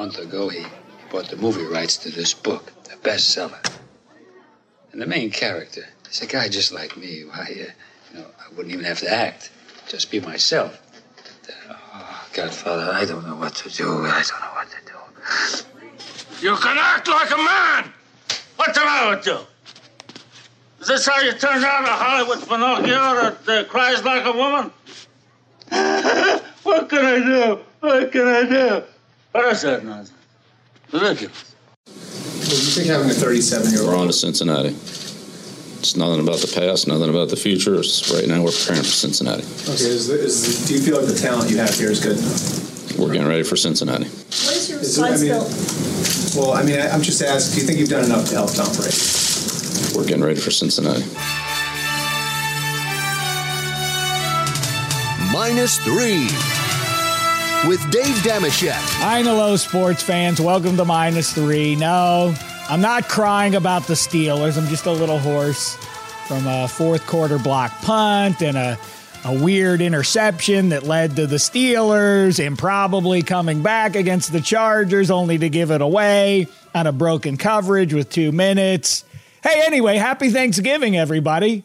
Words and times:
month 0.00 0.18
ago, 0.18 0.48
he 0.48 0.64
bought 1.10 1.28
the 1.28 1.36
movie 1.36 1.62
rights 1.62 1.98
to 1.98 2.08
this 2.08 2.32
book, 2.32 2.72
a 2.90 2.96
bestseller. 3.06 3.62
And 4.92 5.02
the 5.02 5.06
main 5.06 5.30
character 5.30 5.84
is 6.10 6.22
a 6.22 6.26
guy 6.26 6.48
just 6.48 6.72
like 6.72 6.96
me. 6.96 7.24
Why, 7.26 7.42
uh, 7.42 7.72
you 8.10 8.18
know, 8.18 8.24
I 8.38 8.48
wouldn't 8.54 8.72
even 8.72 8.86
have 8.86 9.00
to 9.00 9.12
act, 9.12 9.50
just 9.88 10.10
be 10.10 10.18
myself. 10.18 10.80
But, 11.16 11.54
uh, 11.54 11.76
oh, 11.92 12.28
Godfather, 12.32 12.90
I 12.94 13.04
don't 13.04 13.26
know 13.26 13.36
what 13.36 13.54
to 13.56 13.68
do. 13.68 14.06
I 14.06 14.24
don't 14.26 14.40
know 14.40 14.54
what 14.54 14.68
to 14.70 14.80
do. 14.86 16.46
You 16.46 16.56
can 16.56 16.78
act 16.80 17.06
like 17.06 17.30
a 17.30 17.36
man! 17.36 17.92
What's 18.56 18.78
the 18.78 18.84
matter 18.86 19.16
with 19.16 19.26
you? 19.26 19.38
Is 20.80 20.88
this 20.88 21.06
how 21.06 21.20
you 21.20 21.32
turn 21.32 21.62
out 21.62 21.84
a 21.84 21.92
Hollywood 21.92 22.48
Pinocchio 22.48 23.36
that 23.44 23.48
uh, 23.48 23.64
cries 23.68 24.02
like 24.02 24.24
a 24.24 24.32
woman? 24.32 24.72
what 26.62 26.88
can 26.88 27.04
I 27.04 27.18
do? 27.18 27.58
What 27.80 28.10
can 28.10 28.26
I 28.26 28.42
do? 28.48 28.82
What 29.32 29.46
is 29.52 29.62
that 29.62 29.84
nonsense? 29.84 30.16
Ridiculous. 30.92 31.54
What 31.86 32.50
you 32.50 32.72
think 32.74 32.88
having 32.88 33.10
a 33.10 33.14
37 33.14 33.70
year 33.72 33.86
We're 33.86 33.96
on 33.96 34.08
to 34.08 34.12
Cincinnati. 34.12 34.70
It's 35.78 35.96
nothing 35.96 36.20
about 36.20 36.38
the 36.38 36.52
past, 36.52 36.88
nothing 36.88 37.08
about 37.08 37.28
the 37.30 37.36
future. 37.36 37.76
It's 37.76 38.12
right 38.12 38.26
now 38.26 38.42
we're 38.42 38.50
preparing 38.50 38.82
for 38.82 38.90
Cincinnati. 38.90 39.42
Okay, 39.42 39.86
is 39.88 40.08
the, 40.08 40.14
is 40.18 40.62
the, 40.62 40.68
do 40.68 40.74
you 40.74 40.80
feel 40.84 40.98
like 41.00 41.06
the 41.06 41.18
talent 41.18 41.50
you 41.50 41.58
have 41.58 41.72
here 41.74 41.90
is 41.90 42.00
good 42.00 42.18
enough? 42.18 42.98
We're 42.98 43.12
getting 43.12 43.28
ready 43.28 43.44
for 43.44 43.56
Cincinnati. 43.56 44.04
What 44.04 44.56
is 44.56 44.68
your 44.68 44.80
Is 44.80 44.98
I 44.98 45.16
mean- 45.16 46.36
Well, 46.36 46.52
I 46.52 46.62
mean, 46.64 46.80
I, 46.80 46.90
I'm 46.90 47.00
just 47.02 47.22
asking, 47.22 47.54
do 47.54 47.60
you 47.62 47.66
think 47.66 47.78
you've 47.78 47.88
done 47.88 48.04
enough 48.04 48.28
to 48.28 48.34
help 48.34 48.52
Tom 48.52 48.66
Brady? 48.76 48.98
We're 49.96 50.04
getting 50.06 50.24
ready 50.24 50.40
for 50.40 50.50
Cincinnati. 50.50 51.04
minus 55.32 55.78
three 55.78 56.26
with 57.66 57.90
Dave 57.90 58.14
Dameshek. 58.16 58.72
Hi, 58.72 59.22
hello, 59.22 59.56
sports 59.56 60.02
fans. 60.02 60.40
Welcome 60.40 60.76
to 60.76 60.84
minus 60.84 61.32
three. 61.32 61.76
No, 61.76 62.34
I'm 62.68 62.80
not 62.80 63.08
crying 63.08 63.54
about 63.54 63.86
the 63.86 63.94
Steelers. 63.94 64.56
I'm 64.56 64.68
just 64.68 64.86
a 64.86 64.92
little 64.92 65.18
hoarse 65.18 65.76
from 66.26 66.46
a 66.46 66.66
fourth 66.68 67.06
quarter 67.06 67.38
block 67.38 67.72
punt 67.82 68.40
and 68.40 68.56
a, 68.56 68.78
a 69.24 69.42
weird 69.42 69.82
interception 69.82 70.70
that 70.70 70.84
led 70.84 71.16
to 71.16 71.26
the 71.26 71.36
Steelers 71.36 72.42
improbably 72.42 73.22
coming 73.22 73.62
back 73.62 73.94
against 73.94 74.32
the 74.32 74.40
Chargers, 74.40 75.10
only 75.10 75.36
to 75.38 75.48
give 75.48 75.70
it 75.70 75.82
away 75.82 76.46
on 76.74 76.86
a 76.86 76.92
broken 76.92 77.36
coverage 77.36 77.92
with 77.92 78.08
two 78.08 78.32
minutes. 78.32 79.04
Hey, 79.42 79.62
anyway, 79.66 79.96
happy 79.96 80.30
Thanksgiving, 80.30 80.96
everybody. 80.96 81.64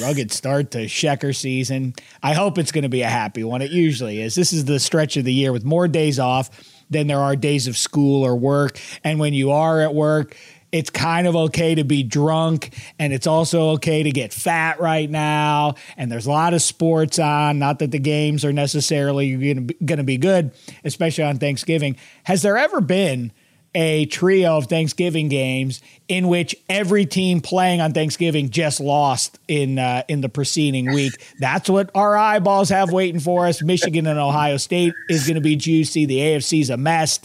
Rugged 0.00 0.32
start 0.32 0.72
to 0.72 0.86
Shecker 0.86 1.34
season. 1.34 1.94
I 2.22 2.34
hope 2.34 2.58
it's 2.58 2.72
going 2.72 2.82
to 2.82 2.88
be 2.88 3.02
a 3.02 3.08
happy 3.08 3.44
one. 3.44 3.62
It 3.62 3.70
usually 3.70 4.20
is. 4.20 4.34
This 4.34 4.52
is 4.52 4.64
the 4.64 4.78
stretch 4.78 5.16
of 5.16 5.24
the 5.24 5.32
year 5.32 5.52
with 5.52 5.64
more 5.64 5.88
days 5.88 6.18
off 6.18 6.50
than 6.90 7.06
there 7.06 7.20
are 7.20 7.36
days 7.36 7.66
of 7.66 7.76
school 7.76 8.22
or 8.24 8.36
work. 8.36 8.78
And 9.02 9.18
when 9.18 9.34
you 9.34 9.50
are 9.50 9.80
at 9.80 9.94
work, 9.94 10.36
it's 10.72 10.90
kind 10.90 11.26
of 11.26 11.34
okay 11.36 11.74
to 11.76 11.84
be 11.84 12.02
drunk 12.02 12.74
and 12.98 13.12
it's 13.12 13.26
also 13.26 13.70
okay 13.70 14.02
to 14.02 14.10
get 14.10 14.32
fat 14.32 14.80
right 14.80 15.08
now. 15.08 15.74
And 15.96 16.10
there's 16.12 16.26
a 16.26 16.30
lot 16.30 16.54
of 16.54 16.60
sports 16.60 17.18
on. 17.18 17.58
Not 17.58 17.78
that 17.78 17.92
the 17.92 17.98
games 17.98 18.44
are 18.44 18.52
necessarily 18.52 19.54
going 19.84 19.98
to 19.98 20.04
be 20.04 20.18
good, 20.18 20.52
especially 20.84 21.24
on 21.24 21.38
Thanksgiving. 21.38 21.96
Has 22.24 22.42
there 22.42 22.58
ever 22.58 22.80
been 22.80 23.32
a 23.76 24.06
trio 24.06 24.56
of 24.56 24.66
Thanksgiving 24.68 25.28
games 25.28 25.82
in 26.08 26.28
which 26.28 26.56
every 26.66 27.04
team 27.04 27.42
playing 27.42 27.82
on 27.82 27.92
Thanksgiving 27.92 28.48
just 28.48 28.80
lost 28.80 29.38
in 29.48 29.78
uh, 29.78 30.02
in 30.08 30.22
the 30.22 30.30
preceding 30.30 30.94
week. 30.94 31.12
That's 31.38 31.68
what 31.68 31.90
our 31.94 32.16
eyeballs 32.16 32.70
have 32.70 32.90
waiting 32.90 33.20
for 33.20 33.46
us. 33.46 33.62
Michigan 33.62 34.06
and 34.06 34.18
Ohio 34.18 34.56
State 34.56 34.94
is 35.10 35.26
going 35.26 35.34
to 35.34 35.42
be 35.42 35.56
juicy. 35.56 36.06
The 36.06 36.18
AFC's 36.18 36.70
a 36.70 36.78
mess. 36.78 37.20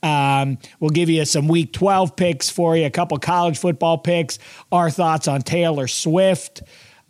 Um, 0.00 0.58
we'll 0.78 0.90
give 0.90 1.10
you 1.10 1.24
some 1.24 1.48
Week 1.48 1.72
12 1.72 2.14
picks 2.14 2.48
for 2.48 2.76
you, 2.76 2.86
a 2.86 2.90
couple 2.90 3.18
college 3.18 3.58
football 3.58 3.98
picks, 3.98 4.38
our 4.70 4.90
thoughts 4.90 5.26
on 5.26 5.42
Taylor 5.42 5.88
Swift. 5.88 6.62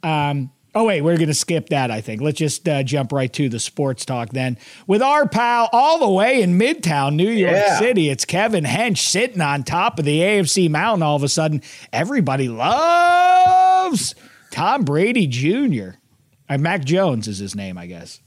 Um, 0.03 0.51
Oh, 0.77 0.85
wait, 0.85 1.01
we're 1.01 1.17
going 1.17 1.29
to 1.29 1.35
skip 1.35 1.71
that, 1.71 1.91
I 1.91 2.03
think. 2.03 2.21
Let's 2.21 2.37
just 2.37 2.69
uh, 2.69 2.83
jump 2.83 3.11
right 3.11 3.33
to 3.33 3.49
the 3.49 3.59
sports 3.59 4.05
talk 4.05 4.29
then. 4.29 4.59
With 4.87 5.01
our 5.01 5.27
pal 5.27 5.71
all 5.73 5.99
the 5.99 6.11
way 6.11 6.43
in 6.43 6.59
Midtown, 6.59 7.15
New 7.15 7.31
York 7.31 7.55
Yeah. 7.55 7.79
City, 7.79 8.11
it's 8.11 8.27
Kevin 8.27 8.65
Hench 8.65 8.99
sitting 8.99 9.41
on 9.41 9.63
top 9.63 9.99
of 9.99 10.05
the 10.05 10.21
AFC 10.21 10.69
mountain 10.69 11.03
all 11.03 11.17
of 11.17 11.23
a 11.23 11.31
sudden. 11.31 11.63
Everybody 11.95 12.51
loves 12.51 14.15
Tom 14.51 14.85
Brady 14.85 15.27
Jr. 15.27 15.97
Uh, 16.47 16.59
Mac 16.59 16.85
Jones 16.85 17.27
is 17.27 17.39
his 17.39 17.55
name, 17.55 17.79
I 17.79 17.87
guess. 17.87 18.21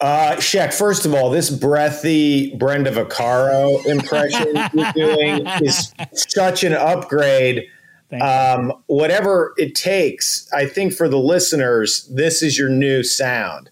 Uh, 0.00 0.36
Shaq, 0.36 0.72
first 0.72 1.04
of 1.04 1.14
all, 1.14 1.30
this 1.30 1.50
breathy 1.50 2.54
Brenda 2.54 2.92
Vaccaro 2.92 3.84
impression 3.86 4.54
you're 4.72 4.92
doing 4.92 5.44
is 5.64 5.92
such 6.12 6.62
an 6.62 6.74
upgrade. 6.74 7.64
Um, 8.12 8.72
whatever 8.86 9.52
it 9.56 9.74
takes, 9.74 10.48
I 10.52 10.66
think 10.66 10.92
for 10.92 11.08
the 11.08 11.18
listeners, 11.18 12.08
this 12.14 12.42
is 12.42 12.58
your 12.58 12.68
new 12.68 13.02
sound. 13.02 13.70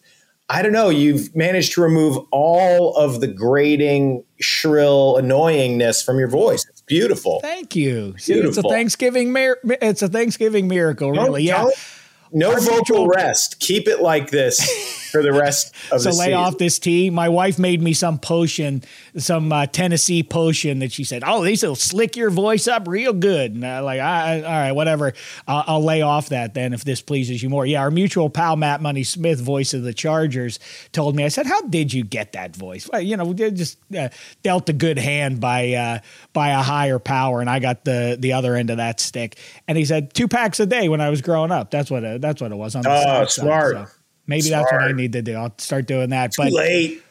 I 0.50 0.61
don't 0.61 0.72
know. 0.72 0.91
You've 0.91 1.34
managed 1.34 1.72
to 1.75 1.81
remove 1.81 2.19
all 2.31 2.94
of 2.97 3.21
the 3.21 3.27
grating, 3.28 4.25
shrill 4.41 5.17
annoyingness 5.19 6.05
from 6.05 6.19
your 6.19 6.28
voice. 6.28 6.67
It's 6.69 6.83
beautiful. 6.83 7.41
Thank 7.41 7.75
you. 7.75 8.15
See, 8.19 8.34
it's 8.34 8.59
a 8.59 8.62
Thanksgiving 8.62 9.33
mir- 9.33 9.59
it's 9.65 10.03
a 10.03 10.09
Thanksgiving 10.09 10.69
miracle, 10.69 11.12
Don't- 11.15 11.25
really. 11.25 11.44
Yeah. 11.44 11.62
don't- 11.62 11.75
no 12.33 12.53
Our 12.53 12.61
vocal 12.61 13.06
rest. 13.06 13.61
Keep 13.61 13.87
it 13.89 14.00
like 14.03 14.31
this 14.31 14.59
for 15.14 15.22
the 15.22 15.32
rest 15.32 15.72
of 15.92 16.00
So 16.00 16.10
the 16.10 16.16
lay 16.16 16.25
season. 16.26 16.34
off 16.34 16.58
this 16.58 16.78
tea. 16.80 17.08
My 17.08 17.28
wife 17.28 17.58
made 17.58 17.80
me 17.80 17.92
some 17.94 18.19
potion, 18.19 18.82
some 19.16 19.52
uh, 19.52 19.66
Tennessee 19.66 20.22
potion 20.25 20.80
that 20.80 20.91
she 20.92 21.04
said, 21.04 21.22
"Oh, 21.25 21.44
these 21.44 21.62
will 21.62 21.76
slick 21.76 22.16
your 22.16 22.30
voice 22.30 22.66
up 22.66 22.88
real 22.88 23.12
good." 23.12 23.54
And 23.54 23.64
I 23.64 23.80
like, 23.80 24.00
I, 24.00 24.38
I, 24.38 24.42
all 24.42 24.50
right, 24.50 24.72
whatever. 24.72 25.12
I'll, 25.47 25.64
I'll 25.66 25.84
lay 25.84 26.02
off 26.02 26.30
that 26.30 26.54
then 26.54 26.72
if 26.72 26.84
this 26.84 27.00
pleases 27.00 27.42
you 27.42 27.48
more. 27.48 27.64
Yeah, 27.64 27.80
our 27.80 27.91
mutual 27.92 28.28
pal 28.28 28.56
Matt 28.56 28.82
Money 28.82 29.04
Smith, 29.04 29.41
voice 29.41 29.72
of 29.72 29.82
the 29.84 29.94
Chargers, 29.94 30.58
told 30.92 31.14
me. 31.14 31.25
I 31.25 31.28
said, 31.28 31.46
"How 31.46 31.62
did 31.62 31.92
you 31.92 32.02
get 32.04 32.32
that 32.32 32.56
voice?" 32.56 32.88
Well, 32.92 33.00
you 33.00 33.16
know, 33.16 33.32
just 33.32 33.78
uh, 33.96 34.08
dealt 34.42 34.69
a 34.69 34.72
good 34.72 34.98
hand 34.98 35.41
by 35.41 35.72
uh, 35.75 35.98
by 36.32 36.48
a 36.50 36.62
higher 36.62 36.98
power, 36.98 37.41
and 37.41 37.48
I 37.48 37.60
got 37.60 37.84
the 37.84 38.16
the 38.19 38.32
other 38.32 38.56
end 38.56 38.70
of 38.70 38.78
that 38.78 38.98
stick. 38.98 39.38
And 39.69 39.78
he 39.78 39.84
said 39.84 40.12
two 40.12 40.26
packs 40.26 40.58
a 40.60 40.66
day 40.66 40.88
when 40.88 41.00
I 41.00 41.10
was 41.10 41.22
growing 41.22 41.52
up. 41.52 41.70
That's 41.70 41.91
what 41.91 42.02
it, 42.02 42.20
that's 42.20 42.41
what 42.42 42.50
it 42.50 42.56
was 42.56 42.75
on 42.75 42.82
the 42.82 42.91
Oh, 42.91 43.25
side. 43.25 43.31
smart. 43.31 43.72
So 43.76 43.86
maybe 44.27 44.49
that's 44.51 44.71
what 44.71 44.83
I 44.83 44.93
need 44.93 45.12
to 45.12 45.23
do. 45.23 45.35
I'll 45.35 45.55
start 45.59 45.87
doing 45.87 46.11
that. 46.11 46.33
Too 46.33 46.43
but 46.43 46.53
late. 46.53 47.03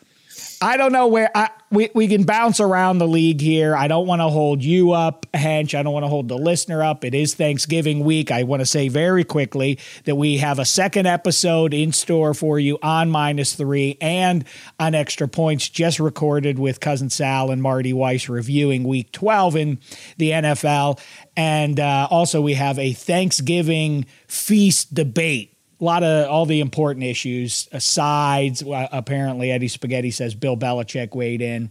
I 0.64 0.78
don't 0.78 0.94
know 0.94 1.08
where 1.08 1.30
I, 1.36 1.50
we, 1.72 1.90
we 1.94 2.08
can 2.08 2.24
bounce 2.24 2.62
around 2.62 3.00
the 3.00 3.08
league 3.08 3.42
here. 3.42 3.76
I 3.76 3.90
don't 3.90 4.08
want 4.08 4.22
to 4.22 4.30
hold 4.30 4.64
you 4.64 4.92
up, 4.92 5.26
Hench. 5.34 5.78
I 5.78 5.84
don't 5.84 5.92
want 5.92 6.06
to 6.06 6.08
hold 6.08 6.30
the 6.30 6.38
listener 6.38 6.82
up. 6.82 7.04
It 7.04 7.14
is 7.14 7.36
Thanksgiving 7.36 8.06
week. 8.06 8.32
I 8.32 8.44
want 8.44 8.62
to 8.62 8.66
say 8.66 8.88
very 8.88 9.26
quickly 9.26 9.78
that 10.06 10.16
we 10.16 10.38
have 10.38 10.60
a 10.60 10.66
second 10.66 11.06
episode 11.06 11.74
in 11.74 11.92
store 11.92 12.34
for 12.34 12.60
you 12.60 12.80
on 12.82 13.10
minus 13.10 13.56
three 13.56 13.98
and 14.00 14.46
on 14.80 14.96
extra 14.96 15.28
points 15.28 15.68
just 15.68 16.00
recorded 16.00 16.58
with 16.58 16.80
cousin 16.80 17.10
Sal 17.10 17.52
and 17.52 17.62
Marty 17.62 17.92
Weiss 17.92 18.30
reviewing 18.30 18.86
week 18.86 19.12
12 19.12 19.56
in 19.58 19.80
the 20.18 20.30
NFL. 20.30 20.98
And 21.36 21.78
uh, 21.78 22.08
also, 22.10 22.40
we 22.40 22.54
have 22.54 22.80
a 22.80 22.94
Thanksgiving 22.94 24.06
feast 24.28 24.94
debate 24.94 25.53
a 25.84 25.86
lot 25.86 26.02
of 26.02 26.30
all 26.30 26.46
the 26.46 26.62
important 26.62 27.04
issues 27.04 27.68
uh, 27.74 27.78
uh, 28.00 28.88
apparently 28.94 29.52
eddie 29.52 29.68
spaghetti 29.68 30.12
says 30.12 30.34
bill 30.34 30.56
belichick 30.56 31.14
weighed 31.14 31.42
in 31.42 31.70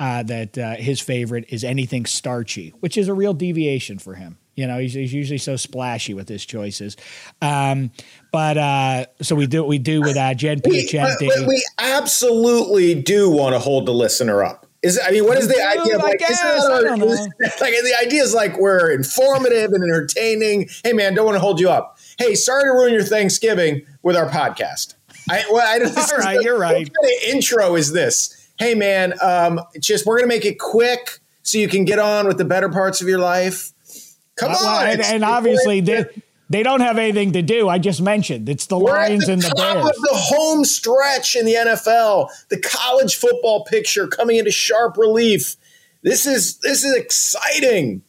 uh, 0.00 0.22
that 0.22 0.56
uh, 0.58 0.74
his 0.76 0.98
favorite 1.00 1.44
is 1.50 1.62
anything 1.62 2.06
starchy 2.06 2.70
which 2.80 2.96
is 2.96 3.06
a 3.08 3.14
real 3.14 3.34
deviation 3.34 3.98
for 3.98 4.14
him 4.14 4.38
you 4.54 4.66
know 4.66 4.78
he's, 4.78 4.94
he's 4.94 5.12
usually 5.12 5.38
so 5.38 5.56
splashy 5.56 6.14
with 6.14 6.26
his 6.28 6.46
choices 6.46 6.96
um, 7.42 7.90
but 8.32 8.56
uh, 8.56 9.04
so 9.20 9.34
we 9.36 9.46
do 9.46 9.60
what 9.62 9.68
we 9.68 9.78
do 9.78 10.00
with 10.00 10.16
uh, 10.16 10.32
jen 10.32 10.60
We, 10.64 10.86
piacenti 10.86 11.28
but 11.28 11.46
we 11.46 11.62
absolutely 11.78 12.94
do 12.94 13.30
want 13.30 13.54
to 13.54 13.58
hold 13.58 13.86
the 13.86 13.92
listener 13.92 14.42
up. 14.42 14.66
Is 14.82 15.00
I 15.02 15.12
mean, 15.12 15.24
what 15.24 15.38
is 15.38 15.48
the 15.48 15.54
Dude, 15.54 15.80
idea? 15.80 15.96
Like, 15.96 16.20
is 16.20 16.28
guess, 16.28 16.42
that 16.42 16.86
our- 16.86 17.02
is- 17.08 17.28
like 17.62 17.72
the 17.72 17.96
idea 18.02 18.22
is 18.22 18.34
like 18.34 18.58
we're 18.58 18.90
informative 18.90 19.72
and 19.72 19.82
entertaining. 19.82 20.68
Hey, 20.84 20.92
man, 20.92 21.14
don't 21.14 21.24
want 21.24 21.36
to 21.36 21.40
hold 21.40 21.58
you 21.58 21.70
up. 21.70 21.93
Hey, 22.18 22.34
sorry 22.34 22.64
to 22.64 22.70
ruin 22.70 22.92
your 22.92 23.02
Thanksgiving 23.02 23.84
with 24.02 24.16
our 24.16 24.28
podcast. 24.28 24.94
I, 25.30 25.44
well, 25.50 25.66
I 25.66 25.78
this 25.78 26.12
All 26.12 26.18
the- 26.18 26.40
you're 26.44 26.58
right. 26.58 26.86
What 26.88 26.92
kind 27.02 27.14
of 27.16 27.34
intro 27.34 27.74
is 27.76 27.92
this? 27.92 28.48
Hey, 28.58 28.74
man, 28.74 29.14
um, 29.20 29.60
just 29.80 30.06
we're 30.06 30.18
gonna 30.18 30.28
make 30.28 30.44
it 30.44 30.58
quick 30.58 31.18
so 31.42 31.58
you 31.58 31.68
can 31.68 31.84
get 31.84 31.98
on 31.98 32.26
with 32.26 32.38
the 32.38 32.44
better 32.44 32.68
parts 32.68 33.00
of 33.02 33.08
your 33.08 33.18
life. 33.18 33.72
Come 34.36 34.52
Uh, 34.52 34.54
on, 34.54 34.86
and, 34.88 35.00
and 35.00 35.24
obviously 35.24 35.80
they, 35.80 36.04
they 36.50 36.62
don't 36.62 36.80
have 36.80 36.98
anything 36.98 37.32
to 37.32 37.42
do 37.42 37.68
i 37.68 37.78
just 37.78 38.02
mentioned 38.02 38.48
it's 38.48 38.66
the 38.66 38.78
We're 38.78 38.90
lions 38.92 39.26
the 39.26 39.32
and 39.34 39.42
the 39.42 39.52
bears 39.56 39.84
of 39.86 39.94
the 39.94 40.08
home 40.12 40.64
stretch 40.64 41.36
in 41.36 41.46
the 41.46 41.54
NFL. 41.54 42.28
The 42.50 42.60
college 42.60 43.16
football 43.16 43.64
picture 43.64 44.06
coming 44.06 44.36
into 44.36 44.50
sharp 44.50 44.96
relief. 44.96 45.56
This 46.02 46.26
is 46.26 46.58
this 46.58 46.84
is 46.84 46.94
exciting. 46.94 48.02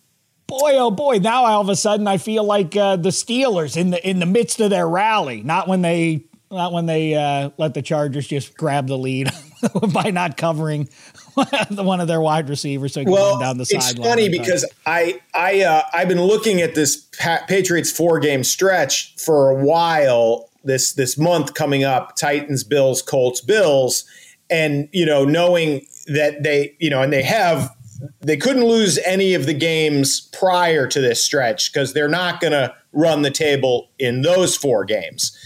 Boy, 0.47 0.73
oh 0.75 0.91
boy! 0.91 1.17
Now 1.17 1.45
all 1.45 1.61
of 1.61 1.69
a 1.69 1.75
sudden, 1.75 2.07
I 2.07 2.17
feel 2.17 2.43
like 2.43 2.75
uh, 2.75 2.95
the 2.95 3.09
Steelers 3.09 3.77
in 3.77 3.91
the 3.91 4.07
in 4.07 4.19
the 4.19 4.25
midst 4.25 4.59
of 4.59 4.69
their 4.69 4.87
rally. 4.87 5.41
Not 5.41 5.67
when 5.67 5.81
they 5.81 6.25
not 6.51 6.71
when 6.71 6.85
they 6.85 7.15
uh, 7.15 7.49
let 7.57 7.73
the 7.73 7.81
Chargers 7.81 8.27
just 8.27 8.55
grab 8.57 8.87
the 8.87 8.97
lead 8.97 9.31
by 9.93 10.11
not 10.11 10.37
covering 10.37 10.89
one 11.71 11.99
of 11.99 12.07
their 12.07 12.21
wide 12.21 12.49
receivers 12.49 12.93
so 12.93 13.03
well, 13.05 13.39
down 13.39 13.57
the 13.57 13.63
it's 13.63 13.87
sideline. 13.87 14.09
funny 14.09 14.29
because 14.29 14.65
I 14.85 15.21
I 15.33 15.63
uh, 15.63 15.83
I've 15.93 16.07
been 16.07 16.21
looking 16.21 16.61
at 16.61 16.75
this 16.75 17.07
Patriots 17.47 17.91
four 17.91 18.19
game 18.19 18.43
stretch 18.43 19.15
for 19.15 19.49
a 19.49 19.63
while. 19.63 20.49
This 20.63 20.93
this 20.93 21.17
month 21.17 21.53
coming 21.53 21.83
up, 21.83 22.15
Titans, 22.15 22.63
Bills, 22.63 23.01
Colts, 23.01 23.41
Bills, 23.41 24.05
and 24.49 24.89
you 24.91 25.05
know 25.05 25.25
knowing 25.25 25.85
that 26.07 26.43
they 26.43 26.75
you 26.79 26.89
know 26.89 27.01
and 27.01 27.11
they 27.11 27.23
have 27.23 27.74
they 28.21 28.37
couldn't 28.37 28.65
lose 28.65 28.97
any 29.05 29.33
of 29.33 29.45
the 29.45 29.53
games 29.53 30.21
prior 30.33 30.87
to 30.87 31.01
this 31.01 31.23
stretch 31.23 31.71
because 31.71 31.93
they're 31.93 32.07
not 32.07 32.39
going 32.39 32.53
to 32.53 32.73
run 32.93 33.21
the 33.21 33.31
table 33.31 33.89
in 33.99 34.21
those 34.21 34.55
four 34.55 34.85
games. 34.85 35.37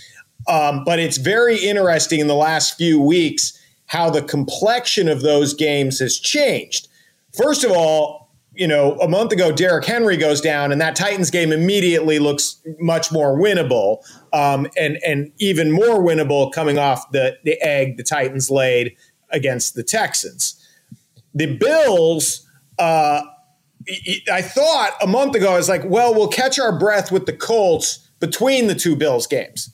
Um, 0.48 0.84
but 0.84 1.00
it's 1.00 1.18
very 1.18 1.58
interesting 1.58 2.20
in 2.20 2.28
the 2.28 2.36
last 2.36 2.78
few 2.78 3.00
weeks 3.00 3.58
how 3.86 4.10
the 4.10 4.22
complexion 4.22 5.08
of 5.08 5.22
those 5.22 5.54
games 5.54 6.00
has 6.00 6.18
changed. 6.18 6.88
First 7.36 7.64
of 7.64 7.72
all, 7.72 8.30
you 8.54 8.68
know, 8.68 8.96
a 9.00 9.08
month 9.08 9.32
ago, 9.32 9.52
Derrick 9.52 9.86
Henry 9.86 10.18
goes 10.18 10.42
down, 10.42 10.72
and 10.72 10.82
that 10.82 10.96
Titans 10.96 11.32
game 11.32 11.52
immediately 11.52 12.20
looks 12.20 12.62
much 12.80 13.12
more 13.12 13.38
winnable, 13.38 14.04
um, 14.34 14.68
and 14.78 15.00
and 15.06 15.32
even 15.40 15.72
more 15.72 16.04
winnable 16.04 16.52
coming 16.52 16.78
off 16.78 17.10
the 17.12 17.38
the 17.46 17.62
egg 17.62 17.98
the 17.98 18.04
Titans 18.04 18.52
laid 18.52 18.96
against 19.30 19.76
the 19.76 19.84
Texans. 19.84 20.56
The 21.34 21.56
Bills, 21.56 22.46
uh, 22.80 23.22
I 24.32 24.42
thought 24.42 24.92
a 25.02 25.08
month 25.08 25.36
ago, 25.36 25.54
I 25.54 25.58
was 25.58 25.70
like, 25.70 25.84
well, 25.86 26.14
we'll 26.14 26.28
catch 26.28 26.60
our 26.60 26.78
breath 26.78 27.12
with 27.12 27.26
the 27.26 27.34
Colts 27.34 28.10
between 28.20 28.68
the 28.68 28.76
two 28.76 28.96
Bills 28.96 29.28
games. 29.28 29.74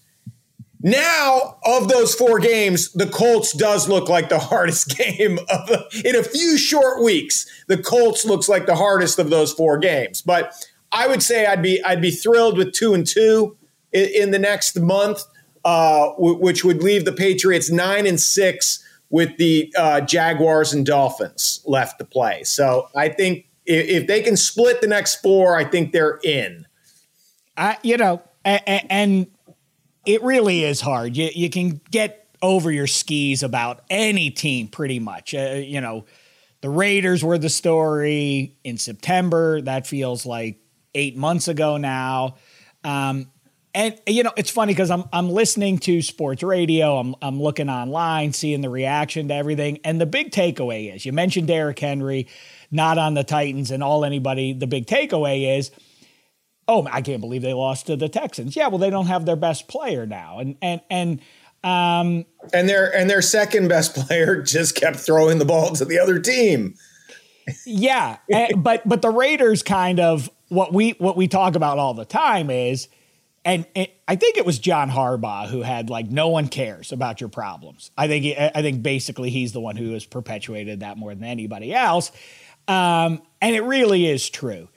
Now, 0.81 1.57
of 1.65 1.87
those 1.87 2.13
four 2.13 2.39
games, 2.39 2.91
the 2.93 3.07
Colts 3.07 3.53
does 3.53 3.89
look 3.89 4.07
like 4.07 4.29
the 4.29 4.37
hardest 4.51 4.95
game 4.95 5.39
of 5.49 5.67
the, 5.67 6.03
in 6.05 6.15
a 6.15 6.23
few 6.23 6.57
short 6.57 7.03
weeks. 7.03 7.47
The 7.67 7.77
Colts 7.77 8.23
looks 8.23 8.47
like 8.47 8.67
the 8.67 8.75
hardest 8.75 9.17
of 9.17 9.31
those 9.31 9.51
four 9.51 9.79
games. 9.79 10.21
But 10.21 10.53
I 10.91 11.07
would 11.07 11.23
say 11.23 11.47
I'd 11.47 11.63
be 11.63 11.83
I'd 11.83 12.01
be 12.01 12.11
thrilled 12.11 12.57
with 12.57 12.71
two 12.71 12.93
and 12.93 13.05
two 13.05 13.57
in, 13.91 14.09
in 14.15 14.31
the 14.31 14.37
next 14.37 14.79
month, 14.79 15.23
uh, 15.65 16.11
w- 16.11 16.37
which 16.37 16.63
would 16.63 16.83
leave 16.83 17.03
the 17.03 17.13
Patriots 17.13 17.71
nine 17.71 18.05
and 18.05 18.19
six 18.19 18.84
with 19.09 19.37
the 19.37 19.73
uh, 19.77 20.01
Jaguars 20.01 20.73
and 20.73 20.85
Dolphins 20.85 21.61
left 21.65 21.99
to 21.99 22.05
play. 22.05 22.43
So 22.43 22.89
I 22.95 23.09
think 23.09 23.45
if, 23.65 23.87
if 23.87 24.07
they 24.07 24.21
can 24.21 24.37
split 24.37 24.81
the 24.81 24.87
next 24.87 25.21
four, 25.21 25.55
I 25.55 25.63
think 25.63 25.91
they're 25.91 26.19
in. 26.23 26.65
I, 27.57 27.77
you 27.83 27.97
know, 27.97 28.21
and, 28.43 28.85
and 28.89 29.27
it 30.05 30.21
really 30.23 30.63
is 30.63 30.81
hard. 30.81 31.15
You 31.15 31.29
you 31.33 31.49
can 31.49 31.81
get 31.91 32.27
over 32.41 32.71
your 32.71 32.87
skis 32.87 33.43
about 33.43 33.83
any 33.89 34.29
team 34.29 34.67
pretty 34.67 34.99
much. 34.99 35.33
Uh, 35.33 35.61
you 35.63 35.81
know, 35.81 36.05
the 36.61 36.69
Raiders 36.69 37.23
were 37.23 37.37
the 37.37 37.49
story 37.49 38.55
in 38.63 38.77
September. 38.77 39.61
That 39.61 39.87
feels 39.87 40.25
like 40.25 40.59
eight 40.93 41.17
months 41.17 41.47
ago 41.47 41.77
now. 41.77 42.35
Um, 42.83 43.31
and 43.75 43.99
you 44.07 44.23
know, 44.23 44.31
it's 44.37 44.49
funny 44.49 44.73
because 44.73 44.89
I'm 44.89 45.03
I'm 45.13 45.29
listening 45.29 45.77
to 45.79 46.01
sports 46.01 46.41
radio. 46.41 46.97
I'm 46.97 47.15
I'm 47.21 47.39
looking 47.39 47.69
online, 47.69 48.33
seeing 48.33 48.61
the 48.61 48.69
reaction 48.69 49.27
to 49.27 49.33
everything. 49.35 49.79
And 49.83 49.99
the 50.01 50.05
big 50.05 50.31
takeaway 50.31 50.95
is 50.95 51.05
you 51.05 51.11
mentioned 51.11 51.47
Derrick 51.47 51.77
Henry, 51.77 52.27
not 52.71 52.97
on 52.97 53.13
the 53.13 53.23
Titans, 53.23 53.69
and 53.69 53.83
all 53.83 54.05
anybody. 54.05 54.53
The 54.53 54.65
big 54.65 54.87
takeaway 54.87 55.57
is 55.59 55.71
oh, 56.67 56.87
I 56.91 57.01
can't 57.01 57.21
believe 57.21 57.41
they 57.41 57.53
lost 57.53 57.87
to 57.87 57.95
the 57.95 58.09
Texans. 58.09 58.55
Yeah, 58.55 58.69
well, 58.69 58.77
they 58.77 58.89
don't 58.89 59.07
have 59.07 59.25
their 59.25 59.35
best 59.35 59.67
player 59.67 60.05
now, 60.05 60.39
and 60.39 60.57
and 60.61 60.81
and 60.89 61.19
um, 61.63 62.25
and 62.53 62.69
their 62.69 62.95
and 62.95 63.09
their 63.09 63.21
second 63.21 63.67
best 63.67 63.95
player 63.95 64.41
just 64.43 64.75
kept 64.75 64.97
throwing 64.97 65.37
the 65.37 65.45
ball 65.45 65.73
to 65.73 65.85
the 65.85 65.99
other 65.99 66.19
team. 66.19 66.75
yeah, 67.65 68.17
and, 68.31 68.63
but 68.63 68.87
but 68.87 69.01
the 69.01 69.09
Raiders 69.09 69.63
kind 69.63 69.99
of 69.99 70.29
what 70.47 70.73
we 70.73 70.91
what 70.91 71.17
we 71.17 71.27
talk 71.27 71.55
about 71.55 71.77
all 71.77 71.93
the 71.93 72.05
time 72.05 72.49
is. 72.49 72.87
And 73.45 73.65
it, 73.75 73.95
I 74.07 74.15
think 74.15 74.37
it 74.37 74.45
was 74.45 74.59
John 74.59 74.89
Harbaugh 74.89 75.47
who 75.47 75.61
had 75.61 75.89
like 75.89 76.09
no 76.09 76.29
one 76.29 76.47
cares 76.47 76.91
about 76.91 77.21
your 77.21 77.29
problems. 77.29 77.91
I 77.97 78.07
think 78.07 78.37
I 78.37 78.61
think 78.61 78.81
basically 78.81 79.29
he's 79.29 79.53
the 79.53 79.61
one 79.61 79.77
who 79.77 79.93
has 79.93 80.05
perpetuated 80.05 80.81
that 80.81 80.97
more 80.97 81.13
than 81.13 81.23
anybody 81.23 81.73
else, 81.73 82.11
um, 82.67 83.21
and 83.41 83.55
it 83.55 83.61
really 83.61 84.07
is 84.07 84.29
true 84.29 84.67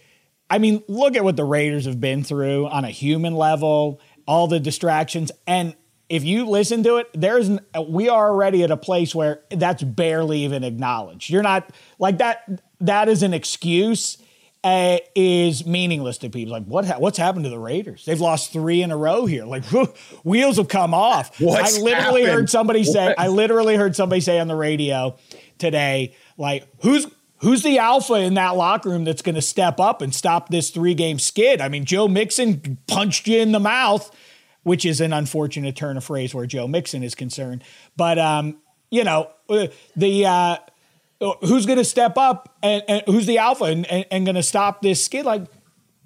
I 0.51 0.59
mean, 0.59 0.83
look 0.89 1.17
at 1.17 1.25
what 1.25 1.37
the 1.37 1.45
Raiders 1.45 1.85
have 1.85 2.01
been 2.01 2.25
through 2.25 2.69
on 2.69 2.85
a 2.85 2.91
human 2.91 3.35
level, 3.35 4.01
all 4.27 4.47
the 4.47 4.61
distractions. 4.61 5.31
And 5.47 5.75
if 6.09 6.25
you 6.25 6.47
listen 6.47 6.83
to 6.85 6.97
it, 6.97 7.09
there's 7.13 7.51
we 7.87 8.09
are 8.09 8.31
already 8.31 8.63
at 8.63 8.71
a 8.71 8.77
place 8.77 9.15
where 9.15 9.43
that's 9.51 9.83
barely 9.83 10.45
even 10.45 10.65
acknowledged. 10.65 11.31
You're 11.31 11.43
not 11.43 11.71
like 11.99 12.19
that. 12.19 12.63
That 12.81 13.09
is 13.09 13.23
an 13.23 13.35
excuse. 13.35 14.17
Uh, 14.65 14.99
is 15.15 15.65
meaningless 15.65 16.19
to 16.19 16.29
people. 16.29 16.53
Like 16.53 16.65
what? 16.65 16.85
Ha- 16.85 16.99
what's 16.99 17.17
happened 17.17 17.45
to 17.45 17.51
the 17.51 17.59
Raiders? 17.59 18.05
They've 18.05 18.21
lost 18.21 18.53
three 18.53 18.83
in 18.83 18.91
a 18.91 18.97
row 18.97 19.25
here. 19.25 19.45
Like 19.45 19.65
wheels 20.25 20.57
have 20.57 20.67
come 20.67 20.93
off. 20.93 21.41
What's 21.41 21.79
I 21.79 21.81
literally 21.81 22.23
happened? 22.23 22.41
heard 22.41 22.51
somebody 22.51 22.83
say. 22.83 23.07
What? 23.07 23.21
I 23.21 23.29
literally 23.29 23.77
heard 23.77 23.95
somebody 23.95 24.21
say 24.21 24.41
on 24.41 24.49
the 24.49 24.57
radio 24.57 25.17
today, 25.59 26.17
like 26.37 26.67
who's 26.81 27.07
who's 27.39 27.63
the 27.63 27.79
alpha 27.79 28.15
in 28.15 28.35
that 28.35 28.57
locker 28.57 28.89
room 28.89 29.05
that's 29.05 29.23
going 29.23 29.37
to 29.37 29.43
step 29.43 29.79
up 29.79 30.03
and 30.03 30.13
stop 30.15 30.49
this 30.49 30.71
three 30.71 30.95
game 30.95 31.21
skid? 31.21 31.61
I 31.61 31.69
mean, 31.69 31.85
Joe 31.85 32.09
Mixon 32.09 32.79
punched 32.89 33.29
you 33.29 33.39
in 33.41 33.53
the 33.53 33.61
mouth, 33.61 34.15
which 34.65 34.85
is 34.85 35.01
an 35.01 35.13
unfortunate 35.13 35.77
turn 35.77 35.97
of 35.97 36.05
phrase 36.05 36.35
where 36.35 36.47
Joe 36.47 36.67
Mixon 36.67 37.05
is 37.05 37.15
concerned. 37.15 37.63
But, 37.97 38.19
um, 38.19 38.59
you 38.91 39.05
know, 39.05 39.31
uh, 39.49 39.69
the. 39.97 40.27
Uh, 40.27 40.57
Who's 41.21 41.67
going 41.67 41.79
to 41.79 41.85
step 41.85 42.17
up 42.17 42.57
and, 42.63 42.83
and, 42.87 43.03
who's 43.07 43.27
the 43.27 43.39
alpha 43.39 43.65
and, 43.65 43.85
and, 43.87 44.07
and 44.11 44.25
going 44.25 44.37
to 44.37 44.43
stop 44.43 44.83
this 44.83 45.05
skid? 45.05 45.25
Like, 45.25 45.47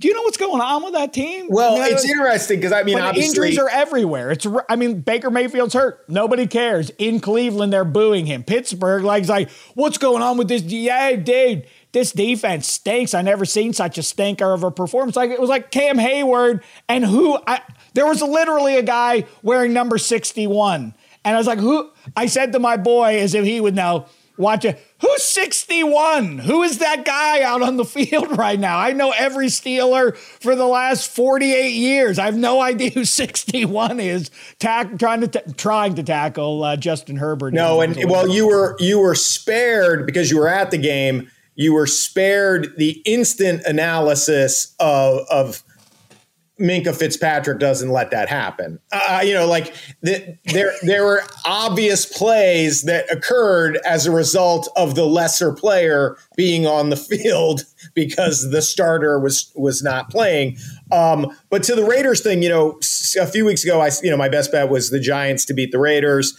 do 0.03 0.09
you 0.09 0.15
know 0.15 0.23
what's 0.23 0.39
going 0.39 0.61
on 0.61 0.83
with 0.83 0.95
that 0.95 1.13
team? 1.13 1.47
Well, 1.49 1.77
I 1.77 1.85
mean, 1.85 1.93
it's 1.93 2.05
interesting 2.05 2.59
because 2.59 2.73
I 2.73 2.83
mean, 2.83 2.99
obviously, 2.99 3.29
injuries 3.29 3.59
are 3.59 3.69
everywhere. 3.69 4.33
It's 4.33 4.47
I 4.69 4.75
mean, 4.75 5.01
Baker 5.01 5.31
Mayfield's 5.31 5.75
hurt. 5.75 6.09
Nobody 6.09 6.47
cares. 6.49 6.91
In 6.99 7.21
Cleveland, 7.21 7.73
they're 7.73 7.85
booing 7.85 8.27
him. 8.27 8.43
Pittsburgh, 8.43 9.05
like, 9.05 9.29
like 9.29 9.49
what's 9.75 9.99
going 9.99 10.23
on 10.23 10.39
with 10.39 10.49
this? 10.49 10.63
Yeah, 10.63 11.15
dude, 11.15 11.67
this 11.93 12.11
defense 12.11 12.67
stinks. 12.67 13.15
I 13.15 13.23
never 13.23 13.45
seen 13.45 13.73
such 13.75 13.97
a 13.97 14.03
stinker 14.03 14.53
of 14.53 14.65
a 14.65 14.71
performance. 14.71 15.15
Like 15.15 15.31
it 15.31 15.41
was 15.41 15.51
like 15.51 15.71
Cam 15.71 15.99
Heyward 15.99 16.63
and 16.89 17.05
who 17.05 17.39
I 17.47 17.61
there 17.95 18.07
was 18.07 18.23
literally 18.23 18.77
a 18.77 18.83
guy 18.83 19.27
wearing 19.43 19.73
number 19.73 19.99
61. 19.99 20.95
And 21.25 21.37
I 21.37 21.39
was 21.39 21.47
like, 21.47 21.61
who 21.61 21.91
I 22.17 22.27
said 22.27 22.53
to 22.53 22.59
my 22.59 22.77
boy 22.77 23.21
as 23.21 23.35
if 23.35 23.45
he 23.45 23.61
would 23.61 23.77
know, 23.77 24.07
watch 24.37 24.65
it. 24.65 24.81
Who's 25.01 25.23
61? 25.23 26.39
Who 26.39 26.63
is 26.63 26.79
that 26.79 27.05
guy 27.05 27.43
out 27.43 27.63
on 27.63 27.77
the 27.77 27.85
field 27.87 28.37
right 28.37 28.59
now? 28.59 28.79
I 28.79 28.93
know 28.93 29.13
every 29.17 29.47
Steeler 29.47 30.17
for 30.17 30.55
the 30.55 30.67
last 30.67 31.11
48 31.11 31.71
years. 31.71 32.19
I 32.19 32.25
have 32.27 32.37
no 32.37 32.61
idea 32.61 32.91
who 32.91 33.05
61 33.05 34.01
is. 34.01 34.31
Tack, 34.59 34.99
trying 34.99 35.29
to 35.29 35.53
trying 35.55 35.95
to 35.95 36.03
tackle 36.03 36.65
uh, 36.65 36.77
Justin 36.77 37.17
Herbert. 37.17 37.55
no, 37.55 37.81
and 37.81 37.97
well, 38.09 38.29
you 38.29 38.47
were 38.47 38.77
you 38.79 38.99
were 38.99 39.15
spared 39.15 40.07
because 40.07 40.31
you 40.31 40.39
were 40.39 40.49
at 40.49 40.71
the 40.71 40.79
game. 40.79 41.31
You 41.55 41.75
were 41.75 41.87
spared 41.87 42.77
the 42.79 43.03
instant 43.05 43.63
analysis 43.65 44.75
of 44.81 45.27
of 45.31 45.63
Minkah 46.63 46.95
Fitzpatrick 46.95 47.59
doesn't 47.59 47.91
let 47.91 48.13
that 48.13 48.29
happen. 48.29 48.79
Uh, 48.93 49.21
you 49.25 49.35
know, 49.35 49.47
like 49.47 49.75
the, 50.01 50.39
there 50.45 50.73
there 50.83 51.05
were 51.05 51.23
obvious 51.45 52.07
plays 52.07 52.83
that 52.83 53.11
occurred 53.11 53.81
as 53.85 54.07
a 54.07 54.13
result 54.13 54.69
of 54.77 54.95
the 54.95 55.05
lesser 55.05 55.53
player 55.53 56.17
being 56.37 56.67
on 56.67 56.91
the 56.91 56.97
field 57.13 57.63
because 57.95 58.51
the 58.51 58.63
starter 58.63 59.19
was 59.19 59.53
was 59.57 59.83
not 59.83 60.09
playing. 60.09 60.57
Um, 60.93 61.37
but 61.51 61.65
to 61.65 61.75
the 61.75 61.85
Raiders 61.85 62.23
thing, 62.23 62.43
you 62.43 62.49
know, 62.49 62.79
a 63.21 63.27
few 63.27 63.45
weeks 63.45 63.65
ago, 63.65 63.81
I 63.81 63.91
you 64.03 64.11
know 64.11 64.17
my 64.17 64.29
best 64.29 64.53
bet 64.53 64.71
was 64.71 64.91
the 64.91 65.01
Giants 65.01 65.45
to 65.47 65.55
beat 65.55 65.73
the 65.73 65.81
Raiders, 65.81 66.39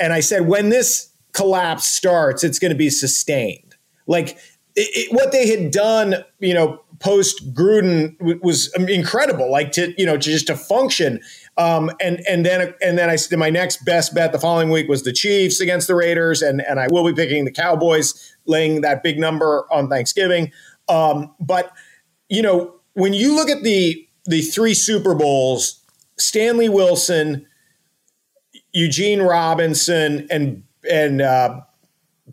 and 0.00 0.12
I 0.12 0.20
said 0.20 0.48
when 0.48 0.70
this 0.70 1.10
collapse 1.32 1.86
starts, 1.86 2.42
it's 2.42 2.58
going 2.58 2.72
to 2.72 2.78
be 2.78 2.90
sustained. 2.90 3.76
Like 4.08 4.30
it, 4.74 4.88
it, 4.96 5.12
what 5.12 5.30
they 5.30 5.48
had 5.48 5.70
done, 5.70 6.16
you 6.40 6.54
know, 6.54 6.80
post 7.00 7.52
Gruden 7.52 8.16
was 8.42 8.72
incredible. 8.76 9.50
Like 9.50 9.72
to 9.72 9.92
you 9.98 10.06
know 10.06 10.16
to 10.16 10.22
just 10.30 10.46
to 10.46 10.56
function. 10.56 11.20
Um, 11.56 11.90
and 12.00 12.22
and 12.28 12.46
then 12.46 12.72
and 12.80 12.96
then 12.96 13.10
I 13.10 13.16
said 13.16 13.38
my 13.38 13.50
next 13.50 13.84
best 13.84 14.14
bet 14.14 14.32
the 14.32 14.38
following 14.38 14.70
week 14.70 14.88
was 14.88 15.02
the 15.02 15.12
Chiefs 15.12 15.60
against 15.60 15.88
the 15.88 15.94
Raiders, 15.94 16.42
and 16.42 16.62
and 16.62 16.78
I 16.78 16.86
will 16.90 17.04
be 17.04 17.12
picking 17.12 17.44
the 17.44 17.52
Cowboys, 17.52 18.34
laying 18.46 18.82
that 18.82 19.02
big 19.02 19.18
number 19.18 19.66
on 19.72 19.88
Thanksgiving. 19.88 20.52
Um, 20.88 21.34
but 21.40 21.72
you 22.28 22.42
know 22.42 22.76
when 22.94 23.12
you 23.12 23.34
look 23.34 23.48
at 23.50 23.62
the 23.62 24.06
the 24.26 24.42
three 24.42 24.74
Super 24.74 25.14
Bowls, 25.14 25.80
Stanley 26.18 26.68
Wilson, 26.68 27.46
Eugene 28.72 29.22
Robinson, 29.22 30.26
and 30.30 30.62
and 30.88 31.20
uh, 31.22 31.60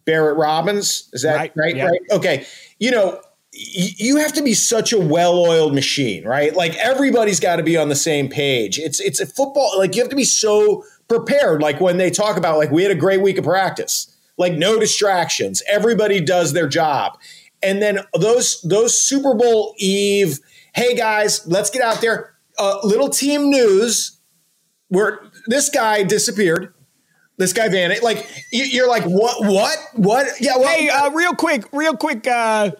Barrett 0.05 0.37
Robbins. 0.37 1.09
Is 1.13 1.23
that 1.23 1.35
Right, 1.35 1.51
right? 1.55 1.75
yeah. 1.75 1.87
Right. 1.87 2.01
Okay. 2.11 2.45
You 2.79 2.91
know, 2.91 3.21
you 3.59 4.17
have 4.17 4.33
to 4.33 4.43
be 4.43 4.53
such 4.53 4.93
a 4.93 4.99
well-oiled 4.99 5.73
machine, 5.73 6.23
right? 6.25 6.55
Like 6.55 6.75
everybody's 6.75 7.39
got 7.39 7.55
to 7.55 7.63
be 7.63 7.75
on 7.75 7.89
the 7.89 7.95
same 7.95 8.29
page. 8.29 8.77
It's 8.77 8.99
it's 8.99 9.19
a 9.19 9.25
football. 9.25 9.73
Like 9.79 9.95
you 9.95 10.01
have 10.01 10.09
to 10.11 10.15
be 10.15 10.23
so 10.25 10.83
prepared. 11.07 11.61
Like 11.61 11.81
when 11.81 11.97
they 11.97 12.11
talk 12.11 12.37
about 12.37 12.57
like 12.57 12.69
we 12.69 12.83
had 12.83 12.91
a 12.91 12.95
great 12.95 13.21
week 13.21 13.37
of 13.37 13.45
practice. 13.45 14.15
like 14.37 14.53
no 14.53 14.79
distractions. 14.79 15.63
Everybody 15.67 16.21
does 16.21 16.53
their 16.53 16.67
job. 16.67 17.17
And 17.63 17.81
then 17.81 17.99
those 18.19 18.61
those 18.61 18.99
Super 18.99 19.33
Bowl 19.33 19.73
Eve, 19.77 20.39
hey 20.73 20.95
guys, 20.95 21.45
let's 21.47 21.69
get 21.69 21.81
out 21.81 22.01
there. 22.01 22.35
Uh, 22.59 22.79
little 22.83 23.09
team 23.09 23.49
news 23.49 24.17
where 24.89 25.19
this 25.47 25.69
guy 25.69 26.03
disappeared. 26.03 26.73
This 27.37 27.53
guy 27.53 27.69
vanished. 27.69 28.03
Like 28.03 28.27
you're 28.51 28.87
like, 28.87 29.03
what? 29.03 29.45
What? 29.45 29.77
What? 29.93 30.27
Yeah. 30.39 30.57
Well, 30.57 30.67
hey, 30.69 30.89
uh, 30.89 31.11
real 31.11 31.33
quick, 31.35 31.65
real 31.71 31.95
quick 31.95 32.25
uh, 32.27 32.71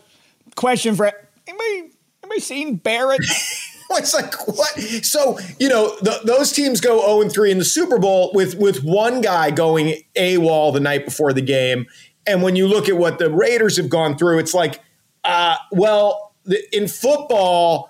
question 0.58 0.96
for 0.96 1.12
anybody. 1.48 1.94
Anybody 2.22 2.42
seen 2.42 2.76
Barrett? 2.76 3.22
it's 3.92 4.14
like 4.14 4.34
what? 4.48 4.78
So 5.04 5.40
you 5.60 5.70
know 5.70 5.96
the, 6.02 6.20
those 6.26 6.52
teams 6.52 6.82
go 6.82 7.00
zero 7.00 7.22
and 7.22 7.32
three 7.32 7.52
in 7.52 7.58
the 7.58 7.66
Super 7.66 7.98
Bowl 7.98 8.32
with 8.34 8.56
with 8.56 8.84
one 8.84 9.22
guy 9.22 9.52
going 9.52 10.04
AWOL 10.18 10.74
the 10.74 10.82
night 10.82 11.06
before 11.06 11.32
the 11.32 11.42
game, 11.42 11.86
and 12.26 12.44
when 12.44 12.58
you 12.58 12.68
look 12.68 12.90
at 12.90 12.98
what 12.98 13.20
the 13.20 13.32
Raiders 13.32 13.78
have 13.78 13.90
gone 13.90 14.18
through, 14.18 14.40
it's 14.40 14.54
like, 14.54 14.82
uh, 15.24 15.56
well, 15.72 16.36
the, 16.44 16.62
in 16.76 16.88
football, 16.88 17.90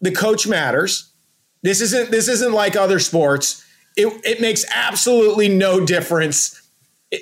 the 0.00 0.10
coach 0.10 0.46
matters. 0.46 1.12
This 1.62 1.80
isn't 1.80 2.10
this 2.10 2.28
isn't 2.28 2.52
like 2.52 2.76
other 2.76 2.98
sports. 2.98 3.64
It, 3.96 4.08
it 4.24 4.40
makes 4.40 4.64
absolutely 4.74 5.48
no 5.48 5.84
difference 5.84 6.60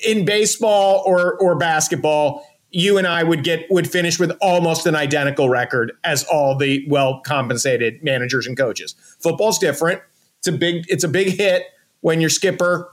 in 0.06 0.25
baseball 0.25 1.02
or 1.04 1.38
or 1.38 1.56
basketball 1.56 2.46
you 2.73 2.99
and 2.99 3.07
I 3.07 3.23
would 3.23 3.45
get 3.45 3.71
would 3.71 3.88
finish 3.91 4.19
with 4.19 4.33
almost 4.41 4.87
an 4.87 4.97
identical 4.97 5.49
record 5.49 5.93
as 6.05 6.25
all 6.25 6.57
the 6.57 6.85
well 6.88 7.21
compensated 7.21 8.02
managers 8.02 8.47
and 8.47 8.57
coaches. 8.57 8.95
Football's 9.21 9.59
different. 9.59 10.00
It's 10.38 10.49
a 10.49 10.52
big 10.52 10.87
it's 10.88 11.05
a 11.05 11.09
big 11.09 11.37
hit 11.37 11.64
when 12.00 12.21
your 12.21 12.31
skipper 12.31 12.91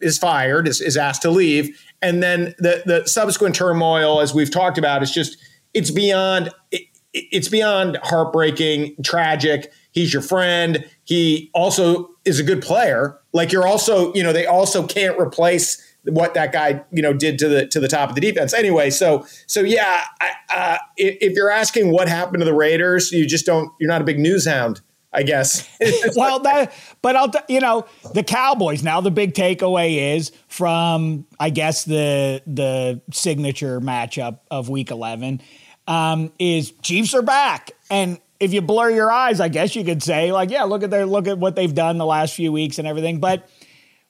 is 0.00 0.16
fired, 0.16 0.68
is, 0.68 0.80
is 0.80 0.96
asked 0.96 1.22
to 1.22 1.30
leave, 1.30 1.78
and 2.00 2.22
then 2.22 2.54
the 2.58 2.82
the 2.86 3.06
subsequent 3.06 3.54
turmoil, 3.54 4.20
as 4.20 4.34
we've 4.34 4.50
talked 4.50 4.78
about, 4.78 5.02
is 5.02 5.10
just 5.10 5.38
it's 5.74 5.90
beyond 5.90 6.50
it, 6.70 6.82
it's 7.12 7.48
beyond 7.48 7.98
heartbreaking, 8.02 8.96
tragic. 9.02 9.72
He's 9.92 10.12
your 10.12 10.22
friend. 10.22 10.84
He 11.04 11.50
also 11.54 12.10
is 12.24 12.38
a 12.38 12.44
good 12.44 12.62
player. 12.62 13.18
Like 13.32 13.50
you're 13.50 13.66
also, 13.66 14.12
you 14.14 14.22
know, 14.22 14.32
they 14.32 14.46
also 14.46 14.86
can't 14.86 15.18
replace 15.18 15.84
what 16.04 16.34
that 16.34 16.52
guy 16.52 16.82
you 16.92 17.02
know 17.02 17.12
did 17.12 17.38
to 17.38 17.48
the 17.48 17.66
to 17.66 17.80
the 17.80 17.88
top 17.88 18.08
of 18.08 18.14
the 18.14 18.20
defense. 18.20 18.54
Anyway, 18.54 18.90
so 18.90 19.26
so 19.46 19.60
yeah, 19.60 20.04
I, 20.20 20.30
uh, 20.54 20.78
if, 20.96 21.18
if, 21.20 21.32
you're 21.34 21.50
asking 21.50 21.90
what 21.92 22.08
happened 22.08 22.40
to 22.40 22.44
the 22.44 22.54
Raiders, 22.54 23.12
you 23.12 23.26
just 23.26 23.46
don't. 23.46 23.72
You're 23.78 23.88
not 23.88 24.00
a 24.00 24.04
big 24.04 24.18
news 24.18 24.46
hound. 24.46 24.80
I 25.12 25.24
guess. 25.24 25.68
well, 26.16 26.38
that, 26.40 26.72
but 27.02 27.16
I'll, 27.16 27.32
you 27.48 27.58
know, 27.58 27.86
the 28.14 28.22
Cowboys. 28.22 28.84
Now 28.84 29.00
the 29.00 29.10
big 29.10 29.34
takeaway 29.34 30.14
is 30.14 30.30
from, 30.46 31.26
I 31.38 31.50
guess 31.50 31.84
the 31.84 32.42
the 32.46 33.00
signature 33.12 33.80
matchup 33.80 34.38
of 34.52 34.68
Week 34.68 34.92
11 34.92 35.40
um, 35.88 36.32
is 36.38 36.70
Chiefs 36.82 37.12
are 37.14 37.22
back, 37.22 37.72
and 37.90 38.20
if 38.40 38.54
you 38.54 38.62
blur 38.62 38.90
your 38.90 39.12
eyes, 39.12 39.38
I 39.40 39.48
guess 39.48 39.76
you 39.76 39.84
could 39.84 40.02
say 40.02 40.32
like, 40.32 40.50
yeah, 40.50 40.62
look 40.64 40.82
at 40.82 40.90
their 40.90 41.06
look 41.06 41.28
at 41.28 41.38
what 41.38 41.56
they've 41.56 41.74
done 41.74 41.98
the 41.98 42.06
last 42.06 42.34
few 42.34 42.50
weeks 42.52 42.78
and 42.78 42.88
everything. 42.88 43.20
But 43.20 43.48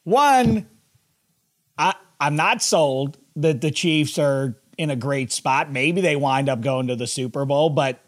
one, 0.05 0.69
I, 1.81 1.95
I'm 2.21 2.37
not 2.37 2.63
sold 2.63 3.17
that 3.37 3.63
the 3.63 3.71
Chiefs 3.71 4.19
are 4.19 4.55
in 4.77 4.91
a 4.91 4.97
great 4.97 5.33
spot. 5.33 5.73
Maybe 5.73 6.03
they 6.03 6.15
wind 6.15 6.49
up 6.49 6.61
going 6.61 6.89
to 6.89 6.97
the 6.97 7.07
Super 7.07 7.47
Bowl, 7.47 7.71
but 7.71 8.05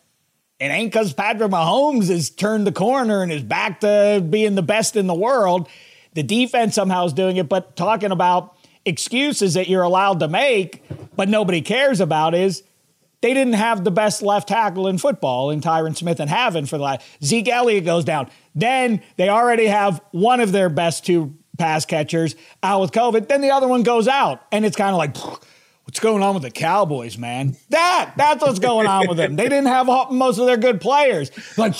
it 0.61 0.67
ain't 0.67 0.93
because 0.93 1.13
Patrick 1.15 1.51
Mahomes 1.51 2.09
has 2.09 2.29
turned 2.29 2.67
the 2.67 2.73
corner 2.73 3.23
and 3.23 3.33
is 3.33 3.43
back 3.43 3.81
to 3.81 4.25
being 4.29 4.55
the 4.55 4.63
best 4.63 4.95
in 4.95 5.07
the 5.07 5.15
world. 5.15 5.69
The 6.13 6.23
defense 6.23 6.75
somehow 6.75 7.07
is 7.07 7.15
doing 7.15 7.39
it, 7.39 7.49
but 7.49 7.75
talking 7.75 8.13
about 8.13 8.57
excuses 8.85 9.55
that 9.55 9.69
you're 9.69 9.83
allowed 9.83 10.21
to 10.21 10.29
make, 10.29 10.85
but 11.17 11.31
nobody 11.31 11.63
cares 11.63 12.01
about 12.01 12.35
is 12.35 12.63
they 13.23 13.33
didn't 13.33 13.55
have 13.55 13.85
the 13.85 13.91
best 13.91 14.21
left 14.21 14.49
tackle 14.49 14.87
in 14.87 14.99
football 14.99 15.51
in 15.51 15.63
Tyron 15.63 15.97
Smith 15.97 16.21
and 16.21 16.29
Havin 16.29 16.67
for 16.67 16.77
the 16.77 16.85
last. 16.85 17.07
Zeke 17.25 17.49
Elliott 17.49 17.85
goes 17.85 18.05
down. 18.05 18.29
Then 18.55 19.01
they 19.17 19.31
already 19.31 19.67
have 19.67 20.03
one 20.11 20.41
of 20.41 20.53
their 20.53 20.69
best 20.69 21.07
two 21.07 21.35
pass 21.59 21.85
catchers 21.85 22.35
out 22.63 22.81
with 22.81 22.93
COVID. 22.93 23.29
Then 23.29 23.41
the 23.41 23.51
other 23.51 23.69
one 23.69 23.83
goes 23.83 24.09
out, 24.09 24.43
and 24.53 24.65
it's 24.65 24.77
kind 24.77 24.91
of 24.91 24.99
like, 24.99 25.17
what's 25.85 26.01
going 26.01 26.23
on 26.23 26.35
with 26.35 26.43
the 26.43 26.51
Cowboys, 26.51 27.19
man? 27.19 27.57
That 27.71 28.13
that's 28.17 28.43
what's 28.43 28.59
going 28.59 28.87
on 28.87 29.09
with 29.09 29.17
them. 29.17 29.37
They 29.37 29.45
didn't 29.45 29.67
have 29.67 29.87
most 30.11 30.39
of 30.39 30.47
their 30.47 30.57
good 30.57 30.81
players. 30.81 31.31
Like, 31.59 31.75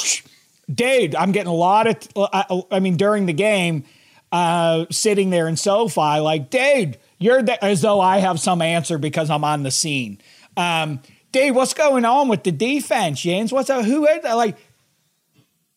Dave, 0.73 1.15
I'm 1.17 1.33
getting 1.33 1.51
a 1.51 1.55
lot 1.55 1.87
of. 1.87 1.97
I, 2.17 2.63
I 2.71 2.81
mean, 2.81 2.97
during 2.97 3.27
the 3.27 3.33
game, 3.33 3.85
uh, 4.31 4.87
sitting 4.91 5.31
there 5.31 5.49
in 5.49 5.57
SoFi, 5.57 6.21
like, 6.21 6.51
Dave, 6.51 6.97
you're 7.19 7.43
the, 7.43 7.63
as 7.65 7.81
though 7.81 8.01
I 8.01 8.19
have 8.19 8.41
some 8.41 8.63
answer 8.63 8.99
because 8.99 9.31
I'm 9.31 9.45
on 9.45 9.63
the 9.63 9.71
scene. 9.71 10.21
Um, 10.57 11.01
Dave, 11.33 11.57
what's 11.57 11.75
going 11.75 12.05
on 12.05 12.29
with 12.29 12.43
the 12.43 12.53
defense, 12.53 13.23
James? 13.23 13.53
What's 13.53 13.71
a, 13.71 13.83
who 13.83 14.07
like? 14.23 14.57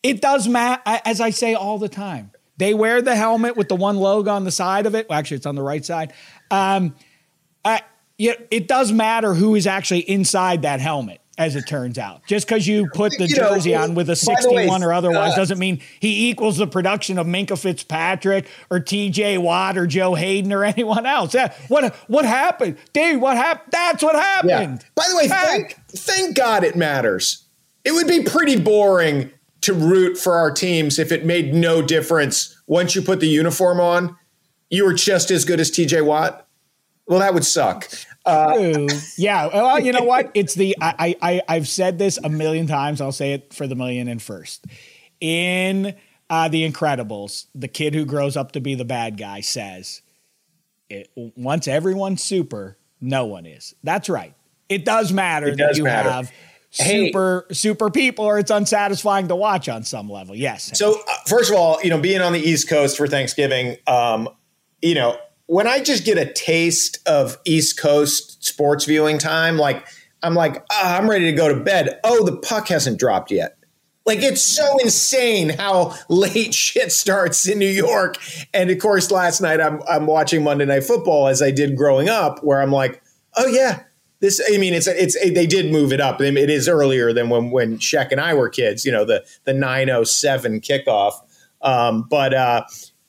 It 0.02 0.20
does 0.20 0.46
matter, 0.46 0.82
as 0.84 1.20
I 1.20 1.30
say 1.30 1.54
all 1.54 1.78
the 1.78 1.88
time. 1.88 2.30
They 2.58 2.74
wear 2.74 3.02
the 3.02 3.16
helmet 3.16 3.56
with 3.56 3.68
the 3.68 3.76
one 3.76 3.96
logo 3.96 4.30
on 4.30 4.44
the 4.44 4.50
side 4.50 4.86
of 4.86 4.94
it. 4.94 5.08
Well, 5.08 5.18
actually, 5.18 5.38
it's 5.38 5.46
on 5.46 5.54
the 5.54 5.62
right 5.62 5.84
side. 5.84 6.12
Um, 6.50 6.94
I, 7.64 7.82
it 8.18 8.68
does 8.68 8.92
matter 8.92 9.34
who 9.34 9.54
is 9.54 9.66
actually 9.66 10.00
inside 10.00 10.62
that 10.62 10.80
helmet, 10.80 11.20
as 11.38 11.54
it 11.54 11.66
turns 11.66 11.98
out. 11.98 12.22
Just 12.26 12.48
because 12.48 12.66
you 12.66 12.88
put 12.94 13.12
the 13.18 13.26
you 13.26 13.36
jersey 13.36 13.72
know, 13.72 13.82
on 13.82 13.94
with 13.94 14.08
a 14.08 14.16
61 14.16 14.54
way, 14.66 14.86
or 14.86 14.92
otherwise 14.92 15.32
uh, 15.34 15.36
doesn't 15.36 15.58
mean 15.58 15.80
he 16.00 16.30
equals 16.30 16.56
the 16.56 16.66
production 16.66 17.18
of 17.18 17.26
Minkah 17.26 17.58
Fitzpatrick 17.58 18.46
or 18.70 18.80
TJ 18.80 19.38
Watt 19.38 19.76
or 19.76 19.86
Joe 19.86 20.14
Haden 20.14 20.52
or 20.52 20.64
anyone 20.64 21.04
else. 21.04 21.34
Yeah. 21.34 21.54
What 21.68 21.94
what 22.08 22.24
happened? 22.24 22.78
Dave, 22.92 23.20
what 23.20 23.36
happened? 23.36 23.70
That's 23.70 24.02
what 24.02 24.14
happened. 24.14 24.80
Yeah. 24.80 24.88
By 24.94 25.04
the 25.10 25.16
way, 25.16 25.28
thank, 25.28 25.76
thank 25.88 26.36
God 26.36 26.64
it 26.64 26.76
matters. 26.76 27.44
It 27.84 27.92
would 27.92 28.08
be 28.08 28.22
pretty 28.22 28.58
boring 28.58 29.30
to 29.66 29.74
root 29.74 30.16
for 30.16 30.34
our 30.34 30.50
teams 30.50 30.98
if 30.98 31.12
it 31.12 31.24
made 31.24 31.54
no 31.54 31.82
difference 31.82 32.60
once 32.66 32.94
you 32.94 33.02
put 33.02 33.20
the 33.20 33.28
uniform 33.28 33.80
on. 33.80 34.16
You 34.70 34.84
were 34.84 34.94
just 34.94 35.30
as 35.30 35.44
good 35.44 35.60
as 35.60 35.70
TJ 35.70 36.04
Watt. 36.04 36.46
Well, 37.06 37.20
that 37.20 37.34
would 37.34 37.44
suck. 37.44 37.88
Uh, 38.24 38.88
yeah. 39.16 39.46
Well, 39.46 39.78
you 39.78 39.92
know 39.92 40.02
what? 40.02 40.30
It's 40.34 40.54
the 40.54 40.76
I, 40.80 41.14
I 41.22 41.42
I've 41.48 41.68
said 41.68 41.98
this 41.98 42.18
a 42.22 42.28
million 42.28 42.66
times. 42.66 43.00
I'll 43.00 43.12
say 43.12 43.32
it 43.32 43.54
for 43.54 43.66
the 43.66 43.76
million 43.76 44.08
and 44.08 44.20
first. 44.20 44.64
In 45.20 45.94
uh, 46.28 46.48
The 46.48 46.68
Incredibles, 46.68 47.46
the 47.54 47.68
kid 47.68 47.94
who 47.94 48.04
grows 48.04 48.36
up 48.36 48.52
to 48.52 48.60
be 48.60 48.74
the 48.74 48.84
bad 48.84 49.16
guy 49.16 49.40
says, 49.40 50.02
it, 50.90 51.08
"Once 51.14 51.68
everyone's 51.68 52.22
super, 52.22 52.76
no 53.00 53.26
one 53.26 53.46
is." 53.46 53.74
That's 53.84 54.08
right. 54.08 54.34
It 54.68 54.84
does 54.84 55.12
matter 55.12 55.48
it 55.48 55.58
that 55.58 55.76
you 55.76 55.84
matter. 55.84 56.10
have 56.10 56.32
hey, 56.78 57.12
super 57.52 57.90
people 57.90 58.24
or 58.24 58.38
it's 58.38 58.50
unsatisfying 58.50 59.28
to 59.28 59.36
watch 59.36 59.68
on 59.68 59.84
some 59.84 60.10
level. 60.10 60.34
Yes. 60.34 60.76
So 60.78 61.00
uh, 61.00 61.12
first 61.26 61.50
of 61.50 61.56
all 61.56 61.78
you 61.82 61.90
know 61.90 62.00
being 62.00 62.20
on 62.20 62.32
the 62.32 62.40
east 62.40 62.68
coast 62.68 62.96
for 62.96 63.06
thanksgiving 63.06 63.76
um, 63.86 64.28
you 64.82 64.94
know 64.94 65.16
when 65.46 65.66
i 65.66 65.80
just 65.80 66.04
get 66.04 66.18
a 66.18 66.30
taste 66.32 66.98
of 67.06 67.38
east 67.44 67.80
coast 67.80 68.44
sports 68.44 68.84
viewing 68.84 69.16
time 69.16 69.56
like 69.56 69.86
i'm 70.22 70.34
like 70.34 70.56
oh, 70.70 70.82
i'm 70.82 71.08
ready 71.08 71.26
to 71.26 71.32
go 71.32 71.48
to 71.48 71.62
bed. 71.62 72.00
Oh 72.04 72.24
the 72.24 72.36
puck 72.36 72.68
hasn't 72.68 72.98
dropped 72.98 73.30
yet. 73.30 73.56
Like 74.06 74.22
it's 74.22 74.40
so 74.40 74.78
insane 74.78 75.48
how 75.50 75.94
late 76.08 76.54
shit 76.54 76.92
starts 76.92 77.46
in 77.48 77.58
New 77.58 77.68
York. 77.68 78.16
And 78.54 78.70
of 78.70 78.78
course, 78.78 79.10
last 79.10 79.40
night 79.40 79.60
I'm 79.60 79.82
I'm 79.88 80.06
watching 80.06 80.44
Monday 80.44 80.64
Night 80.64 80.84
Football 80.84 81.26
as 81.26 81.42
I 81.42 81.50
did 81.50 81.76
growing 81.76 82.08
up, 82.08 82.42
where 82.44 82.62
I'm 82.62 82.70
like, 82.70 83.02
oh 83.36 83.48
yeah, 83.48 83.82
this 84.26 84.40
I 84.52 84.58
mean 84.58 84.74
it's 84.74 84.86
it's 84.86 85.16
they 85.30 85.46
did 85.46 85.70
move 85.70 85.92
it 85.92 86.00
up. 86.00 86.20
It 86.20 86.50
is 86.50 86.68
earlier 86.68 87.12
than 87.12 87.30
when 87.30 87.50
when 87.50 87.78
Sheck 87.78 88.10
and 88.10 88.20
I 88.20 88.34
were 88.34 88.48
kids. 88.48 88.84
You 88.84 88.92
know 88.92 89.04
the 89.04 89.24
the 89.44 89.54
nine 89.54 89.88
oh 89.88 90.04
seven 90.04 90.60
kickoff. 90.60 91.14
Um, 91.62 92.06
but 92.10 92.34
uh, 92.34 92.64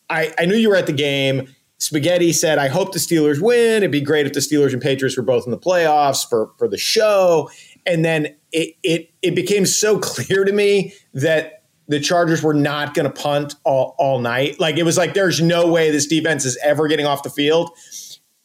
I 0.10 0.34
I 0.40 0.46
knew 0.46 0.56
you 0.56 0.70
were 0.70 0.76
at 0.76 0.86
the 0.86 0.94
game. 0.94 1.54
Spaghetti 1.80 2.32
said, 2.34 2.60
"I 2.60 2.68
hope 2.68 2.94
the 2.94 3.00
Steelers 3.00 3.42
win. 3.42 3.78
It'd 3.78 3.92
be 3.92 4.02
great 4.02 4.26
if 4.28 4.34
the 4.34 4.40
Steelers 4.40 4.74
and 4.74 4.82
Patriots 4.82 5.18
were 5.18 5.24
both 5.24 5.46
in 5.46 5.52
the 5.52 5.60
playoffs 5.60 6.28
for 6.28 6.52
for 6.58 6.68
the 6.68 6.78
show." 6.78 7.50
And 7.86 8.06
then 8.06 8.36
it 8.52 8.76
it 8.84 9.10
it 9.22 9.36
became 9.36 9.66
so 9.66 9.98
clear 10.00 10.46
to 10.46 10.52
me 10.52 10.94
that 11.14 11.64
the 11.88 12.00
Chargers 12.00 12.44
were 12.44 12.54
not 12.54 12.94
going 12.94 13.06
to 13.06 13.22
punt 13.22 13.56
all, 13.64 13.96
all 13.98 14.20
night. 14.20 14.60
Like 14.60 14.78
it 14.78 14.84
was 14.84 14.98
like 14.98 15.14
there's 15.14 15.42
no 15.42 15.68
way 15.68 15.90
this 15.90 16.06
defense 16.06 16.46
is 16.46 16.58
ever 16.64 16.88
getting 16.88 17.06
off 17.06 17.24
the 17.24 17.30
field. 17.30 17.72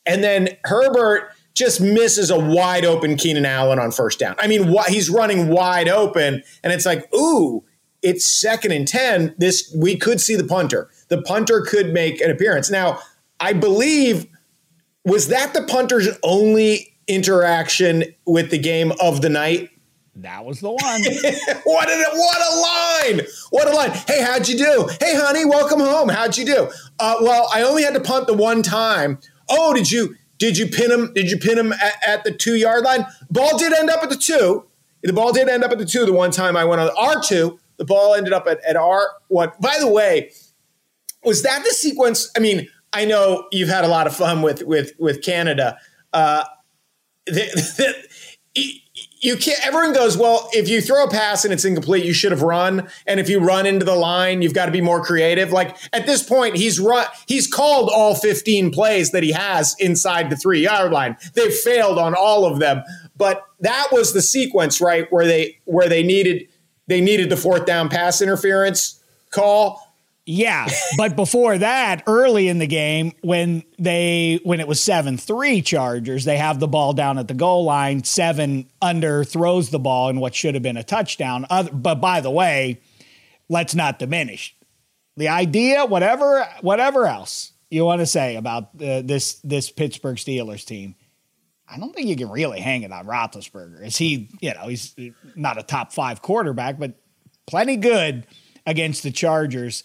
And 0.07 0.23
then 0.23 0.57
Herbert 0.65 1.33
just 1.55 1.81
misses 1.81 2.31
a 2.31 2.39
wide 2.39 2.85
open 2.85 3.17
Keenan 3.17 3.47
Allen 3.47 3.79
on 3.79 3.91
first 3.91 4.19
down. 4.19 4.35
I 4.39 4.47
mean, 4.47 4.75
he's 4.89 5.11
running 5.11 5.49
wide 5.49 5.89
open, 5.89 6.43
and 6.63 6.73
it's 6.73 6.87
like, 6.87 7.13
ooh, 7.15 7.65
it's 8.03 8.25
second 8.25 8.73
and 8.73 8.87
10. 8.87 9.35
This 9.39 9.75
we 9.77 9.97
could 9.97 10.21
see 10.21 10.37
the 10.37 10.45
punter. 10.45 10.91
The 11.09 11.23
punter 11.23 11.61
could 11.61 11.93
make 11.93 12.21
an 12.21 12.31
appearance. 12.31 12.71
Now, 12.71 12.99
I 13.39 13.53
believe 13.53 14.27
was 15.05 15.29
that 15.29 15.53
the 15.53 15.63
punter's 15.63 16.09
only 16.23 16.95
interaction 17.09 18.05
with 18.27 18.51
the 18.51 18.59
game 18.59 18.93
of 19.01 19.21
the 19.21 19.29
night? 19.29 19.71
That 20.17 20.45
was 20.45 20.61
the 20.61 20.71
one. 20.71 20.79
what 21.65 21.89
a 21.89 22.05
what 22.15 22.53
a 22.53 22.61
line! 22.61 23.27
What 23.51 23.69
a 23.69 23.75
line! 23.75 23.91
Hey, 24.07 24.23
how'd 24.23 24.47
you 24.47 24.59
do? 24.59 24.89
Hey, 25.01 25.17
honey, 25.17 25.45
welcome 25.45 25.81
home. 25.81 26.09
How'd 26.11 26.37
you 26.37 26.45
do? 26.45 26.71
Uh, 26.99 27.17
well, 27.23 27.49
I 27.53 27.63
only 27.63 27.83
had 27.83 27.95
to 27.95 28.01
punt 28.01 28.27
the 28.27 28.35
one 28.35 28.63
time. 28.63 29.19
Oh, 29.49 29.73
did 29.73 29.91
you 29.91 30.15
Did 30.43 30.59
you 30.59 30.67
pin 30.67 30.91
him? 30.91 31.13
Did 31.15 31.31
you 31.31 31.39
pin 31.39 31.57
him 31.57 31.73
at, 31.73 31.95
at 32.05 32.25
the 32.25 32.33
two 32.33 32.57
yard 32.57 32.83
line? 32.83 33.07
Ball 33.31 33.57
did 33.57 33.73
end 33.73 33.89
up 33.91 34.03
at 34.03 34.11
the 34.11 34.17
two. 34.17 34.67
The 35.05 35.13
ball 35.13 35.33
did 35.33 35.49
end 35.49 35.63
up 35.63 35.71
at 35.71 35.79
the 35.79 35.85
two. 35.85 36.05
The 36.05 36.13
one 36.13 36.33
time 36.33 36.57
I 36.57 36.65
went 36.65 36.81
on 36.81 36.91
R 36.99 37.23
two, 37.23 37.61
the 37.77 37.85
ball 37.85 38.17
ended 38.17 38.33
up 38.33 38.49
at, 38.49 38.59
at 38.65 38.75
R 38.75 39.09
one. 39.29 39.53
By 39.61 39.77
the 39.79 39.87
way, 39.87 40.33
was 41.23 41.45
that 41.45 41.63
the 41.63 41.71
sequence? 41.71 42.29
I 42.37 42.41
mean, 42.41 42.69
I 42.93 43.05
know 43.05 43.47
you've 43.53 43.69
had 43.69 43.85
a 43.85 43.87
lot 43.87 44.09
of 44.09 44.17
fun 44.17 44.43
with 44.43 44.65
with 44.65 44.95
with 44.99 45.23
Canada. 45.23 45.79
Uh, 46.13 46.43
the, 47.27 47.33
the, 47.77 47.95
you 49.23 49.37
can't. 49.37 49.65
Everyone 49.65 49.93
goes, 49.93 50.19
well, 50.19 50.51
if 50.53 50.69
you 50.69 50.81
throw 50.81 51.05
a 51.05 51.11
pass 51.11 51.45
and 51.45 51.55
it's 51.55 51.65
incomplete, 51.65 52.05
you 52.05 52.13
should 52.13 52.33
have 52.33 52.43
run. 52.43 52.89
And 53.07 53.21
if 53.21 53.29
you 53.29 53.39
run 53.39 53.67
into 53.67 53.87
the 53.87 53.95
line, 53.95 54.43
you've 54.43 54.53
got 54.53 54.67
to 54.67 54.73
be 54.73 54.81
more 54.81 55.03
creative. 55.03 55.53
Like 55.53 55.77
at 55.93 56.07
this 56.07 56.25
point, 56.25 56.57
he's 56.57 56.81
run. 56.81 57.07
He's 57.27 57.47
called 57.47 57.89
all 57.89 58.17
15 58.17 58.73
plays 58.73 59.13
that 59.13 59.23
he 59.23 59.31
has 59.31 59.77
inside 59.79 60.29
the 60.29 60.37
three 60.37 60.61
yard 60.61 60.91
line. 60.91 61.17
They've 61.35 61.55
failed 61.55 61.99
on 61.99 62.15
all 62.15 62.45
of 62.45 62.59
them. 62.59 62.83
But 63.17 63.47
that 63.61 63.89
was 63.93 64.13
the 64.13 64.23
sequence, 64.23 64.81
right, 64.81 65.11
where 65.13 65.27
they 65.27 65.61
where 65.65 65.89
they 65.89 66.03
needed 66.03 66.49
they 66.89 67.01
needed 67.01 67.31
the 67.31 67.37
fourth 67.37 67.65
down 67.65 67.89
pass 67.89 68.21
interference 68.21 69.01
call 69.31 69.92
yeah, 70.25 70.69
but 70.97 71.17
before 71.17 71.59
that, 71.59 72.05
early 72.07 72.47
in 72.47 72.59
the 72.59 72.67
game, 72.67 73.13
when 73.23 73.65
they 73.79 74.39
when 74.45 74.61
it 74.61 74.69
was 74.69 74.81
seven 74.81 75.17
three 75.19 75.63
Chargers, 75.63 76.25
they 76.25 76.37
have 76.37 76.61
the 76.61 76.69
ball 76.69 76.93
down 76.93 77.19
at 77.19 77.27
the 77.27 77.35
goal 77.35 77.65
line. 77.65 78.05
Seven 78.05 78.69
under 78.81 79.25
throws 79.25 79.71
the 79.71 79.81
ball 79.81 80.11
in 80.11 80.21
what 80.21 80.35
should 80.35 80.55
have 80.55 80.63
been 80.63 80.77
a 80.77 80.85
touchdown. 80.85 81.45
Other, 81.51 81.73
but 81.73 81.97
by 81.97 82.21
the 82.21 82.31
way, 82.31 82.81
let's 83.49 83.75
not 83.75 83.99
diminish 83.99 84.55
the 85.17 85.29
idea. 85.29 85.85
Whatever 85.85 86.47
whatever 86.61 87.09
else 87.09 87.53
you 87.69 87.85
want 87.85 88.01
to 88.01 88.07
say 88.07 88.37
about 88.37 88.65
uh, 88.81 89.03
this 89.03 89.41
this 89.43 89.73
Pittsburgh 89.73 90.19
Steelers 90.19 90.65
team, 90.65 90.95
I 91.69 91.79
don't 91.79 91.93
think 91.93 92.07
you 92.07 92.17
can 92.17 92.31
really 92.31 92.61
hang 92.61 92.83
it 92.83 92.93
on 92.93 93.07
Roethlisberger. 93.07 93.85
Is 93.85 93.97
he? 93.97 94.29
You 94.41 94.55
know, 94.55 94.69
he's 94.69 94.95
not 95.35 95.59
a 95.59 95.65
top 95.65 95.93
five 95.93 96.23
quarterback, 96.23 96.79
but 96.79 96.95
plenty 97.47 97.77
good 97.77 98.25
against 98.67 99.03
the 99.03 99.11
Chargers. 99.11 99.83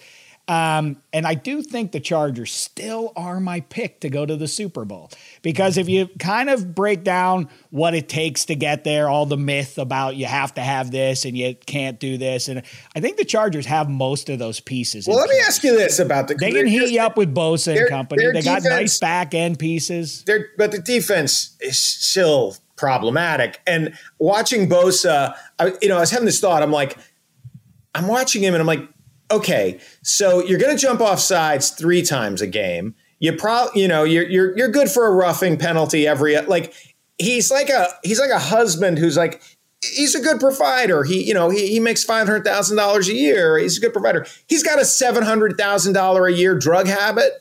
Um, 0.49 1.01
and 1.11 1.27
I 1.27 1.33
do 1.33 1.61
think 1.61 1.91
the 1.91 1.99
Chargers 1.99 2.53
still 2.53 3.11
are 3.17 3.41
my 3.41 3.59
pick 3.59 3.99
to 3.99 4.09
go 4.09 4.25
to 4.25 4.37
the 4.37 4.47
Super 4.47 4.85
Bowl 4.85 5.11
because 5.41 5.77
if 5.77 5.89
you 5.89 6.07
kind 6.19 6.49
of 6.49 6.73
break 6.73 7.03
down 7.03 7.49
what 7.69 7.93
it 7.93 8.07
takes 8.07 8.45
to 8.45 8.55
get 8.55 8.85
there, 8.85 9.09
all 9.09 9.25
the 9.25 9.35
myth 9.35 9.77
about 9.77 10.15
you 10.15 10.25
have 10.25 10.53
to 10.53 10.61
have 10.61 10.89
this 10.89 11.25
and 11.25 11.37
you 11.37 11.53
can't 11.65 11.99
do 11.99 12.17
this, 12.17 12.47
and 12.47 12.63
I 12.95 13.01
think 13.01 13.17
the 13.17 13.25
Chargers 13.25 13.65
have 13.65 13.89
most 13.89 14.29
of 14.29 14.39
those 14.39 14.61
pieces. 14.61 15.05
Well, 15.05 15.17
let 15.17 15.29
me 15.29 15.37
ask 15.45 15.63
you 15.63 15.75
this 15.77 15.99
about 15.99 16.29
the 16.29 16.35
they 16.35 16.53
can 16.53 16.67
heat 16.67 16.91
you 16.91 17.01
up 17.01 17.17
with 17.17 17.35
Bosa 17.35 17.77
and 17.77 17.89
company. 17.89 18.23
They 18.25 18.39
defense, 18.39 18.63
got 18.63 18.69
nice 18.69 18.99
back 18.99 19.33
end 19.33 19.59
pieces, 19.59 20.23
but 20.57 20.71
the 20.71 20.79
defense 20.79 21.57
is 21.59 21.77
still 21.77 22.55
problematic. 22.77 23.59
And 23.67 23.97
watching 24.17 24.69
Bosa, 24.69 25.35
I, 25.59 25.73
you 25.81 25.89
know, 25.89 25.97
I 25.97 25.99
was 25.99 26.11
having 26.11 26.25
this 26.25 26.39
thought. 26.39 26.63
I'm 26.63 26.71
like, 26.71 26.97
I'm 27.93 28.07
watching 28.07 28.43
him, 28.43 28.53
and 28.53 28.61
I'm 28.61 28.67
like 28.67 28.87
okay, 29.31 29.79
so 30.03 30.43
you're 30.43 30.59
going 30.59 30.75
to 30.75 30.81
jump 30.81 31.01
off 31.01 31.19
sides 31.19 31.71
three 31.71 32.01
times 32.01 32.41
a 32.41 32.47
game. 32.47 32.95
You 33.19 33.33
probably, 33.33 33.81
you 33.81 33.87
know, 33.87 34.03
you're 34.03 34.27
you're 34.27 34.57
you're 34.57 34.69
good 34.69 34.89
for 34.89 35.07
a 35.07 35.11
roughing 35.11 35.57
penalty 35.57 36.07
every 36.07 36.39
like. 36.41 36.73
He's 37.19 37.49
like 37.49 37.69
a 37.69 37.87
he's 38.03 38.19
like 38.19 38.29
a 38.29 38.37
husband 38.37 38.99
who's 38.99 39.17
like 39.17 39.41
he's 39.81 40.13
a 40.13 40.21
good 40.21 40.39
provider. 40.39 41.03
He 41.03 41.23
you 41.23 41.33
know 41.33 41.49
he 41.49 41.67
he 41.67 41.79
makes 41.79 42.03
five 42.03 42.27
hundred 42.27 42.43
thousand 42.43 42.77
dollars 42.77 43.09
a 43.09 43.15
year. 43.15 43.57
He's 43.57 43.77
a 43.77 43.81
good 43.81 43.93
provider. 43.93 44.27
He's 44.47 44.61
got 44.61 44.79
a 44.79 44.85
seven 44.85 45.23
hundred 45.23 45.57
thousand 45.57 45.93
dollar 45.93 46.27
a 46.27 46.31
year 46.31 46.55
drug 46.55 46.85
habit. 46.85 47.31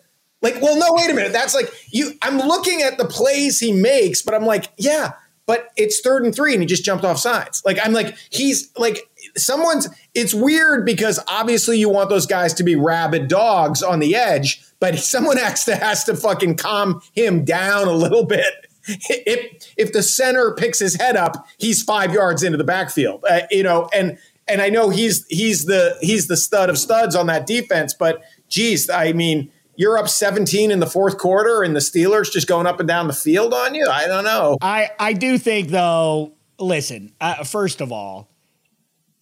Like, 0.42 0.60
well, 0.62 0.78
no, 0.78 0.86
wait 0.90 1.10
a 1.10 1.14
minute. 1.14 1.32
That's 1.32 1.54
like 1.54 1.70
you. 1.90 2.12
I'm 2.22 2.38
looking 2.38 2.82
at 2.82 2.98
the 2.98 3.04
plays 3.04 3.58
he 3.58 3.72
makes, 3.72 4.22
but 4.22 4.34
I'm 4.34 4.44
like, 4.44 4.70
yeah, 4.76 5.12
but 5.46 5.68
it's 5.76 6.00
third 6.00 6.24
and 6.24 6.34
three, 6.34 6.52
and 6.52 6.62
he 6.62 6.66
just 6.66 6.84
jumped 6.84 7.04
off 7.04 7.18
sides. 7.18 7.62
Like, 7.64 7.78
I'm 7.82 7.92
like, 7.92 8.16
he's 8.30 8.70
like 8.78 9.08
someone's 9.36 9.88
it's 10.16 10.32
weird 10.32 10.86
because 10.86 11.20
obviously 11.28 11.78
you 11.78 11.90
want 11.90 12.08
those 12.08 12.24
guys 12.24 12.54
to 12.54 12.64
be 12.64 12.74
rabid 12.74 13.28
dogs 13.28 13.82
on 13.82 13.98
the 13.98 14.16
edge, 14.16 14.64
but 14.80 14.98
someone 14.98 15.36
has 15.36 15.64
to 15.66 15.76
has 15.76 16.04
to 16.04 16.16
fucking 16.16 16.56
calm 16.56 17.02
him 17.12 17.44
down 17.44 17.86
a 17.86 17.92
little 17.92 18.24
bit. 18.24 18.52
If 19.08 19.74
if 19.76 19.92
the 19.92 20.00
center 20.00 20.54
picks 20.54 20.78
his 20.78 20.94
head 20.94 21.16
up, 21.16 21.44
he's 21.58 21.82
five 21.82 22.14
yards 22.14 22.44
into 22.44 22.56
the 22.56 22.62
backfield, 22.62 23.24
uh, 23.28 23.40
you 23.50 23.64
know, 23.64 23.88
and 23.92 24.16
and 24.46 24.62
I 24.62 24.68
know 24.68 24.90
he's 24.90 25.26
he's 25.26 25.64
the 25.64 25.98
he's 26.00 26.28
the 26.28 26.36
stud 26.36 26.70
of 26.70 26.78
studs 26.78 27.16
on 27.16 27.26
that 27.26 27.48
defense, 27.48 27.94
but 27.94 28.22
geez, 28.48 28.88
I 28.88 29.12
mean, 29.12 29.50
you're 29.74 29.98
up 29.98 30.08
17 30.08 30.70
in 30.70 30.78
the 30.78 30.86
fourth 30.86 31.18
quarter, 31.18 31.64
and 31.64 31.74
the 31.74 31.80
Steelers 31.80 32.30
just 32.30 32.46
going 32.46 32.68
up 32.68 32.78
and 32.78 32.86
down 32.86 33.08
the 33.08 33.12
field 33.12 33.52
on 33.52 33.74
you. 33.74 33.88
I 33.90 34.06
don't 34.06 34.22
know. 34.22 34.56
I 34.60 34.90
I 35.00 35.14
do 35.14 35.36
think 35.36 35.70
though. 35.70 36.34
Listen, 36.60 37.12
uh, 37.20 37.42
first 37.42 37.80
of 37.80 37.90
all, 37.90 38.30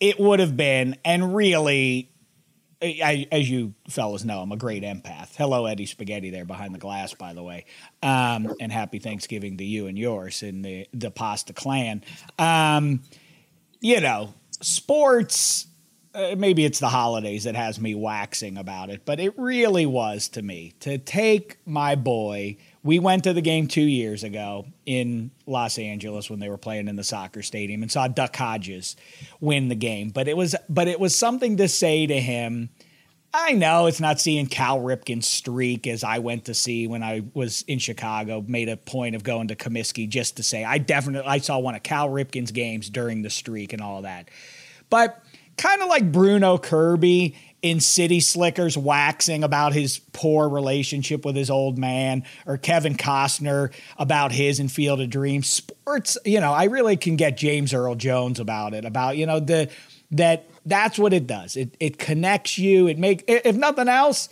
it 0.01 0.19
would 0.19 0.41
have 0.41 0.57
been, 0.57 0.97
and 1.05 1.35
really, 1.35 2.11
I, 2.83 3.27
as 3.33 3.49
you 3.49 3.75
fellas 3.89 4.25
know, 4.25 4.41
I'm 4.41 4.53
a 4.53 4.57
great 4.57 4.83
empath. 4.83 5.35
Hello, 5.37 5.67
Eddie 5.67 5.87
Spaghetti, 5.87 6.31
there 6.31 6.45
behind 6.45 6.75
the 6.75 6.79
glass, 6.79 7.15
by 7.15 7.33
the 7.33 7.43
way. 7.43 7.65
Um, 8.03 8.53
and 8.61 8.71
happy 8.71 8.99
Thanksgiving 8.99 9.57
to 9.59 9.65
you 9.65 9.87
and 9.87 9.99
yours 9.99 10.43
in 10.43 10.63
the 10.63 10.87
the 10.93 11.11
Pasta 11.11 11.53
Clan. 11.53 12.03
Um, 12.39 13.01
you 13.81 14.01
know, 14.01 14.35
sports. 14.61 15.67
Uh, 16.15 16.37
maybe 16.39 16.65
it's 16.65 16.79
the 16.79 16.89
holidays 16.89 17.43
that 17.43 17.57
has 17.57 17.81
me 17.81 17.93
waxing 17.93 18.57
about 18.57 18.89
it, 18.89 19.05
but 19.05 19.19
it 19.19 19.37
really 19.37 19.85
was 19.85 20.29
to 20.29 20.43
me 20.43 20.73
to 20.79 20.97
take 20.97 21.59
my 21.67 21.97
boy 21.97 22.57
we 22.85 22.99
went 22.99 23.25
to 23.25 23.33
the 23.33 23.41
game 23.41 23.67
two 23.67 23.83
years 23.83 24.23
ago 24.23 24.67
in 24.85 25.31
Los 25.47 25.79
Angeles 25.79 26.29
when 26.29 26.39
they 26.39 26.51
were 26.51 26.59
playing 26.59 26.87
in 26.87 26.97
the 26.97 27.03
soccer 27.03 27.41
stadium 27.41 27.83
and 27.83 27.91
saw 27.91 28.07
Duck 28.07 28.37
Hodges 28.37 28.95
win 29.41 29.69
the 29.69 29.75
game. 29.75 30.11
But 30.11 30.29
it 30.29 30.37
was 30.37 30.55
but 30.69 30.87
it 30.87 31.01
was 31.01 31.17
something 31.17 31.57
to 31.57 31.67
say 31.67 32.07
to 32.07 32.21
him. 32.21 32.69
I 33.37 33.53
know 33.53 33.87
it's 33.87 34.01
not 34.01 34.21
seeing 34.21 34.47
Cal 34.47 34.79
Ripken's 34.79 35.27
streak 35.27 35.89
as 35.89 36.05
I 36.05 36.21
went 36.21 36.45
to 36.45 36.55
see 36.55 36.87
when 36.87 37.03
I 37.03 37.23
was 37.33 37.63
in 37.63 37.81
Chicago. 37.81 38.45
Made 38.47 38.69
a 38.69 38.77
point 38.77 39.17
of 39.17 39.25
going 39.25 39.49
to 39.49 39.57
Comiskey 39.57 40.07
just 40.09 40.37
to 40.37 40.43
say 40.43 40.63
I 40.63 40.77
definitely 40.77 41.29
I 41.29 41.39
saw 41.39 41.59
one 41.59 41.75
of 41.75 41.83
Cal 41.83 42.11
Ripken's 42.11 42.53
games 42.53 42.91
during 42.91 43.23
the 43.23 43.31
streak 43.31 43.73
and 43.73 43.81
all 43.81 44.03
that. 44.03 44.29
But 44.91 45.23
kind 45.57 45.81
of 45.81 45.89
like 45.89 46.13
Bruno 46.13 46.59
Kirby 46.59 47.35
in 47.65 47.81
City 47.81 48.21
Slickers 48.21 48.77
waxing 48.77 49.43
about 49.43 49.73
his 49.73 49.99
poor 50.13 50.51
relationship 50.51 51.25
with 51.25 51.35
his 51.35 51.49
old 51.49 51.79
man, 51.79 52.23
or 52.45 52.59
Kevin 52.59 52.95
Costner 52.95 53.73
about 53.97 54.33
his 54.33 54.61
in 54.61 54.69
Field 54.69 55.01
of 55.01 55.09
Dreams. 55.09 55.49
Sports, 55.49 56.19
you 56.27 56.41
know, 56.41 56.53
I 56.53 56.65
really 56.65 56.99
can 56.99 57.17
get 57.17 57.39
James 57.39 57.73
Earl 57.73 57.95
Jones 57.95 58.39
about 58.39 58.75
it, 58.75 58.85
about, 58.85 59.17
you 59.17 59.25
know, 59.25 59.41
the 59.41 59.71
that 60.11 60.47
that's 60.67 60.99
what 60.99 61.15
it 61.15 61.27
does. 61.27 61.57
It 61.57 61.75
it 61.81 61.99
connects 61.99 62.59
you. 62.59 62.87
It 62.87 62.99
make 62.99 63.25
if 63.29 63.57
nothing 63.57 63.89
else, 63.89 64.29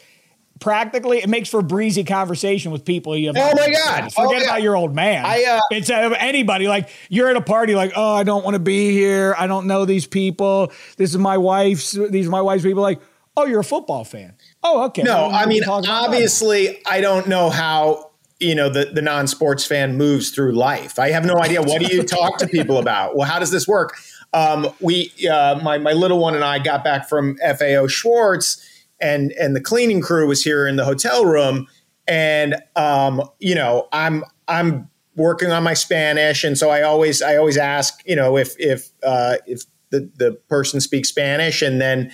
practically 0.60 1.18
it 1.18 1.28
makes 1.30 1.48
for 1.48 1.62
breezy 1.62 2.04
conversation 2.04 2.70
with 2.70 2.84
people 2.84 3.16
you 3.16 3.28
have. 3.28 3.36
Oh 3.38 3.56
my 3.56 3.72
god! 3.72 4.12
Forget 4.12 4.16
oh, 4.18 4.32
yeah. 4.32 4.44
about 4.44 4.62
your 4.62 4.76
old 4.76 4.94
man. 4.94 5.24
I 5.24 5.42
uh, 5.44 5.60
it's 5.70 5.88
uh, 5.88 6.14
anybody 6.18 6.68
like 6.68 6.90
you're 7.08 7.30
at 7.30 7.36
a 7.36 7.40
party 7.40 7.74
like 7.74 7.92
oh 7.96 8.12
I 8.14 8.24
don't 8.24 8.44
want 8.44 8.56
to 8.56 8.60
be 8.60 8.90
here. 8.92 9.34
I 9.38 9.46
don't 9.46 9.66
know 9.66 9.86
these 9.86 10.06
people. 10.06 10.70
This 10.98 11.10
is 11.10 11.16
my 11.16 11.38
wife's. 11.38 11.92
These 11.92 12.26
are 12.26 12.30
my 12.30 12.42
wife's 12.42 12.62
people. 12.62 12.82
Like 12.82 13.00
Oh, 13.36 13.46
you're 13.46 13.60
a 13.60 13.64
football 13.64 14.04
fan. 14.04 14.34
Oh, 14.62 14.84
okay. 14.86 15.02
No, 15.02 15.26
I, 15.26 15.42
I 15.42 15.46
mean, 15.46 15.62
obviously, 15.66 16.84
I 16.86 17.00
don't 17.00 17.28
know 17.28 17.50
how 17.50 18.10
you 18.40 18.54
know 18.54 18.68
the, 18.68 18.86
the 18.86 19.02
non-sports 19.02 19.64
fan 19.64 19.96
moves 19.96 20.30
through 20.30 20.52
life. 20.52 20.98
I 20.98 21.10
have 21.10 21.24
no 21.24 21.38
idea. 21.38 21.62
What 21.62 21.80
do 21.80 21.94
you 21.94 22.02
talk 22.04 22.38
to 22.38 22.46
people 22.46 22.78
about? 22.78 23.16
Well, 23.16 23.26
how 23.26 23.38
does 23.38 23.50
this 23.50 23.66
work? 23.66 23.96
Um, 24.34 24.68
we, 24.80 25.12
uh, 25.30 25.60
my 25.62 25.78
my 25.78 25.92
little 25.92 26.18
one 26.18 26.34
and 26.34 26.44
I 26.44 26.58
got 26.58 26.84
back 26.84 27.08
from 27.08 27.38
FAO 27.38 27.86
Schwarz 27.86 28.68
and 29.02 29.32
and 29.32 29.54
the 29.54 29.60
cleaning 29.60 30.00
crew 30.00 30.28
was 30.28 30.42
here 30.42 30.66
in 30.66 30.76
the 30.76 30.84
hotel 30.84 31.26
room, 31.26 31.66
and 32.06 32.56
um, 32.76 33.28
you 33.40 33.54
know, 33.54 33.88
I'm 33.92 34.24
I'm 34.48 34.88
working 35.16 35.50
on 35.50 35.62
my 35.64 35.74
Spanish, 35.74 36.44
and 36.44 36.56
so 36.56 36.70
I 36.70 36.82
always 36.82 37.20
I 37.20 37.36
always 37.36 37.58
ask, 37.58 38.00
you 38.06 38.16
know, 38.16 38.38
if 38.38 38.54
if 38.58 38.90
uh, 39.02 39.36
if 39.46 39.64
the 39.90 40.10
the 40.16 40.32
person 40.48 40.80
speaks 40.80 41.08
Spanish, 41.08 41.60
and 41.60 41.80
then 41.80 42.12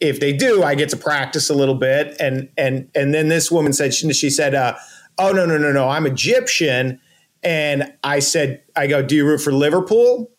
if 0.00 0.20
they 0.20 0.32
do, 0.32 0.62
I 0.62 0.74
get 0.74 0.88
to 0.90 0.96
practice 0.96 1.50
a 1.50 1.54
little 1.54 1.74
bit. 1.74 2.16
And 2.20 2.48
and 2.56 2.90
and 2.94 3.14
then 3.14 3.28
this 3.28 3.50
woman 3.50 3.72
said 3.72 3.94
she, 3.94 4.12
she 4.12 4.30
said, 4.30 4.54
uh, 4.54 4.76
"Oh 5.18 5.32
no 5.32 5.46
no 5.46 5.58
no 5.58 5.72
no, 5.72 5.88
I'm 5.88 6.06
Egyptian." 6.06 7.00
And 7.42 7.92
I 8.02 8.18
said, 8.18 8.62
"I 8.76 8.86
go, 8.86 9.02
do 9.02 9.16
you 9.16 9.26
root 9.26 9.40
for 9.40 9.52
Liverpool?" 9.52 10.30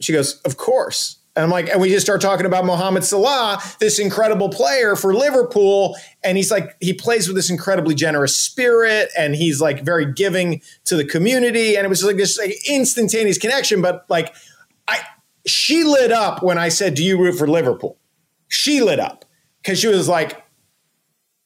She 0.00 0.12
goes, 0.12 0.40
"Of 0.42 0.56
course." 0.56 1.18
And 1.36 1.42
I'm 1.42 1.50
like, 1.50 1.68
and 1.68 1.80
we 1.80 1.88
just 1.88 2.06
start 2.06 2.20
talking 2.20 2.46
about 2.46 2.64
Mohamed 2.64 3.02
Salah, 3.02 3.60
this 3.80 3.98
incredible 3.98 4.48
player 4.50 4.94
for 4.94 5.12
Liverpool. 5.14 5.96
And 6.22 6.36
he's 6.36 6.50
like, 6.52 6.76
he 6.80 6.92
plays 6.92 7.26
with 7.26 7.34
this 7.34 7.50
incredibly 7.50 7.96
generous 7.96 8.36
spirit 8.36 9.08
and 9.18 9.34
he's 9.34 9.60
like 9.60 9.82
very 9.82 10.12
giving 10.12 10.62
to 10.84 10.96
the 10.96 11.04
community. 11.04 11.76
And 11.76 11.84
it 11.84 11.88
was 11.88 12.04
like 12.04 12.18
this 12.18 12.38
like, 12.38 12.54
instantaneous 12.68 13.36
connection. 13.36 13.82
But 13.82 14.06
like, 14.08 14.32
I, 14.86 15.00
she 15.44 15.82
lit 15.82 16.12
up 16.12 16.40
when 16.40 16.56
I 16.56 16.68
said, 16.68 16.94
Do 16.94 17.02
you 17.02 17.18
root 17.18 17.36
for 17.36 17.48
Liverpool? 17.48 17.98
She 18.54 18.80
lit 18.80 19.00
up 19.00 19.24
because 19.62 19.80
she 19.80 19.88
was 19.88 20.08
like, 20.08 20.40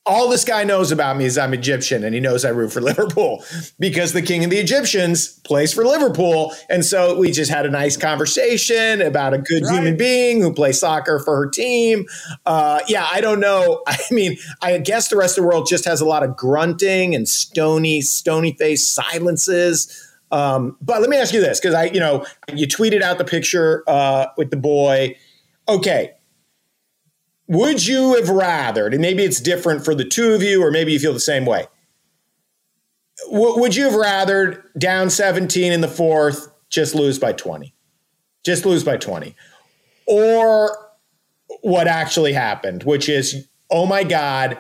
all 0.05 0.29
this 0.29 0.45
guy 0.45 0.65
knows 0.65 0.91
about 0.91 1.19
me 1.19 1.27
is 1.27 1.37
I'm 1.37 1.53
Egyptian 1.53 2.03
and 2.03 2.15
he 2.15 2.21
knows 2.21 2.45
I 2.45 2.49
root 2.49 2.73
for 2.73 2.81
Liverpool 2.83 3.45
because 3.79 4.15
the 4.15 4.23
king 4.23 4.43
of 4.43 4.51
the 4.51 4.57
Egyptians 4.57 5.39
plays 5.41 5.73
for 5.73 5.85
Liverpool. 5.85 6.55
And 6.71 6.85
so 6.85 7.19
we 7.19 7.31
just 7.31 7.51
had 7.51 7.67
a 7.67 7.71
nice 7.71 7.97
conversation 7.97 9.03
about 9.03 9.35
a 9.35 9.39
good 9.39 9.65
right. 9.65 9.75
human 9.75 9.97
being 9.97 10.41
who 10.41 10.53
plays 10.53 10.81
soccer 10.81 11.19
for 11.19 11.37
her 11.37 11.51
team. 11.51 12.07
Uh, 12.47 12.81
yeah, 12.89 13.07
I 13.11 13.21
don't 13.21 13.41
know. 13.41 13.83
I 13.87 13.99
mean, 14.11 14.39
I 14.63 14.79
guess 14.79 15.09
the 15.09 15.17
rest 15.17 15.37
of 15.37 15.43
the 15.43 15.49
world 15.49 15.67
just 15.69 15.85
has 15.85 16.01
a 16.01 16.07
lot 16.07 16.23
of 16.23 16.37
grunting 16.37 17.15
and 17.15 17.29
stony, 17.29 18.01
stony 18.01 18.55
face 18.55 18.87
silences. 18.87 20.05
Um, 20.31 20.77
but 20.81 21.01
let 21.01 21.11
me 21.11 21.17
ask 21.19 21.35
you 21.35 21.41
this 21.41 21.61
because 21.61 21.75
I, 21.75 21.85
you 21.85 22.01
know, 22.01 22.25
you 22.55 22.67
tweeted 22.67 23.03
out 23.03 23.19
the 23.19 23.25
picture 23.25 23.83
uh, 23.87 24.27
with 24.37 24.51
the 24.51 24.57
boy. 24.57 25.17
Okay, 25.69 26.13
would 27.49 27.87
you 27.87 28.15
have 28.15 28.27
rathered, 28.27 28.93
and 28.93 29.01
maybe 29.01 29.25
it's 29.25 29.41
different 29.41 29.85
for 29.85 29.95
the 29.95 30.05
two 30.05 30.35
of 30.35 30.43
you, 30.43 30.63
or 30.63 30.71
maybe 30.71 30.93
you 30.93 30.99
feel 30.99 31.15
the 31.15 31.21
same 31.21 31.47
way? 31.47 31.67
W- 33.31 33.59
would 33.59 33.75
you 33.75 33.85
have 33.85 33.95
rathered 33.95 34.63
down 34.79 35.11
17 35.11 35.73
in 35.73 35.81
the 35.81 35.89
fourth, 35.89 36.49
just 36.69 36.95
lose 36.95 37.19
by 37.19 37.33
20? 37.33 37.75
Just 38.45 38.67
lose 38.67 38.85
by 38.85 38.99
20. 38.99 39.35
Or 40.07 40.77
what 41.63 41.89
actually 41.89 42.35
happened, 42.35 42.85
which 42.85 43.09
is, 43.09 43.49
oh 43.71 43.87
my 43.87 44.05
God. 44.05 44.59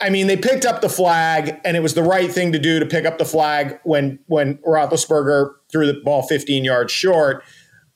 I 0.00 0.10
mean, 0.10 0.26
they 0.26 0.36
picked 0.36 0.64
up 0.64 0.80
the 0.82 0.88
flag, 0.88 1.58
and 1.64 1.76
it 1.76 1.80
was 1.80 1.94
the 1.94 2.02
right 2.02 2.30
thing 2.30 2.52
to 2.52 2.58
do 2.58 2.78
to 2.78 2.86
pick 2.86 3.04
up 3.04 3.18
the 3.18 3.24
flag 3.24 3.80
when 3.82 4.20
when 4.26 4.58
Roethlisberger 4.58 5.54
threw 5.72 5.86
the 5.86 6.00
ball 6.04 6.22
15 6.22 6.62
yards 6.62 6.92
short. 6.92 7.42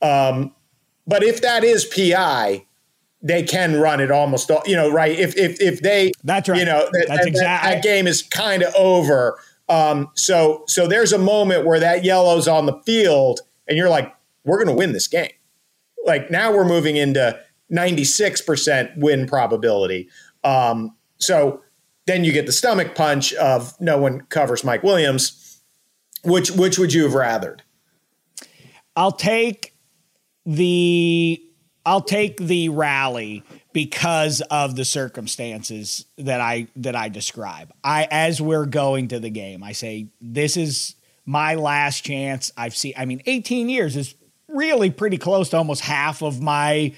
Um, 0.01 0.53
but 1.07 1.23
if 1.23 1.43
that 1.43 1.63
is 1.63 1.85
PI, 1.85 2.67
they 3.23 3.43
can 3.43 3.81
run 3.81 4.01
it 4.01 4.11
almost 4.11 4.51
all, 4.51 4.63
you 4.67 4.75
know, 4.75 4.91
right. 4.91 5.17
If, 5.19 5.37
if, 5.37 5.61
if 5.61 5.81
they, 5.81 6.13
that's 6.25 6.49
right. 6.49 6.59
You 6.59 6.65
know, 6.65 6.89
that's 7.07 7.27
exactly 7.27 7.41
that, 7.41 7.63
that 7.63 7.83
game 7.83 8.07
is 8.07 8.23
kind 8.23 8.63
of 8.63 8.75
over. 8.75 9.39
Um, 9.69 10.11
so, 10.15 10.65
so 10.67 10.89
there's 10.89 11.13
a 11.13 11.19
moment 11.19 11.65
where 11.65 11.79
that 11.79 12.05
yellow's 12.05 12.49
on 12.49 12.67
the 12.67 12.81
field 12.85 13.41
and 13.69 13.79
you're 13.79 13.89
like, 13.89 14.13
we're 14.45 14.63
going 14.63 14.75
to 14.75 14.79
win 14.79 14.93
this 14.93 15.07
game. 15.07 15.31
Like 16.05 16.31
now 16.31 16.53
we're 16.53 16.65
moving 16.67 16.97
into 16.97 17.39
96% 17.73 18.97
win 18.99 19.27
probability. 19.27 20.09
Um, 20.43 20.97
so 21.19 21.63
then 22.07 22.25
you 22.25 22.33
get 22.33 22.47
the 22.47 22.53
stomach 22.53 22.97
punch 22.97 23.33
of 23.35 23.81
no 23.81 23.99
one 23.99 24.23
covers 24.23 24.65
Mike 24.65 24.83
Williams. 24.83 25.61
Which, 26.25 26.51
which 26.51 26.79
would 26.79 26.93
you 26.93 27.05
have 27.05 27.13
rathered? 27.13 27.61
I'll 28.97 29.13
take 29.13 29.75
the 30.45 31.43
I'll 31.85 32.03
take 32.03 32.37
the 32.39 32.69
rally 32.69 33.43
because 33.73 34.41
of 34.43 34.77
the 34.77 34.85
circumstances 34.85 36.07
that 36.19 36.41
I 36.41 36.69
that 36.77 36.95
I 36.95 37.09
describe. 37.09 37.73
I 37.83 38.07
as 38.11 38.41
we're 38.41 38.67
going 38.67 39.09
to 39.09 39.21
the 39.21 39.31
game, 39.31 39.63
I 39.63 39.73
say 39.73 40.09
this 40.21 40.57
is 40.57 40.95
my 41.25 41.55
last 41.55 42.05
chance. 42.05 42.53
I've 42.57 42.77
seen 42.77 42.95
I 42.97 43.05
mean 43.05 43.23
18 43.27 43.69
years 43.69 43.97
is 43.97 44.15
really 44.49 44.91
pretty 44.91 45.19
close 45.19 45.49
to 45.51 45.57
almost 45.57 45.81
half 45.81 46.23
of 46.23 46.41
my 46.41 46.93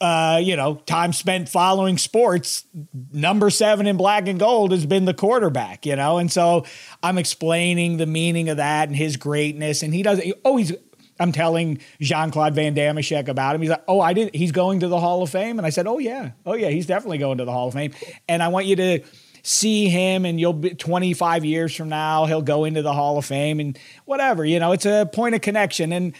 uh, 0.00 0.40
you 0.40 0.54
know, 0.54 0.76
time 0.86 1.12
spent 1.12 1.48
following 1.48 1.98
sports, 1.98 2.64
number 3.12 3.50
seven 3.50 3.86
in 3.86 3.96
black 3.96 4.28
and 4.28 4.38
gold 4.38 4.70
has 4.70 4.86
been 4.86 5.06
the 5.06 5.14
quarterback, 5.14 5.84
you 5.84 5.96
know? 5.96 6.18
And 6.18 6.30
so 6.30 6.66
I'm 7.02 7.18
explaining 7.18 7.96
the 7.96 8.06
meaning 8.06 8.48
of 8.48 8.58
that 8.58 8.88
and 8.88 8.96
his 8.96 9.16
greatness. 9.16 9.82
And 9.82 9.92
he 9.92 10.04
doesn't, 10.04 10.34
oh, 10.44 10.56
he's 10.56 10.72
I'm 11.20 11.32
telling 11.32 11.80
Jean 12.00 12.30
Claude 12.30 12.54
Van 12.54 12.74
Dameshek 12.74 13.28
about 13.28 13.54
him. 13.54 13.62
He's 13.62 13.70
like, 13.70 13.84
"Oh, 13.88 14.00
I 14.00 14.12
did. 14.12 14.34
He's 14.34 14.52
going 14.52 14.80
to 14.80 14.88
the 14.88 15.00
Hall 15.00 15.22
of 15.22 15.30
Fame," 15.30 15.58
and 15.58 15.66
I 15.66 15.70
said, 15.70 15.86
"Oh 15.86 15.98
yeah, 15.98 16.30
oh 16.46 16.54
yeah, 16.54 16.68
he's 16.68 16.86
definitely 16.86 17.18
going 17.18 17.38
to 17.38 17.44
the 17.44 17.52
Hall 17.52 17.68
of 17.68 17.74
Fame." 17.74 17.92
And 18.28 18.42
I 18.42 18.48
want 18.48 18.66
you 18.66 18.76
to 18.76 19.00
see 19.42 19.88
him, 19.88 20.24
and 20.24 20.38
you'll 20.38 20.52
be 20.52 20.70
25 20.70 21.44
years 21.44 21.74
from 21.74 21.88
now, 21.88 22.26
he'll 22.26 22.42
go 22.42 22.64
into 22.64 22.82
the 22.82 22.92
Hall 22.92 23.18
of 23.18 23.24
Fame, 23.24 23.60
and 23.60 23.78
whatever. 24.04 24.44
You 24.44 24.60
know, 24.60 24.72
it's 24.72 24.86
a 24.86 25.08
point 25.12 25.34
of 25.34 25.40
connection. 25.40 25.92
And 25.92 26.14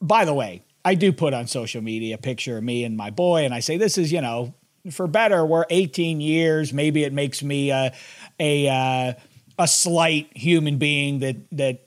by 0.00 0.24
the 0.24 0.34
way, 0.34 0.62
I 0.84 0.94
do 0.94 1.12
put 1.12 1.34
on 1.34 1.46
social 1.46 1.82
media 1.82 2.14
a 2.14 2.18
picture 2.18 2.56
of 2.56 2.64
me 2.64 2.84
and 2.84 2.96
my 2.96 3.10
boy, 3.10 3.44
and 3.44 3.54
I 3.54 3.60
say, 3.60 3.76
"This 3.76 3.98
is, 3.98 4.12
you 4.12 4.20
know, 4.20 4.54
for 4.90 5.06
better. 5.06 5.44
We're 5.44 5.66
18 5.70 6.20
years. 6.20 6.72
Maybe 6.72 7.04
it 7.04 7.12
makes 7.12 7.42
me 7.42 7.70
a 7.70 7.92
a 8.38 8.68
uh, 8.68 9.12
a 9.58 9.68
slight 9.68 10.30
human 10.36 10.78
being 10.78 11.20
that 11.20 11.36
that." 11.52 11.86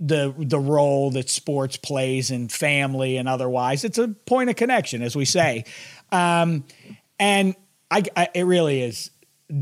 The 0.00 0.34
the 0.36 0.58
role 0.58 1.10
that 1.12 1.28
sports 1.28 1.76
plays 1.76 2.30
in 2.30 2.48
family 2.48 3.18
and 3.18 3.28
otherwise. 3.28 3.84
It's 3.84 3.98
a 3.98 4.08
point 4.08 4.50
of 4.50 4.56
connection, 4.56 5.02
as 5.02 5.14
we 5.14 5.26
say, 5.26 5.64
um, 6.10 6.64
and 7.18 7.54
I, 7.90 8.02
I, 8.16 8.28
it 8.34 8.44
really 8.44 8.82
is 8.82 9.10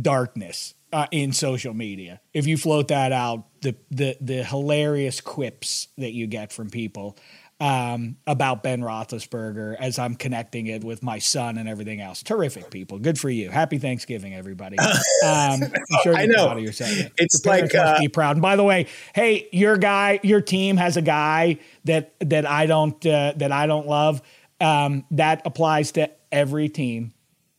darkness 0.00 0.74
uh, 0.92 1.06
in 1.10 1.32
social 1.32 1.74
media. 1.74 2.20
If 2.32 2.46
you 2.46 2.56
float 2.56 2.88
that 2.88 3.12
out, 3.12 3.44
the 3.62 3.74
the 3.90 4.16
the 4.20 4.44
hilarious 4.44 5.20
quips 5.20 5.88
that 5.98 6.12
you 6.12 6.26
get 6.26 6.52
from 6.52 6.70
people 6.70 7.16
um, 7.60 8.16
about 8.26 8.62
Ben 8.62 8.80
Roethlisberger 8.80 9.76
as 9.78 9.98
I'm 9.98 10.14
connecting 10.14 10.68
it 10.68 10.84
with 10.84 11.02
my 11.02 11.18
son 11.18 11.58
and 11.58 11.68
everything 11.68 12.00
else. 12.00 12.22
Terrific 12.22 12.70
people. 12.70 12.98
Good 12.98 13.18
for 13.18 13.28
you. 13.28 13.50
Happy 13.50 13.78
Thanksgiving, 13.78 14.34
everybody. 14.34 14.76
Um, 15.20 15.64
I'm 15.64 15.72
sure 16.04 16.12
you're 16.12 16.16
I 16.16 16.26
know. 16.26 16.46
proud 16.46 16.58
of 16.58 16.62
yourself. 16.62 17.10
It's 17.16 17.44
like 17.44 17.74
uh, 17.74 17.98
be 17.98 18.06
proud. 18.06 18.36
And 18.36 18.42
by 18.42 18.54
the 18.54 18.62
way, 18.62 18.86
hey, 19.12 19.48
your 19.50 19.76
guy, 19.76 20.20
your 20.22 20.40
team 20.40 20.76
has 20.76 20.96
a 20.96 21.02
guy 21.02 21.58
that 21.86 22.14
that 22.20 22.46
I 22.46 22.66
don't 22.66 23.04
uh, 23.04 23.32
that 23.36 23.50
I 23.50 23.66
don't 23.66 23.88
love. 23.88 24.22
Um, 24.60 25.04
that 25.10 25.42
applies 25.44 25.90
to 25.92 26.08
every 26.30 26.68
team 26.68 27.12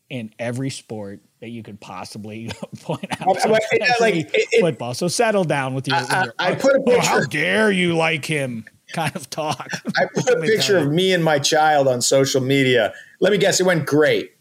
in 0.09 0.33
every 0.39 0.69
sport 0.69 1.19
that 1.41 1.49
you 1.49 1.63
could 1.63 1.79
possibly 1.81 2.49
point 2.81 3.05
out. 3.21 3.39
So 3.41 3.49
like 3.99 4.29
it, 4.33 4.61
football. 4.61 4.93
So 4.93 5.09
settle 5.09 5.43
down 5.43 5.73
with 5.73 5.87
your. 5.89 5.97
I, 5.97 6.23
your, 6.23 6.33
I, 6.39 6.51
I 6.51 6.55
put 6.55 6.75
a 6.75 6.79
picture. 6.79 6.97
Oh, 6.97 7.05
how 7.05 7.19
dare 7.25 7.71
you 7.71 7.95
like 7.95 8.23
him? 8.23 8.65
kind 8.93 9.15
of 9.15 9.29
talk. 9.29 9.67
I 9.97 10.05
put 10.13 10.27
a 10.29 10.39
picture 10.41 10.77
of 10.77 10.91
me 10.91 11.13
and 11.13 11.23
my 11.23 11.39
child 11.39 11.87
on 11.87 12.01
social 12.01 12.41
media. 12.41 12.93
Let 13.19 13.31
me 13.31 13.37
guess, 13.37 13.59
it 13.59 13.65
went 13.65 13.85
great. 13.85 14.33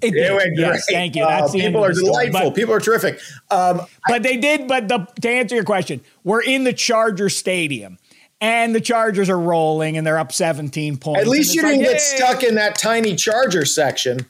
It, 0.00 0.14
it 0.14 0.34
went 0.34 0.56
yes, 0.56 0.86
great. 0.86 0.96
Thank 0.96 1.16
you. 1.16 1.24
That's 1.24 1.50
uh, 1.50 1.58
people 1.58 1.84
are 1.84 1.92
delightful. 1.92 2.50
But, 2.50 2.54
people 2.54 2.74
are 2.74 2.80
terrific. 2.80 3.20
Um, 3.50 3.82
but 4.06 4.14
I, 4.14 4.18
they 4.20 4.36
did. 4.36 4.68
But 4.68 4.88
the, 4.88 5.06
to 5.20 5.28
answer 5.28 5.54
your 5.54 5.64
question, 5.64 6.00
we're 6.24 6.42
in 6.42 6.64
the 6.64 6.72
Charger 6.72 7.28
Stadium. 7.28 7.98
And 8.40 8.72
the 8.72 8.80
Chargers 8.80 9.28
are 9.28 9.38
rolling, 9.38 9.96
and 9.96 10.06
they're 10.06 10.18
up 10.18 10.30
17 10.30 10.98
points. 10.98 11.20
At 11.20 11.26
least 11.26 11.56
you 11.56 11.62
didn't 11.62 11.78
like, 11.78 11.86
get 11.86 11.94
hey. 11.94 11.98
stuck 11.98 12.44
in 12.44 12.54
that 12.54 12.76
tiny 12.76 13.16
Charger 13.16 13.64
section. 13.64 14.26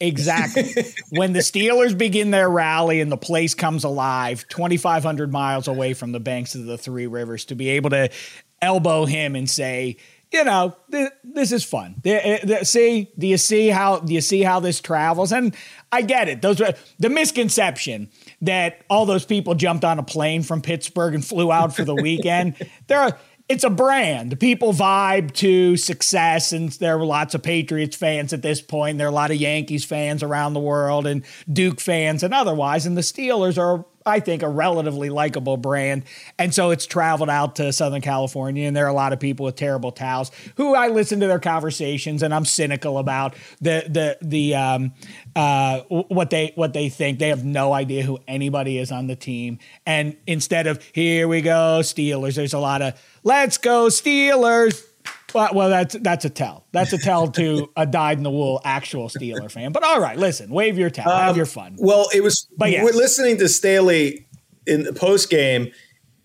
Exactly. 0.00 0.72
when 1.10 1.32
the 1.32 1.40
Steelers 1.40 1.96
begin 1.96 2.30
their 2.30 2.48
rally 2.50 3.00
and 3.00 3.10
the 3.10 3.16
place 3.16 3.54
comes 3.54 3.84
alive, 3.84 4.46
2,500 4.48 5.32
miles 5.32 5.68
away 5.68 5.94
from 5.94 6.12
the 6.12 6.20
banks 6.20 6.54
of 6.54 6.64
the 6.64 6.76
Three 6.76 7.06
Rivers, 7.06 7.44
to 7.46 7.54
be 7.54 7.70
able 7.70 7.90
to 7.90 8.10
elbow 8.60 9.04
him 9.04 9.36
and 9.36 9.48
say, 9.48 9.96
you 10.32 10.42
know, 10.42 10.74
th- 10.90 11.12
this 11.22 11.52
is 11.52 11.62
fun. 11.62 11.94
Th- 12.02 12.20
eh, 12.24 12.38
th- 12.38 12.64
see, 12.66 13.08
do 13.16 13.26
you 13.26 13.38
see 13.38 13.68
how 13.68 14.00
do 14.00 14.12
you 14.12 14.20
see 14.20 14.42
how 14.42 14.58
this 14.58 14.80
travels? 14.80 15.30
And 15.32 15.54
I 15.92 16.02
get 16.02 16.28
it. 16.28 16.42
Those 16.42 16.60
are 16.60 16.74
the 16.98 17.08
misconception 17.08 18.10
that 18.42 18.82
all 18.90 19.06
those 19.06 19.24
people 19.24 19.54
jumped 19.54 19.84
on 19.84 20.00
a 20.00 20.02
plane 20.02 20.42
from 20.42 20.60
Pittsburgh 20.60 21.14
and 21.14 21.24
flew 21.24 21.52
out 21.52 21.76
for 21.76 21.84
the 21.84 21.94
weekend. 21.94 22.56
there 22.88 22.98
are 22.98 23.16
it's 23.48 23.64
a 23.64 23.70
brand. 23.70 24.40
People 24.40 24.72
vibe 24.72 25.32
to 25.34 25.76
success, 25.76 26.52
and 26.52 26.70
there 26.70 26.98
are 26.98 27.04
lots 27.04 27.34
of 27.34 27.42
Patriots 27.42 27.96
fans 27.96 28.32
at 28.32 28.42
this 28.42 28.62
point. 28.62 28.98
There 28.98 29.06
are 29.06 29.10
a 29.10 29.14
lot 29.14 29.30
of 29.30 29.36
Yankees 29.36 29.84
fans 29.84 30.22
around 30.22 30.54
the 30.54 30.60
world, 30.60 31.06
and 31.06 31.24
Duke 31.52 31.80
fans, 31.80 32.22
and 32.22 32.32
otherwise. 32.32 32.86
And 32.86 32.96
the 32.96 33.02
Steelers 33.02 33.58
are, 33.58 33.84
I 34.06 34.20
think, 34.20 34.42
a 34.42 34.48
relatively 34.48 35.08
likable 35.08 35.56
brand. 35.56 36.04
And 36.38 36.54
so 36.54 36.70
it's 36.70 36.86
traveled 36.86 37.30
out 37.30 37.56
to 37.56 37.72
Southern 37.72 38.02
California, 38.02 38.66
and 38.66 38.76
there 38.76 38.84
are 38.84 38.90
a 38.90 38.94
lot 38.94 39.12
of 39.12 39.20
people 39.20 39.46
with 39.46 39.56
terrible 39.56 39.92
towels 39.92 40.30
who 40.56 40.74
I 40.74 40.88
listen 40.88 41.20
to 41.20 41.26
their 41.26 41.38
conversations, 41.38 42.22
and 42.22 42.34
I'm 42.34 42.44
cynical 42.44 42.98
about 42.98 43.34
the 43.60 43.84
the 43.88 44.18
the 44.20 44.54
um, 44.54 44.92
uh, 45.34 45.80
what 45.88 46.30
they 46.30 46.52
what 46.54 46.72
they 46.72 46.88
think. 46.88 47.18
They 47.18 47.28
have 47.28 47.44
no 47.44 47.72
idea 47.72 48.02
who 48.02 48.18
anybody 48.28 48.78
is 48.78 48.92
on 48.92 49.06
the 49.06 49.16
team, 49.16 49.58
and 49.86 50.16
instead 50.26 50.66
of 50.66 50.82
here 50.92 51.26
we 51.26 51.40
go 51.40 51.80
Steelers, 51.80 52.34
there's 52.34 52.54
a 52.54 52.58
lot 52.58 52.82
of 52.82 53.00
Let's 53.22 53.56
go 53.56 53.86
Steelers. 53.86 54.84
Well, 55.34 55.50
well, 55.52 55.68
that's 55.68 55.96
that's 56.00 56.24
a 56.24 56.30
tell. 56.30 56.64
That's 56.72 56.92
a 56.92 56.98
tell 56.98 57.28
to 57.32 57.70
a 57.76 57.84
dyed 57.84 58.18
in 58.18 58.24
the 58.24 58.30
wool 58.30 58.60
actual 58.64 59.08
Steeler 59.08 59.50
fan. 59.50 59.72
But 59.72 59.82
all 59.82 60.00
right, 60.00 60.16
listen, 60.16 60.50
wave 60.50 60.78
your 60.78 60.90
towel, 60.90 61.12
um, 61.12 61.20
have 61.20 61.36
your 61.36 61.46
fun. 61.46 61.74
Well, 61.78 62.08
it 62.14 62.22
was. 62.22 62.46
But 62.56 62.70
yes. 62.70 62.94
listening 62.94 63.38
to 63.38 63.48
Staley 63.48 64.26
in 64.66 64.84
the 64.84 64.92
post 64.92 65.30
game, 65.30 65.72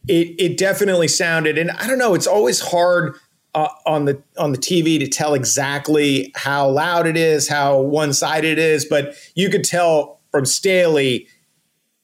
it 0.08 0.36
it 0.40 0.58
definitely 0.58 1.08
sounded, 1.08 1.58
and 1.58 1.72
I 1.72 1.88
don't 1.88 1.98
know. 1.98 2.14
It's 2.14 2.28
always 2.28 2.60
hard 2.60 3.16
uh, 3.56 3.70
on 3.86 4.06
the 4.06 4.22
on 4.38 4.52
the 4.52 4.58
TV 4.58 5.00
to 5.00 5.08
tell 5.08 5.34
exactly 5.34 6.32
how 6.36 6.70
loud 6.70 7.08
it 7.08 7.18
is, 7.18 7.48
how 7.48 7.80
one 7.82 8.14
sided 8.14 8.58
it 8.58 8.60
is, 8.60 8.86
but 8.86 9.16
you 9.36 9.50
could 9.50 9.64
tell 9.64 10.20
from 10.32 10.46
Staley 10.46 11.28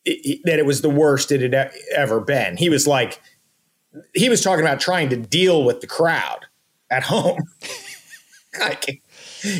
that 0.05 0.59
it 0.59 0.65
was 0.65 0.81
the 0.81 0.89
worst 0.89 1.31
it 1.31 1.41
had 1.41 1.71
ever 1.95 2.19
been. 2.19 2.57
He 2.57 2.69
was 2.69 2.87
like 2.87 3.21
he 4.13 4.29
was 4.29 4.41
talking 4.41 4.65
about 4.65 4.79
trying 4.79 5.09
to 5.09 5.15
deal 5.15 5.63
with 5.63 5.81
the 5.81 5.87
crowd 5.87 6.45
at 6.95 7.03
home. 7.03 7.39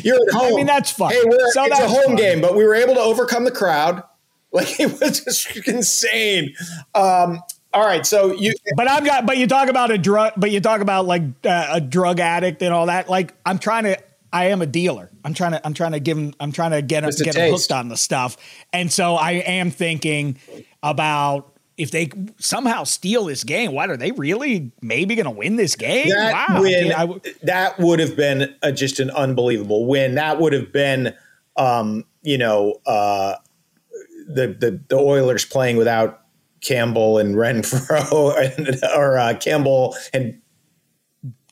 You're 0.02 0.16
at 0.28 0.34
home. 0.34 0.52
I 0.54 0.56
mean, 0.56 0.66
that's 0.66 0.90
fun. 0.90 1.12
Hey, 1.12 1.20
we're, 1.24 1.50
so 1.52 1.64
it's 1.64 1.78
a 1.78 1.88
home 1.88 2.04
fun. 2.04 2.16
game, 2.16 2.40
but 2.40 2.56
we 2.56 2.64
were 2.64 2.74
able 2.74 2.94
to 2.94 3.00
overcome 3.00 3.44
the 3.44 3.50
crowd. 3.50 4.02
Like 4.52 4.80
it 4.80 5.00
was 5.00 5.20
just 5.20 5.68
insane. 5.68 6.54
Um, 6.94 7.42
all 7.74 7.84
right, 7.84 8.06
so 8.06 8.32
you. 8.32 8.54
But 8.76 8.88
I've 8.88 9.04
got. 9.04 9.26
But 9.26 9.36
you 9.36 9.46
talk 9.46 9.68
about 9.68 9.90
a 9.90 9.98
drug. 9.98 10.32
But 10.36 10.50
you 10.50 10.60
talk 10.60 10.80
about 10.80 11.04
like 11.04 11.22
uh, 11.44 11.66
a 11.72 11.80
drug 11.80 12.20
addict 12.20 12.62
and 12.62 12.72
all 12.72 12.86
that. 12.86 13.10
Like 13.10 13.34
I'm 13.44 13.58
trying 13.58 13.84
to. 13.84 13.98
I 14.32 14.46
am 14.46 14.62
a 14.62 14.66
dealer. 14.66 15.10
I'm 15.24 15.34
trying 15.34 15.52
to. 15.52 15.66
I'm 15.66 15.74
trying 15.74 15.92
to 15.92 16.00
give 16.00 16.16
him. 16.16 16.32
I'm 16.40 16.52
trying 16.52 16.70
to 16.70 16.80
get 16.80 17.04
him 17.04 17.10
get 17.18 17.34
him 17.34 17.52
hooked 17.52 17.72
on 17.72 17.88
the 17.88 17.98
stuff. 17.98 18.38
And 18.72 18.90
so 18.90 19.16
I 19.16 19.32
am 19.32 19.70
thinking 19.70 20.38
about 20.82 21.55
if 21.76 21.90
they 21.90 22.10
somehow 22.38 22.84
steal 22.84 23.24
this 23.24 23.44
game. 23.44 23.72
What 23.72 23.90
are 23.90 23.96
they 23.96 24.12
really 24.12 24.72
maybe 24.80 25.14
going 25.14 25.24
to 25.24 25.30
win 25.30 25.56
this 25.56 25.76
game? 25.76 26.08
that 26.08 26.48
wow. 26.48 26.60
win, 26.62 26.92
I 26.92 27.00
w- 27.00 27.20
that 27.42 27.78
would 27.78 28.00
have 28.00 28.16
been 28.16 28.54
a, 28.62 28.72
just 28.72 28.98
an 28.98 29.10
unbelievable 29.10 29.86
win. 29.86 30.14
That 30.14 30.40
would 30.40 30.52
have 30.52 30.72
been, 30.72 31.14
um, 31.56 32.04
you 32.22 32.38
know, 32.38 32.76
uh, 32.86 33.36
the, 34.28 34.48
the 34.48 34.80
the 34.88 34.96
Oilers 34.96 35.44
playing 35.44 35.76
without 35.76 36.22
Campbell 36.60 37.18
and 37.18 37.34
Renfro, 37.34 38.58
and, 38.58 38.80
or 38.94 39.18
uh, 39.18 39.34
Campbell 39.34 39.94
and 40.12 40.40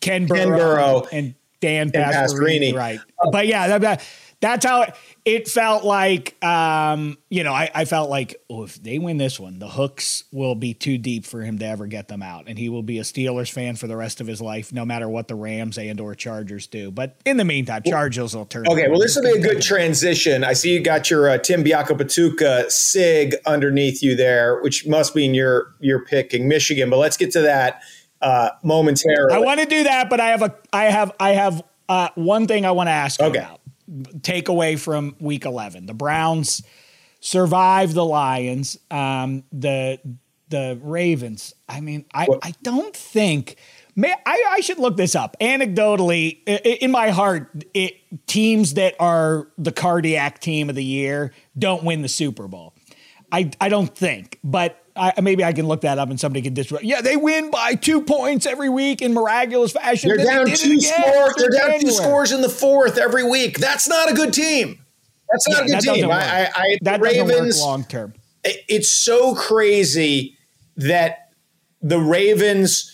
Ken 0.00 0.26
Burrough, 0.26 0.38
Ken 0.38 0.48
Burrough 0.48 1.02
and 1.12 1.34
Dan 1.60 1.82
and 1.82 1.92
Pastorini, 1.92 2.72
Pastorini. 2.72 2.74
right? 2.74 3.00
But 3.30 3.46
yeah, 3.46 3.68
that, 3.68 3.80
that- 3.82 4.06
that's 4.44 4.64
how 4.66 4.82
it, 4.82 4.94
it 5.24 5.48
felt 5.48 5.84
like. 5.84 6.36
Um, 6.44 7.16
you 7.30 7.42
know, 7.42 7.52
I, 7.52 7.70
I 7.74 7.84
felt 7.86 8.10
like, 8.10 8.36
oh, 8.50 8.64
if 8.64 8.80
they 8.82 8.98
win 8.98 9.16
this 9.16 9.40
one, 9.40 9.58
the 9.58 9.68
hooks 9.68 10.24
will 10.30 10.54
be 10.54 10.74
too 10.74 10.98
deep 10.98 11.24
for 11.24 11.40
him 11.42 11.58
to 11.58 11.64
ever 11.66 11.86
get 11.86 12.08
them 12.08 12.22
out, 12.22 12.44
and 12.46 12.58
he 12.58 12.68
will 12.68 12.82
be 12.82 12.98
a 12.98 13.02
Steelers 13.02 13.50
fan 13.50 13.76
for 13.76 13.86
the 13.86 13.96
rest 13.96 14.20
of 14.20 14.26
his 14.26 14.40
life, 14.40 14.72
no 14.72 14.84
matter 14.84 15.08
what 15.08 15.28
the 15.28 15.34
Rams 15.34 15.78
and 15.78 15.98
or 16.00 16.14
Chargers 16.14 16.66
do. 16.66 16.90
But 16.90 17.16
in 17.24 17.38
the 17.38 17.44
meantime, 17.44 17.82
Chargers 17.84 18.36
will 18.36 18.44
turn. 18.44 18.68
Okay, 18.68 18.88
well, 18.88 19.00
this 19.00 19.16
will 19.16 19.22
be 19.22 19.38
a 19.38 19.40
good 19.40 19.62
transition. 19.62 20.44
I 20.44 20.52
see 20.52 20.74
you 20.74 20.80
got 20.80 21.10
your 21.10 21.30
uh, 21.30 21.38
Tim 21.38 21.64
Biakabutuka 21.64 22.70
sig 22.70 23.34
underneath 23.46 24.02
you 24.02 24.14
there, 24.14 24.60
which 24.60 24.86
must 24.86 25.16
mean 25.16 25.34
you're 25.34 25.74
you're 25.80 26.04
picking 26.04 26.48
Michigan. 26.48 26.90
But 26.90 26.98
let's 26.98 27.16
get 27.16 27.30
to 27.32 27.40
that 27.40 27.82
uh, 28.20 28.50
momentarily. 28.62 29.34
I 29.34 29.38
want 29.38 29.60
to 29.60 29.66
do 29.66 29.84
that, 29.84 30.10
but 30.10 30.20
I 30.20 30.28
have 30.28 30.42
a, 30.42 30.54
I 30.72 30.84
have, 30.84 31.12
I 31.18 31.30
have 31.30 31.62
uh, 31.88 32.08
one 32.14 32.46
thing 32.46 32.64
I 32.64 32.70
want 32.72 32.88
to 32.88 32.92
ask 32.92 33.20
you 33.20 33.26
Okay. 33.26 33.38
about. 33.38 33.60
Takeaway 33.90 34.78
from 34.78 35.16
Week 35.20 35.44
11: 35.44 35.86
the 35.86 35.94
Browns 35.94 36.62
survive 37.20 37.94
the 37.94 38.04
Lions. 38.04 38.78
Um, 38.90 39.44
the 39.52 39.98
the 40.48 40.78
Ravens. 40.82 41.54
I 41.68 41.80
mean, 41.80 42.04
I 42.14 42.26
What- 42.26 42.40
I 42.42 42.54
don't 42.62 42.94
think. 42.94 43.56
May, 43.96 44.12
I, 44.26 44.44
I 44.50 44.60
should 44.60 44.78
look 44.78 44.96
this 44.96 45.14
up. 45.14 45.36
Anecdotally, 45.40 46.42
in 46.48 46.90
my 46.90 47.10
heart, 47.10 47.64
it, 47.74 47.94
teams 48.26 48.74
that 48.74 48.94
are 48.98 49.48
the 49.56 49.70
cardiac 49.70 50.40
team 50.40 50.68
of 50.68 50.74
the 50.74 50.84
year 50.84 51.32
don't 51.56 51.84
win 51.84 52.02
the 52.02 52.08
Super 52.08 52.48
Bowl. 52.48 52.74
I, 53.30 53.52
I 53.60 53.68
don't 53.68 53.94
think, 53.96 54.40
but 54.42 54.83
I, 54.96 55.20
maybe 55.20 55.42
I 55.44 55.52
can 55.52 55.66
look 55.66 55.80
that 55.80 55.98
up 55.98 56.10
and 56.10 56.20
somebody 56.20 56.40
can 56.42 56.54
disrupt. 56.54 56.84
Yeah, 56.84 57.00
they 57.00 57.16
win 57.16 57.50
by 57.50 57.74
two 57.74 58.00
points 58.02 58.46
every 58.46 58.68
week 58.68 59.02
in 59.02 59.12
miraculous 59.12 59.72
fashion. 59.72 60.08
They're 60.08 60.18
Then 60.18 60.26
they 60.26 60.50
down 60.52 60.56
two 60.56 60.80
scores. 60.80 61.34
They're 61.36 61.50
down 61.50 61.80
two 61.80 61.90
scores 61.90 62.30
in 62.32 62.42
the 62.42 62.48
fourth 62.48 62.96
every 62.96 63.28
week. 63.28 63.58
That's 63.58 63.88
not 63.88 64.10
a 64.10 64.14
good 64.14 64.32
team. 64.32 64.78
That's 65.30 65.48
not 65.48 65.58
Yeah, 65.58 65.64
a 65.64 65.80
good 65.80 65.80
team. 65.80 65.94
doesn't 65.94 66.08
work. 66.08 66.18
I, 66.22 66.44
I, 66.44 66.50
I 66.56 66.78
that 66.82 67.00
Ravens. 67.00 67.60
long 67.60 67.84
term. 67.84 68.14
it's 68.44 68.88
so 68.88 69.34
crazy 69.34 70.36
that 70.76 71.30
the 71.82 71.98
Ravens, 71.98 72.90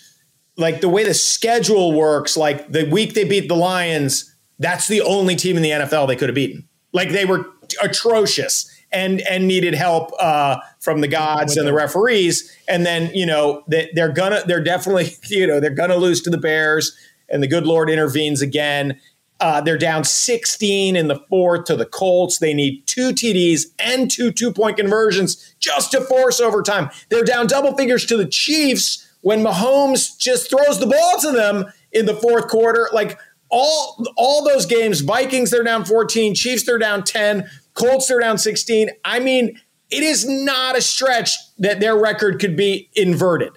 like 0.57 0.81
the 0.81 0.89
way 0.89 1.03
the 1.03 1.13
schedule 1.13 1.93
works, 1.93 2.35
like 2.35 2.71
the 2.71 2.89
week 2.89 3.13
they 3.13 3.25
beat 3.25 3.47
the 3.47 3.55
Lions, 3.55 4.35
that's 4.59 4.87
the 4.87 5.01
only 5.01 5.35
team 5.35 5.55
in 5.55 5.61
the 5.63 5.69
NFL 5.69 6.07
they 6.07 6.15
could 6.15 6.29
have 6.29 6.35
beaten. 6.35 6.67
Like 6.93 7.09
they 7.11 7.25
were 7.25 7.45
atrocious 7.81 8.69
and 8.91 9.21
and 9.21 9.47
needed 9.47 9.73
help 9.73 10.11
uh, 10.19 10.57
from 10.79 11.01
the 11.01 11.07
gods 11.07 11.57
and 11.57 11.67
the 11.67 11.73
referees. 11.73 12.55
And 12.67 12.85
then 12.85 13.13
you 13.13 13.25
know 13.25 13.63
they, 13.67 13.89
they're 13.93 14.11
gonna 14.11 14.41
they're 14.45 14.63
definitely 14.63 15.15
you 15.29 15.47
know 15.47 15.59
they're 15.59 15.69
gonna 15.69 15.97
lose 15.97 16.21
to 16.23 16.29
the 16.29 16.37
Bears, 16.37 16.95
and 17.29 17.41
the 17.41 17.47
good 17.47 17.65
Lord 17.65 17.89
intervenes 17.89 18.41
again. 18.41 18.99
Uh, 19.39 19.59
they're 19.59 19.77
down 19.77 20.03
16 20.03 20.95
in 20.95 21.07
the 21.07 21.19
fourth 21.27 21.65
to 21.65 21.75
the 21.75 21.85
Colts. 21.85 22.37
They 22.37 22.53
need 22.53 22.85
two 22.85 23.09
TDs 23.09 23.65
and 23.79 24.09
two 24.09 24.31
two 24.31 24.53
point 24.53 24.77
conversions 24.77 25.55
just 25.59 25.91
to 25.91 26.01
force 26.01 26.39
overtime. 26.39 26.89
They're 27.09 27.23
down 27.23 27.47
double 27.47 27.75
figures 27.75 28.05
to 28.05 28.17
the 28.17 28.27
Chiefs 28.27 29.07
when 29.21 29.43
Mahomes 29.43 30.17
just 30.17 30.49
throws 30.49 30.79
the 30.79 30.85
ball 30.85 31.19
to 31.21 31.31
them 31.31 31.65
in 31.91 32.05
the 32.05 32.15
fourth 32.15 32.47
quarter. 32.49 32.87
Like 32.93 33.17
all 33.49 34.05
all 34.15 34.43
those 34.43 34.65
games, 34.65 35.01
Vikings 35.01 35.51
they're 35.51 35.63
down 35.63 35.85
14, 35.85 36.35
Chiefs 36.35 36.63
they're 36.63 36.77
down 36.77 37.03
10, 37.03 37.49
Colts 37.73 38.07
they're 38.07 38.19
down 38.19 38.37
16. 38.37 38.89
I 39.03 39.19
mean, 39.19 39.59
it 39.89 40.03
is 40.03 40.27
not 40.27 40.77
a 40.77 40.81
stretch 40.81 41.35
that 41.57 41.79
their 41.79 41.97
record 41.97 42.39
could 42.39 42.55
be 42.55 42.89
inverted 42.93 43.53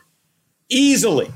easily. 0.69 1.33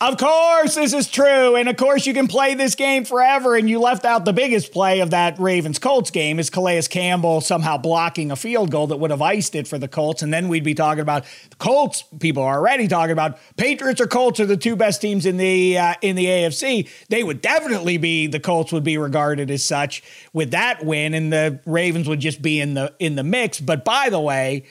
Of 0.00 0.18
course, 0.18 0.74
this 0.74 0.92
is 0.92 1.08
true. 1.08 1.54
And 1.54 1.68
of 1.68 1.76
course, 1.76 2.04
you 2.04 2.14
can 2.14 2.26
play 2.26 2.54
this 2.54 2.74
game 2.74 3.04
forever. 3.04 3.54
And 3.54 3.70
you 3.70 3.78
left 3.78 4.04
out 4.04 4.24
the 4.24 4.32
biggest 4.32 4.72
play 4.72 4.98
of 4.98 5.10
that 5.10 5.38
Ravens 5.38 5.78
Colts 5.78 6.10
game 6.10 6.40
is 6.40 6.50
Calais 6.50 6.82
Campbell 6.82 7.40
somehow 7.40 7.78
blocking 7.78 8.32
a 8.32 8.36
field 8.36 8.72
goal 8.72 8.88
that 8.88 8.96
would 8.96 9.12
have 9.12 9.22
iced 9.22 9.54
it 9.54 9.68
for 9.68 9.78
the 9.78 9.86
Colts. 9.86 10.20
And 10.20 10.34
then 10.34 10.48
we'd 10.48 10.64
be 10.64 10.74
talking 10.74 11.00
about 11.00 11.24
the 11.48 11.56
Colts. 11.56 12.02
People 12.18 12.42
are 12.42 12.58
already 12.58 12.88
talking 12.88 13.12
about 13.12 13.38
Patriots 13.56 14.00
or 14.00 14.08
Colts 14.08 14.40
are 14.40 14.46
the 14.46 14.56
two 14.56 14.74
best 14.74 15.00
teams 15.00 15.26
in 15.26 15.36
the 15.36 15.78
uh, 15.78 15.94
in 16.02 16.16
the 16.16 16.26
AFC. 16.26 16.88
They 17.08 17.22
would 17.22 17.40
definitely 17.40 17.96
be 17.96 18.26
the 18.26 18.40
Colts 18.40 18.72
would 18.72 18.84
be 18.84 18.98
regarded 18.98 19.48
as 19.48 19.62
such 19.62 20.02
with 20.32 20.50
that 20.50 20.84
win, 20.84 21.14
and 21.14 21.32
the 21.32 21.60
Ravens 21.66 22.08
would 22.08 22.20
just 22.20 22.42
be 22.42 22.60
in 22.60 22.74
the 22.74 22.92
in 22.98 23.14
the 23.14 23.24
mix. 23.24 23.60
But 23.60 23.84
by 23.84 24.10
the 24.10 24.20
way, 24.20 24.64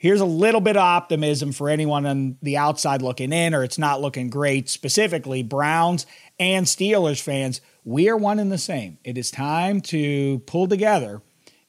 here's 0.00 0.22
a 0.22 0.26
little 0.26 0.62
bit 0.62 0.78
of 0.78 0.82
optimism 0.82 1.52
for 1.52 1.68
anyone 1.68 2.06
on 2.06 2.38
the 2.42 2.56
outside 2.56 3.02
looking 3.02 3.34
in, 3.34 3.54
or 3.54 3.62
it's 3.62 3.78
not 3.78 4.00
looking 4.00 4.30
great. 4.30 4.68
Specifically, 4.68 5.42
Browns 5.42 6.06
and 6.38 6.66
Steelers 6.66 7.20
fans, 7.20 7.60
we 7.84 8.08
are 8.08 8.16
one 8.16 8.38
and 8.38 8.50
the 8.50 8.58
same. 8.58 8.96
It 9.04 9.18
is 9.18 9.30
time 9.30 9.82
to 9.82 10.38
pull 10.40 10.66
together 10.68 11.20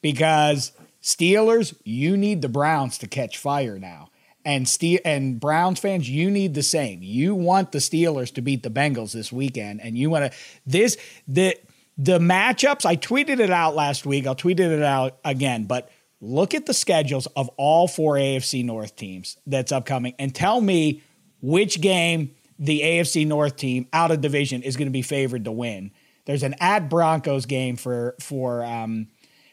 because 0.02 0.72
Steelers, 1.04 1.76
you 1.84 2.16
need 2.16 2.42
the 2.42 2.50
Browns 2.50 2.98
to 3.00 3.08
catch 3.08 3.38
fire 3.38 3.78
now. 3.78 4.10
And 4.46 4.68
Ste- 4.68 5.02
and 5.04 5.38
Browns 5.40 5.80
fans, 5.80 6.10
you 6.10 6.32
need 6.32 6.54
the 6.54 6.64
same. 6.64 7.04
You 7.04 7.36
want 7.36 7.74
the 7.74 7.80
Steelers 7.80 8.34
to 8.36 8.42
beat 8.42 8.64
the 8.64 8.72
Bengals 8.72 9.12
this 9.12 9.32
weekend, 9.32 9.82
and 9.82 9.98
you 9.98 10.10
want 10.10 10.32
to 10.32 10.38
this 10.66 10.98
the 11.28 11.56
the 11.98 12.18
matchups. 12.18 12.86
I 12.86 12.96
tweeted 12.96 13.40
it 13.40 13.52
out 13.52 13.76
last 13.76 14.06
week. 14.06 14.26
I'll 14.26 14.34
tweet 14.34 14.60
it 14.60 14.82
out 14.82 15.20
again, 15.24 15.66
but 15.66 15.92
look 16.22 16.54
at 16.54 16.68
the 16.68 16.74
schedules 16.74 17.26
of 17.36 17.50
all 17.58 17.88
four 17.88 18.16
AFC 18.16 18.64
North 18.64 18.96
teams 18.96 19.38
that's 19.48 19.72
upcoming 19.72 20.14
and 20.20 20.34
tell 20.34 20.62
me 20.62 21.02
which 21.42 21.82
game 21.82 22.36
the 22.60 22.82
AFC 22.82 23.26
North 23.26 23.58
team 23.58 23.88
out 23.92 24.12
of 24.12 24.22
division 24.22 24.62
is 24.62 24.78
going 24.78 24.88
to 24.88 24.92
be 24.92 25.02
favored 25.02 25.46
to 25.46 25.52
win. 25.52 25.92
There's 26.26 26.44
an 26.44 26.56
at 26.60 26.90
Broncos 26.90 27.48
game 27.48 27.76
for 27.76 28.16
for 28.20 28.64
um, 28.64 29.08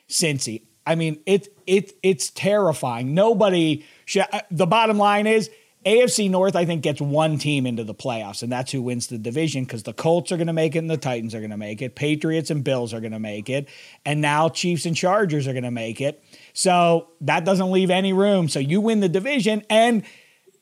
Cincy. 0.09 0.62
I 0.87 0.94
mean, 0.94 1.20
it 1.26 1.48
it 1.66 1.92
it's 2.02 2.31
terrifying. 2.31 3.14
Nobody. 3.14 3.85
Should, 4.04 4.26
uh, 4.33 4.40
the 4.50 4.66
bottom 4.66 4.98
line 4.98 5.26
is 5.26 5.50
AFC 5.87 6.31
North. 6.31 6.57
I 6.57 6.64
think 6.64 6.83
gets 6.83 7.00
one 7.00 7.38
team 7.38 7.66
into 7.66 7.85
the 7.85 7.94
playoffs, 7.94 8.42
and 8.42 8.52
that's 8.52 8.72
who 8.72 8.83
wins 8.83 9.07
the 9.07 9.18
division 9.18 9.64
because 9.64 9.85
the 9.85 9.92
Colts 9.92 10.33
are 10.33 10.37
going 10.37 10.48
to 10.48 10.52
make 10.52 10.76
it, 10.76 10.81
and 10.81 10.90
the 10.90 10.96
Titans 10.96 11.35
are 11.35 11.40
going 11.40 11.50
to 11.50 11.57
make 11.57 11.81
it. 11.81 11.94
Patriots 11.94 12.50
and 12.50 12.62
Bills 12.62 12.92
are 12.92 13.00
going 13.00 13.12
to 13.12 13.18
make 13.18 13.48
it, 13.48 13.68
and 14.04 14.20
now 14.20 14.48
Chiefs 14.48 14.87
and 14.87 14.96
Chargers 14.96 15.46
are 15.46 15.52
going 15.52 15.64
to 15.64 15.70
make 15.70 16.00
it. 16.00 16.22
So 16.59 17.11
that 17.21 17.44
doesn't 17.44 17.71
leave 17.71 17.88
any 17.88 18.12
room. 18.12 18.49
So 18.49 18.59
you 18.59 18.81
win 18.81 18.99
the 18.99 19.09
division, 19.09 19.62
and 19.71 20.03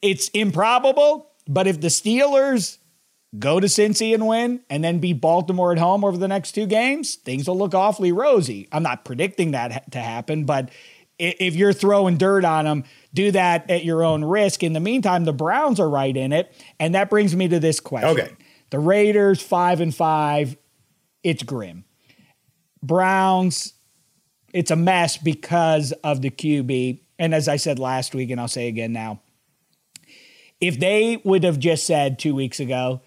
it's 0.03 0.29
improbable. 0.29 1.31
But 1.49 1.67
if 1.67 1.81
the 1.81 1.89
Steelers 1.89 2.77
go 3.39 3.61
to 3.61 3.67
Cincy 3.67 4.13
and 4.13 4.29
win, 4.29 4.61
and 4.69 4.85
then 4.85 4.99
beat 4.99 5.23
Baltimore 5.23 5.73
at 5.73 5.79
home 5.79 6.05
over 6.05 6.19
the 6.19 6.29
next 6.29 6.53
two 6.53 6.67
games, 6.67 7.15
things 7.15 7.49
will 7.49 7.57
look 7.57 7.75
awfully 7.75 8.13
rosy. 8.13 8.69
I'm 8.73 8.83
not 8.83 9.07
predicting 9.07 9.53
that 9.53 9.91
to 9.93 9.99
happen, 9.99 10.45
but 10.45 10.69
if 11.19 11.57
you're 11.57 11.73
throwing 11.73 12.19
dirt 12.19 12.45
on 12.45 12.67
them, 12.67 12.85
do 13.15 13.31
that 13.31 13.71
at 13.71 13.83
your 13.83 14.05
own 14.05 14.23
risk. 14.23 14.63
In 14.63 14.75
the 14.75 14.81
meantime, 14.81 15.25
the 15.25 15.33
Browns 15.33 15.81
are 15.81 15.89
right 15.89 16.15
in 16.15 16.31
it, 16.31 16.53
and 16.79 16.95
that 16.95 17.09
brings 17.09 17.35
me 17.35 17.49
to 17.49 17.59
this 17.59 17.81
question: 17.81 18.11
Okay. 18.11 18.37
the 18.69 18.79
Raiders 18.79 19.41
five 19.41 19.81
and 19.81 19.95
five, 19.95 20.59
it's 21.23 21.43
grim. 21.43 21.87
Browns, 22.83 23.73
it's 24.53 24.71
a 24.71 24.77
mess 24.77 25.17
because 25.17 25.93
of 26.05 26.23
the 26.23 26.31
QB. 26.31 27.01
And 27.19 27.35
as 27.35 27.49
I 27.49 27.57
said 27.57 27.79
last 27.79 28.15
week, 28.15 28.31
and 28.31 28.41
I'll 28.41 28.49
say 28.49 28.69
again 28.69 28.93
now, 28.93 29.21
if 30.61 30.79
they 30.79 31.21
would 31.25 31.45
have 31.45 31.59
just 31.59 31.87
said 31.87 32.19
two 32.19 32.35
weeks 32.35 32.61
ago, 32.61 33.01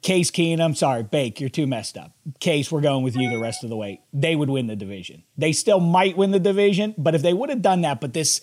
Case 0.00 0.30
Keenum, 0.30 0.74
sorry, 0.74 1.02
Bake, 1.02 1.38
you're 1.38 1.50
too 1.50 1.66
messed 1.66 1.98
up. 1.98 2.12
Case, 2.38 2.72
we're 2.72 2.80
going 2.80 3.04
with 3.04 3.14
you 3.14 3.28
the 3.28 3.38
rest 3.38 3.62
of 3.62 3.68
the 3.68 3.76
way. 3.76 4.00
They 4.12 4.34
would 4.34 4.48
win 4.48 4.66
the 4.68 4.76
division. 4.76 5.22
They 5.36 5.52
still 5.52 5.80
might 5.80 6.16
win 6.16 6.30
the 6.30 6.40
division, 6.40 6.94
but 6.96 7.14
if 7.14 7.20
they 7.20 7.34
would 7.34 7.50
have 7.50 7.60
done 7.60 7.82
that, 7.82 8.00
but 8.00 8.14
this 8.14 8.40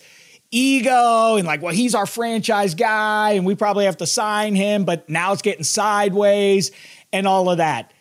ego 0.52 1.36
and 1.36 1.46
like, 1.46 1.60
well, 1.60 1.74
he's 1.74 1.94
our 1.94 2.06
franchise 2.06 2.74
guy 2.74 3.32
and 3.32 3.44
we 3.44 3.56
probably 3.56 3.84
have 3.86 3.96
to 3.96 4.06
sign 4.06 4.54
him, 4.54 4.84
but 4.84 5.08
now 5.08 5.32
it's 5.32 5.42
getting 5.42 5.64
sideways 5.64 6.70
and 7.12 7.26
all 7.26 7.50
of 7.50 7.58
that. 7.58 7.92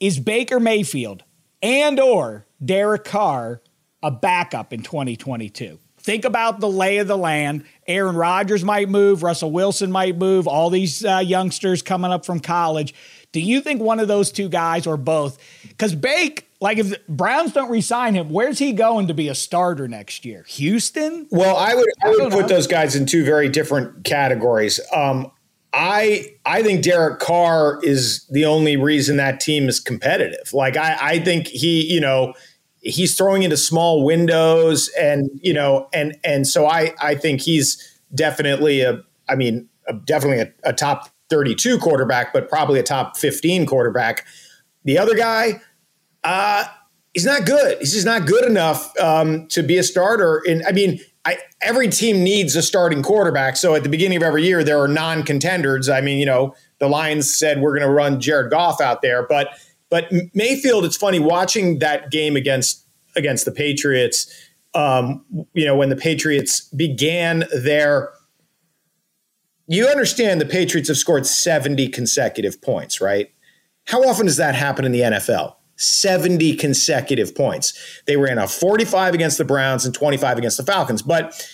Is 0.00 0.18
Baker 0.18 0.60
Mayfield 0.60 1.22
and 1.62 1.98
or 2.00 2.45
Derek 2.64 3.04
Carr 3.04 3.60
a 4.02 4.10
backup 4.10 4.72
in 4.72 4.82
2022? 4.82 5.78
think 6.06 6.24
about 6.24 6.60
the 6.60 6.68
lay 6.68 6.98
of 6.98 7.08
the 7.08 7.18
land. 7.18 7.64
Aaron 7.88 8.14
Rodgers 8.14 8.64
might 8.64 8.88
move, 8.88 9.24
Russell 9.24 9.50
Wilson 9.50 9.90
might 9.90 10.16
move, 10.16 10.46
all 10.46 10.70
these 10.70 11.04
uh, 11.04 11.18
youngsters 11.18 11.82
coming 11.82 12.12
up 12.12 12.24
from 12.24 12.38
college. 12.38 12.94
Do 13.32 13.40
you 13.40 13.60
think 13.60 13.82
one 13.82 13.98
of 13.98 14.06
those 14.06 14.30
two 14.30 14.48
guys 14.48 14.86
or 14.86 14.96
both? 14.96 15.36
Because 15.62 15.96
Bake, 15.96 16.48
like 16.60 16.78
if 16.78 16.90
the 16.90 17.00
Browns 17.08 17.52
don't 17.52 17.70
resign 17.70 18.14
him, 18.14 18.30
where's 18.30 18.58
he 18.60 18.72
going 18.72 19.08
to 19.08 19.14
be 19.14 19.28
a 19.28 19.34
starter 19.34 19.88
next 19.88 20.24
year? 20.24 20.44
Houston? 20.46 21.26
Well, 21.32 21.56
I 21.56 21.74
would 21.74 21.88
I, 22.02 22.06
I 22.06 22.10
would 22.10 22.32
put 22.32 22.42
know. 22.42 22.48
those 22.48 22.68
guys 22.68 22.94
in 22.94 23.04
two 23.04 23.24
very 23.24 23.48
different 23.48 24.04
categories. 24.04 24.80
Um, 24.94 25.32
I 25.72 26.34
I 26.46 26.62
think 26.62 26.82
Derek 26.82 27.18
Carr 27.18 27.80
is 27.82 28.24
the 28.30 28.46
only 28.46 28.76
reason 28.76 29.18
that 29.18 29.40
team 29.40 29.68
is 29.68 29.80
competitive. 29.80 30.54
Like 30.54 30.76
I 30.76 30.96
I 30.98 31.18
think 31.18 31.48
he 31.48 31.92
you 31.92 32.00
know 32.00 32.32
he's 32.86 33.16
throwing 33.16 33.42
into 33.42 33.56
small 33.56 34.04
windows 34.04 34.88
and 34.98 35.28
you 35.42 35.52
know 35.52 35.88
and 35.92 36.16
and 36.24 36.46
so 36.46 36.66
I 36.66 36.94
I 37.00 37.14
think 37.14 37.40
he's 37.40 38.00
definitely 38.14 38.80
a 38.80 39.02
I 39.28 39.34
mean 39.34 39.68
a, 39.88 39.94
definitely 39.94 40.40
a, 40.40 40.70
a 40.70 40.72
top 40.72 41.10
32 41.28 41.78
quarterback, 41.78 42.32
but 42.32 42.48
probably 42.48 42.78
a 42.78 42.82
top 42.82 43.16
15 43.16 43.66
quarterback. 43.66 44.24
The 44.84 44.98
other 44.98 45.16
guy, 45.16 45.60
uh, 46.24 46.64
he's 47.14 47.24
not 47.24 47.44
good. 47.44 47.78
He's 47.78 47.92
just 47.92 48.06
not 48.06 48.26
good 48.26 48.44
enough 48.44 48.96
um, 49.00 49.46
to 49.48 49.62
be 49.62 49.78
a 49.78 49.82
starter. 49.82 50.42
And 50.48 50.62
I 50.66 50.72
mean, 50.72 51.00
I, 51.24 51.38
every 51.60 51.88
team 51.88 52.22
needs 52.22 52.54
a 52.54 52.62
starting 52.62 53.02
quarterback. 53.02 53.56
So 53.56 53.74
at 53.74 53.82
the 53.82 53.88
beginning 53.88 54.18
of 54.18 54.22
every 54.22 54.44
year, 54.44 54.62
there 54.62 54.80
are 54.80 54.86
non-contenders. 54.86 55.88
I 55.88 56.00
mean, 56.00 56.18
you 56.18 56.26
know, 56.26 56.54
the 56.78 56.88
Lions 56.88 57.34
said 57.34 57.60
we're 57.60 57.76
going 57.76 57.88
to 57.88 57.92
run 57.92 58.20
Jared 58.20 58.50
Goff 58.50 58.80
out 58.80 59.02
there, 59.02 59.26
but 59.26 59.48
but 59.90 60.12
Mayfield. 60.34 60.84
It's 60.84 60.96
funny 60.96 61.18
watching 61.18 61.78
that 61.78 62.10
game 62.10 62.36
against 62.36 62.86
against 63.14 63.44
the 63.44 63.52
Patriots. 63.52 64.32
Um, 64.74 65.24
you 65.54 65.64
know, 65.64 65.76
when 65.76 65.88
the 65.88 65.96
Patriots 65.96 66.60
began 66.70 67.44
their 67.54 68.10
you 69.68 69.86
understand 69.88 70.40
the 70.40 70.46
Patriots 70.46 70.88
have 70.88 70.96
scored 70.96 71.26
70 71.26 71.88
consecutive 71.88 72.60
points, 72.62 73.00
right? 73.00 73.32
How 73.86 74.02
often 74.02 74.26
does 74.26 74.36
that 74.36 74.54
happen 74.54 74.84
in 74.84 74.92
the 74.92 75.00
NFL? 75.00 75.54
70 75.76 76.56
consecutive 76.56 77.34
points. 77.34 78.02
They 78.06 78.16
ran 78.16 78.38
a 78.38 78.48
45 78.48 79.14
against 79.14 79.38
the 79.38 79.44
Browns 79.44 79.84
and 79.84 79.94
25 79.94 80.38
against 80.38 80.56
the 80.56 80.62
Falcons. 80.62 81.02
But 81.02 81.48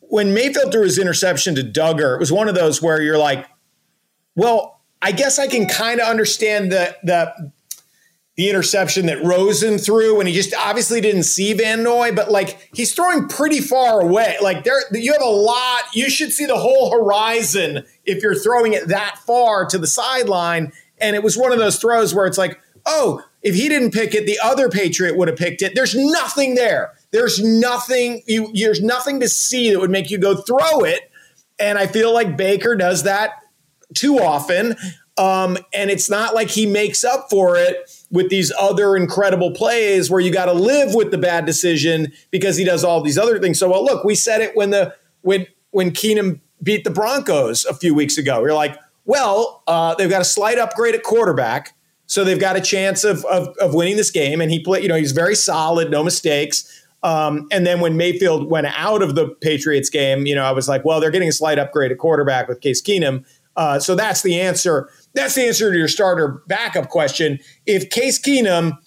when 0.00 0.34
Mayfield 0.34 0.72
threw 0.72 0.82
his 0.82 0.98
interception 0.98 1.54
to 1.54 1.62
Dugger, 1.62 2.14
it 2.14 2.20
was 2.20 2.32
one 2.32 2.48
of 2.48 2.54
those 2.54 2.82
where 2.82 3.00
you're 3.00 3.18
like, 3.18 3.46
well, 4.34 4.80
I 5.00 5.12
guess 5.12 5.38
I 5.38 5.46
can 5.46 5.68
kind 5.68 6.00
of 6.00 6.08
understand 6.08 6.72
the 6.72 6.96
the 7.04 7.52
the 8.38 8.48
interception 8.48 9.06
that 9.06 9.22
Rosen 9.24 9.78
threw, 9.78 10.20
and 10.20 10.28
he 10.28 10.34
just 10.34 10.54
obviously 10.54 11.00
didn't 11.00 11.24
see 11.24 11.52
Van 11.54 11.82
Noy, 11.82 12.12
but 12.12 12.30
like 12.30 12.70
he's 12.72 12.94
throwing 12.94 13.26
pretty 13.26 13.60
far 13.60 14.00
away. 14.00 14.36
Like 14.40 14.62
there, 14.62 14.80
you 14.92 15.12
have 15.12 15.20
a 15.20 15.24
lot. 15.24 15.80
You 15.92 16.08
should 16.08 16.32
see 16.32 16.46
the 16.46 16.56
whole 16.56 16.92
horizon 16.92 17.84
if 18.06 18.22
you're 18.22 18.36
throwing 18.36 18.74
it 18.74 18.86
that 18.88 19.18
far 19.26 19.66
to 19.66 19.76
the 19.76 19.88
sideline. 19.88 20.72
And 21.00 21.16
it 21.16 21.24
was 21.24 21.36
one 21.36 21.50
of 21.50 21.58
those 21.58 21.80
throws 21.80 22.14
where 22.14 22.26
it's 22.26 22.38
like, 22.38 22.60
oh, 22.86 23.24
if 23.42 23.56
he 23.56 23.68
didn't 23.68 23.90
pick 23.90 24.14
it, 24.14 24.24
the 24.24 24.38
other 24.40 24.68
Patriot 24.68 25.16
would 25.16 25.26
have 25.26 25.36
picked 25.36 25.60
it. 25.60 25.74
There's 25.74 25.96
nothing 25.96 26.54
there. 26.54 26.92
There's 27.10 27.42
nothing. 27.42 28.22
You 28.28 28.52
there's 28.54 28.80
nothing 28.80 29.18
to 29.18 29.28
see 29.28 29.72
that 29.72 29.80
would 29.80 29.90
make 29.90 30.12
you 30.12 30.18
go 30.18 30.36
throw 30.36 30.84
it. 30.84 31.10
And 31.58 31.76
I 31.76 31.88
feel 31.88 32.14
like 32.14 32.36
Baker 32.36 32.76
does 32.76 33.02
that 33.02 33.32
too 33.94 34.20
often. 34.20 34.76
Um, 35.16 35.58
and 35.74 35.90
it's 35.90 36.08
not 36.08 36.36
like 36.36 36.50
he 36.50 36.66
makes 36.66 37.02
up 37.02 37.30
for 37.30 37.56
it 37.56 37.97
with 38.10 38.30
these 38.30 38.52
other 38.58 38.96
incredible 38.96 39.50
plays 39.50 40.10
where 40.10 40.20
you 40.20 40.32
got 40.32 40.46
to 40.46 40.52
live 40.52 40.94
with 40.94 41.10
the 41.10 41.18
bad 41.18 41.44
decision 41.44 42.12
because 42.30 42.56
he 42.56 42.64
does 42.64 42.84
all 42.84 43.02
these 43.02 43.18
other 43.18 43.38
things. 43.38 43.58
So, 43.58 43.70
well, 43.70 43.84
look, 43.84 44.04
we 44.04 44.14
said 44.14 44.40
it 44.40 44.56
when 44.56 44.70
the 44.70 44.94
when 45.22 45.46
when 45.70 45.90
Keenum 45.90 46.40
beat 46.62 46.84
the 46.84 46.90
Broncos 46.90 47.64
a 47.64 47.74
few 47.74 47.94
weeks 47.94 48.16
ago. 48.18 48.42
Are 48.42 48.52
like, 48.52 48.76
well, 49.04 49.62
uh, 49.66 49.94
they've 49.94 50.10
got 50.10 50.22
a 50.22 50.26
slight 50.26 50.58
upgrade 50.58 50.94
at 50.94 51.02
quarterback, 51.02 51.74
so 52.06 52.24
they've 52.24 52.40
got 52.40 52.56
a 52.56 52.60
chance 52.60 53.04
of, 53.04 53.24
of 53.26 53.48
of 53.58 53.74
winning 53.74 53.96
this 53.96 54.10
game. 54.10 54.40
And 54.40 54.50
he 54.50 54.60
played, 54.60 54.82
you 54.82 54.88
know, 54.88 54.96
he's 54.96 55.12
very 55.12 55.34
solid, 55.34 55.90
no 55.90 56.02
mistakes. 56.02 56.74
Um, 57.02 57.46
and 57.52 57.64
then 57.64 57.80
when 57.80 57.96
Mayfield 57.96 58.50
went 58.50 58.66
out 58.66 59.02
of 59.02 59.14
the 59.14 59.28
Patriots 59.40 59.88
game, 59.88 60.26
you 60.26 60.34
know, 60.34 60.42
I 60.42 60.50
was 60.50 60.68
like, 60.68 60.84
well, 60.84 61.00
they're 61.00 61.12
getting 61.12 61.28
a 61.28 61.32
slight 61.32 61.58
upgrade 61.58 61.92
at 61.92 61.98
quarterback 61.98 62.48
with 62.48 62.60
Case 62.60 62.82
Keenum. 62.82 63.24
Uh, 63.56 63.78
so 63.78 63.94
that's 63.94 64.22
the 64.22 64.40
answer. 64.40 64.88
That's 65.14 65.34
the 65.34 65.46
answer 65.46 65.72
to 65.72 65.78
your 65.78 65.88
starter 65.88 66.42
backup 66.46 66.88
question. 66.88 67.38
If 67.66 67.90
Case 67.90 68.20
Keenum, 68.20 68.78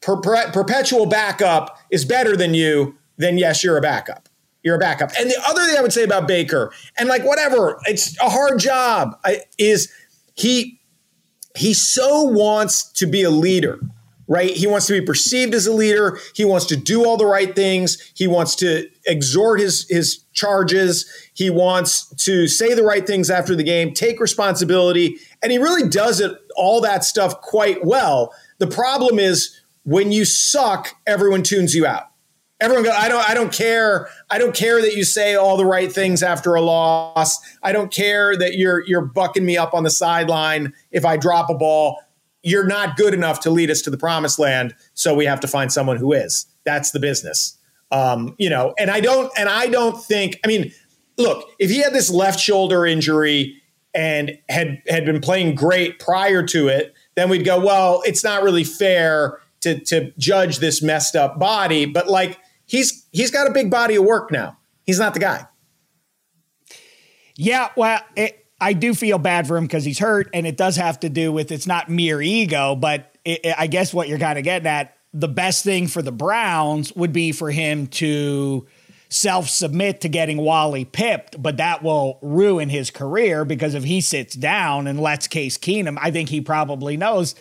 per- 0.00 0.20
per- 0.20 0.50
perpetual 0.52 1.06
backup, 1.06 1.78
is 1.90 2.04
better 2.04 2.36
than 2.36 2.54
you, 2.54 2.96
then 3.18 3.38
yes, 3.38 3.62
you're 3.64 3.76
a 3.76 3.82
backup. 3.82 4.28
You're 4.62 4.76
a 4.76 4.80
backup. 4.80 5.12
And 5.18 5.30
the 5.30 5.40
other 5.46 5.64
thing 5.64 5.76
I 5.76 5.82
would 5.82 5.92
say 5.92 6.02
about 6.02 6.26
Baker, 6.26 6.72
and 6.98 7.08
like 7.08 7.24
whatever, 7.24 7.78
it's 7.84 8.18
a 8.20 8.28
hard 8.28 8.58
job, 8.58 9.16
is 9.58 9.92
he 10.34 10.80
he 11.56 11.72
so 11.72 12.22
wants 12.22 12.90
to 12.92 13.06
be 13.06 13.22
a 13.22 13.30
leader 13.30 13.80
right? 14.28 14.50
He 14.50 14.66
wants 14.66 14.86
to 14.86 14.92
be 14.92 15.04
perceived 15.04 15.54
as 15.54 15.66
a 15.66 15.72
leader. 15.72 16.18
He 16.34 16.44
wants 16.44 16.66
to 16.66 16.76
do 16.76 17.04
all 17.04 17.16
the 17.16 17.26
right 17.26 17.54
things. 17.54 18.12
He 18.14 18.26
wants 18.26 18.54
to 18.56 18.88
exhort 19.06 19.60
his 19.60 19.86
his 19.88 20.24
charges. 20.32 21.10
He 21.34 21.50
wants 21.50 22.08
to 22.24 22.48
say 22.48 22.74
the 22.74 22.82
right 22.82 23.06
things 23.06 23.30
after 23.30 23.54
the 23.54 23.62
game, 23.62 23.92
take 23.92 24.20
responsibility, 24.20 25.18
and 25.42 25.52
he 25.52 25.58
really 25.58 25.88
does 25.88 26.20
it 26.20 26.32
all 26.56 26.80
that 26.80 27.04
stuff 27.04 27.40
quite 27.40 27.84
well. 27.84 28.32
The 28.58 28.66
problem 28.66 29.18
is 29.18 29.60
when 29.84 30.10
you 30.12 30.24
suck, 30.24 30.94
everyone 31.06 31.42
tunes 31.42 31.74
you 31.74 31.86
out. 31.86 32.04
Everyone 32.58 32.84
goes, 32.84 32.94
I 32.96 33.08
don't 33.08 33.28
I 33.28 33.34
don't 33.34 33.52
care. 33.52 34.08
I 34.30 34.38
don't 34.38 34.54
care 34.54 34.80
that 34.80 34.96
you 34.96 35.04
say 35.04 35.34
all 35.34 35.58
the 35.58 35.66
right 35.66 35.92
things 35.92 36.22
after 36.22 36.54
a 36.54 36.62
loss. 36.62 37.38
I 37.62 37.72
don't 37.72 37.92
care 37.92 38.34
that 38.36 38.54
you're 38.54 38.82
you're 38.86 39.04
bucking 39.04 39.44
me 39.44 39.58
up 39.58 39.74
on 39.74 39.84
the 39.84 39.90
sideline 39.90 40.72
if 40.90 41.04
I 41.04 41.18
drop 41.18 41.50
a 41.50 41.54
ball 41.54 42.00
you're 42.46 42.64
not 42.64 42.96
good 42.96 43.12
enough 43.12 43.40
to 43.40 43.50
lead 43.50 43.72
us 43.72 43.82
to 43.82 43.90
the 43.90 43.98
promised 43.98 44.38
land. 44.38 44.72
So 44.94 45.12
we 45.14 45.24
have 45.24 45.40
to 45.40 45.48
find 45.48 45.72
someone 45.72 45.96
who 45.96 46.12
is. 46.12 46.46
That's 46.64 46.92
the 46.92 47.00
business. 47.00 47.58
Um, 47.90 48.36
you 48.38 48.48
know, 48.48 48.72
and 48.78 48.88
I 48.88 49.00
don't, 49.00 49.32
and 49.36 49.48
I 49.48 49.66
don't 49.66 50.00
think, 50.00 50.38
I 50.44 50.48
mean, 50.48 50.72
look, 51.18 51.50
if 51.58 51.70
he 51.70 51.82
had 51.82 51.92
this 51.92 52.08
left 52.08 52.38
shoulder 52.38 52.86
injury 52.86 53.60
and 53.94 54.38
had 54.48 54.80
had 54.86 55.04
been 55.04 55.20
playing 55.20 55.56
great 55.56 55.98
prior 55.98 56.44
to 56.44 56.68
it, 56.68 56.94
then 57.16 57.28
we'd 57.28 57.44
go, 57.44 57.58
well, 57.58 58.02
it's 58.04 58.22
not 58.22 58.44
really 58.44 58.64
fair 58.64 59.40
to 59.62 59.80
to 59.80 60.12
judge 60.16 60.58
this 60.58 60.80
messed 60.80 61.16
up 61.16 61.40
body. 61.40 61.84
But 61.84 62.08
like 62.08 62.38
he's 62.66 63.08
he's 63.10 63.32
got 63.32 63.48
a 63.48 63.52
big 63.52 63.72
body 63.72 63.96
of 63.96 64.04
work 64.04 64.30
now. 64.30 64.56
He's 64.84 65.00
not 65.00 65.14
the 65.14 65.20
guy. 65.20 65.46
Yeah, 67.36 67.70
well, 67.76 68.00
it, 68.14 68.45
I 68.60 68.72
do 68.72 68.94
feel 68.94 69.18
bad 69.18 69.46
for 69.46 69.56
him 69.56 69.64
because 69.64 69.84
he's 69.84 69.98
hurt, 69.98 70.30
and 70.32 70.46
it 70.46 70.56
does 70.56 70.76
have 70.76 71.00
to 71.00 71.08
do 71.08 71.32
with 71.32 71.52
it's 71.52 71.66
not 71.66 71.90
mere 71.90 72.22
ego, 72.22 72.74
but 72.74 73.14
it, 73.24 73.44
it, 73.44 73.54
I 73.58 73.66
guess 73.66 73.92
what 73.92 74.08
you're 74.08 74.18
kind 74.18 74.38
of 74.38 74.44
getting 74.44 74.66
at 74.66 74.96
the 75.12 75.28
best 75.28 75.64
thing 75.64 75.88
for 75.88 76.02
the 76.02 76.12
Browns 76.12 76.94
would 76.94 77.12
be 77.12 77.32
for 77.32 77.50
him 77.50 77.86
to 77.86 78.66
self 79.08 79.48
submit 79.48 80.02
to 80.02 80.08
getting 80.08 80.38
Wally 80.38 80.84
pipped, 80.84 81.40
but 81.40 81.56
that 81.58 81.82
will 81.82 82.18
ruin 82.22 82.68
his 82.68 82.90
career 82.90 83.44
because 83.44 83.74
if 83.74 83.84
he 83.84 84.00
sits 84.00 84.34
down 84.34 84.86
and 84.86 85.00
lets 85.00 85.26
Case 85.26 85.58
Keenum, 85.58 85.98
I 86.00 86.10
think 86.10 86.28
he 86.28 86.40
probably 86.40 86.96
knows. 86.96 87.34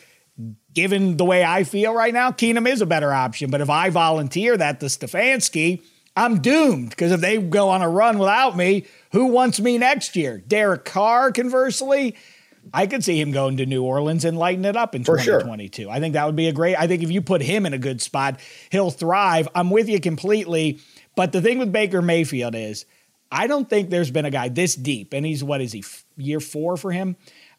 Given 0.74 1.16
the 1.16 1.24
way 1.24 1.46
I 1.46 1.64
feel 1.64 1.94
right 1.94 2.14
now, 2.14 2.32
Keenum 2.32 2.68
is 2.68 2.82
a 2.82 2.86
better 2.86 3.14
option. 3.14 3.50
But 3.50 3.62
if 3.62 3.70
I 3.70 3.90
volunteer 3.90 4.58
that 4.58 4.82
to 4.82 4.88
Stefanski, 4.88 5.82
I'm 6.18 6.42
doomed 6.42 6.90
because 6.90 7.12
if 7.12 7.22
they 7.22 7.38
go 7.38 7.70
on 7.70 7.82
a 7.82 7.90
run 7.90 8.20
without 8.20 8.58
me, 8.58 8.86
who 9.16 9.28
wants 9.28 9.62
me 9.62 9.78
next 9.78 10.18
year? 10.18 10.44
Derek 10.46 10.84
Carr, 10.84 11.32
conversely, 11.32 12.18
I 12.74 12.86
could 12.86 13.02
see 13.02 13.18
him 13.22 13.32
going 13.32 13.56
to 13.58 13.66
New 13.66 13.82
Orleans 13.82 14.26
and 14.26 14.38
lighting 14.38 14.66
it 14.66 14.76
up 14.76 14.94
in 14.94 15.06
For 15.06 15.18
sure. 15.18 15.40
2022. 15.40 15.90
I 15.90 16.02
think 16.02 16.16
that 16.16 16.26
would 16.26 16.36
be 16.36 16.50
a 16.50 16.52
great. 16.52 16.76
I 16.78 16.86
think 16.88 17.02
if 17.02 17.10
you 17.10 17.22
put 17.22 17.42
him 17.42 17.66
in 17.66 17.74
a 17.74 17.78
good 17.78 18.02
spot, 18.02 18.42
he'll 18.72 18.92
thrive. 18.92 19.48
I'm 19.56 19.70
with 19.70 19.88
you 19.88 20.02
completely. 20.02 20.82
But 21.16 21.32
the 21.32 21.42
thing 21.42 21.60
with 21.60 21.72
Baker 21.72 22.02
Mayfield 22.02 22.56
is, 22.56 22.86
I 23.32 23.48
don't 23.48 23.70
think 23.70 23.90
there's 23.90 24.12
been 24.12 24.26
a 24.26 24.32
guy 24.32 24.50
this 24.50 24.76
deep, 24.76 25.14
and 25.14 25.26
he's 25.26 25.42
what 25.42 25.62
is 25.62 25.72
he 25.72 25.86
year 26.18 26.42
four 26.42 26.76
for 26.76 26.92
him, 26.92 27.16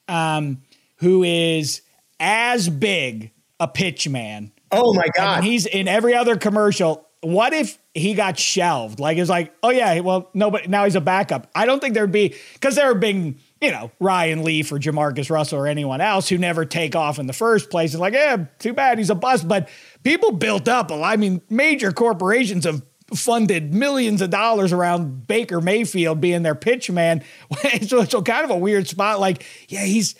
um, 0.09 0.61
who 0.97 1.23
is 1.25 1.81
as 2.21 2.69
big 2.69 3.31
a 3.59 3.67
pitch 3.67 4.11
man. 4.11 4.53
Oh 4.71 4.93
my 4.93 5.05
And 5.05 5.13
God. 5.17 5.45
he's 5.45 5.65
in 5.65 5.89
every 5.89 6.15
other 6.15 6.37
commercial. 6.37 7.06
What 7.23 7.53
if 7.53 7.79
he 7.95 8.15
got 8.15 8.39
shelved? 8.39 9.01
Like 9.01 9.19
it's 9.19 9.31
like, 9.31 9.55
oh 9.63 9.71
yeah, 9.71 10.01
well, 10.01 10.31
no, 10.35 10.51
but 10.51 10.69
now 10.69 10.85
he's 10.85 10.95
a 10.95 11.01
backup. 11.01 11.51
I 11.55 11.67
don't 11.67 11.81
think 11.81 11.95
there'd 11.95 12.13
be 12.13 12.35
because 12.55 12.75
there 12.77 12.89
have 12.89 13.01
been, 13.01 13.39
you 13.61 13.71
know, 13.71 13.91
Ryan 13.99 14.45
Leaf 14.45 14.71
or 14.71 14.79
Jamarcus 14.79 15.31
Russell 15.31 15.59
or 15.59 15.67
anyone 15.67 16.01
else 16.01 16.29
who 16.29 16.39
never 16.39 16.65
take 16.65 16.95
off 16.95 17.19
in 17.19 17.27
the 17.27 17.33
first 17.33 17.71
place. 17.71 17.95
It's 17.95 18.01
like, 18.01 18.15
yeah, 18.15 18.47
too 18.59 18.75
bad 18.75 18.99
he's 18.99 19.11
a 19.11 19.15
bust. 19.15 19.49
But 19.49 19.69
people 20.05 20.33
built 20.33 20.69
up. 20.69 20.93
I 20.93 21.17
mean, 21.17 21.41
major 21.49 21.91
corporations 21.91 22.65
have 22.65 22.83
funded 23.15 23.73
millions 23.73 24.21
of 24.21 24.31
dollars 24.31 24.73
around 24.73 25.27
Baker 25.27 25.61
Mayfield 25.61 26.21
being 26.21 26.43
their 26.43 26.55
pitch 26.55 26.91
man. 26.91 27.23
so 27.83 28.01
it's 28.01 28.15
kind 28.15 28.45
of 28.45 28.51
a 28.51 28.57
weird 28.57 28.89
spot. 28.89 29.21
Like, 29.21 29.45
yeah, 29.69 29.85
he's 29.85 30.15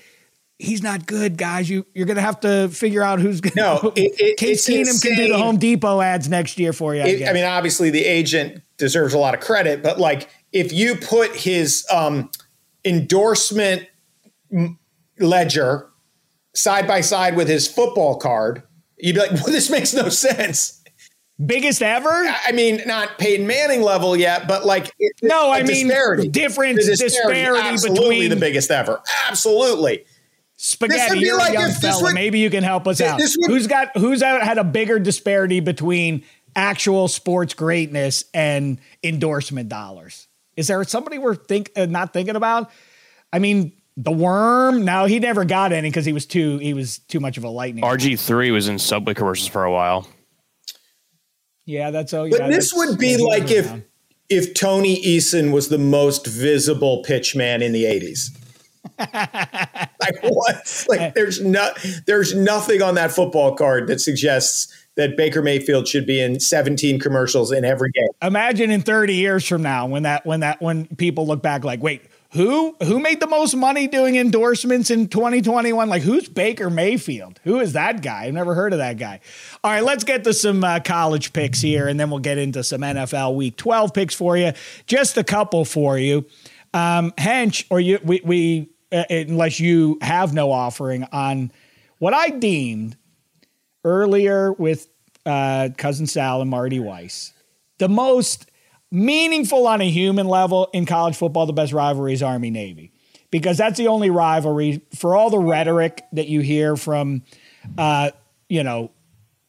he's 0.59 0.83
not 0.83 1.07
good, 1.07 1.37
guys. 1.37 1.69
You 1.69 1.87
you're 1.95 2.07
gonna 2.07 2.21
have 2.21 2.41
to 2.41 2.69
figure 2.69 3.03
out 3.03 3.21
who's 3.21 3.41
gonna. 3.41 3.55
No, 3.57 3.93
it, 3.97 4.15
it, 4.19 4.37
Case 4.37 4.69
Keenum 4.69 5.01
can 5.03 5.17
do 5.17 5.29
the 5.29 5.39
Home 5.39 5.59
Depot 5.59 6.01
ads 6.01 6.29
next 6.29 6.59
year 6.59 6.73
for 6.73 6.95
you. 6.95 7.03
I, 7.03 7.07
it, 7.07 7.29
I, 7.29 7.33
mean, 7.33 7.45
obviously 7.45 7.91
the 7.91 8.05
agent 8.05 8.63
deserves 8.77 9.15
a 9.15 9.19
lot 9.19 9.35
of 9.35 9.41
credit, 9.41 9.83
but 9.83 9.99
like 9.99 10.29
if 10.53 10.73
you 10.73 10.97
put 10.97 11.35
his 11.35 11.87
um, 11.93 12.31
endorsement 12.85 13.87
ledger 15.19 15.89
side 16.55 16.87
by 16.87 17.01
side 17.01 17.37
with 17.37 17.49
his 17.49 17.69
football 17.69 18.17
card, 18.17 18.63
you'd 18.99 19.15
be 19.15 19.21
like, 19.21 19.33
well, 19.33 19.47
this 19.47 19.71
makes 19.71 19.93
no 19.93 20.09
sense. 20.09 20.83
Biggest 21.45 21.83
ever? 21.83 22.09
I 22.09 22.53
mean, 22.53 22.81
not 22.87 23.19
Peyton 23.19 23.47
Manning 23.47 23.83
level 23.83 24.17
yet, 24.17 24.49
but 24.49 24.65
like 24.65 24.91
no, 25.21 25.53
I 25.53 25.63
mean 25.63 25.87
disparity. 25.87 26.29
difference, 26.29 26.87
disparity, 26.87 27.35
disparity 27.35 27.69
absolutely 27.69 28.03
between 28.03 28.31
the 28.31 28.37
biggest 28.37 28.71
ever. 28.71 29.03
Absolutely. 29.29 30.07
Spaghetti, 30.57 31.21
you're 31.21 31.37
like 31.37 31.51
a 31.51 31.53
young 31.53 31.73
fella. 31.73 32.03
Would, 32.05 32.15
Maybe 32.15 32.39
you 32.39 32.49
can 32.49 32.63
help 32.65 32.87
us 32.87 33.01
out. 33.01 33.21
Would, 33.21 33.51
who's 33.51 33.67
got 33.67 33.97
who's 33.97 34.23
out 34.23 34.43
had 34.43 34.59
a 34.59 34.65
bigger 34.65 34.99
disparity 34.99 35.61
between 35.61 36.25
actual 36.55 37.09
sports 37.09 37.53
greatness 37.53 38.25
and 38.33 38.81
endorsement 39.03 39.69
dollars? 39.69 40.29
Is 40.57 40.69
there 40.69 40.83
somebody 40.85 41.19
we're 41.19 41.35
think 41.35 41.71
uh, 41.77 41.85
not 41.85 42.15
thinking 42.15 42.37
about? 42.37 42.71
I 43.33 43.39
mean, 43.39 43.73
the 43.99 44.11
worm. 44.11 44.85
No, 44.85 45.05
he 45.05 45.19
never 45.19 45.45
got 45.45 45.73
any 45.73 45.91
because 45.91 46.07
he 46.07 46.15
was 46.15 46.25
too 46.25 46.57
he 46.59 46.73
was 46.73 46.99
too 47.01 47.21
much 47.21 47.37
of 47.37 47.45
a 47.45 47.49
lightning. 47.49 47.85
RG 47.85 48.19
three 48.19 48.51
was 48.51 48.69
in 48.69 48.79
Subway 48.79 49.13
commercials 49.13 49.49
for 49.49 49.65
a 49.65 49.73
while. 49.73 50.09
Yeah, 51.67 51.91
that's 51.91 52.15
all. 52.15 52.31
But 52.31 52.41
yeah, 52.41 52.49
this 52.49 52.73
would 52.73 52.99
be 52.99 53.19
like 53.19 53.51
if 53.51 53.71
if 54.31 54.55
Tony 54.55 55.03
Eason 55.03 55.53
was 55.53 55.69
the 55.69 55.79
most 55.79 56.27
visible 56.27 57.03
pitch 57.03 57.37
man 57.37 57.61
in 57.61 57.73
the 57.73 57.85
'80s. 57.85 58.31
like 60.11 60.23
what? 60.35 60.87
Like 60.89 61.15
there's 61.15 61.41
not 61.41 61.79
there's 62.07 62.35
nothing 62.35 62.83
on 62.83 62.95
that 62.97 63.13
football 63.13 63.55
card 63.55 63.87
that 63.89 64.01
suggests 64.01 64.73
that 64.97 65.17
Baker 65.17 65.43
Mayfield 65.43 65.87
should 65.87 66.07
be 66.07 66.21
in 66.21 66.41
17 66.41 66.99
commercials 66.99 67.53
in 67.53 67.65
every 67.65 67.91
game. 67.91 68.09
Imagine 68.23 68.71
in 68.71 68.81
30 68.81 69.15
years 69.15 69.47
from 69.47 69.63
now 69.63 69.87
when 69.87 70.03
that 70.05 70.27
when 70.27 70.41
that 70.41 70.61
when 70.61 70.87
people 70.97 71.27
look 71.27 71.43
back 71.43 71.65
like, 71.65 71.83
wait, 71.83 72.03
who 72.33 72.75
who 72.83 72.99
made 72.99 73.21
the 73.21 73.27
most 73.27 73.55
money 73.55 73.87
doing 73.87 74.17
endorsements 74.17 74.91
in 74.91 75.09
2021? 75.09 75.89
Like 75.89 76.03
who's 76.03 76.29
Baker 76.29 76.71
Mayfield? 76.71 77.41
Who 77.45 77.61
is 77.61 77.75
that 77.75 78.03
guy? 78.03 78.25
I've 78.25 78.35
never 78.35 78.55
heard 78.55 78.73
of 78.73 78.79
that 78.79 78.99
guy. 78.99 79.21
All 79.63 79.71
right, 79.71 79.85
let's 79.85 80.05
get 80.05 80.25
to 80.25 80.33
some 80.33 80.65
uh, 80.65 80.81
college 80.81 81.33
picks 81.33 81.61
here, 81.61 81.89
and 81.89 82.01
then 82.01 82.11
we'll 82.11 82.19
get 82.21 82.39
into 82.39 82.65
some 82.65 82.81
NFL 82.81 83.37
Week 83.37 83.57
12 83.57 83.93
picks 83.95 84.15
for 84.15 84.37
you. 84.37 84.53
Just 84.87 85.17
a 85.17 85.25
couple 85.25 85.65
for 85.65 85.99
you. 85.99 86.27
Um, 86.75 87.13
Hench, 87.13 87.65
or 87.71 87.81
you, 87.81 87.99
we, 88.03 88.21
we 88.25 88.69
unless 88.93 89.61
you 89.61 89.99
have 90.01 90.33
no 90.33 90.53
offering 90.53 91.05
on 91.13 91.51
what 91.99 92.15
I 92.15 92.31
deemed 92.31 92.97
earlier 93.85 94.53
with 94.53 94.89
uh, 95.25 95.71
cousin 95.77 96.07
Sal 96.07 96.41
and 96.41 96.51
Marty 96.51 96.81
Weiss, 96.81 97.33
the 97.79 97.89
most 97.89 98.51
meaningful 98.91 99.67
on 99.67 99.81
a 99.81 99.91
human 99.91 100.27
level 100.27 100.69
in 100.73 100.87
college 100.87 101.17
football, 101.17 101.47
the 101.47 101.53
best 101.53 101.73
rivalry 101.73 102.13
is 102.13 102.23
Army 102.23 102.51
Navy. 102.51 102.93
Because 103.31 103.59
that's 103.59 103.77
the 103.77 103.89
only 103.89 104.09
rivalry 104.09 104.83
for 104.95 105.17
all 105.17 105.31
the 105.31 105.39
rhetoric 105.39 106.05
that 106.13 106.29
you 106.29 106.41
hear 106.41 106.77
from, 106.77 107.23
uh, 107.77 108.13
you 108.49 108.63
know, 108.63 108.93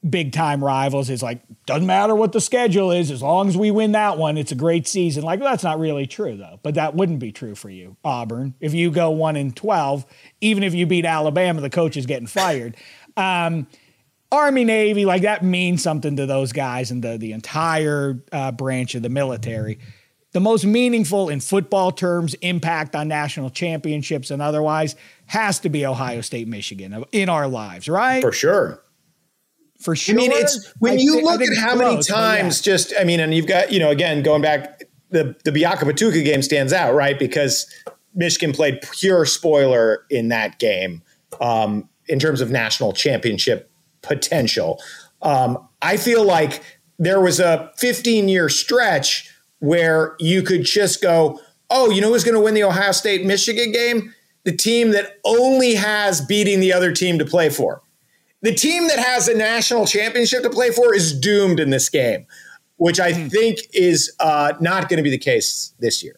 big 0.08 0.32
time 0.32 0.64
rivals. 0.64 1.10
Is 1.10 1.24
like 1.24 1.42
doesn't 1.66 1.86
matter 1.86 2.16
what 2.16 2.32
the 2.32 2.42
schedule 2.42 2.92
is 2.92 3.12
as 3.12 3.22
long 3.22 3.48
as 3.48 3.58
we 3.58 3.72
win 3.72 3.94
that 3.94 4.18
one 4.18 4.38
it's 4.38 4.52
a 4.52 4.56
great 4.56 4.88
season. 4.88 5.24
Like 5.24 5.40
that's 5.40 5.64
not 5.64 5.80
really 5.80 6.06
true 6.06 6.38
though 6.38 6.60
but 6.62 6.76
that 6.76 6.96
wouldn't 6.96 7.20
be 7.20 7.32
true 7.32 7.56
for 7.56 7.70
you 7.70 7.98
auburn. 8.04 8.54
If 8.60 8.74
you 8.74 8.92
go 8.92 9.12
1 9.12 9.36
in 9.36 9.52
12 9.52 10.06
even 10.42 10.64
if 10.64 10.74
you 10.74 10.86
beat 10.86 11.06
alabama 11.06 11.62
the 11.62 11.70
coach 11.70 11.98
is 11.98 12.06
getting 12.06 12.28
fired. 12.28 12.76
Um, 13.16 13.68
army 14.32 14.64
navy 14.64 15.06
like 15.06 15.24
that 15.24 15.44
means 15.44 15.82
something 15.82 16.16
to 16.18 16.26
those 16.26 16.52
guys 16.52 16.92
and 16.92 17.04
the, 17.04 17.18
the 17.18 17.32
entire 17.32 18.24
uh, 18.32 18.52
branch 18.52 18.96
of 18.96 19.02
the 19.02 19.10
military. 19.10 19.80
The 20.34 20.42
most 20.42 20.66
meaningful 20.66 21.30
in 21.30 21.40
football 21.40 21.92
terms 21.92 22.36
impact 22.36 22.96
on 22.96 23.08
national 23.08 23.50
championships 23.50 24.30
and 24.30 24.42
otherwise 24.42 24.96
has 25.26 25.60
to 25.62 25.70
be 25.70 25.86
ohio 25.86 26.22
state 26.22 26.48
michigan 26.48 27.04
in 27.12 27.30
our 27.30 27.48
lives 27.48 27.90
right? 27.90 28.22
For 28.22 28.32
sure 28.32 28.84
for 29.80 29.96
sure. 29.96 30.16
I 30.16 30.18
mean, 30.18 30.32
it's 30.34 30.74
when 30.80 30.94
I 30.94 31.02
you 31.02 31.22
look 31.22 31.42
at 31.42 31.56
how 31.58 31.76
close, 31.76 31.80
many 31.80 32.04
times 32.04 32.66
yeah. 32.66 32.74
just, 32.74 32.94
I 33.00 33.04
mean, 33.04 33.20
and 33.20 33.34
you've 33.34 33.48
got, 33.48 33.72
you 33.72 33.80
know, 33.80 33.90
again, 33.90 34.24
going 34.24 34.42
back, 34.42 34.84
the, 35.10 35.36
the 35.46 35.52
Biakabutuka 35.52 36.24
game 36.26 36.42
stands 36.42 36.74
out, 36.74 36.94
right? 36.94 37.18
Because 37.18 37.72
Michigan 38.14 38.54
played 38.54 38.82
pure 38.82 39.26
spoiler 39.26 40.06
in 40.10 40.30
that 40.30 40.60
game 40.60 41.02
um, 41.40 41.88
in 42.08 42.20
terms 42.20 42.42
of 42.42 42.50
national 42.50 42.94
championship 42.94 43.72
potential. 44.02 44.82
Um, 45.22 45.68
I 45.82 45.98
feel 45.98 46.24
like 46.24 46.64
there 47.00 47.22
was 47.22 47.40
a 47.40 47.72
15 47.78 48.28
year 48.28 48.50
stretch 48.50 49.32
where 49.60 50.16
you 50.20 50.42
could 50.42 50.64
just 50.64 51.02
go, 51.02 51.40
oh, 51.70 51.90
you 51.90 52.02
know 52.02 52.10
who's 52.10 52.24
going 52.24 52.36
to 52.36 52.42
win 52.42 52.54
the 52.54 52.64
Ohio 52.64 52.92
State 52.92 53.26
Michigan 53.26 53.72
game? 53.72 54.14
The 54.44 54.56
team 54.56 54.92
that 54.92 55.20
only 55.24 55.76
has 55.76 56.22
beating 56.22 56.60
the 56.60 56.74
other 56.74 56.92
team 56.92 57.20
to 57.20 57.26
play 57.26 57.50
for 57.50 57.82
the 58.48 58.54
team 58.54 58.88
that 58.88 58.98
has 58.98 59.28
a 59.28 59.36
national 59.36 59.86
championship 59.86 60.42
to 60.42 60.50
play 60.50 60.72
for 60.72 60.96
is 60.96 61.12
doomed 61.12 61.60
in 61.60 61.70
this 61.70 61.90
game, 61.90 62.26
which 62.78 62.98
I 62.98 63.12
mm. 63.12 63.30
think 63.30 63.60
is 63.74 64.16
uh, 64.22 64.54
not 64.62 64.88
going 64.88 64.96
to 64.96 65.04
be 65.04 65.10
the 65.10 65.18
case 65.18 65.74
this 65.80 66.02
year. 66.02 66.18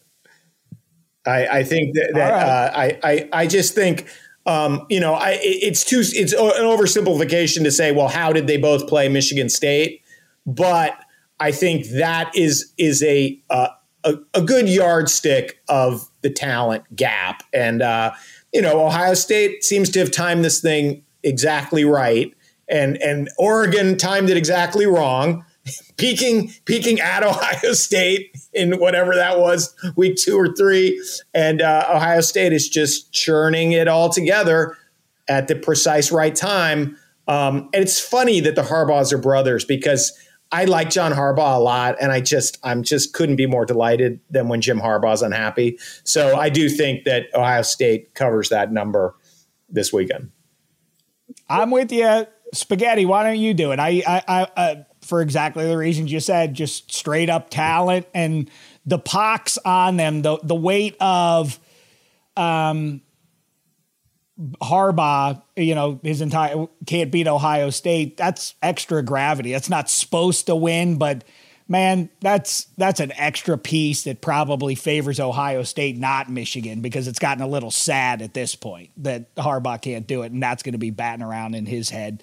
I, 1.26 1.46
I 1.48 1.64
think 1.64 1.96
that, 1.96 2.12
that 2.14 2.30
right. 2.30 2.42
uh, 2.42 2.70
I, 2.72 3.00
I, 3.02 3.28
I 3.42 3.46
just 3.48 3.74
think 3.74 4.06
um, 4.46 4.86
you 4.88 5.00
know 5.00 5.14
I, 5.14 5.38
it's 5.42 5.84
too 5.84 6.02
it's 6.04 6.32
an 6.32 6.38
oversimplification 6.38 7.64
to 7.64 7.72
say 7.72 7.90
well 7.90 8.06
how 8.06 8.32
did 8.32 8.46
they 8.46 8.58
both 8.58 8.86
play 8.86 9.08
Michigan 9.08 9.48
State, 9.48 10.00
but 10.46 10.96
I 11.40 11.50
think 11.50 11.88
that 11.88 12.30
is 12.36 12.72
is 12.78 13.02
a 13.02 13.42
uh, 13.50 13.70
a, 14.04 14.14
a, 14.34 14.40
good 14.40 14.68
yardstick 14.68 15.60
of 15.68 16.08
the 16.22 16.30
talent 16.30 16.84
gap 16.94 17.42
and 17.52 17.82
uh, 17.82 18.12
you 18.52 18.62
know 18.62 18.86
Ohio 18.86 19.14
State 19.14 19.64
seems 19.64 19.90
to 19.90 19.98
have 19.98 20.12
timed 20.12 20.44
this 20.44 20.60
thing 20.60 21.02
exactly 21.22 21.84
right, 21.84 22.34
and 22.68 22.96
and 22.98 23.28
Oregon 23.38 23.96
timed 23.96 24.30
it 24.30 24.36
exactly 24.36 24.86
wrong. 24.86 25.44
peaking 25.96 26.52
peaking 26.64 27.00
at 27.00 27.22
Ohio 27.24 27.72
State 27.72 28.36
in 28.52 28.78
whatever 28.78 29.14
that 29.14 29.38
was, 29.38 29.74
week 29.96 30.16
two 30.16 30.36
or 30.36 30.54
three, 30.54 31.02
and 31.34 31.62
uh, 31.62 31.86
Ohio 31.90 32.20
State 32.20 32.52
is 32.52 32.68
just 32.68 33.12
churning 33.12 33.72
it 33.72 33.88
all 33.88 34.08
together 34.08 34.76
at 35.28 35.48
the 35.48 35.54
precise 35.54 36.10
right 36.10 36.34
time. 36.34 36.96
Um, 37.28 37.68
and 37.72 37.82
it's 37.82 38.00
funny 38.00 38.40
that 38.40 38.56
the 38.56 38.62
Harbaughs 38.62 39.12
are 39.12 39.18
brothers 39.18 39.64
because 39.64 40.12
I 40.52 40.64
like 40.64 40.90
John 40.90 41.12
Harbaugh 41.12 41.56
a 41.56 41.60
lot, 41.60 41.96
and 42.00 42.10
I 42.10 42.20
just 42.20 42.58
I'm 42.64 42.82
just 42.82 43.12
couldn't 43.12 43.36
be 43.36 43.46
more 43.46 43.64
delighted 43.64 44.20
than 44.30 44.48
when 44.48 44.60
Jim 44.60 44.80
Harbaugh's 44.80 45.22
unhappy. 45.22 45.78
So 46.02 46.36
I 46.36 46.48
do 46.48 46.68
think 46.68 47.04
that 47.04 47.26
Ohio 47.34 47.62
State 47.62 48.14
covers 48.14 48.48
that 48.48 48.72
number 48.72 49.14
this 49.68 49.92
weekend. 49.92 50.30
I'm 51.50 51.70
with 51.70 51.92
you, 51.92 52.26
spaghetti. 52.54 53.04
Why 53.04 53.24
don't 53.24 53.38
you 53.38 53.52
do 53.54 53.72
it? 53.72 53.78
I, 53.78 54.02
I, 54.06 54.22
I 54.28 54.42
uh, 54.56 54.74
for 55.02 55.20
exactly 55.20 55.66
the 55.66 55.76
reasons 55.76 56.12
you 56.12 56.20
said, 56.20 56.54
just 56.54 56.92
straight 56.92 57.28
up 57.28 57.50
talent 57.50 58.06
and 58.14 58.50
the 58.86 58.98
pox 58.98 59.58
on 59.64 59.96
them, 59.96 60.22
the 60.22 60.38
the 60.42 60.54
weight 60.54 60.96
of, 61.00 61.58
um, 62.36 63.02
Harbaugh, 64.62 65.42
you 65.56 65.74
know, 65.74 66.00
his 66.02 66.22
entire 66.22 66.66
can't 66.86 67.10
beat 67.12 67.28
Ohio 67.28 67.68
State. 67.68 68.16
That's 68.16 68.54
extra 68.62 69.02
gravity. 69.02 69.52
That's 69.52 69.68
not 69.68 69.90
supposed 69.90 70.46
to 70.46 70.56
win, 70.56 70.96
but 70.96 71.24
man, 71.70 72.10
that's 72.20 72.66
that's 72.76 73.00
an 73.00 73.12
extra 73.16 73.56
piece 73.56 74.02
that 74.02 74.20
probably 74.20 74.74
favors 74.74 75.20
Ohio 75.20 75.62
State, 75.62 75.96
not 75.96 76.28
Michigan, 76.28 76.82
because 76.82 77.08
it's 77.08 77.20
gotten 77.20 77.42
a 77.42 77.46
little 77.46 77.70
sad 77.70 78.20
at 78.20 78.34
this 78.34 78.56
point 78.56 78.90
that 78.98 79.34
Harbaugh 79.36 79.80
can't 79.80 80.06
do 80.06 80.22
it, 80.22 80.32
and 80.32 80.42
that's 80.42 80.62
going 80.62 80.72
to 80.72 80.78
be 80.78 80.90
batting 80.90 81.24
around 81.24 81.54
in 81.54 81.64
his 81.64 81.88
head 81.88 82.22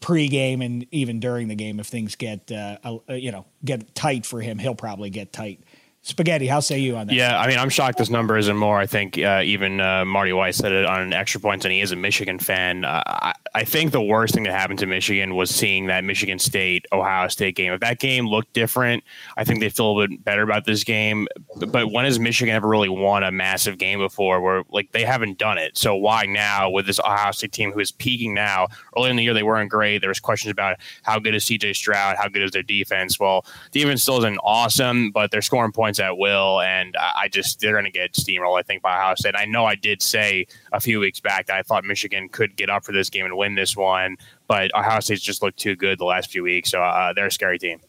pre-game 0.00 0.62
and 0.62 0.86
even 0.90 1.20
during 1.20 1.46
the 1.46 1.54
game 1.54 1.78
if 1.78 1.86
things 1.86 2.16
get 2.16 2.50
uh, 2.50 2.78
you 3.10 3.30
know 3.30 3.44
get 3.64 3.94
tight 3.94 4.24
for 4.24 4.40
him. 4.40 4.58
He'll 4.58 4.74
probably 4.74 5.10
get 5.10 5.32
tight. 5.32 5.60
Spaghetti, 6.06 6.46
how 6.46 6.60
say 6.60 6.78
you 6.78 6.98
on 6.98 7.06
that? 7.06 7.14
Yeah, 7.14 7.40
I 7.40 7.48
mean, 7.48 7.58
I'm 7.58 7.70
shocked 7.70 7.96
this 7.96 8.10
number 8.10 8.36
isn't 8.36 8.58
more. 8.58 8.78
I 8.78 8.84
think 8.84 9.16
uh, 9.16 9.40
even 9.42 9.80
uh, 9.80 10.04
Marty 10.04 10.34
Weiss 10.34 10.58
said 10.58 10.70
it 10.70 10.84
on 10.84 11.14
extra 11.14 11.40
points, 11.40 11.64
and 11.64 11.72
he 11.72 11.80
is 11.80 11.92
a 11.92 11.96
Michigan 11.96 12.38
fan. 12.38 12.84
Uh, 12.84 13.02
I, 13.06 13.32
I, 13.54 13.64
think 13.64 13.92
the 13.92 14.02
worst 14.02 14.34
thing 14.34 14.42
that 14.42 14.52
happened 14.52 14.80
to 14.80 14.86
Michigan 14.86 15.34
was 15.34 15.48
seeing 15.48 15.86
that 15.86 16.04
Michigan 16.04 16.38
State 16.38 16.84
Ohio 16.92 17.28
State 17.28 17.56
game. 17.56 17.72
If 17.72 17.80
that 17.80 18.00
game 18.00 18.26
looked 18.28 18.52
different, 18.52 19.02
I 19.38 19.44
think 19.44 19.60
they 19.60 19.70
feel 19.70 19.86
a 19.86 19.92
little 19.92 20.08
bit 20.08 20.22
better 20.22 20.42
about 20.42 20.66
this 20.66 20.84
game. 20.84 21.26
But 21.56 21.90
when 21.90 22.04
has 22.04 22.20
Michigan 22.20 22.54
ever 22.54 22.68
really 22.68 22.90
won 22.90 23.22
a 23.22 23.32
massive 23.32 23.78
game 23.78 23.98
before? 23.98 24.42
Where 24.42 24.62
like 24.68 24.92
they 24.92 25.04
haven't 25.04 25.38
done 25.38 25.56
it. 25.56 25.78
So 25.78 25.96
why 25.96 26.26
now 26.26 26.68
with 26.68 26.84
this 26.84 27.00
Ohio 27.00 27.32
State 27.32 27.52
team 27.52 27.72
who 27.72 27.80
is 27.80 27.90
peaking 27.90 28.34
now? 28.34 28.66
Early 28.94 29.08
in 29.08 29.16
the 29.16 29.22
year 29.22 29.32
they 29.32 29.42
weren't 29.42 29.70
great. 29.70 30.02
There 30.02 30.10
was 30.10 30.20
questions 30.20 30.52
about 30.52 30.76
how 31.02 31.18
good 31.18 31.34
is 31.34 31.46
C.J. 31.46 31.72
Stroud, 31.72 32.18
how 32.18 32.28
good 32.28 32.42
is 32.42 32.50
their 32.50 32.62
defense. 32.62 33.18
Well, 33.18 33.46
defense 33.72 34.02
still 34.02 34.18
isn't 34.18 34.38
awesome, 34.44 35.10
but 35.10 35.30
they're 35.30 35.40
scoring 35.40 35.72
points 35.72 35.93
at 36.00 36.16
will, 36.18 36.60
and 36.60 36.96
I 36.96 37.28
just 37.28 37.60
they're 37.60 37.72
going 37.72 37.84
to 37.84 37.90
get 37.90 38.12
steamrolled. 38.12 38.58
I 38.58 38.62
think 38.62 38.82
by 38.82 38.96
Ohio 38.96 39.14
State. 39.14 39.34
I 39.36 39.44
know 39.44 39.64
I 39.64 39.74
did 39.74 40.02
say 40.02 40.46
a 40.72 40.80
few 40.80 41.00
weeks 41.00 41.20
back 41.20 41.46
that 41.46 41.56
I 41.56 41.62
thought 41.62 41.84
Michigan 41.84 42.28
could 42.28 42.56
get 42.56 42.70
up 42.70 42.84
for 42.84 42.92
this 42.92 43.10
game 43.10 43.24
and 43.24 43.36
win 43.36 43.54
this 43.54 43.76
one, 43.76 44.16
but 44.46 44.74
Ohio 44.74 45.00
State's 45.00 45.22
just 45.22 45.42
looked 45.42 45.58
too 45.58 45.76
good 45.76 45.98
the 45.98 46.04
last 46.04 46.30
few 46.30 46.42
weeks, 46.42 46.70
so 46.70 46.82
uh, 46.82 47.12
they're 47.12 47.26
a 47.26 47.32
scary 47.32 47.58
team. 47.58 47.80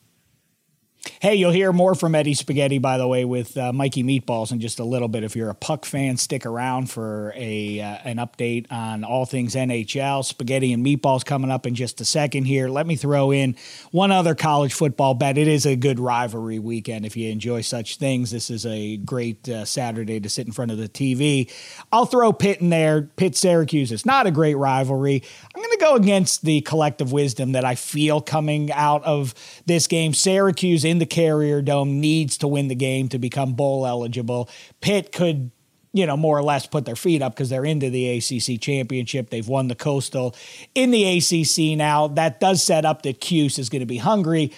Hey, 1.21 1.35
you'll 1.35 1.51
hear 1.51 1.71
more 1.71 1.95
from 1.95 2.15
Eddie 2.15 2.33
Spaghetti, 2.33 2.77
by 2.77 2.97
the 2.97 3.07
way, 3.07 3.25
with 3.25 3.57
uh, 3.57 3.71
Mikey 3.73 4.03
Meatballs 4.03 4.51
in 4.51 4.59
just 4.59 4.79
a 4.79 4.83
little 4.83 5.07
bit. 5.07 5.23
If 5.23 5.35
you're 5.35 5.49
a 5.49 5.55
Puck 5.55 5.85
fan, 5.85 6.17
stick 6.17 6.45
around 6.45 6.89
for 6.89 7.33
a 7.35 7.79
uh, 7.79 7.97
an 8.03 8.17
update 8.17 8.71
on 8.71 9.03
all 9.03 9.25
things 9.25 9.55
NHL. 9.55 10.23
Spaghetti 10.25 10.73
and 10.73 10.85
Meatballs 10.85 11.25
coming 11.25 11.51
up 11.51 11.65
in 11.65 11.75
just 11.75 12.01
a 12.01 12.05
second 12.05 12.45
here. 12.45 12.69
Let 12.69 12.87
me 12.87 12.95
throw 12.95 13.31
in 13.31 13.55
one 13.91 14.11
other 14.11 14.35
college 14.35 14.73
football 14.73 15.13
bet. 15.13 15.37
It 15.37 15.47
is 15.47 15.65
a 15.65 15.75
good 15.75 15.99
rivalry 15.99 16.59
weekend 16.59 17.05
if 17.05 17.15
you 17.15 17.31
enjoy 17.31 17.61
such 17.61 17.97
things. 17.97 18.31
This 18.31 18.49
is 18.49 18.65
a 18.65 18.97
great 18.97 19.47
uh, 19.47 19.65
Saturday 19.65 20.19
to 20.19 20.29
sit 20.29 20.47
in 20.47 20.53
front 20.53 20.71
of 20.71 20.77
the 20.77 20.89
TV. 20.89 21.51
I'll 21.91 22.05
throw 22.05 22.33
Pitt 22.33 22.61
in 22.61 22.69
there. 22.69 23.03
Pitt 23.15 23.35
Syracuse 23.35 23.91
is 23.91 24.05
not 24.05 24.27
a 24.27 24.31
great 24.31 24.55
rivalry. 24.55 25.23
I'm 25.55 25.61
going 25.61 25.71
to 25.71 25.77
go 25.77 25.95
against 25.95 26.43
the 26.43 26.61
collective 26.61 27.11
wisdom 27.11 27.53
that 27.53 27.65
I 27.65 27.75
feel 27.75 28.21
coming 28.21 28.71
out 28.71 29.03
of 29.03 29.33
this 29.65 29.87
game. 29.87 30.13
Syracuse 30.13 30.85
in 30.85 30.94
the 30.99 31.05
Carrier 31.05 31.61
Dome 31.61 31.99
needs 31.99 32.37
to 32.37 32.47
win 32.47 32.67
the 32.67 32.75
game 32.75 33.07
to 33.09 33.19
become 33.19 33.53
bowl 33.53 33.85
eligible. 33.85 34.49
Pitt 34.81 35.11
could 35.11 35.51
you 35.95 36.05
know, 36.05 36.17
more 36.17 36.37
or 36.37 36.43
less 36.43 36.67
put 36.67 36.83
their 36.83 36.97
feet 36.97 37.21
up 37.21 37.33
because 37.33 37.49
they're 37.49 37.63
into 37.63 37.89
the 37.89 38.17
ACC 38.17 38.59
championship. 38.59 39.29
They've 39.29 39.47
won 39.47 39.69
the 39.69 39.75
Coastal 39.75 40.35
in 40.75 40.91
the 40.91 41.05
ACC 41.05 41.77
now. 41.77 42.09
That 42.09 42.41
does 42.41 42.61
set 42.61 42.83
up 42.83 43.03
that 43.03 43.21
Cuse 43.21 43.57
is 43.57 43.69
going 43.69 43.79
to 43.79 43.85
be 43.85 43.95
hungry. 43.95 44.51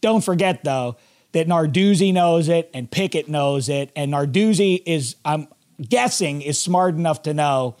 Don't 0.00 0.24
forget, 0.24 0.64
though, 0.64 0.96
that 1.30 1.46
Narduzzi 1.46 2.12
knows 2.12 2.48
it 2.48 2.72
and 2.74 2.90
Pickett 2.90 3.28
knows 3.28 3.68
it. 3.68 3.92
And 3.94 4.12
Narduzzi 4.12 4.82
is, 4.84 5.14
I'm 5.24 5.46
guessing, 5.80 6.42
is 6.42 6.58
smart 6.58 6.96
enough 6.96 7.22
to 7.22 7.34
know 7.34 7.76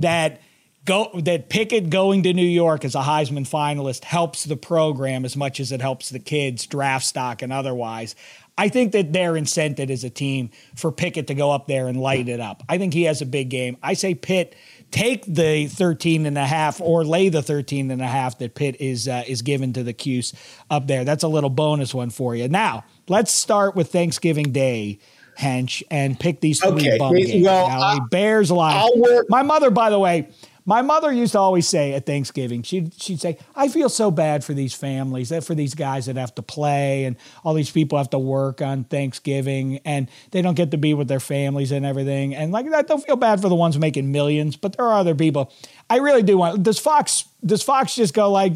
that 0.00 0.40
go 0.88 1.10
that 1.22 1.48
Pickett 1.50 1.90
going 1.90 2.22
to 2.24 2.32
New 2.32 2.42
York 2.42 2.84
as 2.84 2.94
a 2.94 3.00
Heisman 3.02 3.48
finalist 3.48 4.04
helps 4.04 4.44
the 4.44 4.56
program 4.56 5.24
as 5.24 5.36
much 5.36 5.60
as 5.60 5.70
it 5.70 5.80
helps 5.80 6.08
the 6.08 6.18
kids 6.18 6.66
draft 6.66 7.04
stock 7.04 7.42
and 7.42 7.52
otherwise. 7.52 8.16
I 8.56 8.68
think 8.68 8.90
that 8.92 9.12
they're 9.12 9.34
incented 9.34 9.88
as 9.88 10.02
a 10.02 10.10
team 10.10 10.50
for 10.74 10.90
Pickett 10.90 11.28
to 11.28 11.34
go 11.34 11.52
up 11.52 11.68
there 11.68 11.86
and 11.86 12.00
light 12.00 12.28
it 12.28 12.40
up. 12.40 12.64
I 12.68 12.76
think 12.78 12.92
he 12.92 13.04
has 13.04 13.22
a 13.22 13.26
big 13.26 13.50
game. 13.50 13.76
I 13.84 13.94
say 13.94 14.16
Pitt 14.16 14.56
take 14.90 15.24
the 15.26 15.68
13 15.68 16.26
and 16.26 16.36
a 16.36 16.44
half 16.44 16.80
or 16.80 17.04
lay 17.04 17.28
the 17.28 17.42
13 17.42 17.92
and 17.92 18.02
a 18.02 18.06
half 18.06 18.38
that 18.38 18.56
Pitt 18.56 18.80
is 18.80 19.06
uh, 19.06 19.22
is 19.28 19.42
given 19.42 19.72
to 19.74 19.84
the 19.84 19.92
Cuse 19.92 20.34
up 20.70 20.88
there. 20.88 21.04
That's 21.04 21.22
a 21.22 21.28
little 21.28 21.50
bonus 21.50 21.94
one 21.94 22.10
for 22.10 22.34
you. 22.34 22.48
Now, 22.48 22.84
let's 23.06 23.32
start 23.32 23.76
with 23.76 23.92
Thanksgiving 23.92 24.50
Day. 24.50 24.98
Hench 25.38 25.84
and 25.88 26.18
pick 26.18 26.40
these 26.40 26.58
three 26.58 26.72
Okay, 26.72 26.98
bum 26.98 27.12
well, 27.12 27.20
games. 27.20 27.44
I- 27.44 27.98
Bears 28.10 28.50
line. 28.50 28.90
My 29.28 29.42
mother, 29.44 29.70
by 29.70 29.88
the 29.88 29.98
way, 29.98 30.30
my 30.68 30.82
mother 30.82 31.10
used 31.10 31.32
to 31.32 31.38
always 31.38 31.66
say 31.66 31.94
at 31.94 32.04
Thanksgiving, 32.04 32.62
she'd, 32.62 32.92
she'd 33.00 33.22
say, 33.22 33.38
I 33.56 33.68
feel 33.68 33.88
so 33.88 34.10
bad 34.10 34.44
for 34.44 34.52
these 34.52 34.74
families, 34.74 35.30
that 35.30 35.42
for 35.42 35.54
these 35.54 35.74
guys 35.74 36.04
that 36.04 36.16
have 36.16 36.34
to 36.34 36.42
play 36.42 37.06
and 37.06 37.16
all 37.42 37.54
these 37.54 37.70
people 37.70 37.96
have 37.96 38.10
to 38.10 38.18
work 38.18 38.60
on 38.60 38.84
Thanksgiving 38.84 39.78
and 39.86 40.10
they 40.30 40.42
don't 40.42 40.56
get 40.56 40.70
to 40.72 40.76
be 40.76 40.92
with 40.92 41.08
their 41.08 41.20
families 41.20 41.72
and 41.72 41.86
everything. 41.86 42.34
And 42.34 42.52
like 42.52 42.68
that, 42.68 42.86
don't 42.86 43.02
feel 43.02 43.16
bad 43.16 43.40
for 43.40 43.48
the 43.48 43.54
ones 43.54 43.78
making 43.78 44.12
millions, 44.12 44.56
but 44.56 44.76
there 44.76 44.84
are 44.84 44.98
other 44.98 45.14
people. 45.14 45.50
I 45.88 46.00
really 46.00 46.22
do 46.22 46.36
want, 46.36 46.62
does 46.62 46.78
Fox, 46.78 47.24
does 47.42 47.62
Fox 47.62 47.94
just 47.94 48.12
go 48.12 48.30
like, 48.30 48.52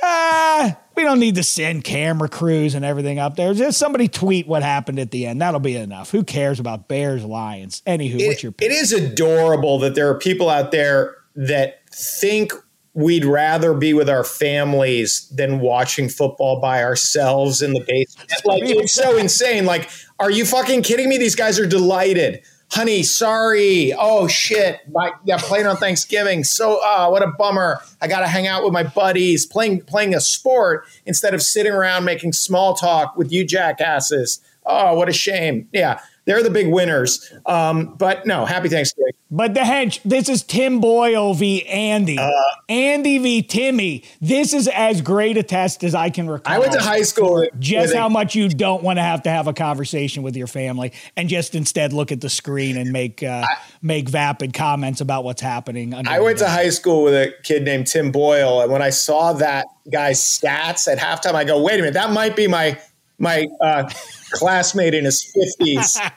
ah, 0.00 0.78
we 0.98 1.04
don't 1.04 1.20
need 1.20 1.36
to 1.36 1.44
send 1.44 1.84
camera 1.84 2.28
crews 2.28 2.74
and 2.74 2.84
everything 2.84 3.20
up 3.20 3.36
there. 3.36 3.54
Just 3.54 3.78
somebody 3.78 4.08
tweet 4.08 4.48
what 4.48 4.64
happened 4.64 4.98
at 4.98 5.12
the 5.12 5.26
end. 5.26 5.40
That'll 5.40 5.60
be 5.60 5.76
enough. 5.76 6.10
Who 6.10 6.24
cares 6.24 6.58
about 6.58 6.88
Bears, 6.88 7.24
Lions? 7.24 7.82
Anywho, 7.86 8.26
what's 8.26 8.42
your 8.42 8.52
it, 8.58 8.64
it 8.64 8.72
is 8.72 8.92
adorable 8.92 9.78
that 9.78 9.94
there 9.94 10.08
are 10.10 10.18
people 10.18 10.50
out 10.50 10.72
there 10.72 11.14
that 11.36 11.88
think 11.90 12.52
we'd 12.94 13.24
rather 13.24 13.74
be 13.74 13.94
with 13.94 14.08
our 14.08 14.24
families 14.24 15.28
than 15.28 15.60
watching 15.60 16.08
football 16.08 16.60
by 16.60 16.82
ourselves 16.82 17.62
in 17.62 17.74
the 17.74 17.84
basement. 17.86 18.32
Like 18.44 18.62
it's 18.64 18.92
so 18.92 19.16
insane. 19.16 19.66
Like, 19.66 19.88
are 20.18 20.32
you 20.32 20.44
fucking 20.44 20.82
kidding 20.82 21.08
me? 21.08 21.16
These 21.16 21.36
guys 21.36 21.60
are 21.60 21.66
delighted. 21.66 22.42
Honey, 22.70 23.02
sorry. 23.02 23.94
Oh 23.98 24.28
shit. 24.28 24.80
My 24.90 25.12
yeah, 25.24 25.38
playing 25.38 25.66
on 25.66 25.76
Thanksgiving. 25.76 26.44
So 26.44 26.80
uh 26.84 27.08
what 27.08 27.22
a 27.22 27.28
bummer. 27.38 27.80
I 28.02 28.08
gotta 28.08 28.28
hang 28.28 28.46
out 28.46 28.62
with 28.62 28.72
my 28.72 28.82
buddies, 28.82 29.46
playing 29.46 29.82
playing 29.82 30.14
a 30.14 30.20
sport 30.20 30.84
instead 31.06 31.32
of 31.34 31.42
sitting 31.42 31.72
around 31.72 32.04
making 32.04 32.32
small 32.34 32.74
talk 32.74 33.16
with 33.16 33.32
you 33.32 33.44
jackasses. 33.44 34.40
Oh, 34.66 34.94
what 34.94 35.08
a 35.08 35.12
shame. 35.14 35.68
Yeah. 35.72 36.00
They're 36.26 36.42
the 36.42 36.50
big 36.50 36.68
winners. 36.68 37.32
Um, 37.46 37.94
but 37.94 38.26
no, 38.26 38.44
happy 38.44 38.68
Thanksgiving. 38.68 39.14
But 39.30 39.52
the 39.52 39.60
hench, 39.60 40.00
this 40.06 40.30
is 40.30 40.42
Tim 40.42 40.80
Boyle 40.80 41.34
v. 41.34 41.66
Andy. 41.66 42.18
Uh, 42.18 42.30
Andy 42.70 43.18
v. 43.18 43.42
Timmy. 43.42 44.04
This 44.22 44.54
is 44.54 44.68
as 44.68 45.02
great 45.02 45.36
a 45.36 45.42
test 45.42 45.84
as 45.84 45.94
I 45.94 46.08
can 46.08 46.30
recall. 46.30 46.54
I 46.54 46.58
went 46.58 46.72
to 46.72 46.80
high 46.80 47.02
school. 47.02 47.46
Just 47.58 47.88
with 47.88 47.96
a- 47.96 47.98
how 48.00 48.08
much 48.08 48.34
you 48.34 48.48
don't 48.48 48.82
want 48.82 48.98
to 48.98 49.02
have 49.02 49.22
to 49.24 49.30
have 49.30 49.46
a 49.46 49.52
conversation 49.52 50.22
with 50.22 50.34
your 50.34 50.46
family 50.46 50.92
and 51.14 51.28
just 51.28 51.54
instead 51.54 51.92
look 51.92 52.10
at 52.10 52.22
the 52.22 52.30
screen 52.30 52.78
and 52.78 52.90
make 52.90 53.22
uh, 53.22 53.44
make 53.82 54.08
vapid 54.08 54.54
comments 54.54 55.02
about 55.02 55.24
what's 55.24 55.42
happening. 55.42 55.92
I 55.94 56.20
went 56.20 56.38
to 56.38 56.48
high 56.48 56.70
school 56.70 57.04
with 57.04 57.14
a 57.14 57.34
kid 57.42 57.64
named 57.64 57.86
Tim 57.86 58.10
Boyle, 58.10 58.62
and 58.62 58.72
when 58.72 58.80
I 58.80 58.90
saw 58.90 59.34
that 59.34 59.66
guy's 59.92 60.20
stats 60.20 60.90
at 60.90 60.96
halftime, 60.96 61.34
I 61.34 61.44
go, 61.44 61.62
"Wait 61.62 61.74
a 61.74 61.78
minute, 61.78 61.94
that 61.94 62.12
might 62.12 62.34
be 62.34 62.46
my 62.46 62.78
my 63.18 63.46
uh, 63.60 63.90
classmate 64.30 64.94
in 64.94 65.04
his 65.04 65.24
fifties. 65.24 65.98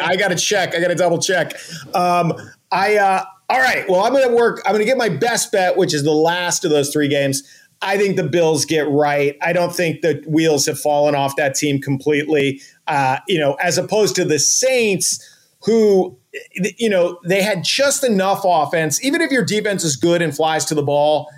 I 0.00 0.16
got 0.16 0.28
to 0.28 0.36
check. 0.36 0.74
I 0.74 0.80
got 0.80 0.88
to 0.88 0.94
double 0.94 1.18
check." 1.18 1.54
Um, 1.94 2.32
I 2.70 2.96
uh, 2.96 3.24
all 3.48 3.60
right. 3.60 3.88
Well, 3.88 4.02
I'm 4.02 4.12
going 4.12 4.26
to 4.26 4.34
work. 4.34 4.62
I'm 4.64 4.72
going 4.72 4.80
to 4.80 4.86
get 4.86 4.96
my 4.96 5.08
best 5.08 5.52
bet, 5.52 5.76
which 5.76 5.92
is 5.92 6.04
the 6.04 6.12
last 6.12 6.64
of 6.64 6.70
those 6.70 6.90
three 6.90 7.08
games. 7.08 7.42
I 7.82 7.98
think 7.98 8.16
the 8.16 8.24
Bills 8.24 8.64
get 8.64 8.88
right. 8.88 9.36
I 9.42 9.52
don't 9.52 9.74
think 9.74 10.02
the 10.02 10.22
wheels 10.26 10.66
have 10.66 10.78
fallen 10.78 11.14
off 11.14 11.34
that 11.36 11.54
team 11.54 11.80
completely. 11.80 12.62
Uh, 12.86 13.18
you 13.26 13.38
know, 13.38 13.54
as 13.54 13.76
opposed 13.76 14.14
to 14.16 14.24
the 14.24 14.38
Saints, 14.38 15.28
who 15.64 16.16
you 16.54 16.88
know 16.88 17.18
they 17.26 17.42
had 17.42 17.64
just 17.64 18.04
enough 18.04 18.42
offense. 18.44 19.04
Even 19.04 19.20
if 19.20 19.30
your 19.30 19.44
defense 19.44 19.84
is 19.84 19.96
good 19.96 20.22
and 20.22 20.34
flies 20.34 20.64
to 20.66 20.74
the 20.74 20.82
ball, 20.82 21.28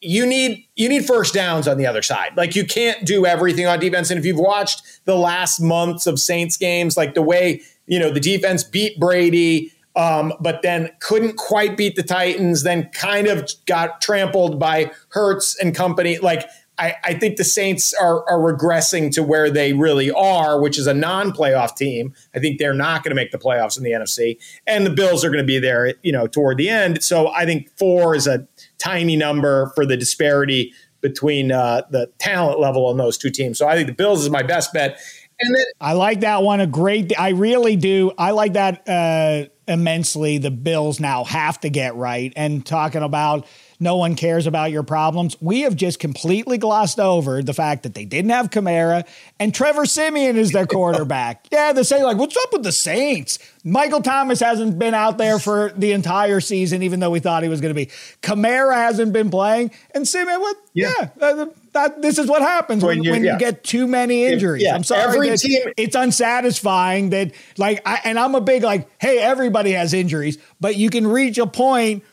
you 0.00 0.26
need 0.26 0.64
you 0.76 0.88
need 0.88 1.04
first 1.04 1.34
downs 1.34 1.66
on 1.66 1.76
the 1.76 1.86
other 1.86 2.02
side. 2.02 2.36
Like 2.36 2.54
you 2.54 2.64
can't 2.64 3.04
do 3.04 3.26
everything 3.26 3.66
on 3.66 3.80
defense. 3.80 4.10
And 4.10 4.18
if 4.18 4.24
you've 4.24 4.38
watched 4.38 4.82
the 5.04 5.16
last 5.16 5.60
months 5.60 6.06
of 6.06 6.20
Saints 6.20 6.56
games, 6.56 6.96
like 6.96 7.14
the 7.14 7.22
way 7.22 7.62
you 7.86 7.98
know 7.98 8.10
the 8.10 8.20
defense 8.20 8.62
beat 8.62 8.98
Brady, 9.00 9.72
um, 9.96 10.32
but 10.40 10.62
then 10.62 10.90
couldn't 11.00 11.36
quite 11.36 11.76
beat 11.76 11.96
the 11.96 12.02
Titans, 12.02 12.62
then 12.62 12.88
kind 12.90 13.26
of 13.26 13.50
got 13.66 14.00
trampled 14.00 14.58
by 14.58 14.92
Hurts 15.10 15.58
and 15.58 15.74
company. 15.74 16.18
Like 16.18 16.48
I, 16.78 16.94
I 17.02 17.14
think 17.14 17.36
the 17.36 17.44
Saints 17.44 17.92
are, 17.94 18.28
are 18.30 18.38
regressing 18.38 19.10
to 19.14 19.22
where 19.22 19.50
they 19.50 19.72
really 19.72 20.10
are, 20.12 20.60
which 20.60 20.78
is 20.78 20.86
a 20.86 20.94
non-playoff 20.94 21.74
team. 21.74 22.14
I 22.34 22.38
think 22.38 22.58
they're 22.58 22.74
not 22.74 23.02
going 23.02 23.10
to 23.10 23.16
make 23.16 23.32
the 23.32 23.38
playoffs 23.38 23.76
in 23.76 23.82
the 23.82 23.90
NFC, 23.90 24.38
and 24.66 24.86
the 24.86 24.90
Bills 24.90 25.24
are 25.24 25.28
going 25.28 25.42
to 25.42 25.46
be 25.46 25.58
there, 25.58 25.94
you 26.02 26.12
know, 26.12 26.26
toward 26.26 26.58
the 26.58 26.68
end. 26.68 27.02
So 27.02 27.28
I 27.28 27.44
think 27.44 27.68
four 27.76 28.14
is 28.14 28.26
a 28.26 28.46
tiny 28.78 29.16
number 29.16 29.72
for 29.74 29.84
the 29.84 29.96
disparity 29.96 30.72
between 31.00 31.52
uh, 31.52 31.82
the 31.90 32.10
talent 32.18 32.60
level 32.60 32.86
on 32.86 32.96
those 32.96 33.16
two 33.16 33.30
teams. 33.30 33.58
So 33.58 33.68
I 33.68 33.74
think 33.74 33.86
the 33.86 33.94
Bills 33.94 34.22
is 34.22 34.30
my 34.30 34.42
best 34.42 34.72
bet. 34.72 35.00
And 35.40 35.54
then 35.54 35.64
I 35.80 35.92
like 35.92 36.20
that 36.20 36.42
one 36.42 36.60
a 36.60 36.66
great. 36.66 37.18
I 37.18 37.30
really 37.30 37.76
do. 37.76 38.10
I 38.18 38.32
like 38.32 38.54
that 38.54 38.88
uh, 38.88 39.44
immensely. 39.68 40.38
The 40.38 40.50
Bills 40.50 40.98
now 40.98 41.22
have 41.24 41.60
to 41.60 41.70
get 41.70 41.94
right. 41.94 42.32
And 42.34 42.66
talking 42.66 43.02
about 43.02 43.46
no 43.80 43.96
one 43.96 44.14
cares 44.16 44.46
about 44.46 44.70
your 44.72 44.82
problems, 44.82 45.36
we 45.40 45.60
have 45.62 45.76
just 45.76 45.98
completely 46.00 46.58
glossed 46.58 46.98
over 46.98 47.42
the 47.42 47.54
fact 47.54 47.84
that 47.84 47.94
they 47.94 48.04
didn't 48.04 48.30
have 48.30 48.50
Kamara 48.50 49.06
and 49.38 49.54
Trevor 49.54 49.86
Siemian 49.86 50.36
is 50.36 50.50
their 50.52 50.66
quarterback. 50.66 51.46
yeah, 51.52 51.72
they 51.72 51.82
say 51.82 52.02
like, 52.02 52.16
"What's 52.16 52.36
up 52.36 52.52
with 52.52 52.62
the 52.64 52.72
Saints?" 52.72 53.38
Michael 53.64 54.00
Thomas 54.00 54.40
hasn't 54.40 54.78
been 54.78 54.94
out 54.94 55.18
there 55.18 55.38
for 55.38 55.72
the 55.76 55.92
entire 55.92 56.40
season, 56.40 56.82
even 56.82 57.00
though 57.00 57.10
we 57.10 57.20
thought 57.20 57.42
he 57.42 57.48
was 57.48 57.60
going 57.60 57.74
to 57.74 57.74
be. 57.74 57.90
Kamara 58.22 58.74
hasn't 58.74 59.12
been 59.12 59.30
playing, 59.30 59.70
and 59.94 60.06
Simeon, 60.08 60.40
what? 60.40 60.56
Yeah, 60.72 60.92
uh, 61.20 61.46
that, 61.72 62.00
this 62.02 62.18
is 62.18 62.28
what 62.28 62.40
happens 62.42 62.82
when, 62.84 62.98
When 62.98 63.04
you- 63.04 63.10
when 63.12 63.24
yeah. 63.24 63.32
you 63.34 63.38
get 63.38 63.62
too 63.64 63.86
many 63.86 64.24
injuries. 64.24 64.62
yeah, 64.62 64.74
I'm 64.74 64.84
sorry. 64.84 65.36
team- 65.36 65.72
it's 65.76 65.94
unsatisfying 65.96 67.10
that 67.10 67.32
like 67.56 67.82
I, 67.86 68.00
and 68.04 68.18
I'm 68.18 68.34
a 68.34 68.40
big 68.40 68.62
like 68.62 68.88
hey 69.00 69.18
everybody 69.18 69.72
has 69.72 69.92
injuries 69.94 70.38
but 70.60 70.76
you 70.76 70.90
can 70.90 71.06
reach 71.06 71.38
a 71.38 71.46
point 71.46 72.04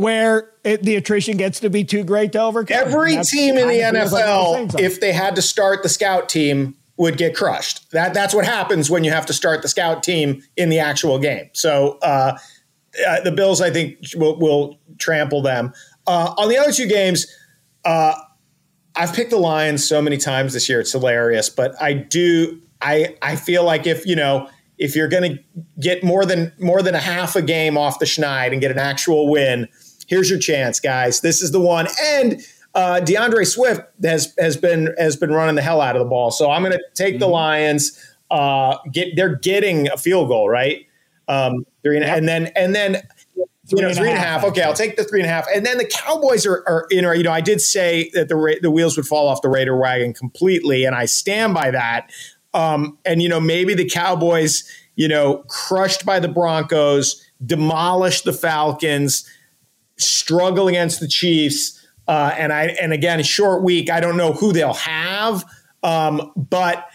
where 0.00 0.50
it, 0.64 0.82
the 0.82 0.96
attrition 0.96 1.36
gets 1.36 1.60
to 1.60 1.70
be 1.70 1.84
too 1.84 2.04
great 2.04 2.32
to 2.32 2.40
overcome. 2.40 2.76
Every 2.76 3.16
team 3.22 3.56
in 3.56 3.68
the 3.68 3.90
feels 3.92 4.12
like 4.12 4.24
NFL, 4.24 4.80
if 4.80 5.00
they 5.00 5.12
had 5.12 5.36
to 5.36 5.42
start 5.42 5.82
the 5.82 5.88
scout 5.88 6.28
team, 6.28 6.76
would 6.96 7.16
get 7.16 7.34
crushed. 7.34 7.90
That 7.92 8.14
that's 8.14 8.34
what 8.34 8.44
happens 8.44 8.90
when 8.90 9.04
you 9.04 9.10
have 9.10 9.26
to 9.26 9.32
start 9.32 9.62
the 9.62 9.68
scout 9.68 10.02
team 10.02 10.42
in 10.56 10.68
the 10.68 10.78
actual 10.78 11.18
game. 11.18 11.48
So 11.52 11.98
uh, 12.02 12.36
uh, 13.06 13.20
the 13.22 13.32
Bills, 13.32 13.60
I 13.60 13.70
think, 13.70 13.98
will, 14.16 14.38
will 14.38 14.78
trample 14.98 15.42
them. 15.42 15.72
Uh, 16.06 16.34
on 16.36 16.48
the 16.48 16.58
other 16.58 16.72
two 16.72 16.86
games, 16.86 17.26
uh, 17.84 18.14
I've 18.96 19.14
picked 19.14 19.30
the 19.30 19.38
Lions 19.38 19.86
so 19.86 20.02
many 20.02 20.16
times 20.16 20.52
this 20.52 20.68
year; 20.68 20.80
it's 20.80 20.92
hilarious. 20.92 21.48
But 21.48 21.80
I 21.80 21.94
do 21.94 22.60
I 22.82 23.16
I 23.22 23.36
feel 23.36 23.64
like 23.64 23.86
if 23.86 24.04
you 24.06 24.16
know 24.16 24.48
if 24.78 24.96
you're 24.96 25.08
going 25.08 25.36
to 25.36 25.42
get 25.78 26.02
more 26.02 26.24
than 26.24 26.52
more 26.58 26.82
than 26.82 26.94
a 26.94 27.00
half 27.00 27.36
a 27.36 27.42
game 27.42 27.76
off 27.76 27.98
the 27.98 28.06
schneid 28.06 28.52
and 28.52 28.60
get 28.60 28.70
an 28.70 28.78
actual 28.78 29.28
win, 29.28 29.68
here's 30.10 30.28
your 30.28 30.38
chance, 30.38 30.80
guys. 30.80 31.22
This 31.22 31.40
is 31.40 31.52
the 31.52 31.60
one. 31.60 31.86
And 32.02 32.42
uh, 32.74 33.00
D'Andre 33.00 33.44
Swift 33.44 33.80
has 34.02 34.34
has 34.38 34.58
been 34.58 34.94
has 34.98 35.16
been 35.16 35.30
running 35.30 35.54
the 35.54 35.62
hell 35.62 35.80
out 35.80 35.96
of 35.96 36.00
the 36.00 36.08
ball. 36.08 36.30
So 36.30 36.50
I'm 36.50 36.62
going 36.62 36.72
to 36.72 36.82
take 36.94 37.14
mm-hmm. 37.14 37.20
the 37.20 37.28
Lions. 37.28 38.06
Uh, 38.30 38.76
get 38.92 39.16
they're 39.16 39.36
getting 39.36 39.88
a 39.88 39.96
field 39.96 40.28
goal, 40.28 40.48
right? 40.48 40.86
Um, 41.26 41.64
three 41.82 41.96
and, 41.96 42.04
yep. 42.04 42.18
and 42.18 42.28
then 42.28 42.46
and 42.54 42.74
then 42.74 43.02
you 43.34 43.82
know, 43.82 43.92
three 43.94 44.08
and 44.08 44.18
a 44.18 44.20
half. 44.20 44.44
Okay, 44.44 44.62
I'll 44.62 44.74
take 44.74 44.96
the 44.96 45.04
three 45.04 45.20
and 45.20 45.28
a 45.28 45.32
half. 45.32 45.46
And 45.54 45.64
then 45.64 45.78
the 45.78 45.84
Cowboys 45.84 46.44
are, 46.44 46.64
are 46.66 46.86
you 46.90 47.02
know, 47.02 47.12
you 47.12 47.22
know, 47.22 47.32
I 47.32 47.40
did 47.40 47.60
say 47.60 48.10
that 48.14 48.28
the 48.28 48.58
the 48.62 48.70
wheels 48.70 48.96
would 48.96 49.06
fall 49.06 49.28
off 49.28 49.42
the 49.42 49.48
Raider 49.48 49.76
wagon 49.76 50.12
completely, 50.12 50.84
and 50.84 50.94
I 50.94 51.06
stand 51.06 51.54
by 51.54 51.70
that. 51.70 52.10
Um, 52.52 52.98
and 53.04 53.22
you 53.22 53.28
know, 53.28 53.40
maybe 53.40 53.74
the 53.74 53.88
Cowboys, 53.88 54.64
you 54.96 55.08
know, 55.08 55.44
crushed 55.48 56.04
by 56.04 56.18
the 56.18 56.28
Broncos, 56.28 57.24
demolished 57.44 58.24
the 58.24 58.32
Falcons, 58.32 59.28
struggle 60.00 60.68
against 60.68 61.00
the 61.00 61.08
Chiefs. 61.08 61.76
Uh, 62.08 62.34
and 62.36 62.52
I 62.52 62.76
and 62.80 62.92
again, 62.92 63.20
a 63.20 63.24
short 63.24 63.62
week. 63.62 63.90
I 63.90 64.00
don't 64.00 64.16
know 64.16 64.32
who 64.32 64.52
they'll 64.52 64.74
have, 64.74 65.44
um, 65.82 66.32
but 66.36 66.86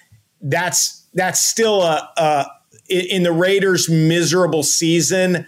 that's 0.42 1.06
that's 1.14 1.40
still 1.40 1.82
a, 1.84 2.10
a 2.18 2.46
in 2.90 3.24
the 3.24 3.32
Raiders' 3.32 3.90
miserable 3.90 4.64
season 4.64 5.46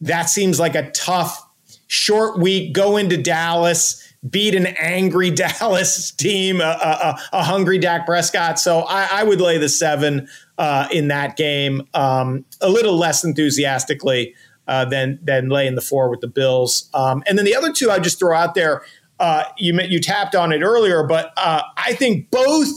that 0.00 0.24
seems 0.24 0.60
like 0.60 0.74
a 0.74 0.90
tough 0.90 1.44
short 1.86 2.38
week. 2.38 2.72
Go 2.72 2.96
into 2.96 3.16
Dallas, 3.16 4.02
beat 4.28 4.54
an 4.54 4.66
angry 4.66 5.30
Dallas 5.60 6.10
team, 6.12 6.60
a, 6.60 6.64
a, 6.64 7.18
a 7.32 7.42
hungry 7.42 7.78
Dak 7.78 8.06
Prescott. 8.06 8.58
So 8.58 8.80
I, 8.80 9.08
I 9.20 9.24
would 9.24 9.40
lay 9.40 9.58
the 9.58 9.68
seven 9.68 10.28
uh, 10.58 10.88
in 10.90 11.08
that 11.08 11.36
game. 11.36 11.82
Um, 11.94 12.44
a 12.60 12.68
little 12.68 12.96
less 12.96 13.24
enthusiastically 13.24 14.34
uh, 14.66 14.84
than 14.84 15.18
than 15.22 15.48
laying 15.48 15.74
the 15.74 15.80
four 15.80 16.10
with 16.10 16.20
the 16.20 16.28
Bills. 16.28 16.88
Um, 16.94 17.22
and 17.26 17.38
then 17.38 17.44
the 17.44 17.54
other 17.54 17.72
two 17.72 17.90
I 17.90 17.98
just 17.98 18.18
throw 18.18 18.36
out 18.36 18.54
there. 18.54 18.82
Uh, 19.18 19.44
you 19.56 19.78
you 19.82 20.00
tapped 20.00 20.34
on 20.34 20.52
it 20.52 20.62
earlier, 20.62 21.02
but 21.02 21.32
uh, 21.36 21.62
I 21.76 21.94
think 21.94 22.30
both 22.30 22.68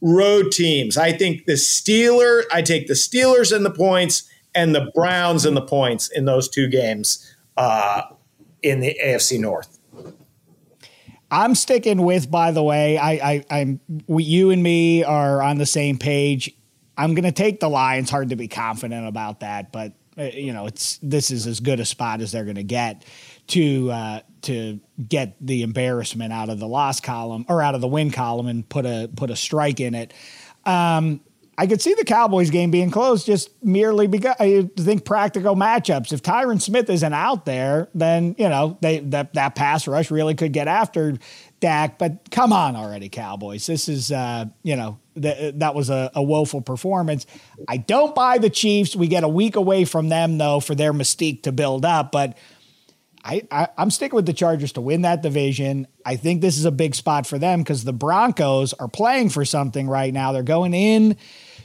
road 0.00 0.50
teams. 0.50 0.96
I 0.96 1.12
think 1.12 1.46
the 1.46 1.52
Steelers. 1.52 2.42
I 2.52 2.62
take 2.62 2.86
the 2.86 2.94
Steelers 2.94 3.54
and 3.54 3.64
the 3.64 3.70
points 3.70 4.28
and 4.54 4.74
the 4.74 4.90
Browns 4.94 5.44
and 5.44 5.56
the 5.56 5.62
points 5.62 6.10
in 6.10 6.24
those 6.24 6.48
two 6.48 6.68
games 6.68 7.34
uh, 7.56 8.02
in 8.62 8.80
the 8.80 8.98
AFC 9.04 9.38
North. 9.38 9.78
I'm 11.30 11.54
sticking 11.54 12.02
with. 12.02 12.30
By 12.30 12.50
the 12.50 12.62
way, 12.62 12.98
I, 12.98 13.44
I 13.50 13.60
am 13.60 13.80
you 14.08 14.50
and 14.50 14.62
me 14.62 15.04
are 15.04 15.40
on 15.40 15.58
the 15.58 15.66
same 15.66 15.98
page. 15.98 16.52
I'm 16.96 17.14
going 17.14 17.24
to 17.24 17.32
take 17.32 17.60
the 17.60 17.70
Lions. 17.70 18.10
Hard 18.10 18.30
to 18.30 18.36
be 18.36 18.48
confident 18.48 19.06
about 19.06 19.40
that, 19.40 19.70
but 19.70 19.92
you 20.20 20.52
know, 20.52 20.66
it's 20.66 20.98
this 21.02 21.30
is 21.30 21.46
as 21.46 21.60
good 21.60 21.80
a 21.80 21.84
spot 21.84 22.20
as 22.20 22.32
they're 22.32 22.44
going 22.44 22.56
to 22.56 22.62
get 22.62 23.04
to 23.48 23.90
uh, 23.90 24.20
to 24.42 24.80
get 25.08 25.36
the 25.40 25.62
embarrassment 25.62 26.32
out 26.32 26.48
of 26.48 26.58
the 26.58 26.68
loss 26.68 27.00
column 27.00 27.44
or 27.48 27.62
out 27.62 27.74
of 27.74 27.80
the 27.80 27.88
win 27.88 28.10
column 28.10 28.46
and 28.46 28.68
put 28.68 28.86
a 28.86 29.10
put 29.14 29.30
a 29.30 29.36
strike 29.36 29.80
in 29.80 29.94
it. 29.94 30.12
Um, 30.64 31.20
I 31.60 31.66
could 31.66 31.82
see 31.82 31.92
the 31.92 32.06
Cowboys 32.06 32.48
game 32.48 32.70
being 32.70 32.90
close 32.90 33.22
just 33.22 33.50
merely 33.62 34.06
because 34.06 34.34
I 34.40 34.70
think 34.78 35.04
practical 35.04 35.54
matchups. 35.54 36.10
If 36.10 36.22
Tyron 36.22 36.58
Smith 36.58 36.88
isn't 36.88 37.12
out 37.12 37.44
there, 37.44 37.88
then 37.94 38.34
you 38.38 38.48
know 38.48 38.78
they 38.80 39.00
that 39.00 39.34
that 39.34 39.56
pass 39.56 39.86
rush 39.86 40.10
really 40.10 40.34
could 40.34 40.52
get 40.52 40.68
after 40.68 41.18
Dak. 41.60 41.98
But 41.98 42.30
come 42.30 42.54
on 42.54 42.76
already, 42.76 43.10
Cowboys. 43.10 43.66
This 43.66 43.90
is 43.90 44.10
uh, 44.10 44.46
you 44.62 44.74
know 44.74 44.98
th- 45.20 45.54
that 45.56 45.74
was 45.74 45.90
a, 45.90 46.10
a 46.14 46.22
woeful 46.22 46.60
performance. 46.60 47.26
I 47.68 47.76
don't 47.78 48.14
buy 48.14 48.38
the 48.38 48.50
Chiefs. 48.50 48.96
We 48.96 49.06
get 49.08 49.24
a 49.24 49.28
week 49.28 49.56
away 49.56 49.84
from 49.84 50.08
them 50.08 50.38
though 50.38 50.60
for 50.60 50.74
their 50.74 50.92
mystique 50.92 51.42
to 51.44 51.52
build 51.52 51.84
up, 51.84 52.12
but. 52.12 52.36
I, 53.22 53.42
I, 53.50 53.68
am 53.76 53.90
sticking 53.90 54.16
with 54.16 54.24
the 54.24 54.32
Chargers 54.32 54.72
to 54.72 54.80
win 54.80 55.02
that 55.02 55.20
division. 55.20 55.86
I 56.06 56.16
think 56.16 56.40
this 56.40 56.56
is 56.56 56.64
a 56.64 56.70
big 56.70 56.94
spot 56.94 57.26
for 57.26 57.38
them 57.38 57.60
because 57.60 57.84
the 57.84 57.92
Broncos 57.92 58.72
are 58.72 58.88
playing 58.88 59.28
for 59.28 59.44
something 59.44 59.86
right 59.86 60.10
now. 60.10 60.32
They're 60.32 60.42
going 60.42 60.72
in 60.72 61.18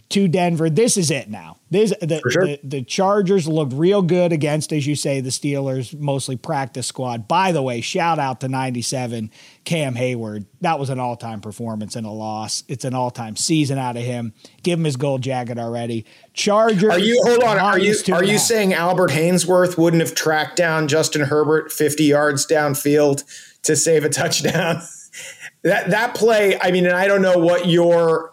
to 0.09 0.27
Denver. 0.27 0.69
This 0.69 0.97
is 0.97 1.11
it 1.11 1.29
now. 1.29 1.57
This 1.71 1.93
the, 2.01 2.21
sure. 2.29 2.45
the, 2.45 2.59
the 2.63 2.83
Chargers 2.83 3.47
looked 3.47 3.73
real 3.73 4.01
good 4.01 4.31
against, 4.31 4.71
as 4.71 4.85
you 4.85 4.95
say, 4.95 5.19
the 5.21 5.29
Steelers, 5.29 5.97
mostly 5.97 6.35
practice 6.35 6.87
squad. 6.87 7.27
By 7.27 7.51
the 7.51 7.63
way, 7.63 7.81
shout 7.81 8.19
out 8.19 8.41
to 8.41 8.47
97 8.47 9.31
Cam 9.65 9.95
Heyward. 9.95 10.45
That 10.61 10.79
was 10.79 10.89
an 10.89 10.99
all-time 10.99 11.41
performance 11.41 11.95
and 11.95 12.05
a 12.05 12.11
loss. 12.11 12.63
It's 12.67 12.85
an 12.85 12.93
all-time 12.93 13.35
season 13.35 13.77
out 13.77 13.97
of 13.97 14.03
him. 14.03 14.33
Give 14.63 14.79
him 14.79 14.85
his 14.85 14.95
gold 14.95 15.21
jacket 15.21 15.57
already. 15.57 16.05
Charger. 16.33 16.91
Are 16.91 16.99
you 16.99 17.19
hold 17.25 17.43
on? 17.43 17.57
Are 17.57 17.79
you 17.79 17.95
are 18.13 18.23
you 18.23 18.37
saying 18.37 18.73
Albert 18.73 19.09
Haynesworth 19.09 19.77
wouldn't 19.77 20.01
have 20.01 20.15
tracked 20.15 20.55
down 20.55 20.87
Justin 20.87 21.21
Herbert 21.21 21.71
50 21.71 22.03
yards 22.03 22.45
downfield 22.45 23.23
to 23.63 23.75
save 23.75 24.05
a 24.05 24.09
touchdown? 24.09 24.81
that 25.63 25.89
that 25.89 26.15
play, 26.15 26.57
I 26.61 26.71
mean, 26.71 26.85
and 26.85 26.95
I 26.95 27.07
don't 27.07 27.21
know 27.21 27.37
what 27.37 27.67
your 27.67 28.31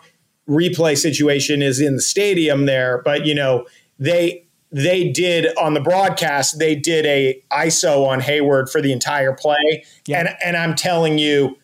replay 0.48 0.96
situation 0.98 1.62
is 1.62 1.80
in 1.80 1.96
the 1.96 2.02
stadium 2.02 2.66
there, 2.66 3.00
but 3.04 3.24
you 3.26 3.34
know 3.34 3.66
they 3.98 4.46
they 4.72 5.10
did 5.10 5.56
on 5.58 5.74
the 5.74 5.80
broadcast 5.80 6.58
they 6.58 6.74
did 6.74 7.04
a 7.06 7.40
ISO 7.52 8.06
on 8.06 8.20
Heyward 8.20 8.70
for 8.70 8.80
the 8.80 8.92
entire 8.92 9.32
play, 9.32 9.84
yeah. 10.06 10.20
and 10.20 10.36
and 10.44 10.56
I'm 10.56 10.74
telling 10.74 11.18
you, 11.18 11.56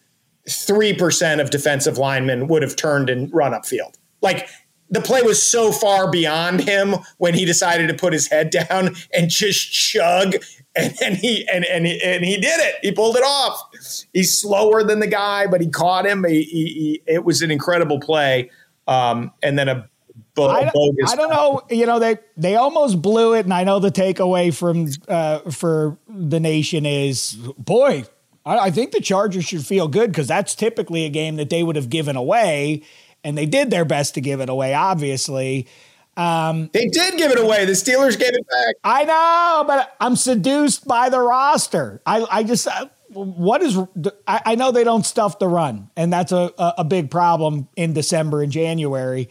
three 0.48 0.94
percent 0.94 1.40
of 1.40 1.50
defensive 1.50 1.98
linemen 1.98 2.48
would 2.48 2.62
have 2.62 2.76
turned 2.76 3.10
and 3.10 3.32
run 3.32 3.52
upfield. 3.52 3.94
Like 4.20 4.48
the 4.90 5.00
play 5.00 5.22
was 5.22 5.42
so 5.42 5.72
far 5.72 6.10
beyond 6.10 6.60
him 6.60 6.96
when 7.18 7.34
he 7.34 7.44
decided 7.44 7.88
to 7.88 7.94
put 7.94 8.12
his 8.12 8.26
head 8.28 8.50
down 8.50 8.96
and 9.12 9.28
just 9.28 9.72
chug. 9.72 10.34
And, 10.76 10.94
and 11.04 11.16
he 11.16 11.46
and, 11.52 11.64
and 11.64 11.86
he, 11.86 12.00
and 12.02 12.24
he 12.24 12.36
did 12.36 12.60
it. 12.60 12.76
He 12.82 12.92
pulled 12.92 13.16
it 13.16 13.24
off. 13.24 13.60
He's 14.12 14.32
slower 14.32 14.84
than 14.84 15.00
the 15.00 15.06
guy, 15.06 15.46
but 15.46 15.60
he 15.60 15.68
caught 15.68 16.06
him. 16.06 16.24
He, 16.24 16.42
he, 16.42 16.64
he, 16.66 17.02
it 17.06 17.24
was 17.24 17.42
an 17.42 17.50
incredible 17.50 18.00
play 18.00 18.50
um, 18.88 19.32
and 19.42 19.58
then 19.58 19.68
a 19.68 19.88
I. 20.46 20.70
I 21.06 21.16
don't 21.16 21.30
know. 21.30 21.62
You 21.70 21.86
know 21.86 21.98
they 21.98 22.18
they 22.36 22.56
almost 22.56 23.00
blew 23.02 23.34
it, 23.34 23.44
and 23.44 23.54
I 23.54 23.64
know 23.64 23.78
the 23.78 23.90
takeaway 23.90 24.54
from 24.54 24.88
uh, 25.08 25.50
for 25.50 25.98
the 26.08 26.40
nation 26.40 26.86
is 26.86 27.34
boy. 27.58 28.04
I, 28.44 28.58
I 28.58 28.70
think 28.70 28.92
the 28.92 29.00
Chargers 29.00 29.44
should 29.44 29.66
feel 29.66 29.88
good 29.88 30.10
because 30.10 30.28
that's 30.28 30.54
typically 30.54 31.04
a 31.04 31.10
game 31.10 31.36
that 31.36 31.50
they 31.50 31.62
would 31.62 31.76
have 31.76 31.90
given 31.90 32.16
away, 32.16 32.82
and 33.24 33.36
they 33.36 33.46
did 33.46 33.70
their 33.70 33.84
best 33.84 34.14
to 34.14 34.20
give 34.20 34.40
it 34.40 34.48
away. 34.48 34.74
Obviously. 34.74 35.66
Um, 36.16 36.68
they 36.72 36.86
did 36.86 37.16
give 37.16 37.30
it 37.30 37.38
away. 37.38 37.64
The 37.64 37.74
Steelers 37.74 38.18
gave 38.18 38.34
it 38.34 38.44
back. 38.48 38.74
I 38.82 39.04
know, 39.04 39.64
but 39.68 39.94
I'm 40.00 40.16
seduced 40.16 40.84
by 40.84 41.10
the 41.10 41.20
roster. 41.20 42.02
I, 42.04 42.26
I 42.28 42.42
just, 42.42 42.66
uh, 42.66 42.88
what 43.10 43.62
is 43.62 43.78
I, 44.26 44.40
I, 44.44 44.54
know 44.56 44.72
they 44.72 44.84
don't 44.84 45.06
stuff 45.06 45.38
the 45.38 45.48
run, 45.48 45.90
and 45.96 46.12
that's 46.12 46.32
a, 46.32 46.52
a 46.58 46.84
big 46.84 47.10
problem 47.10 47.68
in 47.76 47.92
December 47.92 48.42
and 48.42 48.52
January. 48.52 49.28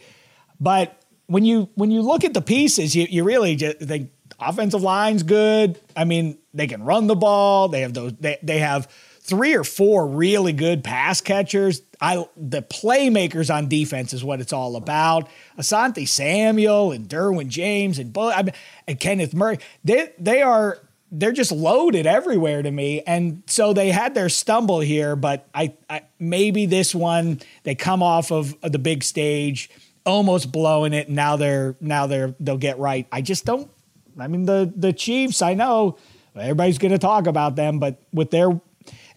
But 0.60 0.97
when 1.28 1.44
you 1.44 1.68
when 1.74 1.90
you 1.90 2.02
look 2.02 2.24
at 2.24 2.34
the 2.34 2.42
pieces, 2.42 2.96
you, 2.96 3.06
you 3.08 3.22
really 3.22 3.54
just 3.54 3.78
think 3.78 4.10
offensive 4.40 4.82
line's 4.82 5.22
good. 5.22 5.80
I 5.94 6.04
mean, 6.04 6.38
they 6.52 6.66
can 6.66 6.82
run 6.82 7.06
the 7.06 7.14
ball. 7.14 7.68
They 7.68 7.82
have 7.82 7.94
those. 7.94 8.14
They 8.14 8.38
they 8.42 8.58
have 8.58 8.86
three 9.20 9.54
or 9.54 9.62
four 9.62 10.06
really 10.08 10.54
good 10.54 10.82
pass 10.82 11.20
catchers. 11.20 11.82
I 12.00 12.26
the 12.36 12.62
playmakers 12.62 13.54
on 13.54 13.68
defense 13.68 14.12
is 14.12 14.24
what 14.24 14.40
it's 14.40 14.52
all 14.52 14.74
about. 14.74 15.28
Asante 15.58 16.08
Samuel 16.08 16.92
and 16.92 17.08
Derwin 17.08 17.48
James 17.48 17.98
and 17.98 18.16
I 18.16 18.42
mean, 18.42 18.54
and 18.86 18.98
Kenneth 18.98 19.34
Murray. 19.34 19.58
They 19.84 20.12
they 20.18 20.42
are 20.42 20.78
they're 21.10 21.32
just 21.32 21.52
loaded 21.52 22.06
everywhere 22.06 22.62
to 22.62 22.70
me. 22.70 23.02
And 23.06 23.42
so 23.46 23.72
they 23.72 23.90
had 23.90 24.14
their 24.14 24.28
stumble 24.28 24.80
here, 24.80 25.16
but 25.16 25.48
I, 25.54 25.74
I 25.88 26.02
maybe 26.18 26.66
this 26.66 26.94
one 26.94 27.40
they 27.62 27.74
come 27.74 28.02
off 28.02 28.30
of 28.30 28.58
the 28.60 28.78
big 28.78 29.02
stage, 29.02 29.70
almost 30.08 30.50
blowing 30.50 30.92
it. 30.92 31.08
Now 31.08 31.36
they're 31.36 31.76
now 31.80 32.06
they're 32.06 32.34
they'll 32.40 32.56
get 32.56 32.78
right. 32.78 33.06
I 33.12 33.22
just 33.22 33.44
don't. 33.44 33.70
I 34.18 34.26
mean 34.26 34.46
the 34.46 34.72
the 34.74 34.92
Chiefs. 34.92 35.42
I 35.42 35.54
know 35.54 35.98
everybody's 36.34 36.78
going 36.78 36.92
to 36.92 36.98
talk 36.98 37.26
about 37.26 37.56
them, 37.56 37.78
but 37.78 38.02
with 38.12 38.30
their 38.30 38.60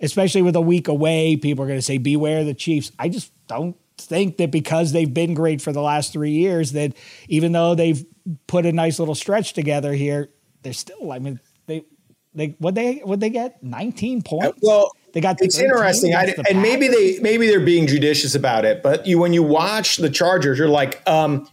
especially 0.01 0.41
with 0.41 0.55
a 0.55 0.61
week 0.61 0.87
away, 0.87 1.35
people 1.35 1.63
are 1.63 1.67
going 1.67 1.79
to 1.79 1.83
say 1.83 1.97
beware 1.97 2.43
the 2.43 2.53
Chiefs. 2.53 2.91
I 2.99 3.09
just 3.09 3.31
don't 3.47 3.75
think 3.97 4.37
that 4.37 4.51
because 4.51 4.91
they've 4.91 5.13
been 5.13 5.33
great 5.33 5.61
for 5.61 5.71
the 5.71 5.81
last 5.81 6.11
three 6.11 6.31
years 6.31 6.71
that 6.73 6.93
even 7.27 7.51
though 7.51 7.75
they've 7.75 8.03
put 8.47 8.65
a 8.65 8.71
nice 8.71 8.99
little 8.99 9.15
stretch 9.15 9.53
together 9.53 9.93
here, 9.93 10.29
they're 10.63 10.73
still. 10.73 11.11
I 11.11 11.19
mean 11.19 11.39
they 11.67 11.85
they 12.33 12.55
what 12.59 12.75
they 12.75 12.97
what 12.97 13.19
they 13.19 13.29
get 13.29 13.63
19 13.63 14.21
points. 14.21 14.59
Well, 14.61 14.91
they 15.13 15.21
got 15.21 15.41
it's 15.41 15.59
interesting, 15.59 16.15
I, 16.15 16.33
and 16.49 16.61
maybe 16.61 16.87
they 16.87 17.19
maybe 17.19 17.47
they're 17.47 17.59
being 17.59 17.87
judicious 17.87 18.35
about 18.35 18.65
it. 18.65 18.81
But 18.81 19.05
you 19.05 19.19
when 19.19 19.33
you 19.33 19.43
watch 19.43 19.97
the 19.97 20.09
Chargers, 20.09 20.57
you're 20.57 20.67
like, 20.67 21.01
um, 21.07 21.49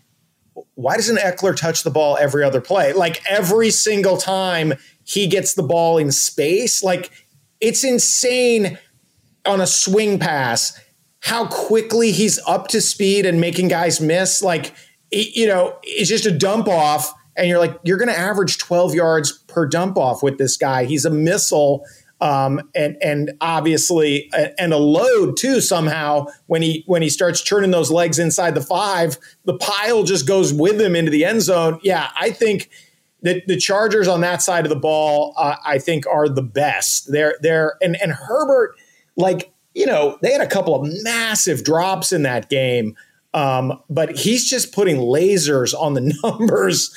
why 0.75 0.97
doesn't 0.97 1.19
Ekeler 1.19 1.57
touch 1.57 1.83
the 1.83 1.91
ball 1.91 2.17
every 2.21 2.45
other 2.45 2.61
play? 2.61 2.93
Like 2.93 3.23
every 3.29 3.71
single 3.71 4.17
time 4.17 4.75
he 5.05 5.27
gets 5.27 5.55
the 5.55 5.63
ball 5.63 5.99
in 5.99 6.13
space, 6.13 6.83
like 6.83 7.11
it's 7.61 7.83
insane 7.83 8.79
on 9.45 9.61
a 9.61 9.67
swing 9.67 10.19
pass 10.19 10.79
how 11.21 11.47
quickly 11.47 12.13
he's 12.13 12.39
up 12.47 12.69
to 12.69 12.81
speed 12.81 13.27
and 13.27 13.41
making 13.41 13.69
guys 13.69 14.01
miss. 14.01 14.43
Like, 14.43 14.73
you 15.11 15.47
know, 15.47 15.79
it's 15.83 16.09
just 16.09 16.27
a 16.27 16.31
dump 16.31 16.69
off, 16.69 17.13
and 17.37 17.49
you're 17.49 17.59
like, 17.59 17.79
you're 17.83 17.99
going 17.99 18.09
to 18.09 18.19
average 18.19 18.59
12 18.59 18.95
yards 18.95 19.33
per 19.33 19.67
dump 19.67 19.97
off 19.97 20.23
with 20.23 20.39
this 20.39 20.57
guy. 20.57 20.85
He's 20.85 21.05
a 21.05 21.11
missile. 21.11 21.85
Um, 22.21 22.61
and 22.75 22.97
and 23.01 23.33
obviously 23.41 24.29
and 24.59 24.73
a 24.73 24.79
load 24.79 25.37
too 25.37 25.61
somehow 25.61 26.27
when 26.47 26.63
he 26.63 26.83
when 26.87 27.01
he 27.01 27.09
starts 27.09 27.43
turning 27.43 27.71
those 27.71 27.93
legs 27.93 28.19
inside 28.19 28.57
the 28.57 28.61
five 28.61 29.19
the 29.45 29.57
pile 29.57 30.03
just 30.03 30.27
goes 30.27 30.53
with 30.53 30.81
him 30.81 30.97
into 30.97 31.13
the 31.13 31.25
end 31.25 31.43
zone 31.43 31.79
yeah 31.85 32.11
i 32.17 32.31
think 32.31 32.71
that 33.23 33.47
the 33.47 33.57
chargers 33.57 34.09
on 34.09 34.21
that 34.23 34.43
side 34.43 34.65
of 34.65 34.69
the 34.69 34.75
ball 34.75 35.33
uh, 35.37 35.55
i 35.65 35.79
think 35.79 36.09
are 36.09 36.29
the 36.29 36.43
best 36.43 37.13
they're 37.13 37.37
they're 37.41 37.77
and 37.81 37.97
and 38.03 38.11
herbert 38.11 38.75
like 39.17 39.53
you 39.79 39.87
know, 39.87 40.19
they 40.23 40.33
had 40.33 40.41
a 40.41 40.47
couple 40.47 40.75
of 40.75 40.89
massive 41.05 41.63
drops 41.63 42.13
in 42.13 42.25
that 42.25 42.51
game. 42.51 42.97
Um, 43.33 43.81
but 43.89 44.17
he's 44.17 44.51
just 44.51 44.75
putting 44.75 44.97
lasers 44.97 45.73
on 45.73 45.95
the 45.95 46.01
numbers. 46.25 46.93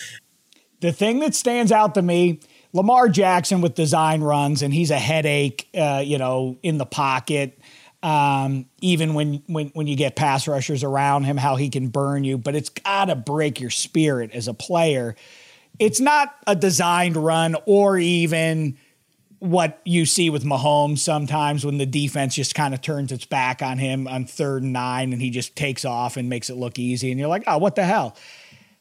The 0.80 0.92
thing 0.92 1.20
that 1.20 1.36
stands 1.36 1.72
out 1.72 1.94
to 1.94 2.02
me, 2.02 2.40
Lamar 2.74 3.10
Jackson 3.10 3.62
with 3.62 3.76
design 3.76 4.22
runs, 4.22 4.62
and 4.62 4.74
he's 4.74 4.92
a 4.92 5.00
headache, 5.00 5.68
uh, 5.76 6.02
you 6.06 6.18
know, 6.18 6.58
in 6.64 6.78
the 6.78 6.86
pocket. 6.86 7.60
Um, 8.04 8.66
even 8.82 9.14
when, 9.14 9.44
when 9.46 9.68
when 9.70 9.86
you 9.86 9.96
get 9.96 10.16
pass 10.16 10.48
rushers 10.48 10.84
around 10.84 11.26
him, 11.26 11.38
how 11.38 11.56
he 11.56 11.70
can 11.70 11.90
burn 11.90 12.24
you, 12.24 12.38
but 12.38 12.56
it's 12.56 12.70
got 12.70 13.06
to 13.06 13.16
break 13.16 13.60
your 13.60 13.70
spirit 13.70 14.32
as 14.34 14.48
a 14.48 14.54
player. 14.56 15.16
It's 15.78 16.00
not 16.00 16.36
a 16.48 16.56
designed 16.56 17.16
run 17.16 17.56
or 17.66 17.98
even 18.00 18.78
what 19.42 19.82
you 19.86 20.06
see 20.06 20.30
with 20.30 20.44
Mahomes 20.44 21.00
sometimes 21.00 21.66
when 21.66 21.80
the 21.80 21.86
defense 21.88 22.36
just 22.36 22.54
kind 22.54 22.76
of 22.76 22.82
turns 22.82 23.12
its 23.12 23.26
back 23.26 23.64
on 23.64 23.80
him 23.80 24.08
on 24.08 24.26
third 24.26 24.62
and 24.62 24.72
nine 24.72 25.14
and 25.14 25.20
he 25.20 25.32
just 25.32 25.56
takes 25.56 25.84
off 25.84 26.16
and 26.16 26.30
makes 26.30 26.52
it 26.52 26.58
look 26.58 26.78
easy. 26.78 27.10
And 27.10 27.20
you're 27.20 27.28
like, 27.28 27.44
oh, 27.48 27.58
what 27.58 27.76
the 27.76 27.84
hell? 27.84 28.16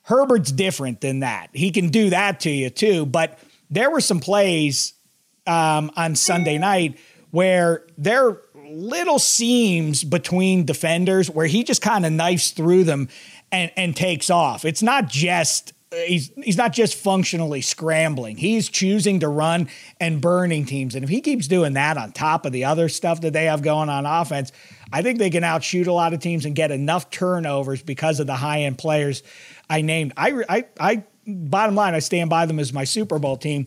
Herbert's 0.03 0.53
different 0.53 1.01
than 1.01 1.21
that. 1.21 1.49
He 1.55 1.71
can 1.71 1.89
do 1.89 2.11
that 2.11 2.41
to 2.41 2.51
you 2.51 2.69
too. 2.69 3.07
But 3.07 3.39
there 3.71 3.91
were 3.91 4.01
some 4.01 4.21
plays 4.21 4.95
um, 5.47 5.91
on 5.97 6.17
Sunday 6.17 6.59
night 6.59 6.99
where 7.31 7.87
there 7.97 8.29
are 8.29 8.43
little 8.69 9.19
seams 9.19 10.05
between 10.05 10.65
defenders 10.65 11.31
where 11.31 11.47
he 11.47 11.65
just 11.65 11.83
kind 11.83 12.05
of 12.07 12.13
knifes 12.13 12.51
through 12.51 12.85
them 12.85 13.09
and, 13.51 13.71
and 13.77 13.97
takes 13.97 14.31
off. 14.31 14.65
It's 14.65 14.83
not 14.83 15.09
just 15.09 15.73
he's 15.93 16.31
he's 16.37 16.57
not 16.57 16.73
just 16.73 16.95
functionally 16.95 17.61
scrambling. 17.61 18.37
He's 18.37 18.69
choosing 18.69 19.21
to 19.21 19.29
run 19.29 19.69
and 20.01 20.21
burning 20.21 20.65
teams. 20.65 20.95
And 20.95 21.03
if 21.03 21.11
he 21.11 21.21
keeps 21.21 21.49
doing 21.49 21.75
that 21.75 21.97
on 21.97 22.13
top 22.13 22.47
of 22.47 22.53
the 22.53 22.65
other 22.65 22.89
stuff 22.89 23.21
that 23.23 23.33
they 23.33 23.47
have 23.47 23.63
going 23.63 23.89
on 23.89 24.07
offense, 24.07 24.53
I 24.93 25.03
think 25.03 25.19
they 25.19 25.31
can 25.31 25.45
outshoot 25.45 25.87
a 25.87 25.93
lot 25.93 26.15
of 26.15 26.21
teams 26.21 26.45
and 26.45 26.55
get 26.55 26.71
enough 26.71 27.11
turnovers 27.11 27.83
because 27.83 28.21
of 28.21 28.27
the 28.27 28.37
high 28.37 28.63
end 28.63 28.79
players 28.79 29.23
I 29.69 29.83
named. 29.83 30.13
I 30.17 30.45
I 30.49 30.65
I 30.79 31.05
bottom 31.35 31.75
line, 31.75 31.95
I 31.95 31.99
stand 31.99 32.31
by 32.31 32.47
them 32.47 32.59
as 32.59 32.73
my 32.73 32.85
Super 32.85 33.19
Bowl 33.19 33.37
team. 33.37 33.67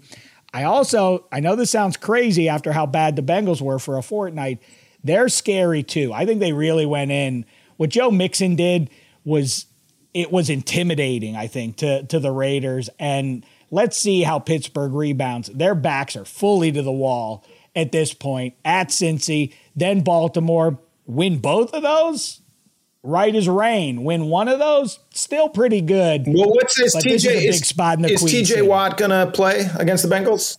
I 0.54 0.64
also 0.64 1.28
I 1.32 1.40
know 1.40 1.56
this 1.56 1.72
sounds 1.72 1.98
crazy 1.98 2.48
after 2.48 2.72
how 2.72 2.86
bad 2.86 3.16
the 3.16 3.24
Bengals 3.24 3.62
were 3.62 3.80
for 3.80 3.98
a 3.98 4.04
fortnight. 4.04 4.62
They're 5.04 5.30
scary 5.30 5.84
too. 5.84 6.14
I 6.14 6.26
think 6.26 6.40
they 6.40 6.54
really 6.54 6.86
went 6.86 7.12
in. 7.12 7.46
What 7.78 7.90
Joe 7.90 8.12
Mixon 8.12 8.56
did 8.56 8.90
was 9.26 9.66
it 10.14 10.32
was 10.32 10.50
intimidating, 10.50 11.36
I 11.36 11.48
think, 11.48 11.78
to 11.78 12.04
to 12.04 12.20
the 12.20 12.32
Raiders. 12.32 12.90
And 13.00 13.46
let's 13.72 13.98
see 13.98 14.22
how 14.22 14.40
Pittsburgh 14.40 14.94
rebounds. 14.94 15.48
Their 15.48 15.76
backs 15.76 16.16
are 16.16 16.26
fully 16.26 16.72
to 16.72 16.82
the 16.82 16.92
wall 16.92 17.44
at 17.76 17.92
this 17.92 18.14
point. 18.14 18.54
At 18.64 18.90
Cincy, 18.90 19.54
then 19.76 20.02
Baltimore. 20.02 20.80
Win 21.06 21.40
both 21.40 21.74
of 21.74 21.84
those, 21.84 22.40
right 23.04 23.36
as 23.36 23.48
rain. 23.48 24.04
Win 24.04 24.26
one 24.26 24.48
of 24.48 24.60
those, 24.60 25.00
still 25.12 25.50
pretty 25.50 25.82
good. 25.82 26.26
Well, 26.28 26.50
what's 26.50 26.76
this? 26.76 26.96
TJ 26.96 27.12
is, 27.12 27.26
is, 27.26 27.56
big 27.58 27.66
spot 27.66 27.98
in 27.98 28.02
the 28.04 28.14
is 28.14 28.24
TJ 28.24 28.68
Watt 28.68 28.98
gonna 28.98 29.30
play 29.32 29.70
against 29.78 30.08
the 30.08 30.14
Bengals? 30.14 30.58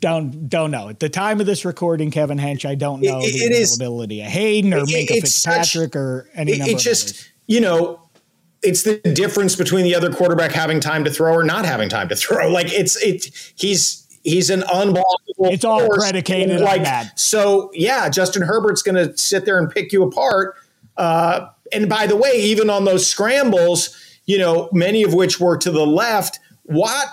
Don't 0.00 0.48
don't 0.48 0.70
know. 0.70 0.90
At 0.90 1.00
the 1.00 1.08
time 1.08 1.40
of 1.40 1.46
this 1.46 1.64
recording, 1.64 2.10
Kevin 2.10 2.38
Hench, 2.38 2.68
I 2.68 2.74
don't 2.74 3.00
know 3.00 3.20
it, 3.20 3.32
the 3.32 3.38
it 3.38 3.52
availability 3.52 4.20
is, 4.20 4.26
of 4.26 4.32
Haden 4.32 4.74
or 4.74 4.82
Minkah 4.82 5.20
Fitzpatrick 5.20 5.92
such, 5.92 5.96
or 5.96 6.28
any 6.34 6.52
it, 6.52 6.58
number. 6.58 6.72
It 6.72 6.78
just 6.78 7.30
you 7.46 7.60
know 7.60 8.00
it's 8.62 8.82
the 8.82 8.98
difference 8.98 9.56
between 9.56 9.84
the 9.84 9.94
other 9.94 10.12
quarterback 10.12 10.52
having 10.52 10.80
time 10.80 11.04
to 11.04 11.10
throw 11.10 11.32
or 11.32 11.44
not 11.44 11.64
having 11.64 11.88
time 11.88 12.08
to 12.08 12.16
throw. 12.16 12.52
Like 12.58 12.72
it's 12.72 12.96
it 13.02 13.30
he's 13.56 14.06
he's 14.24 14.50
an 14.50 14.60
unblockable. 14.62 15.52
It's 15.52 15.64
all 15.64 15.88
predicated 15.88 16.60
like, 16.60 16.78
on 16.78 16.84
that. 16.84 17.18
So 17.18 17.70
yeah, 17.72 18.08
Justin 18.08 18.42
Herbert's 18.42 18.82
going 18.82 18.96
to 18.96 19.16
sit 19.16 19.44
there 19.44 19.58
and 19.58 19.70
pick 19.70 19.92
you 19.92 20.02
apart. 20.02 20.56
Uh, 20.96 21.48
and 21.72 21.88
by 21.88 22.06
the 22.06 22.16
way, 22.16 22.32
even 22.34 22.70
on 22.70 22.84
those 22.84 23.06
scrambles, 23.06 23.96
you 24.26 24.38
know, 24.38 24.68
many 24.72 25.02
of 25.02 25.14
which 25.14 25.40
were 25.40 25.56
to 25.58 25.70
the 25.70 25.86
left, 25.86 26.38
Watt 26.64 27.06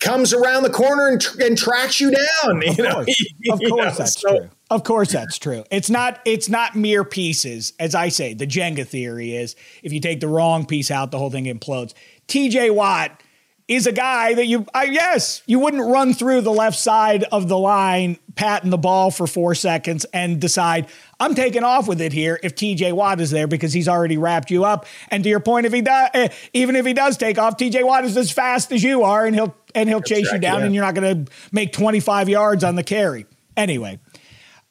comes 0.00 0.32
around 0.32 0.62
the 0.62 0.70
corner 0.70 1.08
and, 1.08 1.24
and 1.40 1.56
tracks 1.56 2.00
you 2.00 2.10
down. 2.10 2.56
Of 2.68 2.78
you 2.78 2.84
course, 2.84 3.06
know? 3.06 3.52
of 3.52 3.60
course 3.60 3.70
know? 3.70 3.90
that's 3.98 4.20
so, 4.20 4.38
true. 4.38 4.50
Of 4.70 4.84
course 4.84 5.12
that's 5.12 5.38
true. 5.38 5.64
It's 5.70 5.90
not 5.90 6.20
it's 6.24 6.48
not 6.48 6.74
mere 6.74 7.04
pieces. 7.04 7.72
As 7.78 7.94
I 7.94 8.08
say, 8.08 8.34
the 8.34 8.46
Jenga 8.46 8.86
theory 8.86 9.34
is 9.34 9.54
if 9.82 9.92
you 9.92 10.00
take 10.00 10.20
the 10.20 10.28
wrong 10.28 10.66
piece 10.66 10.90
out, 10.90 11.10
the 11.10 11.18
whole 11.18 11.30
thing 11.30 11.44
implodes. 11.44 11.94
TJ 12.28 12.74
Watt 12.74 13.22
is 13.68 13.86
a 13.86 13.92
guy 13.92 14.34
that 14.34 14.46
you 14.46 14.64
I 14.72 14.84
yes, 14.84 15.42
you 15.46 15.58
wouldn't 15.58 15.82
run 15.84 16.14
through 16.14 16.42
the 16.42 16.52
left 16.52 16.78
side 16.78 17.24
of 17.24 17.48
the 17.48 17.58
line, 17.58 18.18
patting 18.36 18.70
the 18.70 18.78
ball 18.78 19.10
for 19.10 19.26
4 19.26 19.54
seconds 19.54 20.04
and 20.12 20.40
decide 20.40 20.86
I'm 21.18 21.34
taking 21.34 21.64
off 21.64 21.88
with 21.88 22.00
it 22.00 22.12
here 22.12 22.38
if 22.42 22.54
TJ 22.54 22.92
Watt 22.92 23.20
is 23.20 23.30
there 23.30 23.46
because 23.46 23.72
he's 23.72 23.88
already 23.88 24.18
wrapped 24.18 24.50
you 24.50 24.64
up. 24.64 24.86
And 25.08 25.24
to 25.24 25.30
your 25.30 25.40
point 25.40 25.66
if 25.66 25.72
he 25.72 25.82
does 25.82 26.10
eh, 26.14 26.28
even 26.52 26.76
if 26.76 26.86
he 26.86 26.92
does 26.92 27.16
take 27.16 27.38
off, 27.38 27.56
TJ 27.56 27.84
Watt 27.84 28.04
is 28.04 28.16
as 28.16 28.30
fast 28.30 28.70
as 28.70 28.82
you 28.82 29.02
are 29.02 29.26
and 29.26 29.34
he'll 29.34 29.56
and 29.74 29.88
he'll 29.88 30.00
chase 30.00 30.30
you 30.32 30.38
down 30.38 30.62
and 30.62 30.74
you're 30.74 30.84
not 30.84 30.94
going 30.94 31.24
to 31.24 31.32
make 31.52 31.72
25 31.72 32.28
yards 32.28 32.64
on 32.64 32.76
the 32.76 32.82
carry. 32.82 33.26
Anyway, 33.56 33.98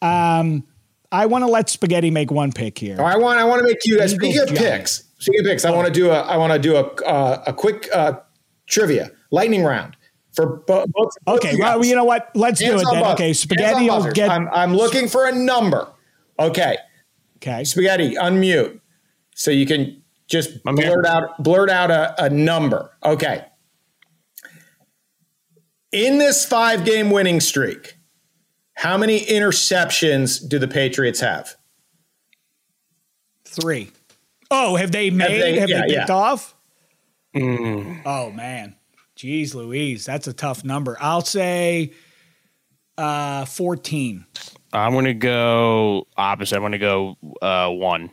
um, 0.01 0.63
I 1.11 1.25
want 1.27 1.43
to 1.43 1.47
let 1.47 1.69
Spaghetti 1.69 2.11
make 2.11 2.31
one 2.31 2.51
pick 2.51 2.77
here. 2.77 3.01
I 3.01 3.17
want 3.17 3.39
I 3.39 3.43
want 3.43 3.59
to 3.59 3.67
make 3.67 3.85
you 3.85 3.97
guys 3.97 4.11
speaking 4.11 4.41
of 4.41 4.49
picks. 4.49 5.03
Speaking 5.19 5.41
of 5.41 5.45
picks, 5.45 5.65
I 5.65 5.71
want 5.71 5.87
to 5.87 5.93
do 5.93 6.09
a 6.11 6.21
I 6.21 6.37
want 6.37 6.53
to 6.53 6.59
do 6.59 6.75
a 6.75 6.83
uh, 7.05 7.43
a 7.47 7.53
quick 7.53 7.87
uh, 7.93 8.19
trivia 8.67 9.11
lightning 9.31 9.63
round 9.63 9.95
for 10.33 10.57
both. 10.67 10.91
both 10.91 11.13
okay, 11.27 11.55
well, 11.57 11.83
you 11.83 11.95
know 11.95 12.03
what? 12.03 12.29
Let's 12.35 12.59
Hands 12.59 12.81
do 12.81 12.87
it 12.87 12.91
then. 12.91 13.03
Buzz. 13.03 13.13
Okay, 13.13 13.33
Spaghetti 13.33 13.89
will 13.89 14.11
get. 14.11 14.29
I'm, 14.29 14.47
I'm 14.49 14.75
looking 14.75 15.07
for 15.07 15.27
a 15.27 15.31
number. 15.31 15.87
Okay. 16.39 16.77
Okay. 17.37 17.63
Spaghetti, 17.63 18.15
unmute, 18.15 18.79
so 19.33 19.51
you 19.51 19.65
can 19.65 20.01
just 20.27 20.51
I'm 20.65 20.75
blurt 20.75 21.05
here. 21.05 21.05
out 21.05 21.43
blurt 21.43 21.69
out 21.69 21.91
a, 21.91 22.25
a 22.25 22.29
number. 22.29 22.91
Okay. 23.03 23.45
In 25.91 26.17
this 26.17 26.45
five 26.45 26.83
game 26.83 27.09
winning 27.09 27.39
streak, 27.39 27.97
how 28.73 28.97
many 28.97 29.21
interceptions 29.21 30.47
do 30.47 30.59
the 30.59 30.67
Patriots 30.67 31.21
have? 31.21 31.55
Three. 33.45 33.91
Oh, 34.51 34.75
have 34.75 34.91
they 34.91 35.09
made? 35.09 35.31
Have 35.31 35.39
they, 35.39 35.59
have 35.59 35.69
yeah, 35.69 35.81
they 35.81 35.95
picked 35.95 36.09
yeah. 36.09 36.15
off? 36.15 36.54
Mm. 37.35 38.01
Oh 38.05 38.31
man, 38.31 38.75
geez, 39.15 39.53
Louise, 39.53 40.05
that's 40.05 40.27
a 40.27 40.33
tough 40.33 40.63
number. 40.63 40.97
I'll 40.99 41.21
say 41.21 41.91
uh, 42.97 43.45
fourteen. 43.45 44.25
I'm 44.73 44.93
going 44.93 45.05
to 45.05 45.13
go 45.13 46.07
opposite. 46.17 46.55
I'm 46.55 46.61
going 46.61 46.73
to 46.73 46.77
go 46.77 47.17
uh, 47.41 47.69
one. 47.69 48.11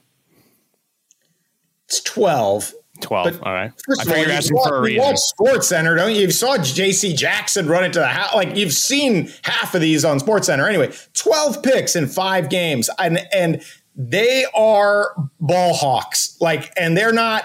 It's 1.86 2.00
twelve. 2.00 2.72
12. 3.00 3.40
But 3.40 3.46
all 3.46 3.52
right. 3.52 3.72
First 3.84 4.00
I 4.00 4.04
of 4.04 4.10
all, 4.10 4.24
you're 4.24 4.32
asking 4.32 4.58
for 4.64 4.76
a 4.76 4.80
reason. 4.80 5.02
watch 5.02 5.18
Sports 5.18 5.66
Center, 5.66 5.96
don't 5.96 6.12
you? 6.12 6.20
You 6.20 6.30
saw 6.30 6.56
J.C. 6.58 7.14
Jackson 7.14 7.66
run 7.66 7.84
into 7.84 7.98
the 7.98 8.06
house. 8.06 8.32
Like 8.32 8.54
you've 8.54 8.72
seen 8.72 9.32
half 9.42 9.74
of 9.74 9.80
these 9.80 10.04
on 10.04 10.20
Sports 10.20 10.46
Center. 10.46 10.68
Anyway, 10.68 10.92
12 11.14 11.62
picks 11.64 11.96
in 11.96 12.06
five 12.06 12.48
games, 12.48 12.88
and 12.98 13.26
and 13.32 13.62
they 13.96 14.46
are 14.54 15.14
ball 15.40 15.74
hawks. 15.74 16.36
Like, 16.40 16.72
and 16.76 16.96
they're 16.96 17.12
not 17.12 17.44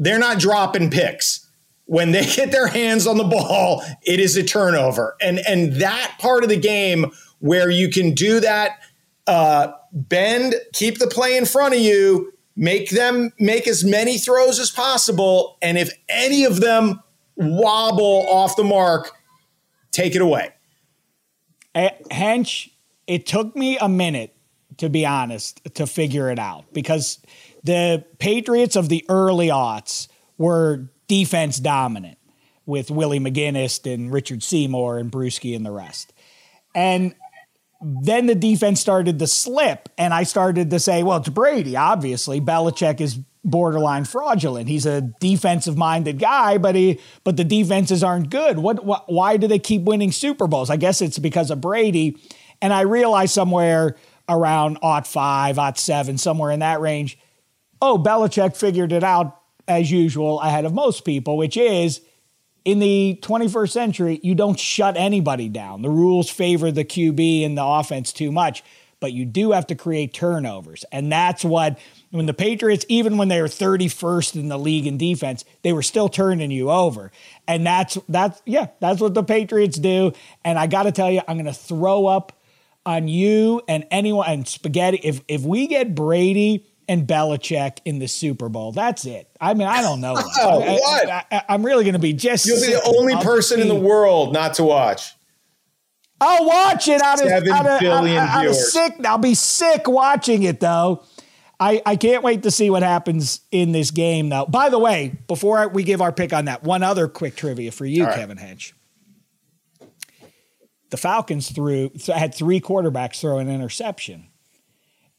they're 0.00 0.18
not 0.18 0.40
dropping 0.40 0.90
picks. 0.90 1.46
When 1.84 2.10
they 2.10 2.24
get 2.36 2.50
their 2.50 2.66
hands 2.66 3.06
on 3.06 3.16
the 3.16 3.24
ball, 3.24 3.84
it 4.02 4.18
is 4.18 4.36
a 4.36 4.42
turnover, 4.42 5.16
and 5.20 5.38
and 5.46 5.74
that 5.74 6.16
part 6.18 6.42
of 6.42 6.48
the 6.48 6.56
game 6.56 7.12
where 7.38 7.70
you 7.70 7.88
can 7.88 8.12
do 8.12 8.40
that, 8.40 8.80
uh, 9.28 9.72
bend, 9.92 10.56
keep 10.72 10.98
the 10.98 11.06
play 11.06 11.36
in 11.36 11.46
front 11.46 11.74
of 11.74 11.80
you 11.80 12.32
make 12.60 12.90
them 12.90 13.32
make 13.38 13.66
as 13.66 13.82
many 13.82 14.18
throws 14.18 14.60
as 14.60 14.70
possible. 14.70 15.56
And 15.62 15.78
if 15.78 15.90
any 16.08 16.44
of 16.44 16.60
them 16.60 17.00
wobble 17.34 18.26
off 18.28 18.54
the 18.54 18.64
mark, 18.64 19.12
take 19.90 20.14
it 20.14 20.22
away. 20.22 20.52
Hench, 21.74 22.70
it 23.06 23.26
took 23.26 23.56
me 23.56 23.78
a 23.78 23.88
minute, 23.88 24.34
to 24.76 24.90
be 24.90 25.06
honest, 25.06 25.62
to 25.74 25.86
figure 25.86 26.30
it 26.30 26.38
out 26.38 26.64
because 26.72 27.18
the 27.64 28.04
Patriots 28.18 28.76
of 28.76 28.88
the 28.88 29.04
early 29.08 29.48
aughts 29.48 30.08
were 30.38 30.90
defense 31.08 31.58
dominant 31.58 32.18
with 32.66 32.90
Willie 32.90 33.20
McGinest 33.20 33.92
and 33.92 34.12
Richard 34.12 34.42
Seymour 34.42 34.98
and 34.98 35.10
Bruschi 35.10 35.56
and 35.56 35.66
the 35.66 35.70
rest. 35.70 36.12
And 36.74 37.14
then 37.82 38.26
the 38.26 38.34
defense 38.34 38.80
started 38.80 39.18
to 39.18 39.26
slip, 39.26 39.88
and 39.96 40.12
I 40.12 40.22
started 40.22 40.70
to 40.70 40.78
say, 40.78 41.02
well, 41.02 41.18
it's 41.18 41.28
Brady, 41.28 41.76
obviously. 41.76 42.40
Belichick 42.40 43.00
is 43.00 43.18
borderline 43.42 44.04
fraudulent. 44.04 44.68
He's 44.68 44.84
a 44.84 45.00
defensive 45.00 45.76
minded 45.76 46.18
guy, 46.18 46.58
but 46.58 46.74
he 46.74 47.00
but 47.24 47.36
the 47.36 47.44
defenses 47.44 48.04
aren't 48.04 48.30
good. 48.30 48.58
What, 48.58 48.84
what 48.84 49.10
why 49.10 49.38
do 49.38 49.46
they 49.46 49.58
keep 49.58 49.82
winning 49.82 50.12
Super 50.12 50.46
Bowls? 50.46 50.68
I 50.70 50.76
guess 50.76 51.00
it's 51.00 51.18
because 51.18 51.50
of 51.50 51.60
Brady. 51.60 52.18
And 52.60 52.72
I 52.72 52.82
realized 52.82 53.32
somewhere 53.32 53.96
around 54.28 54.78
aught 54.82 55.06
five, 55.06 55.58
aught 55.58 55.78
seven, 55.78 56.18
somewhere 56.18 56.50
in 56.50 56.60
that 56.60 56.80
range. 56.80 57.18
Oh, 57.82 57.98
Belichick 57.98 58.56
figured 58.56 58.92
it 58.92 59.04
out 59.04 59.40
as 59.66 59.90
usual 59.90 60.40
ahead 60.40 60.64
of 60.64 60.74
most 60.74 61.04
people, 61.04 61.36
which 61.36 61.56
is 61.56 62.00
in 62.64 62.78
the 62.78 63.18
21st 63.22 63.70
century, 63.70 64.20
you 64.22 64.34
don't 64.34 64.58
shut 64.58 64.96
anybody 64.96 65.48
down. 65.48 65.82
The 65.82 65.90
rules 65.90 66.28
favor 66.28 66.70
the 66.70 66.84
QB 66.84 67.44
and 67.44 67.56
the 67.56 67.64
offense 67.64 68.12
too 68.12 68.30
much, 68.30 68.62
but 68.98 69.12
you 69.12 69.24
do 69.24 69.52
have 69.52 69.66
to 69.68 69.74
create 69.74 70.12
turnovers. 70.12 70.84
And 70.92 71.10
that's 71.10 71.44
what, 71.44 71.78
when 72.10 72.26
the 72.26 72.34
Patriots, 72.34 72.84
even 72.88 73.16
when 73.16 73.28
they 73.28 73.40
were 73.40 73.48
31st 73.48 74.34
in 74.34 74.48
the 74.48 74.58
league 74.58 74.86
in 74.86 74.98
defense, 74.98 75.44
they 75.62 75.72
were 75.72 75.82
still 75.82 76.08
turning 76.08 76.50
you 76.50 76.70
over. 76.70 77.10
And 77.48 77.66
that's, 77.66 77.96
that's, 78.08 78.42
yeah, 78.44 78.68
that's 78.80 79.00
what 79.00 79.14
the 79.14 79.22
Patriots 79.22 79.78
do. 79.78 80.12
And 80.44 80.58
I 80.58 80.66
got 80.66 80.82
to 80.82 80.92
tell 80.92 81.10
you, 81.10 81.22
I'm 81.26 81.36
going 81.36 81.46
to 81.46 81.54
throw 81.54 82.06
up 82.06 82.38
on 82.84 83.08
you 83.08 83.62
and 83.68 83.86
anyone 83.90 84.28
and 84.28 84.46
spaghetti. 84.46 85.00
If, 85.02 85.22
if 85.28 85.42
we 85.42 85.66
get 85.66 85.94
Brady, 85.94 86.66
and 86.90 87.06
Belichick 87.06 87.78
in 87.84 88.00
the 88.00 88.08
Super 88.08 88.48
Bowl. 88.48 88.72
That's 88.72 89.06
it. 89.06 89.30
I 89.40 89.54
mean, 89.54 89.68
I 89.68 89.80
don't 89.80 90.00
know. 90.00 90.16
Oh, 90.42 90.58
what? 90.58 91.08
I, 91.08 91.44
am 91.48 91.64
really 91.64 91.84
going 91.84 91.94
to 91.94 92.00
be 92.00 92.12
just. 92.12 92.46
You'll 92.46 92.60
be 92.60 92.72
the 92.72 92.82
only 92.96 93.14
person 93.16 93.60
in 93.60 93.68
the 93.68 93.74
world 93.74 94.32
not 94.32 94.54
to 94.54 94.64
watch. 94.64 95.14
I'll 96.20 96.46
watch 96.46 96.88
it 96.88 97.00
out 97.02 97.20
of, 97.20 97.28
Seven 97.28 97.50
out 97.50 97.66
of, 97.66 97.80
billion 97.80 98.16
out, 98.16 98.28
out 98.28 98.46
of 98.46 98.54
sick. 98.54 98.94
I'll 99.04 99.18
be 99.18 99.34
sick 99.34 99.86
watching 99.86 100.42
it 100.42 100.60
though. 100.60 101.04
I, 101.58 101.82
I 101.84 101.96
can't 101.96 102.24
wait 102.24 102.42
to 102.44 102.50
see 102.50 102.70
what 102.70 102.82
happens 102.82 103.40
in 103.50 103.72
this 103.72 103.90
game 103.90 104.30
though. 104.30 104.46
By 104.46 104.70
the 104.70 104.78
way, 104.78 105.18
before 105.28 105.68
we 105.68 105.84
give 105.84 106.00
our 106.00 106.12
pick 106.12 106.32
on 106.32 106.46
that, 106.46 106.62
one 106.62 106.82
other 106.82 107.06
quick 107.06 107.36
trivia 107.36 107.70
for 107.70 107.84
you, 107.84 108.04
right. 108.04 108.16
Kevin 108.16 108.38
Hench. 108.38 108.72
The 110.88 110.96
Falcons 110.96 111.50
threw 111.50 111.90
had 112.12 112.34
three 112.34 112.60
quarterbacks 112.60 113.20
throw 113.20 113.38
an 113.38 113.48
interception 113.48 114.29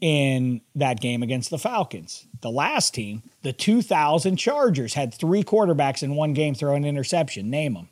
in 0.02 0.62
that 0.76 1.00
game 1.00 1.22
against 1.22 1.52
the 1.52 1.60
Falcons. 1.60 2.28
The 2.42 2.50
last 2.50 2.94
team, 2.94 3.22
the 3.44 3.54
2000 3.54 4.36
Chargers, 4.36 4.96
had 4.96 5.14
three 5.14 5.44
quarterbacks 5.44 6.02
in 6.02 6.16
one 6.16 6.34
game 6.34 6.56
throw 6.56 6.76
an 6.76 6.84
interception. 6.84 7.50
Name 7.50 7.76
them. 7.76 7.90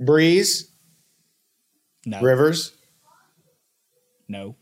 Brees, 0.00 0.68
No. 2.04 2.20
Rivers. 2.20 2.72
No. 4.28 4.56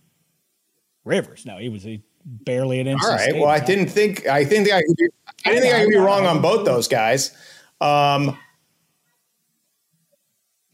Rivers. 1.05 1.47
No, 1.47 1.59
he 1.59 1.69
was 1.69 1.83
he 1.83 2.03
barely 2.25 2.81
an 2.81 2.89
All 2.89 2.95
right. 3.09 3.35
Well, 3.35 3.49
I 3.49 3.61
didn't 3.61 3.89
think 3.89 4.27
I 4.27 4.45
think 4.45 4.71
I 4.73 4.83
could 4.83 4.97
be, 4.97 5.09
I 5.45 5.51
didn't 5.51 5.63
think 5.63 5.75
I 5.75 5.81
could 5.81 5.91
be 5.91 5.97
wrong 5.97 6.27
on 6.27 6.41
both 6.41 6.65
those 6.65 6.89
guys. 6.89 7.33
Um, 7.81 8.37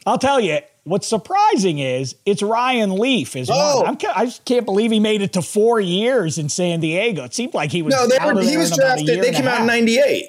I'll 0.07 0.19
tell 0.19 0.41
you. 0.41 0.61
What's 0.85 1.07
surprising 1.07 1.79
is 1.79 2.17
it's 2.25 2.43
Ryan 2.43 2.97
Leaf 2.99 3.37
is 3.37 3.49
Oh. 3.53 3.81
one. 3.81 3.87
I'm, 3.91 3.97
ca- 3.97 4.13
I 4.17 4.25
just 4.25 4.45
can't 4.45 4.65
believe 4.65 4.91
he 4.91 4.99
made 5.01 5.21
it 5.23 5.35
to 5.35 5.43
four 5.43 5.79
years 5.81 6.39
in 6.39 6.49
San 6.49 6.81
Diego. 6.81 7.25
It 7.25 7.35
seemed 7.35 7.53
like 7.55 7.71
he 7.71 7.83
was 7.83 7.95
no, 7.95 8.07
they 8.07 8.17
were, 8.25 8.41
he 8.43 8.57
was 8.57 8.73
in 8.73 8.79
about 8.83 8.99
a 8.99 9.05
drafted. 9.05 9.23
They 9.23 9.33
came 9.33 9.47
out 9.47 9.61
in 9.61 9.67
'98. 9.67 10.25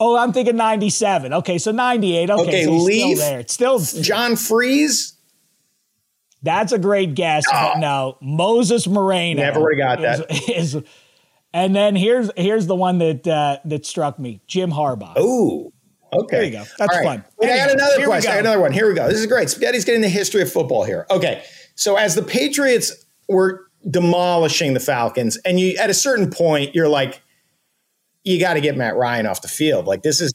Oh, 0.00 0.16
I'm 0.18 0.32
thinking 0.32 0.56
97. 0.56 1.32
Okay, 1.32 1.58
so 1.58 1.70
98. 1.70 2.28
Okay, 2.30 2.42
Okay, 2.42 2.64
so 2.64 2.72
Leaf. 2.72 3.16
still 3.18 3.30
there. 3.30 3.40
It's 3.40 3.52
still 3.54 3.78
John 3.78 4.32
Friesz. 4.32 5.12
That's 6.42 6.72
a 6.72 6.78
great 6.78 7.14
guess. 7.14 7.44
but 7.50 7.78
no, 7.78 8.18
Moses 8.20 8.88
Moreno. 8.88 9.40
Never 9.42 9.60
would've 9.60 9.78
got 9.78 10.00
that. 10.00 10.28
Is, 10.28 10.74
is- 10.74 10.82
and 11.54 11.76
then 11.76 11.94
here's 11.94 12.30
here's 12.36 12.66
the 12.66 12.74
one 12.74 12.98
that 12.98 13.28
uh, 13.28 13.58
that 13.66 13.84
struck 13.86 14.18
me: 14.18 14.40
Jim 14.48 14.72
Harbaugh. 14.72 15.16
Ooh. 15.18 15.72
Okay. 16.12 16.36
There 16.36 16.44
you 16.44 16.50
go. 16.52 16.64
That's 16.78 16.96
All 16.96 17.02
fun. 17.04 17.24
Wait, 17.38 17.50
I 17.50 17.56
got 17.56 17.70
another 17.70 18.04
question. 18.04 18.30
I 18.30 18.34
got 18.34 18.40
another 18.40 18.60
one. 18.60 18.72
Here 18.72 18.88
we 18.88 18.94
go. 18.94 19.08
This 19.08 19.18
is 19.20 19.26
great. 19.26 19.48
Spaghetti's 19.48 19.84
getting 19.84 20.02
the 20.02 20.08
history 20.08 20.42
of 20.42 20.52
football 20.52 20.84
here. 20.84 21.06
Okay. 21.10 21.42
So 21.74 21.96
as 21.96 22.14
the 22.14 22.22
Patriots 22.22 22.92
were 23.28 23.66
demolishing 23.90 24.74
the 24.74 24.80
Falcons, 24.80 25.36
and 25.38 25.58
you 25.58 25.76
at 25.78 25.90
a 25.90 25.94
certain 25.94 26.30
point, 26.30 26.74
you're 26.74 26.88
like, 26.88 27.22
you 28.24 28.38
got 28.38 28.54
to 28.54 28.60
get 28.60 28.76
Matt 28.76 28.94
Ryan 28.96 29.26
off 29.26 29.42
the 29.42 29.48
field. 29.48 29.86
Like 29.86 30.02
this 30.02 30.20
is 30.20 30.32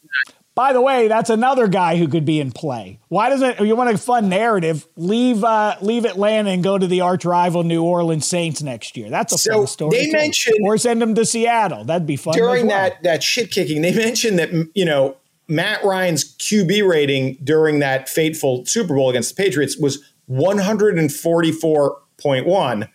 By 0.56 0.74
the 0.74 0.82
way, 0.82 1.08
that's 1.08 1.30
another 1.30 1.68
guy 1.68 1.96
who 1.96 2.08
could 2.08 2.26
be 2.26 2.42
in 2.42 2.52
play. 2.52 3.00
Why 3.08 3.30
doesn't 3.30 3.60
you 3.62 3.76
want 3.76 3.92
a 3.92 3.98
fun 4.00 4.28
narrative? 4.30 4.88
Leave 4.98 5.44
uh, 5.44 5.76
leave 5.82 6.04
Atlanta 6.06 6.50
and 6.50 6.64
go 6.64 6.78
to 6.78 6.88
the 6.88 7.02
arch 7.02 7.24
rival 7.24 7.64
New 7.64 7.84
Orleans 7.84 8.26
Saints 8.26 8.62
next 8.64 8.98
year. 8.98 9.10
That's 9.12 9.32
a 9.32 9.38
So, 9.38 9.54
fun 9.60 9.68
story. 9.68 9.98
they 9.98 10.12
mentioned- 10.12 10.58
or 10.64 10.78
send 10.80 11.02
them 11.02 11.14
to 11.16 11.24
Seattle. 11.26 11.86
That'd 11.86 12.08
be 12.08 12.16
fun. 12.18 12.34
during 12.34 12.66
well. 12.68 12.90
that 12.90 13.04
that 13.04 13.22
shit 13.24 13.52
kicking. 13.52 13.84
They 13.84 13.94
mentioned 13.96 14.40
that 14.40 14.50
you 14.74 14.84
know 14.84 15.16
Matt 15.48 15.84
Ryan's 15.84 16.36
QB 16.38 16.88
rating 16.88 17.38
during 17.44 17.80
that 17.80 18.08
fateful 18.10 18.66
Super 18.66 18.96
Bowl 18.96 19.10
against 19.10 19.36
the 19.36 19.44
Patriots 19.44 19.78
was 19.78 20.04
144.1, 20.30 22.90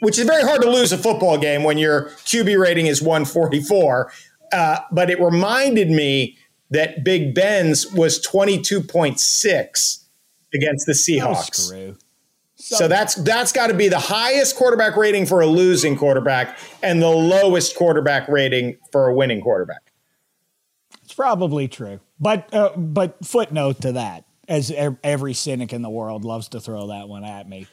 which 0.00 0.18
is 0.18 0.26
very 0.26 0.42
hard 0.42 0.60
to 0.62 0.70
lose 0.70 0.92
a 0.92 0.98
football 0.98 1.36
game 1.38 1.62
when 1.64 1.78
your 1.78 2.06
QB 2.26 2.58
rating 2.60 2.86
is 2.86 3.00
144. 3.02 4.12
Uh, 4.52 4.78
but 4.92 5.10
it 5.10 5.20
reminded 5.20 5.90
me 5.90 6.36
that 6.70 7.02
Big 7.04 7.34
Ben's 7.34 7.90
was 7.92 8.24
22.6 8.24 10.04
against 10.54 10.86
the 10.86 10.92
Oh, 10.92 10.94
Seahawks. 10.94 11.54
screw. 11.54 11.96
So 12.56 12.88
that's 12.88 13.16
that's 13.16 13.52
got 13.52 13.66
to 13.66 13.74
be 13.74 13.88
the 13.88 13.98
highest 13.98 14.56
quarterback 14.56 14.96
rating 14.96 15.26
for 15.26 15.42
a 15.42 15.46
losing 15.46 15.96
quarterback 15.96 16.56
and 16.82 17.02
the 17.02 17.10
lowest 17.10 17.76
quarterback 17.76 18.26
rating 18.26 18.78
for 18.90 19.06
a 19.08 19.14
winning 19.14 19.42
quarterback. 19.42 19.83
It's 21.14 21.16
probably 21.16 21.68
true, 21.68 22.00
but 22.18 22.52
uh, 22.52 22.70
but 22.76 23.24
footnote 23.24 23.82
to 23.82 23.92
that, 23.92 24.24
as 24.48 24.72
every 25.04 25.32
cynic 25.32 25.72
in 25.72 25.80
the 25.80 25.88
world 25.88 26.24
loves 26.24 26.48
to 26.48 26.60
throw 26.60 26.88
that 26.88 27.08
one 27.08 27.22
at 27.24 27.48
me. 27.48 27.68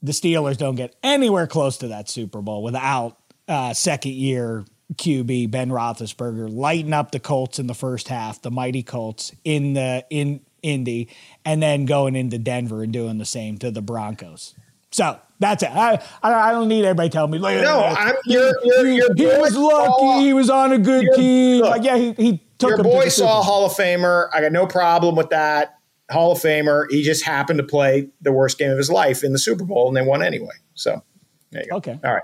The 0.00 0.12
Steelers 0.12 0.56
don't 0.56 0.74
get 0.74 0.96
anywhere 1.02 1.46
close 1.46 1.76
to 1.78 1.88
that 1.88 2.08
Super 2.08 2.40
Bowl 2.40 2.62
without 2.62 3.18
uh, 3.48 3.74
second 3.74 4.12
year 4.14 4.64
QB 4.94 5.50
Ben 5.50 5.68
Roethlisberger 5.68 6.50
lighting 6.50 6.94
up 6.94 7.10
the 7.10 7.20
Colts 7.20 7.58
in 7.58 7.66
the 7.66 7.74
first 7.74 8.08
half, 8.08 8.40
the 8.40 8.50
mighty 8.50 8.82
Colts 8.82 9.30
in 9.44 9.74
the 9.74 10.02
in 10.08 10.40
Indy, 10.62 11.10
and 11.44 11.62
then 11.62 11.84
going 11.84 12.16
into 12.16 12.38
Denver 12.38 12.82
and 12.82 12.94
doing 12.94 13.18
the 13.18 13.26
same 13.26 13.58
to 13.58 13.70
the 13.70 13.82
Broncos. 13.82 14.54
So 14.90 15.18
that's 15.40 15.62
it. 15.62 15.70
I 15.70 16.00
I, 16.22 16.52
don't 16.52 16.68
need 16.68 16.84
everybody 16.84 17.08
telling 17.10 17.32
me. 17.32 17.38
"Look 17.38 17.60
No. 17.62 17.80
I'm 17.80 18.14
your 18.26 18.52
your 18.64 18.86
your 18.86 19.14
he 19.14 19.26
was 19.26 19.56
lucky. 19.56 19.88
saw- 19.90 20.20
he 20.20 20.32
was 20.32 20.48
on 20.48 20.72
a 20.72 20.78
good 20.78 21.02
Your- 21.04 21.16
team. 21.16 21.60
Like, 21.62 21.82
yeah, 21.82 21.96
he, 21.96 22.12
he 22.12 22.40
took 22.68 22.70
Your 22.70 22.76
to 22.78 22.82
boy 22.82 23.08
saw. 23.08 23.42
Hall 23.42 23.66
of 23.66 23.72
Famer. 23.72 24.28
I 24.32 24.40
got 24.40 24.52
no 24.52 24.66
problem 24.66 25.16
with 25.16 25.30
that. 25.30 25.78
Hall 26.10 26.32
of 26.32 26.38
Famer. 26.38 26.86
He 26.90 27.02
just 27.02 27.24
happened 27.24 27.58
to 27.58 27.64
play 27.64 28.08
the 28.20 28.32
worst 28.32 28.58
game 28.58 28.70
of 28.70 28.78
his 28.78 28.90
life 28.90 29.24
in 29.24 29.32
the 29.32 29.38
Super 29.38 29.64
Bowl, 29.64 29.88
and 29.88 29.96
they 29.96 30.02
won 30.02 30.22
anyway. 30.22 30.54
So 30.74 31.02
there 31.50 31.62
you 31.62 31.70
go. 31.70 31.76
Okay. 31.76 31.98
All 32.04 32.12
right. 32.12 32.22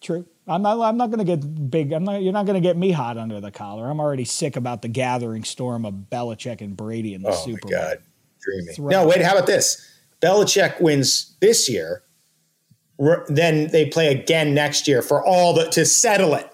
True. 0.00 0.26
I'm 0.48 0.62
not. 0.62 0.80
I'm 0.80 0.96
not 0.96 1.10
going 1.10 1.24
to 1.24 1.36
get 1.36 1.70
big. 1.70 1.92
I'm 1.92 2.02
not. 2.04 2.22
You're 2.22 2.32
not 2.32 2.46
going 2.46 2.60
to 2.60 2.66
get 2.66 2.76
me 2.76 2.90
hot 2.90 3.16
under 3.18 3.40
the 3.40 3.50
collar. 3.50 3.88
I'm 3.88 4.00
already 4.00 4.24
sick 4.24 4.56
about 4.56 4.82
the 4.82 4.88
gathering 4.88 5.44
storm 5.44 5.84
of 5.84 5.94
Belichick 6.10 6.60
and 6.60 6.76
Brady 6.76 7.14
in 7.14 7.22
the 7.22 7.28
Oh 7.30 7.44
Super 7.44 7.60
my 7.64 7.70
Bowl. 7.70 7.80
God, 7.80 7.98
dreamy. 8.40 8.72
right. 8.78 8.90
No, 8.90 9.06
wait. 9.06 9.22
How 9.22 9.34
about 9.34 9.46
this? 9.46 9.86
Belichick 10.20 10.80
wins 10.80 11.36
this 11.40 11.68
year. 11.68 12.02
Then 13.28 13.68
they 13.68 13.86
play 13.86 14.08
again 14.08 14.52
next 14.52 14.88
year 14.88 15.00
for 15.02 15.24
all 15.24 15.54
the 15.54 15.66
to 15.70 15.86
settle 15.86 16.34
it. 16.34 16.49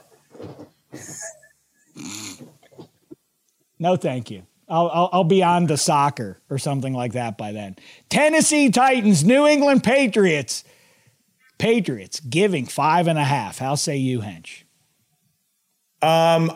No, 3.86 3.94
thank 3.94 4.32
you. 4.32 4.44
I'll, 4.68 4.90
I'll, 4.92 5.10
I'll 5.12 5.24
be 5.24 5.44
on 5.44 5.68
to 5.68 5.76
soccer 5.76 6.40
or 6.50 6.58
something 6.58 6.92
like 6.92 7.12
that 7.12 7.38
by 7.38 7.52
then. 7.52 7.76
Tennessee 8.08 8.68
Titans, 8.68 9.22
New 9.22 9.46
England 9.46 9.84
Patriots. 9.84 10.64
Patriots 11.58 12.18
giving 12.18 12.66
five 12.66 13.06
and 13.06 13.16
a 13.16 13.22
half. 13.22 13.58
How 13.58 13.76
say 13.76 13.96
you, 13.96 14.22
Hench? 14.22 14.64
Um, 16.02 16.50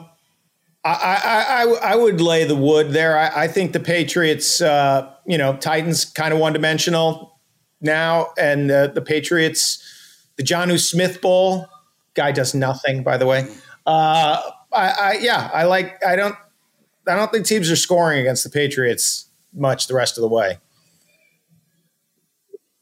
I, 0.84 0.90
I, 0.92 1.62
I, 1.62 1.92
I 1.92 1.94
would 1.94 2.20
lay 2.20 2.42
the 2.42 2.56
wood 2.56 2.90
there. 2.90 3.16
I, 3.16 3.44
I 3.44 3.46
think 3.46 3.74
the 3.74 3.78
Patriots, 3.78 4.60
uh, 4.60 5.08
you 5.24 5.38
know, 5.38 5.56
Titans 5.56 6.04
kind 6.04 6.34
of 6.34 6.40
one 6.40 6.52
dimensional 6.52 7.38
now, 7.80 8.32
and 8.36 8.72
uh, 8.72 8.88
the 8.88 9.02
Patriots, 9.02 10.26
the 10.34 10.42
Jonnu 10.42 10.80
Smith 10.80 11.20
Bowl 11.20 11.68
guy 12.14 12.32
does 12.32 12.56
nothing. 12.56 13.04
By 13.04 13.16
the 13.18 13.26
way, 13.26 13.46
uh, 13.86 14.42
I, 14.72 14.88
I 14.90 15.18
yeah, 15.20 15.48
I 15.54 15.62
like. 15.62 16.04
I 16.04 16.16
don't. 16.16 16.34
I 17.06 17.16
don't 17.16 17.32
think 17.32 17.46
teams 17.46 17.70
are 17.70 17.76
scoring 17.76 18.20
against 18.20 18.44
the 18.44 18.50
Patriots 18.50 19.26
much 19.52 19.86
the 19.86 19.94
rest 19.94 20.16
of 20.18 20.22
the 20.22 20.28
way. 20.28 20.58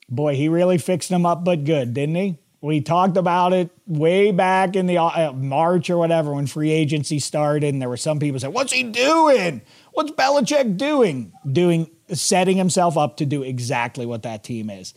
Boy, 0.09 0.35
he 0.35 0.49
really 0.49 0.79
fixed 0.79 1.09
them 1.09 1.27
up, 1.27 1.45
but 1.45 1.65
good, 1.65 1.95
didn't 1.95 2.15
he? 2.15 2.39
We 2.61 2.81
talked 2.81 3.17
about 3.17 3.53
it 3.53 3.71
way 3.87 4.33
back 4.33 4.75
in 4.75 4.87
the 4.87 4.99
uh, 4.99 5.33
March 5.33 5.91
or 5.91 5.97
whatever 5.97 6.35
when 6.35 6.47
free 6.47 6.71
agency 6.73 7.21
started, 7.21 7.73
and 7.73 7.81
there 7.81 7.89
were 7.89 7.97
some 7.97 8.19
people 8.19 8.41
saying, 8.41 8.53
"What's 8.53 8.73
he 8.73 8.83
doing? 8.83 9.63
What's 9.93 10.11
Belichick 10.11 10.77
doing? 10.77 11.33
Doing 11.51 11.89
setting 12.13 12.57
himself 12.57 12.97
up 12.97 13.19
to 13.19 13.27
do 13.27 13.43
exactly 13.43 14.07
what 14.07 14.23
that 14.23 14.45
team 14.45 14.71
is. 14.71 14.95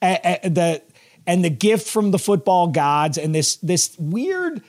And 0.00 0.54
the 0.54 0.82
and 1.26 1.44
the 1.44 1.50
gift 1.50 1.88
from 1.88 2.10
the 2.10 2.18
football 2.18 2.68
gods 2.68 3.18
and 3.18 3.34
this 3.34 3.56
this 3.56 3.96
weird 3.98 4.62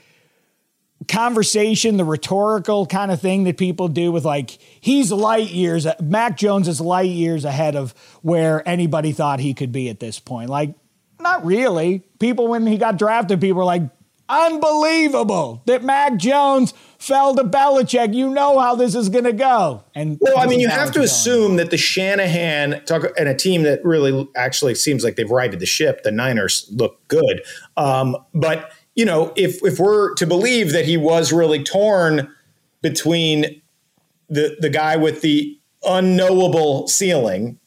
conversation, 1.07 1.97
the 1.97 2.05
rhetorical 2.05 2.85
kind 2.85 3.11
of 3.11 3.21
thing 3.21 3.43
that 3.45 3.57
people 3.57 3.87
do 3.87 4.11
with 4.11 4.25
like 4.25 4.51
he's 4.81 5.11
light 5.11 5.49
years. 5.49 5.87
Mac 6.01 6.37
Jones 6.37 6.67
is 6.67 6.81
light 6.81 7.09
years 7.09 7.45
ahead 7.45 7.75
of 7.75 7.93
where 8.21 8.67
anybody 8.67 9.11
thought 9.11 9.39
he 9.39 9.53
could 9.53 9.71
be 9.71 9.89
at 9.89 9.99
this 9.99 10.19
point. 10.19 10.49
Like, 10.49 10.75
not 11.19 11.45
really. 11.45 12.03
People 12.19 12.47
when 12.47 12.67
he 12.67 12.77
got 12.77 12.97
drafted, 12.97 13.41
people 13.41 13.57
were 13.57 13.65
like, 13.65 13.83
unbelievable 14.27 15.61
that 15.65 15.83
Mac 15.83 16.17
Jones 16.17 16.73
fell 16.97 17.35
to 17.35 17.43
Belichick. 17.43 18.13
You 18.13 18.29
know 18.29 18.59
how 18.59 18.75
this 18.75 18.95
is 18.95 19.09
going 19.09 19.25
to 19.25 19.33
go. 19.33 19.83
And 19.93 20.17
well, 20.19 20.37
I 20.37 20.47
mean, 20.47 20.59
you 20.59 20.69
have 20.69 20.91
to 20.93 21.01
assume 21.01 21.57
that 21.57 21.71
the 21.71 21.77
Shanahan 21.77 22.83
talk 22.85 23.03
and 23.17 23.29
a 23.29 23.35
team 23.35 23.63
that 23.63 23.83
really 23.85 24.27
actually 24.35 24.75
seems 24.75 25.03
like 25.03 25.15
they've 25.15 25.29
righted 25.29 25.59
the 25.59 25.65
ship. 25.65 26.03
The 26.03 26.11
Niners 26.11 26.67
look 26.71 27.07
good, 27.07 27.43
um, 27.77 28.17
but 28.33 28.71
you 28.95 29.05
know, 29.05 29.33
if 29.35 29.63
if 29.63 29.77
we're 29.77 30.13
to 30.15 30.25
believe 30.25 30.71
that 30.71 30.85
he 30.85 30.97
was 30.97 31.31
really 31.31 31.63
torn 31.63 32.33
between 32.81 33.61
the 34.29 34.55
the 34.59 34.69
guy 34.69 34.95
with 34.95 35.21
the 35.21 35.59
unknowable 35.83 36.87
ceiling 36.87 37.59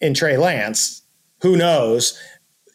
in 0.00 0.14
Trey 0.14 0.36
Lance, 0.36 1.02
who 1.42 1.56
knows? 1.56 2.18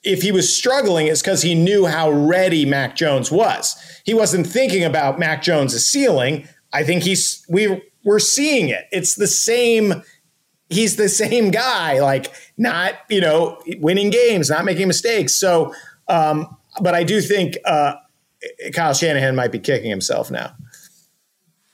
If 0.04 0.24
he 0.24 0.32
was 0.32 0.54
struggling, 0.54 1.08
it's 1.08 1.22
because 1.22 1.44
he 1.44 1.56
knew 1.56 1.86
how 1.86 2.12
ready 2.12 2.66
Mac 2.66 2.96
Jones 2.96 3.32
was. 3.32 3.76
He 4.04 4.14
wasn't 4.14 4.48
thinking 4.48 4.84
about 4.84 5.20
Mac 5.20 5.44
Jones' 5.44 5.86
ceiling. 5.86 6.48
I 6.74 6.84
think 6.84 7.04
he's 7.04 7.46
we 7.50 7.82
we're 8.04 8.20
seeing 8.20 8.70
it. 8.70 8.88
It's 8.92 9.16
the 9.16 9.28
same. 9.28 10.04
He's 10.70 10.96
the 10.96 11.10
same 11.10 11.52
guy, 11.52 12.00
like 12.00 12.34
not 12.58 12.96
you 13.10 13.22
know 13.22 13.62
winning 13.78 14.10
games, 14.10 14.50
not 14.50 14.66
making 14.66 14.88
mistakes. 14.88 15.34
So 15.34 15.74
um, 16.10 16.58
but 16.80 16.94
I 16.94 17.04
do 17.04 17.22
think 17.22 17.58
uh, 17.66 17.96
Kyle 18.74 18.94
Shanahan 18.94 19.36
might 19.36 19.52
be 19.52 19.60
kicking 19.60 19.90
himself 19.90 20.32
now. 20.32 20.56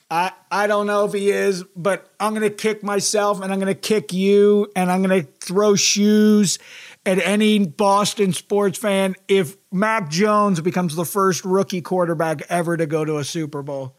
I, 0.09 0.31
I 0.49 0.67
don't 0.67 0.87
know 0.87 1.03
if 1.05 1.11
he 1.11 1.31
is, 1.31 1.63
but 1.75 2.09
I'm 2.19 2.33
going 2.33 2.49
to 2.49 2.55
kick 2.55 2.81
myself 2.81 3.41
and 3.41 3.51
I'm 3.51 3.59
going 3.59 3.73
to 3.73 3.79
kick 3.79 4.13
you 4.13 4.71
and 4.73 4.89
I'm 4.89 5.03
going 5.03 5.23
to 5.23 5.29
throw 5.41 5.75
shoes 5.75 6.59
at 7.05 7.19
any 7.19 7.65
Boston 7.65 8.31
sports 8.31 8.77
fan 8.77 9.15
if 9.27 9.57
Mac 9.71 10.09
Jones 10.09 10.61
becomes 10.61 10.95
the 10.95 11.03
first 11.03 11.43
rookie 11.43 11.81
quarterback 11.81 12.41
ever 12.49 12.77
to 12.77 12.85
go 12.85 13.03
to 13.03 13.17
a 13.17 13.25
Super 13.25 13.61
Bowl. 13.61 13.97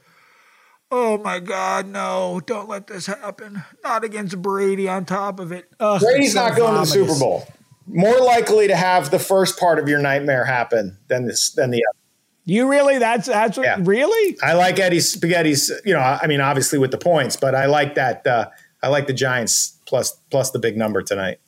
Oh 0.90 1.18
my 1.18 1.40
God, 1.40 1.86
no, 1.86 2.40
don't 2.46 2.70
let 2.70 2.86
this 2.86 3.04
happen. 3.04 3.62
Not 3.84 4.04
against 4.04 4.40
Brady 4.40 4.88
on 4.88 5.04
top 5.04 5.38
of 5.38 5.52
it. 5.52 5.70
Ugh, 5.78 6.00
Brady's 6.00 6.32
so 6.32 6.46
not 6.46 6.56
going 6.56 6.74
vomitous. 6.74 6.92
to 6.92 6.98
the 7.00 7.06
Super 7.06 7.20
Bowl 7.20 7.46
more 7.88 8.20
likely 8.20 8.68
to 8.68 8.76
have 8.76 9.10
the 9.10 9.18
first 9.18 9.58
part 9.58 9.78
of 9.78 9.88
your 9.88 10.00
nightmare 10.00 10.44
happen 10.44 10.98
than 11.08 11.26
this 11.26 11.50
than 11.50 11.70
the 11.70 11.82
other. 11.88 11.98
You 12.44 12.68
really? 12.68 12.98
That's 12.98 13.26
that's 13.26 13.56
what, 13.56 13.64
yeah. 13.64 13.76
really. 13.80 14.38
I 14.42 14.54
like 14.54 14.78
Eddie 14.78 15.00
Spaghetti's. 15.00 15.70
You 15.84 15.94
know, 15.94 16.00
I 16.00 16.26
mean, 16.26 16.40
obviously 16.40 16.78
with 16.78 16.90
the 16.90 16.98
points, 16.98 17.36
but 17.36 17.54
I 17.54 17.66
like 17.66 17.94
that. 17.96 18.26
Uh, 18.26 18.48
I 18.82 18.88
like 18.88 19.06
the 19.06 19.12
Giants 19.12 19.78
plus 19.86 20.12
plus 20.30 20.50
the 20.50 20.58
big 20.58 20.76
number 20.76 21.02
tonight. 21.02 21.40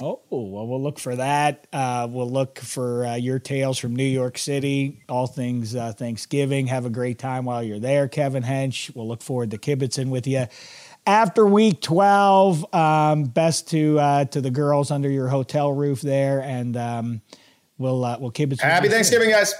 Oh 0.00 0.20
well, 0.30 0.66
we'll 0.66 0.82
look 0.82 0.98
for 0.98 1.16
that. 1.16 1.66
Uh, 1.72 2.06
we'll 2.08 2.30
look 2.30 2.58
for 2.58 3.04
uh, 3.04 3.14
your 3.16 3.40
tales 3.40 3.78
from 3.78 3.96
New 3.96 4.04
York 4.04 4.38
City. 4.38 5.02
All 5.08 5.26
things 5.26 5.74
uh, 5.74 5.92
Thanksgiving. 5.92 6.68
Have 6.68 6.86
a 6.86 6.90
great 6.90 7.18
time 7.18 7.44
while 7.44 7.62
you're 7.62 7.80
there, 7.80 8.06
Kevin 8.06 8.44
Hench. 8.44 8.94
We'll 8.94 9.08
look 9.08 9.22
forward 9.22 9.50
to 9.50 9.58
kibitzing 9.58 10.10
with 10.10 10.26
you 10.26 10.46
after 11.08 11.46
week 11.46 11.80
12 11.80 12.74
um, 12.74 13.24
best 13.24 13.70
to 13.70 13.98
uh, 13.98 14.24
to 14.26 14.42
the 14.42 14.50
girls 14.50 14.90
under 14.90 15.10
your 15.10 15.26
hotel 15.26 15.72
roof 15.72 16.02
there 16.02 16.42
and 16.42 16.76
um, 16.76 17.22
we'll 17.78 18.04
uh, 18.04 18.18
we'll 18.20 18.30
keep 18.30 18.52
it 18.52 18.60
happy 18.60 18.88
thanksgiving 18.88 19.30
guys. 19.30 19.54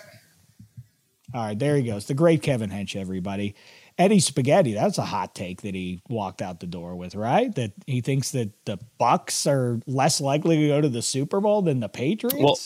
all 1.34 1.46
right 1.46 1.58
there 1.58 1.74
he 1.76 1.82
goes 1.82 2.04
the 2.04 2.14
great 2.14 2.42
kevin 2.42 2.70
hench 2.70 2.94
everybody. 2.94 3.54
Eddie 3.96 4.20
spaghetti 4.20 4.74
that's 4.74 4.98
a 4.98 5.04
hot 5.04 5.34
take 5.34 5.62
that 5.62 5.74
he 5.74 6.02
walked 6.08 6.42
out 6.42 6.60
the 6.60 6.66
door 6.66 6.94
with 6.94 7.14
right? 7.14 7.52
That 7.54 7.72
he 7.86 8.02
thinks 8.02 8.30
that 8.32 8.50
the 8.66 8.78
bucks 8.98 9.46
are 9.46 9.80
less 9.86 10.20
likely 10.20 10.56
to 10.58 10.68
go 10.68 10.80
to 10.82 10.88
the 10.88 11.02
super 11.02 11.40
bowl 11.40 11.62
than 11.62 11.80
the 11.80 11.88
patriots? 11.88 12.38
Well, 12.38 12.58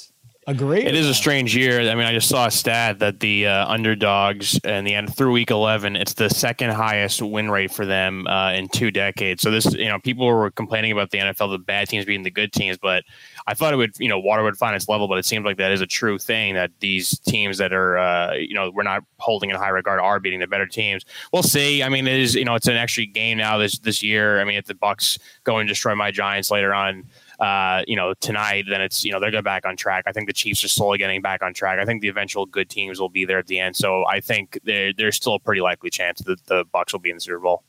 Agree. 0.49 0.83
It 0.83 0.97
is 0.97 1.07
a 1.07 1.15
strange 1.15 1.55
year. 1.55 1.81
I 1.89 1.95
mean, 1.95 2.05
I 2.05 2.13
just 2.13 2.29
saw 2.29 2.47
a 2.47 2.51
stat 2.51 2.99
that 2.99 3.21
the 3.21 3.47
uh, 3.47 3.67
underdogs 3.69 4.59
and 4.65 4.85
the 4.85 4.93
end 4.93 5.15
through 5.15 5.31
week 5.31 5.53
11, 5.53 5.95
it's 5.95 6.15
the 6.15 6.29
second 6.29 6.71
highest 6.71 7.23
win 7.23 7.49
rate 7.49 7.71
for 7.71 7.87
them 7.87 8.27
uh, 8.27 8.51
in 8.51 8.67
two 8.67 8.91
decades. 8.91 9.41
So 9.41 9.53
this, 9.53 9.73
you 9.73 9.89
know, 9.89 10.01
people 10.01 10.27
were 10.27 10.51
complaining 10.51 10.91
about 10.91 11.11
the 11.13 11.19
NFL, 11.19 11.53
the 11.53 11.59
bad 11.59 11.89
teams 11.89 12.07
beating 12.07 12.25
the 12.25 12.31
good 12.31 12.53
teams, 12.53 12.77
but 12.77 13.05
I 13.47 13.55
thought 13.55 13.73
it 13.73 13.77
would, 13.77 13.93
you 14.01 14.09
know, 14.09 14.19
water 14.19 14.43
would 14.43 14.57
find 14.57 14.75
its 14.75 14.89
level, 14.89 15.07
but 15.07 15.17
it 15.17 15.25
seems 15.25 15.45
like 15.45 15.59
that 15.59 15.71
is 15.71 15.81
a 15.81 15.87
true 15.87 16.19
thing 16.19 16.55
that 16.55 16.73
these 16.81 17.17
teams 17.21 17.59
that 17.59 17.73
are, 17.73 17.99
uh, 17.99 18.35
you 18.35 18.55
know, 18.55 18.69
we're 18.73 18.83
not 18.83 19.05
holding 19.19 19.51
in 19.51 19.55
high 19.55 19.69
regard 19.69 20.01
are 20.01 20.19
beating 20.19 20.41
the 20.41 20.49
better 20.49 20.67
teams. 20.67 21.05
We'll 21.33 21.45
see. 21.45 21.85
I 21.85 21.89
mean, 21.89 22.09
it 22.09 22.19
is, 22.19 22.35
you 22.35 22.45
know, 22.45 22.57
it's 22.57 22.67
an 22.67 22.77
extra 22.77 23.07
game 23.07 23.39
now 23.39 23.59
this 23.59 23.79
this 23.79 24.03
year. 24.03 24.41
I 24.41 24.45
mean, 24.45 24.57
if 24.57 24.65
the 24.65 24.75
Bucks 24.75 25.21
go 25.45 25.59
and 25.59 25.69
destroy 25.69 25.95
my 25.95 26.11
Giants 26.11 26.51
later 26.51 26.75
on 26.75 27.05
uh, 27.43 27.83
you 27.89 27.97
know, 27.97 28.15
tonight, 28.21 28.67
then 28.71 28.81
it's, 28.81 29.05
you 29.05 29.11
know, 29.11 29.19
they're 29.19 29.33
going 29.33 29.43
back 29.43 29.67
on 29.67 29.77
track. 29.77 30.05
I 30.07 30.13
think 30.13 30.29
the 30.29 30.33
Chiefs 30.33 30.63
are 30.63 30.69
slowly 30.69 30.97
getting 30.97 31.21
back 31.21 31.43
on 31.43 31.53
track. 31.53 31.81
I 31.81 31.85
think 31.85 32.01
the 32.01 32.07
eventual 32.07 32.47
good 32.47 32.71
teams 32.71 33.01
will 33.01 33.09
be 33.09 33.25
there 33.25 33.39
at 33.39 33.49
the 33.49 33.59
end. 33.59 33.75
So 33.75 34.07
I 34.07 34.21
think 34.21 34.61
there's 34.63 35.17
still 35.17 35.35
a 35.35 35.41
pretty 35.41 35.61
likely 35.61 35.91
chance 35.91 36.21
that 36.21 36.47
the 36.47 36.65
Bucks 36.71 36.93
will 36.93 37.01
be 37.01 37.11
in 37.11 37.17
the 37.17 37.21
Super 37.21 37.41
Bowl. 37.41 37.65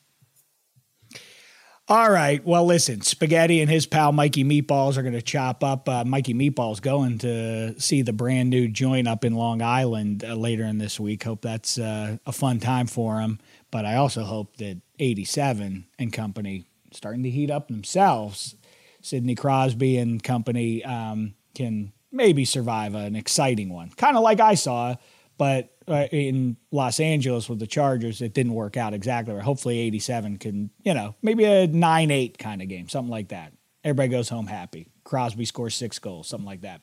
All 1.88 2.12
right. 2.12 2.46
Well, 2.46 2.66
listen, 2.66 3.02
Spaghetti 3.02 3.62
and 3.62 3.70
his 3.70 3.88
pal 3.88 4.12
Mikey 4.12 4.44
Meatballs 4.44 4.96
are 4.96 5.02
going 5.02 5.16
to 5.16 5.24
chop 5.24 5.64
up. 5.64 5.90
Uh, 5.90 6.06
Mikey 6.06 6.36
Meatballs 6.36 6.80
going 6.80 7.18
to 7.18 7.78
see 7.80 8.04
the 8.04 8.14
brand 8.14 8.52
new 8.52 8.68
joint 8.68 9.08
up 9.08 9.26
in 9.26 9.34
Long 9.34 9.64
Island 9.64 10.24
uh, 10.24 10.36
later 10.36 10.66
in 10.66 10.78
this 10.78 11.00
week. 11.00 11.24
Hope 11.24 11.42
that's 11.42 11.80
uh, 11.80 12.18
a 12.28 12.32
fun 12.32 12.60
time 12.60 12.86
for 12.86 13.20
him. 13.20 13.40
But 13.72 13.86
I 13.86 13.96
also 13.96 14.24
hope 14.24 14.58
that 14.58 14.80
87 15.00 15.88
and 15.98 16.14
company 16.14 16.66
starting 16.92 17.24
to 17.24 17.30
heat 17.32 17.50
up 17.50 17.70
themselves 17.70 18.56
Sidney 19.04 19.36
Crosby 19.36 19.97
and 19.97 20.24
company 20.24 20.84
um, 20.84 21.36
can 21.54 21.91
maybe 22.12 22.45
survive 22.45 22.95
an 22.95 23.16
exciting 23.16 23.70
one, 23.70 23.89
kind 23.91 24.16
of 24.16 24.24
like 24.24 24.39
I 24.39 24.56
saw, 24.56 24.95
but 25.38 25.70
uh, 25.88 26.08
in 26.12 26.56
Los 26.72 26.99
Angeles 26.99 27.49
with 27.49 27.60
the 27.60 27.68
Chargers, 27.68 28.22
it 28.22 28.34
didn't 28.34 28.54
work 28.54 28.78
out 28.78 28.93
exactly. 28.93 29.34
Or 29.34 29.41
hopefully, 29.41 29.80
87 29.80 30.38
can, 30.38 30.70
you 30.84 30.93
know, 30.93 31.16
maybe 31.22 31.43
a 31.43 31.68
9 31.68 32.12
8 32.12 32.38
kind 32.38 32.62
of 32.62 32.70
game, 32.70 32.88
something 32.88 33.12
like 33.12 33.30
that. 33.30 33.54
Everybody 33.84 34.10
goes 34.10 34.30
home 34.30 34.47
happy. 34.47 34.88
Crosby 35.04 35.43
scores 35.43 35.76
six 35.76 35.99
goals, 35.99 36.30
something 36.30 36.45
like 36.45 36.62
that. 36.62 36.82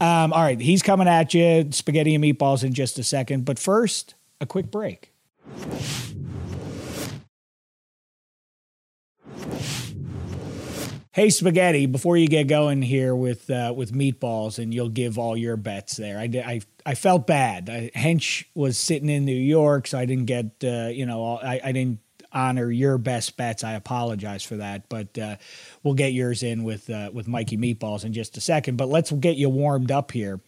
Um, 0.00 0.32
all 0.32 0.42
right, 0.42 0.60
he's 0.60 0.82
coming 0.82 1.08
at 1.08 1.34
you, 1.34 1.68
spaghetti 1.72 2.14
and 2.14 2.22
meatballs 2.22 2.62
in 2.62 2.72
just 2.72 2.98
a 3.00 3.02
second. 3.02 3.44
But 3.44 3.58
first, 3.58 4.14
a 4.40 4.46
quick 4.46 4.70
break. 4.70 5.12
Hey, 11.12 11.30
Spaghetti, 11.30 11.86
before 11.86 12.16
you 12.16 12.28
get 12.28 12.46
going 12.46 12.82
here 12.82 13.16
with 13.16 13.50
uh, 13.50 13.74
with 13.76 13.92
meatballs, 13.92 14.60
and 14.60 14.72
you'll 14.72 14.88
give 14.88 15.18
all 15.18 15.36
your 15.36 15.56
bets 15.56 15.96
there. 15.96 16.20
I, 16.20 16.30
I, 16.46 16.60
I 16.86 16.94
felt 16.94 17.26
bad. 17.26 17.68
I, 17.68 17.90
Hench 17.96 18.44
was 18.54 18.78
sitting 18.78 19.08
in 19.08 19.24
New 19.24 19.32
York, 19.32 19.88
so 19.88 19.98
I 19.98 20.04
didn't 20.04 20.26
get 20.26 20.52
uh, 20.62 20.86
you 20.86 21.06
know 21.06 21.36
I, 21.38 21.60
I 21.64 21.72
didn't 21.72 21.98
honor 22.30 22.70
your 22.70 22.96
best 22.96 23.36
bets. 23.36 23.64
I 23.64 23.72
apologize 23.72 24.44
for 24.44 24.58
that, 24.58 24.88
but 24.88 25.18
uh, 25.18 25.34
we'll 25.82 25.94
get 25.94 26.12
yours 26.12 26.44
in 26.44 26.62
with 26.62 26.88
uh, 26.88 27.10
with 27.12 27.26
Mikey 27.26 27.56
Meatballs 27.56 28.04
in 28.04 28.12
just 28.12 28.36
a 28.36 28.40
second. 28.40 28.76
But 28.76 28.88
let's 28.88 29.10
get 29.10 29.36
you 29.36 29.48
warmed 29.48 29.90
up 29.90 30.12
here 30.12 30.38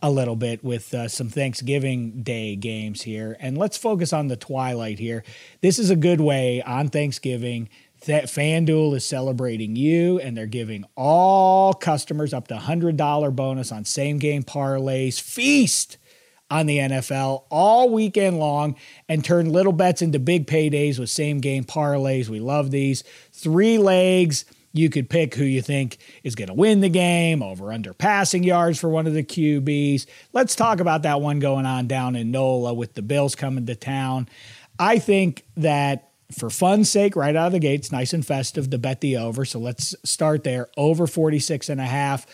a 0.00 0.10
little 0.10 0.36
bit 0.36 0.64
with 0.64 0.94
uh, 0.94 1.08
some 1.08 1.28
Thanksgiving 1.28 2.22
Day 2.22 2.56
games 2.56 3.02
here, 3.02 3.36
and 3.38 3.58
let's 3.58 3.76
focus 3.76 4.14
on 4.14 4.28
the 4.28 4.36
twilight 4.36 4.98
here. 4.98 5.24
This 5.60 5.78
is 5.78 5.90
a 5.90 5.96
good 5.96 6.22
way 6.22 6.62
on 6.62 6.88
Thanksgiving 6.88 7.68
that 8.06 8.24
FanDuel 8.24 8.96
is 8.96 9.04
celebrating 9.04 9.76
you 9.76 10.18
and 10.18 10.36
they're 10.36 10.46
giving 10.46 10.84
all 10.96 11.74
customers 11.74 12.32
up 12.32 12.48
to 12.48 12.56
$100 12.56 13.36
bonus 13.36 13.70
on 13.70 13.84
same 13.84 14.18
game 14.18 14.42
parlays. 14.42 15.20
Feast 15.20 15.98
on 16.50 16.66
the 16.66 16.78
NFL 16.78 17.44
all 17.50 17.90
weekend 17.90 18.38
long 18.38 18.76
and 19.08 19.24
turn 19.24 19.50
little 19.50 19.72
bets 19.72 20.02
into 20.02 20.18
big 20.18 20.46
paydays 20.46 20.98
with 20.98 21.10
same 21.10 21.40
game 21.40 21.64
parlays. 21.64 22.28
We 22.28 22.40
love 22.40 22.70
these. 22.70 23.02
Three 23.32 23.78
legs. 23.78 24.44
You 24.72 24.90
could 24.90 25.08
pick 25.08 25.34
who 25.34 25.44
you 25.44 25.62
think 25.62 25.96
is 26.22 26.34
going 26.34 26.48
to 26.48 26.54
win 26.54 26.82
the 26.82 26.90
game, 26.90 27.42
over 27.42 27.72
under 27.72 27.94
passing 27.94 28.42
yards 28.42 28.78
for 28.78 28.90
one 28.90 29.06
of 29.06 29.14
the 29.14 29.24
QBs. 29.24 30.04
Let's 30.34 30.54
talk 30.54 30.80
about 30.80 31.02
that 31.02 31.22
one 31.22 31.38
going 31.38 31.64
on 31.64 31.86
down 31.86 32.14
in 32.14 32.30
NOLA 32.30 32.74
with 32.74 32.92
the 32.92 33.00
Bills 33.00 33.34
coming 33.34 33.64
to 33.66 33.74
town. 33.74 34.28
I 34.78 34.98
think 34.98 35.44
that 35.56 36.10
for 36.32 36.50
fun's 36.50 36.90
sake, 36.90 37.16
right 37.16 37.34
out 37.36 37.48
of 37.48 37.52
the 37.52 37.58
gates, 37.58 37.92
nice 37.92 38.12
and 38.12 38.26
festive 38.26 38.70
to 38.70 38.78
bet 38.78 39.00
the 39.00 39.16
over. 39.16 39.44
So 39.44 39.58
let's 39.58 39.94
start 40.04 40.44
there. 40.44 40.68
Over 40.76 41.06
46 41.06 41.68
and 41.68 41.80
a 41.80 41.86
half. 41.86 42.26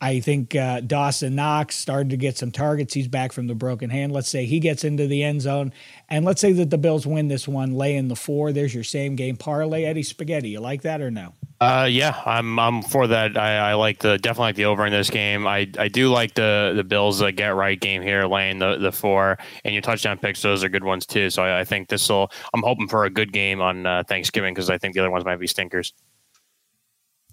I 0.00 0.20
think 0.20 0.54
uh, 0.54 0.80
Dawson 0.80 1.34
Knox 1.34 1.74
started 1.74 2.10
to 2.10 2.16
get 2.16 2.38
some 2.38 2.52
targets. 2.52 2.94
He's 2.94 3.08
back 3.08 3.32
from 3.32 3.48
the 3.48 3.54
broken 3.54 3.90
hand. 3.90 4.12
Let's 4.12 4.28
say 4.28 4.46
he 4.46 4.60
gets 4.60 4.84
into 4.84 5.08
the 5.08 5.24
end 5.24 5.42
zone, 5.42 5.72
and 6.08 6.24
let's 6.24 6.40
say 6.40 6.52
that 6.52 6.70
the 6.70 6.78
Bills 6.78 7.06
win 7.06 7.26
this 7.26 7.48
one, 7.48 7.72
lay 7.72 7.96
in 7.96 8.06
the 8.06 8.14
four. 8.14 8.52
There's 8.52 8.74
your 8.74 8.84
same 8.84 9.16
game 9.16 9.36
parlay. 9.36 9.84
Eddie 9.84 10.04
Spaghetti, 10.04 10.50
you 10.50 10.60
like 10.60 10.82
that 10.82 11.00
or 11.00 11.10
no? 11.10 11.34
Uh, 11.60 11.88
yeah, 11.90 12.22
I'm 12.24 12.60
I'm 12.60 12.82
for 12.82 13.08
that. 13.08 13.36
I, 13.36 13.70
I 13.70 13.74
like 13.74 13.98
the 13.98 14.16
definitely 14.18 14.48
like 14.50 14.56
the 14.56 14.66
over 14.66 14.86
in 14.86 14.92
this 14.92 15.10
game. 15.10 15.44
I, 15.48 15.68
I 15.76 15.88
do 15.88 16.08
like 16.08 16.34
the 16.34 16.74
the 16.76 16.84
Bills 16.84 17.20
uh, 17.20 17.32
get 17.32 17.48
right 17.48 17.78
game 17.78 18.00
here, 18.00 18.26
laying 18.26 18.60
the, 18.60 18.76
the 18.76 18.92
four, 18.92 19.38
and 19.64 19.74
your 19.74 19.82
touchdown 19.82 20.18
picks. 20.18 20.40
Those 20.40 20.62
are 20.62 20.68
good 20.68 20.84
ones 20.84 21.04
too. 21.06 21.30
So 21.30 21.42
I, 21.42 21.60
I 21.60 21.64
think 21.64 21.88
this 21.88 22.08
will. 22.08 22.30
I'm 22.54 22.62
hoping 22.62 22.86
for 22.86 23.04
a 23.04 23.10
good 23.10 23.32
game 23.32 23.60
on 23.60 23.84
uh, 23.84 24.04
Thanksgiving 24.06 24.54
because 24.54 24.70
I 24.70 24.78
think 24.78 24.94
the 24.94 25.00
other 25.00 25.10
ones 25.10 25.24
might 25.24 25.40
be 25.40 25.48
stinkers. 25.48 25.92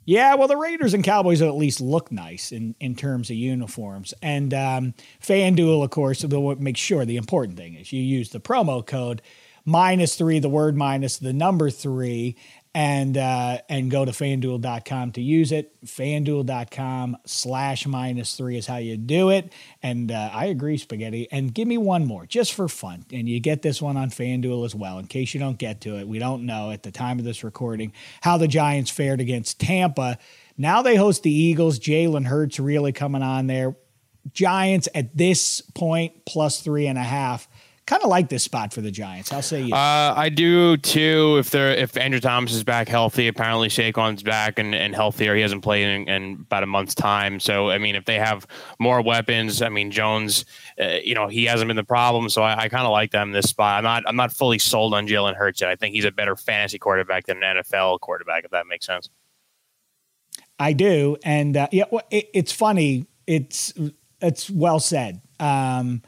Yeah, 0.05 0.35
well, 0.35 0.47
the 0.47 0.55
Raiders 0.55 0.93
and 0.93 1.03
Cowboys 1.03 1.41
at 1.41 1.55
least 1.55 1.81
look 1.81 2.11
nice 2.11 2.51
in, 2.51 2.75
in 2.79 2.95
terms 2.95 3.31
of 3.31 3.37
uniforms. 3.37 4.13
And 4.21 4.53
um, 4.53 4.93
FanDuel, 5.21 5.83
of 5.83 5.89
course, 5.89 6.23
will 6.23 6.55
make 6.57 6.77
sure 6.77 7.05
the 7.05 7.17
important 7.17 7.57
thing 7.57 7.73
is 7.73 7.91
you 7.91 8.03
use 8.03 8.29
the 8.29 8.39
promo 8.39 8.85
code 8.85 9.23
minus 9.65 10.15
three, 10.15 10.37
the 10.37 10.47
word 10.47 10.77
minus 10.77 11.17
the 11.17 11.33
number 11.33 11.71
three, 11.71 12.37
and 12.76 13.17
uh, 13.17 13.59
and 13.69 13.89
go 13.89 14.03
to 14.03 14.11
fanduel.com 14.11 15.13
to 15.13 15.21
use 15.21 15.53
it. 15.53 15.73
Fanduel.com 15.86 17.15
slash 17.26 17.88
minus 17.88 18.36
three 18.36 18.57
is 18.57 18.67
how 18.67 18.76
you 18.76 18.97
do 18.97 19.30
it. 19.30 19.53
And 19.82 20.11
uh, 20.11 20.30
I 20.34 20.47
agree, 20.47 20.78
Spaghetti. 20.78 21.30
And 21.32 21.53
give 21.53 21.69
me 21.69 21.78
one 21.78 22.05
more 22.05 22.26
just 22.26 22.53
for 22.53 22.67
fun. 22.67 23.05
And 23.13 23.30
you 23.30 23.39
get 23.39 23.61
this 23.61 23.82
one 23.82 23.95
on 23.95 24.09
Fanduel 24.09 24.65
as 24.65 24.76
well. 24.76 24.99
In 24.99 25.07
case 25.07 25.34
you 25.34 25.39
don't 25.39 25.57
get 25.57 25.82
to 25.82 25.97
it, 25.97 26.07
we 26.07 26.19
don't 26.19 26.45
know 26.45 26.69
at 26.69 26.84
the 26.84 26.91
time 26.91 27.17
of 27.17 27.23
this 27.23 27.45
recording 27.45 27.93
how 28.21 28.38
the 28.38 28.47
Giants 28.47 28.91
fared 28.91 29.21
against 29.21 29.57
Tampa. 29.61 30.17
Now 30.57 30.82
they 30.82 30.97
host 30.97 31.23
the 31.23 31.32
Eagles. 31.32 31.80
Jalen 31.80 32.26
Hurts 32.26 32.59
really 32.59 32.91
coming 32.91 33.23
on 33.23 33.47
there. 33.47 33.78
Giants 34.34 34.89
at 34.93 35.15
this 35.15 35.61
point 35.61 36.26
plus 36.26 36.59
three 36.59 36.88
and 36.88 36.97
a 36.97 37.03
half 37.03 37.47
kind 37.86 38.01
of 38.01 38.09
like 38.09 38.29
this 38.29 38.43
spot 38.43 38.73
for 38.73 38.81
the 38.81 38.91
Giants. 38.91 39.31
I'll 39.31 39.41
say 39.41 39.61
you. 39.61 39.73
Uh, 39.73 40.13
I 40.15 40.29
do 40.29 40.77
too. 40.77 41.38
If 41.39 41.51
they're 41.51 41.71
if 41.71 41.95
Andrew 41.97 42.19
Thomas 42.19 42.53
is 42.53 42.63
back 42.63 42.88
healthy, 42.88 43.27
apparently 43.27 43.69
Saquon's 43.69 44.23
back 44.23 44.57
and, 44.59 44.73
and 44.73 44.95
healthier. 44.95 45.36
He 45.36 45.41
hasn't 45.41 45.63
played 45.63 45.88
in, 45.88 46.09
in, 46.09 46.33
about 46.41 46.63
a 46.63 46.65
month's 46.65 46.95
time. 46.95 47.39
So 47.39 47.69
I 47.69 47.77
mean, 47.77 47.95
if 47.95 48.05
they 48.05 48.19
have 48.19 48.47
more 48.79 49.01
weapons, 49.01 49.61
I 49.61 49.69
mean 49.69 49.91
Jones, 49.91 50.45
uh, 50.79 50.97
you 51.03 51.13
know, 51.13 51.27
he 51.27 51.45
hasn't 51.45 51.67
been 51.67 51.77
the 51.77 51.83
problem. 51.83 52.29
So 52.29 52.41
I, 52.41 52.63
I 52.63 52.69
kind 52.69 52.86
of 52.86 52.91
like 52.91 53.11
them 53.11 53.31
this 53.31 53.49
spot. 53.49 53.77
I'm 53.77 53.83
not 53.83 54.03
I'm 54.07 54.15
not 54.15 54.31
fully 54.31 54.59
sold 54.59 54.93
on 54.93 55.07
Jalen 55.07 55.36
Hurts 55.36 55.61
yet. 55.61 55.69
I 55.69 55.75
think 55.75 55.93
he's 55.93 56.05
a 56.05 56.11
better 56.11 56.36
fantasy 56.36 56.79
quarterback 56.79 57.25
than 57.25 57.43
an 57.43 57.57
NFL 57.57 57.99
quarterback, 57.99 58.45
if 58.45 58.51
that 58.51 58.67
makes 58.67 58.86
sense. 58.86 59.09
I 60.57 60.73
do, 60.73 61.17
and 61.23 61.57
uh, 61.57 61.67
yeah, 61.71 61.83
well, 61.91 62.05
it, 62.09 62.29
it's 62.33 62.51
funny. 62.51 63.07
It's 63.27 63.73
it's 64.21 64.49
well 64.49 64.79
said. 64.79 65.21
Um, 65.39 66.01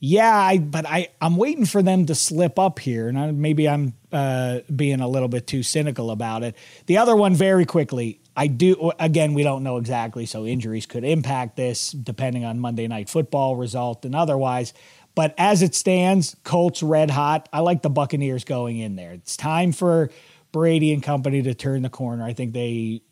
yeah, 0.00 0.34
I, 0.34 0.56
but 0.56 0.86
I, 0.86 1.08
I'm 1.20 1.36
waiting 1.36 1.66
for 1.66 1.82
them 1.82 2.06
to 2.06 2.14
slip 2.14 2.58
up 2.58 2.78
here. 2.78 3.06
And 3.08 3.18
I, 3.18 3.30
maybe 3.32 3.68
I'm 3.68 3.92
uh, 4.10 4.60
being 4.74 5.00
a 5.00 5.08
little 5.08 5.28
bit 5.28 5.46
too 5.46 5.62
cynical 5.62 6.10
about 6.10 6.42
it. 6.42 6.56
The 6.86 6.96
other 6.96 7.14
one, 7.14 7.34
very 7.34 7.66
quickly, 7.66 8.18
I 8.34 8.46
do, 8.46 8.92
again, 8.98 9.34
we 9.34 9.42
don't 9.42 9.62
know 9.62 9.76
exactly. 9.76 10.24
So 10.24 10.46
injuries 10.46 10.86
could 10.86 11.04
impact 11.04 11.56
this 11.56 11.92
depending 11.92 12.46
on 12.46 12.58
Monday 12.58 12.88
Night 12.88 13.10
Football 13.10 13.56
result 13.56 14.06
and 14.06 14.14
otherwise. 14.14 14.72
But 15.14 15.34
as 15.36 15.60
it 15.60 15.74
stands, 15.74 16.34
Colts 16.44 16.82
red 16.82 17.10
hot. 17.10 17.50
I 17.52 17.60
like 17.60 17.82
the 17.82 17.90
Buccaneers 17.90 18.44
going 18.44 18.78
in 18.78 18.96
there. 18.96 19.12
It's 19.12 19.36
time 19.36 19.72
for 19.72 20.10
Brady 20.50 20.94
and 20.94 21.02
company 21.02 21.42
to 21.42 21.52
turn 21.52 21.82
the 21.82 21.90
corner. 21.90 22.24
I 22.24 22.32
think 22.32 22.54
they, 22.54 23.02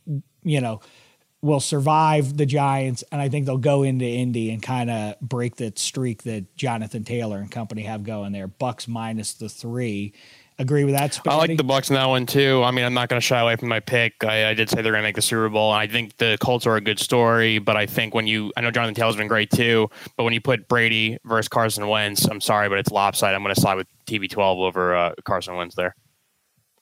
you 0.42 0.60
know, 0.62 0.80
will 1.42 1.60
survive 1.60 2.36
the 2.36 2.46
Giants, 2.46 3.04
and 3.12 3.20
I 3.20 3.28
think 3.28 3.46
they'll 3.46 3.58
go 3.58 3.82
into 3.82 4.04
Indy 4.04 4.50
and 4.50 4.62
kind 4.62 4.90
of 4.90 5.20
break 5.20 5.56
that 5.56 5.78
streak 5.78 6.24
that 6.24 6.56
Jonathan 6.56 7.04
Taylor 7.04 7.38
and 7.38 7.50
company 7.50 7.82
have 7.82 8.02
going 8.02 8.32
there. 8.32 8.48
Bucks 8.48 8.88
minus 8.88 9.34
the 9.34 9.48
three. 9.48 10.12
Agree 10.60 10.82
with 10.82 10.94
that? 10.94 11.14
Spaghetti? 11.14 11.36
I 11.36 11.38
like 11.38 11.56
the 11.56 11.62
Bucks 11.62 11.88
in 11.88 11.94
that 11.94 12.06
one 12.06 12.26
too. 12.26 12.62
I 12.64 12.72
mean, 12.72 12.84
I'm 12.84 12.94
not 12.94 13.08
going 13.08 13.20
to 13.20 13.24
shy 13.24 13.38
away 13.38 13.54
from 13.54 13.68
my 13.68 13.78
pick. 13.78 14.24
I, 14.24 14.48
I 14.48 14.54
did 14.54 14.68
say 14.68 14.82
they're 14.82 14.90
going 14.90 15.02
to 15.02 15.06
make 15.06 15.14
the 15.14 15.22
Super 15.22 15.48
Bowl, 15.48 15.72
and 15.72 15.78
I 15.78 15.86
think 15.86 16.16
the 16.16 16.36
Colts 16.40 16.66
are 16.66 16.74
a 16.74 16.80
good 16.80 16.98
story. 16.98 17.60
But 17.60 17.76
I 17.76 17.86
think 17.86 18.12
when 18.12 18.26
you, 18.26 18.52
I 18.56 18.60
know 18.62 18.72
Jonathan 18.72 18.96
Taylor's 18.96 19.14
been 19.14 19.28
great 19.28 19.50
too, 19.50 19.88
but 20.16 20.24
when 20.24 20.32
you 20.32 20.40
put 20.40 20.66
Brady 20.66 21.18
versus 21.24 21.48
Carson 21.48 21.86
Wentz, 21.86 22.26
I'm 22.26 22.40
sorry, 22.40 22.68
but 22.68 22.78
it's 22.78 22.90
lopsided. 22.90 23.36
I'm 23.36 23.44
going 23.44 23.54
to 23.54 23.60
slide 23.60 23.76
with 23.76 23.86
TB12 24.06 24.38
over 24.40 24.96
uh, 24.96 25.12
Carson 25.24 25.54
Wentz 25.54 25.76
there. 25.76 25.94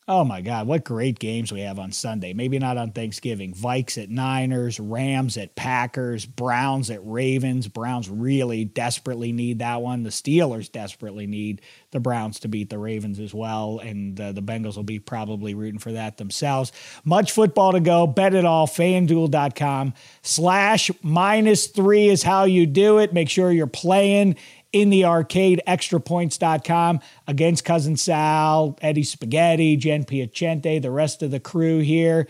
Oh 0.09 0.23
my 0.23 0.41
God, 0.41 0.69
what 0.69 0.85
great 0.85 1.19
games 1.19 1.51
we 1.51 1.63
have 1.63 1.81
on 1.81 1.91
Sunday. 1.91 2.33
Maybe 2.33 2.61
not 2.61 2.77
on 2.77 2.93
Thanksgiving. 2.93 3.53
Vikes 3.53 4.01
at 4.01 4.09
Niners, 4.09 4.79
Rams 4.79 5.37
at 5.37 5.57
Packers, 5.57 6.25
Browns 6.25 6.91
at 6.91 7.01
Ravens. 7.03 7.67
Browns 7.67 8.09
really 8.09 8.65
desperately 8.65 9.33
need 9.33 9.59
that 9.59 9.83
one. 9.83 10.05
The 10.05 10.11
Steelers 10.11 10.71
desperately 10.71 11.27
need 11.27 11.61
the 11.91 11.99
Browns 11.99 12.39
to 12.41 12.49
beat 12.49 12.71
the 12.71 12.79
Ravens 12.79 13.19
as 13.19 13.35
well. 13.35 13.81
And 13.81 14.21
uh, 14.21 14.31
the 14.31 14.43
Bengals 14.43 14.77
will 14.77 14.85
be 14.85 15.01
probably 15.01 15.55
rooting 15.55 15.81
for 15.81 15.91
that 15.91 16.19
themselves. 16.19 16.71
Much 17.05 17.33
football 17.33 17.73
to 17.73 17.81
go. 17.81 18.07
Bet 18.07 18.33
it 18.33 18.45
all. 18.45 18.69
FanDuel.com 18.69 19.93
slash 20.23 20.89
minus 21.03 21.67
three 21.67 22.07
is 22.07 22.23
how 22.23 22.45
you 22.45 22.65
do 22.67 22.99
it. 22.99 23.13
Make 23.13 23.29
sure 23.29 23.51
you're 23.51 23.67
playing 23.67 24.37
in 24.73 24.91
the 24.91 25.05
arcade, 25.05 25.63
extrapoints.com 25.67 27.01
against 27.27 27.65
Cousin 27.65 27.97
Sal, 27.97 28.79
Eddie 28.83 29.03
Spaghetti, 29.03 29.77
Jen 29.77 30.05
Piacenti, 30.05 30.81
the 30.81 30.91
rest 30.91 31.23
of 31.23 31.31
the 31.31 31.41
crew 31.41 31.79
here. 31.79 32.29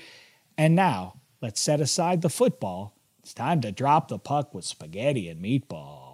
And 0.57 0.74
now 0.74 1.20
let's 1.41 1.61
set 1.61 1.80
aside 1.80 2.22
the 2.22 2.30
football. 2.30 2.95
It's 3.20 3.34
time 3.34 3.61
to 3.62 3.72
drop 3.72 4.09
the 4.09 4.18
puck 4.18 4.55
with 4.55 4.64
spaghetti 4.64 5.28
and 5.28 5.43
meatballs. 5.43 6.05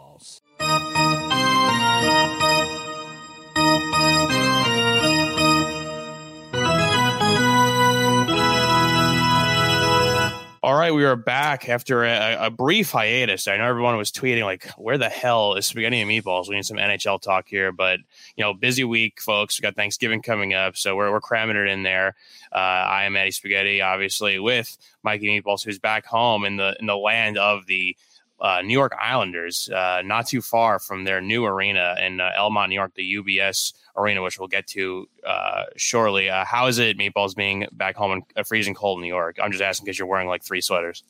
All 10.64 10.76
right, 10.76 10.94
we 10.94 11.04
are 11.04 11.16
back 11.16 11.68
after 11.68 12.04
a, 12.04 12.46
a, 12.46 12.48
brief 12.48 12.92
hiatus. 12.92 13.48
I 13.48 13.56
know 13.56 13.64
everyone 13.64 13.96
was 13.96 14.12
tweeting 14.12 14.44
like, 14.44 14.68
"Where 14.78 14.96
the 14.96 15.08
hell 15.08 15.54
is 15.54 15.66
spaghetti 15.66 16.00
and 16.00 16.08
meatballs?" 16.08 16.48
We 16.48 16.54
need 16.54 16.64
some 16.64 16.76
NHL 16.76 17.20
talk 17.20 17.48
here, 17.48 17.72
but 17.72 17.98
you 18.36 18.44
know, 18.44 18.54
busy 18.54 18.84
week, 18.84 19.20
folks. 19.20 19.58
We 19.58 19.64
got 19.64 19.74
Thanksgiving 19.74 20.22
coming 20.22 20.54
up, 20.54 20.76
so 20.76 20.94
we're 20.94 21.10
we're 21.10 21.20
cramming 21.20 21.56
it 21.56 21.66
in 21.66 21.82
there. 21.82 22.14
Uh, 22.52 22.58
I 22.58 23.06
am 23.06 23.16
Eddie 23.16 23.32
Spaghetti, 23.32 23.80
obviously, 23.80 24.38
with 24.38 24.78
Mikey 25.02 25.42
Meatballs, 25.42 25.64
who's 25.64 25.80
back 25.80 26.06
home 26.06 26.44
in 26.44 26.58
the 26.58 26.76
in 26.78 26.86
the 26.86 26.96
land 26.96 27.38
of 27.38 27.66
the 27.66 27.96
uh, 28.42 28.60
New 28.60 28.72
York 28.72 28.92
Islanders, 29.00 29.70
uh, 29.70 30.02
not 30.04 30.26
too 30.26 30.42
far 30.42 30.80
from 30.80 31.04
their 31.04 31.20
new 31.20 31.44
arena 31.44 31.94
in 32.04 32.20
uh, 32.20 32.32
Elmont, 32.36 32.68
New 32.68 32.74
York, 32.74 32.92
the 32.94 33.14
UBS 33.14 33.72
arena, 33.96 34.20
which 34.20 34.38
we'll 34.38 34.48
get 34.48 34.66
to 34.68 35.08
uh, 35.24 35.64
shortly. 35.76 36.28
Uh, 36.28 36.44
how 36.44 36.66
is 36.66 36.80
it, 36.80 36.98
Meatballs, 36.98 37.36
being 37.36 37.66
back 37.72 37.94
home 37.94 38.12
in 38.12 38.22
a 38.36 38.44
freezing 38.44 38.74
cold 38.74 39.00
New 39.00 39.06
York? 39.06 39.38
I'm 39.40 39.52
just 39.52 39.62
asking 39.62 39.84
because 39.84 39.98
you're 39.98 40.08
wearing 40.08 40.26
like 40.26 40.42
three 40.42 40.60
sweaters. 40.60 41.04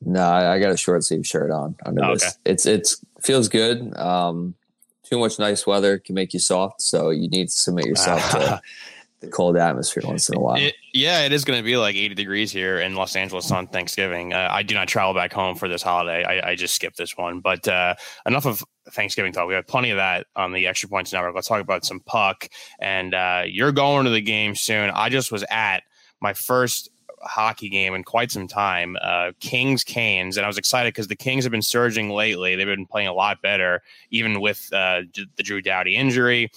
No, 0.00 0.24
I 0.24 0.58
got 0.58 0.72
a 0.72 0.76
short 0.76 1.04
sleeve 1.04 1.26
shirt 1.26 1.50
on 1.50 1.76
under 1.84 2.04
oh, 2.04 2.14
this. 2.14 2.24
Okay. 2.24 2.32
It's 2.46 2.66
it's 2.66 3.04
feels 3.20 3.48
good. 3.48 3.94
Um, 3.96 4.54
too 5.02 5.18
much 5.18 5.38
nice 5.38 5.66
weather 5.66 5.98
can 5.98 6.14
make 6.14 6.32
you 6.32 6.40
soft, 6.40 6.80
so 6.80 7.10
you 7.10 7.28
need 7.28 7.48
to 7.48 7.54
submit 7.54 7.86
yourself 7.86 8.30
to 8.30 8.62
the 9.20 9.28
cold 9.28 9.56
atmosphere 9.56 10.04
once 10.06 10.28
in 10.28 10.36
a 10.36 10.40
while. 10.40 10.56
It, 10.56 10.74
yeah, 10.98 11.24
it 11.24 11.32
is 11.32 11.44
going 11.44 11.58
to 11.58 11.62
be 11.62 11.76
like 11.76 11.94
80 11.94 12.14
degrees 12.14 12.50
here 12.50 12.78
in 12.78 12.94
Los 12.94 13.14
Angeles 13.14 13.50
on 13.52 13.68
Thanksgiving. 13.68 14.32
Uh, 14.32 14.48
I 14.50 14.62
do 14.62 14.74
not 14.74 14.88
travel 14.88 15.14
back 15.14 15.32
home 15.32 15.54
for 15.54 15.68
this 15.68 15.82
holiday. 15.82 16.24
I, 16.24 16.50
I 16.50 16.54
just 16.56 16.74
skipped 16.74 16.96
this 16.96 17.16
one. 17.16 17.40
But 17.40 17.66
uh, 17.68 17.94
enough 18.26 18.46
of 18.46 18.64
Thanksgiving 18.90 19.32
talk. 19.32 19.46
We 19.46 19.54
have 19.54 19.66
plenty 19.66 19.90
of 19.90 19.96
that 19.96 20.26
on 20.34 20.52
the 20.52 20.66
Extra 20.66 20.88
Points 20.88 21.12
Network. 21.12 21.34
Let's 21.34 21.48
talk 21.48 21.60
about 21.60 21.84
some 21.84 22.00
puck. 22.00 22.48
And 22.80 23.14
uh, 23.14 23.44
you're 23.46 23.72
going 23.72 24.04
to 24.04 24.10
the 24.10 24.20
game 24.20 24.54
soon. 24.54 24.90
I 24.90 25.08
just 25.08 25.30
was 25.30 25.44
at 25.50 25.84
my 26.20 26.34
first 26.34 26.90
hockey 27.22 27.68
game 27.68 27.94
in 27.94 28.02
quite 28.02 28.30
some 28.30 28.48
time. 28.48 28.96
Uh, 29.00 29.32
Kings 29.40 29.84
Canes, 29.84 30.36
and 30.36 30.44
I 30.44 30.48
was 30.48 30.58
excited 30.58 30.94
because 30.94 31.08
the 31.08 31.16
Kings 31.16 31.44
have 31.44 31.52
been 31.52 31.62
surging 31.62 32.10
lately. 32.10 32.56
They've 32.56 32.66
been 32.66 32.86
playing 32.86 33.08
a 33.08 33.12
lot 33.12 33.40
better, 33.42 33.82
even 34.10 34.40
with 34.40 34.68
uh, 34.72 35.02
the 35.36 35.42
Drew 35.42 35.60
Doughty 35.60 35.96
injury. 35.96 36.50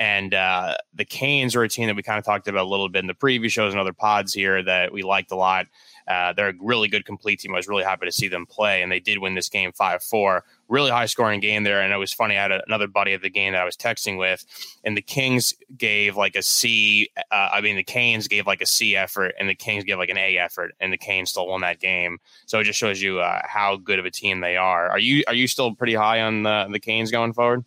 And 0.00 0.32
uh, 0.32 0.76
the 0.94 1.04
Canes 1.04 1.56
are 1.56 1.62
a 1.64 1.68
team 1.68 1.86
that 1.88 1.96
we 1.96 2.02
kind 2.02 2.18
of 2.18 2.24
talked 2.24 2.46
about 2.46 2.64
a 2.64 2.68
little 2.68 2.88
bit 2.88 3.00
in 3.00 3.08
the 3.08 3.14
previous 3.14 3.52
shows 3.52 3.72
and 3.72 3.80
other 3.80 3.92
pods 3.92 4.32
here 4.32 4.62
that 4.62 4.92
we 4.92 5.02
liked 5.02 5.32
a 5.32 5.36
lot. 5.36 5.66
Uh, 6.08 6.32
they're 6.32 6.48
a 6.48 6.54
really 6.60 6.88
good 6.88 7.04
complete 7.04 7.40
team. 7.40 7.52
I 7.52 7.58
was 7.58 7.68
really 7.68 7.84
happy 7.84 8.06
to 8.06 8.12
see 8.12 8.28
them 8.28 8.46
play, 8.46 8.82
and 8.82 8.90
they 8.90 9.00
did 9.00 9.18
win 9.18 9.34
this 9.34 9.50
game 9.50 9.72
5 9.72 10.02
4. 10.02 10.44
Really 10.68 10.90
high 10.90 11.06
scoring 11.06 11.40
game 11.40 11.64
there. 11.64 11.82
And 11.82 11.92
it 11.92 11.96
was 11.96 12.12
funny. 12.12 12.36
I 12.38 12.42
had 12.42 12.52
a, 12.52 12.62
another 12.66 12.86
buddy 12.86 13.12
at 13.12 13.20
the 13.20 13.28
game 13.28 13.52
that 13.52 13.60
I 13.60 13.64
was 13.64 13.76
texting 13.76 14.18
with, 14.18 14.44
and 14.84 14.96
the 14.96 15.02
Kings 15.02 15.54
gave 15.76 16.16
like 16.16 16.34
a 16.34 16.42
C. 16.42 17.10
Uh, 17.30 17.50
I 17.52 17.60
mean, 17.60 17.76
the 17.76 17.84
Canes 17.84 18.26
gave 18.26 18.46
like 18.46 18.62
a 18.62 18.66
C 18.66 18.96
effort, 18.96 19.34
and 19.38 19.48
the 19.48 19.54
Kings 19.54 19.84
gave 19.84 19.98
like 19.98 20.08
an 20.08 20.16
A 20.18 20.38
effort, 20.38 20.74
and 20.80 20.92
the 20.92 20.98
Canes 20.98 21.30
still 21.30 21.46
won 21.46 21.60
that 21.60 21.80
game. 21.80 22.18
So 22.46 22.58
it 22.58 22.64
just 22.64 22.78
shows 22.78 23.02
you 23.02 23.20
uh, 23.20 23.42
how 23.44 23.76
good 23.76 23.98
of 23.98 24.06
a 24.06 24.10
team 24.10 24.40
they 24.40 24.56
are. 24.56 24.88
Are 24.88 24.98
you 24.98 25.24
are 25.26 25.34
you 25.34 25.46
still 25.46 25.74
pretty 25.74 25.94
high 25.94 26.22
on 26.22 26.44
the, 26.44 26.68
the 26.70 26.80
Canes 26.80 27.10
going 27.10 27.34
forward? 27.34 27.64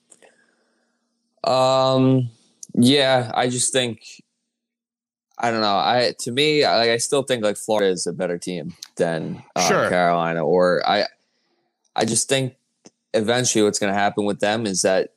Um, 1.44 2.30
yeah, 2.74 3.32
I 3.34 3.50
just 3.50 3.74
think 3.74 4.04
I 5.38 5.50
don't 5.50 5.62
know. 5.62 5.76
I 5.78 6.14
to 6.20 6.32
me, 6.32 6.64
I, 6.64 6.94
I 6.94 6.98
still 6.98 7.24
think 7.24 7.44
like 7.44 7.58
Florida 7.58 7.90
is 7.90 8.06
a 8.06 8.14
better 8.14 8.38
team 8.38 8.76
than 8.96 9.44
uh, 9.56 9.68
sure. 9.68 9.90
Carolina, 9.90 10.46
or 10.46 10.88
I 10.88 11.06
I 11.96 12.06
just 12.06 12.30
think 12.30 12.56
eventually 13.14 13.64
what's 13.64 13.80
going 13.80 13.92
to 13.92 14.00
happen 14.00 14.26
with 14.26 14.40
them 14.40 14.66
is 14.66 14.84
that 14.84 15.10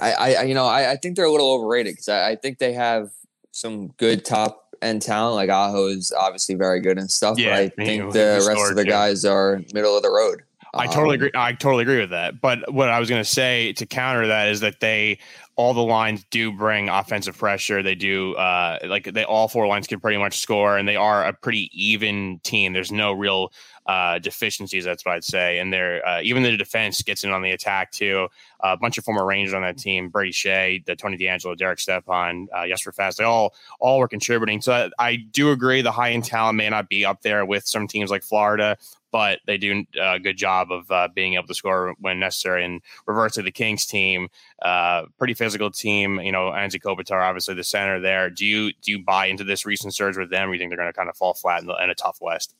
I, 0.00 0.12
I 0.12 0.42
you 0.42 0.54
know, 0.54 0.66
I, 0.66 0.92
I 0.92 0.96
think 0.96 1.16
they're 1.16 1.26
a 1.26 1.30
little 1.30 1.52
overrated 1.52 1.92
because 1.92 2.08
I, 2.08 2.30
I 2.30 2.36
think 2.36 2.58
they 2.58 2.72
have 2.72 3.10
some 3.50 3.88
good 3.98 4.24
top 4.24 4.74
end 4.80 5.02
talent. 5.02 5.34
Like 5.34 5.50
Aho 5.50 5.88
is 5.88 6.12
obviously 6.12 6.54
very 6.54 6.80
good 6.80 6.98
and 6.98 7.10
stuff. 7.10 7.38
Yeah, 7.38 7.50
but 7.50 7.58
I 7.58 7.68
think 7.68 8.12
the 8.12 8.44
rest 8.46 8.70
of 8.70 8.76
the 8.76 8.84
guys 8.84 9.24
are 9.24 9.60
middle 9.74 9.96
of 9.96 10.02
the 10.02 10.10
road. 10.10 10.42
I 10.72 10.86
totally 10.86 11.16
um, 11.16 11.22
agree. 11.22 11.30
I 11.34 11.52
totally 11.52 11.82
agree 11.82 12.00
with 12.00 12.10
that. 12.10 12.40
But 12.40 12.72
what 12.72 12.88
I 12.88 13.00
was 13.00 13.08
going 13.08 13.22
to 13.22 13.28
say 13.28 13.72
to 13.74 13.86
counter 13.86 14.26
that 14.28 14.48
is 14.48 14.60
that 14.60 14.80
they 14.80 15.18
all 15.56 15.74
the 15.74 15.82
lines 15.82 16.24
do 16.30 16.52
bring 16.52 16.88
offensive 16.88 17.36
pressure. 17.36 17.82
They 17.82 17.94
do 17.94 18.34
uh, 18.34 18.78
like 18.84 19.12
they 19.12 19.24
all 19.24 19.48
four 19.48 19.66
lines 19.66 19.86
can 19.86 20.00
pretty 20.00 20.18
much 20.18 20.38
score, 20.38 20.78
and 20.78 20.88
they 20.88 20.96
are 20.96 21.24
a 21.24 21.32
pretty 21.32 21.70
even 21.74 22.40
team. 22.44 22.72
There's 22.72 22.92
no 22.92 23.12
real 23.12 23.52
uh, 23.86 24.20
deficiencies. 24.20 24.84
That's 24.84 25.04
what 25.04 25.16
I'd 25.16 25.24
say. 25.24 25.58
And 25.58 25.72
they're 25.72 26.06
uh, 26.06 26.20
even 26.22 26.44
the 26.44 26.56
defense 26.56 27.02
gets 27.02 27.24
in 27.24 27.30
on 27.30 27.42
the 27.42 27.50
attack 27.50 27.90
too. 27.90 28.28
a 28.60 28.76
bunch 28.76 28.98
of 28.98 29.04
former 29.04 29.26
Rangers 29.26 29.52
on 29.52 29.62
that 29.62 29.76
team: 29.76 30.08
Brady 30.08 30.32
Skjei, 30.32 30.84
the 30.84 30.94
Tony 30.94 31.18
DeAngelo, 31.18 31.56
Derek 31.56 31.80
Stepan, 31.80 32.48
uh, 32.54 32.66
Jesper 32.68 32.92
Fast. 32.92 33.18
They 33.18 33.24
all 33.24 33.54
all 33.80 33.98
were 33.98 34.08
contributing. 34.08 34.60
So 34.60 34.72
I, 34.72 34.90
I 34.98 35.16
do 35.16 35.50
agree 35.50 35.82
the 35.82 35.92
high 35.92 36.12
end 36.12 36.24
talent 36.24 36.56
may 36.56 36.68
not 36.70 36.88
be 36.88 37.04
up 37.04 37.22
there 37.22 37.44
with 37.44 37.66
some 37.66 37.88
teams 37.88 38.10
like 38.10 38.22
Florida, 38.22 38.76
but 39.12 39.40
they 39.46 39.58
do 39.58 39.84
a 40.00 40.18
good 40.18 40.36
job 40.36 40.70
of 40.70 40.90
uh, 40.90 41.08
being 41.14 41.34
able 41.34 41.46
to 41.46 41.54
score 41.54 41.94
when 41.98 42.20
necessary. 42.20 42.64
And 42.64 42.80
reverse 43.06 43.34
to 43.34 43.42
the 43.42 43.50
Kings 43.50 43.86
team, 43.86 44.28
uh, 44.62 45.04
pretty 45.18 45.34
physical 45.34 45.70
team. 45.70 46.20
You 46.20 46.32
know, 46.32 46.50
Anze 46.50 46.80
Kopitar, 46.80 47.22
obviously 47.22 47.54
the 47.54 47.64
center 47.64 48.00
there. 48.00 48.30
Do 48.30 48.46
you 48.46 48.72
do 48.82 48.92
you 48.92 49.02
buy 49.02 49.26
into 49.26 49.44
this 49.44 49.66
recent 49.66 49.94
surge 49.94 50.16
with 50.16 50.30
them? 50.30 50.48
Or 50.48 50.52
you 50.54 50.58
think 50.58 50.70
they're 50.70 50.78
going 50.78 50.92
to 50.92 50.96
kind 50.96 51.08
of 51.08 51.16
fall 51.16 51.34
flat 51.34 51.60
in, 51.60 51.66
the, 51.66 51.74
in 51.82 51.90
a 51.90 51.94
tough 51.94 52.18
West? 52.20 52.54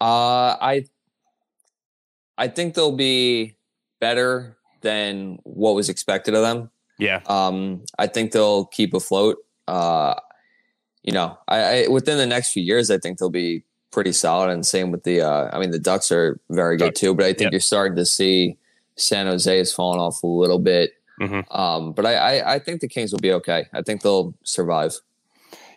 Uh, 0.00 0.56
I 0.60 0.86
I 2.36 2.48
think 2.48 2.74
they'll 2.74 2.96
be 2.96 3.56
better 4.00 4.56
than 4.80 5.38
what 5.44 5.74
was 5.74 5.88
expected 5.88 6.34
of 6.34 6.42
them. 6.42 6.70
Yeah. 6.98 7.20
Um, 7.26 7.84
I 7.98 8.06
think 8.06 8.32
they'll 8.32 8.66
keep 8.66 8.94
afloat. 8.94 9.38
Uh, 9.66 10.14
you 11.02 11.12
know, 11.12 11.38
I, 11.48 11.84
I 11.84 11.88
within 11.88 12.18
the 12.18 12.26
next 12.26 12.52
few 12.52 12.62
years, 12.62 12.90
I 12.90 12.98
think 12.98 13.18
they'll 13.18 13.30
be 13.30 13.62
pretty 13.94 14.12
solid. 14.12 14.50
And 14.50 14.66
same 14.66 14.90
with 14.90 15.04
the, 15.04 15.22
uh, 15.22 15.48
I 15.52 15.60
mean, 15.60 15.70
the 15.70 15.78
Ducks 15.78 16.10
are 16.10 16.40
very 16.50 16.76
good 16.76 16.96
too. 16.96 17.14
But 17.14 17.26
I 17.26 17.28
think 17.28 17.42
yep. 17.42 17.52
you're 17.52 17.60
starting 17.60 17.96
to 17.96 18.04
see 18.04 18.58
San 18.96 19.26
Jose 19.26 19.58
is 19.58 19.72
falling 19.72 20.00
off 20.00 20.22
a 20.22 20.26
little 20.26 20.58
bit. 20.58 20.92
Mm-hmm. 21.20 21.56
Um, 21.56 21.92
but 21.92 22.04
I, 22.04 22.14
I, 22.16 22.54
I 22.54 22.58
think 22.58 22.80
the 22.80 22.88
Kings 22.88 23.12
will 23.12 23.20
be 23.20 23.32
okay. 23.32 23.68
I 23.72 23.82
think 23.82 24.02
they'll 24.02 24.34
survive. 24.42 24.96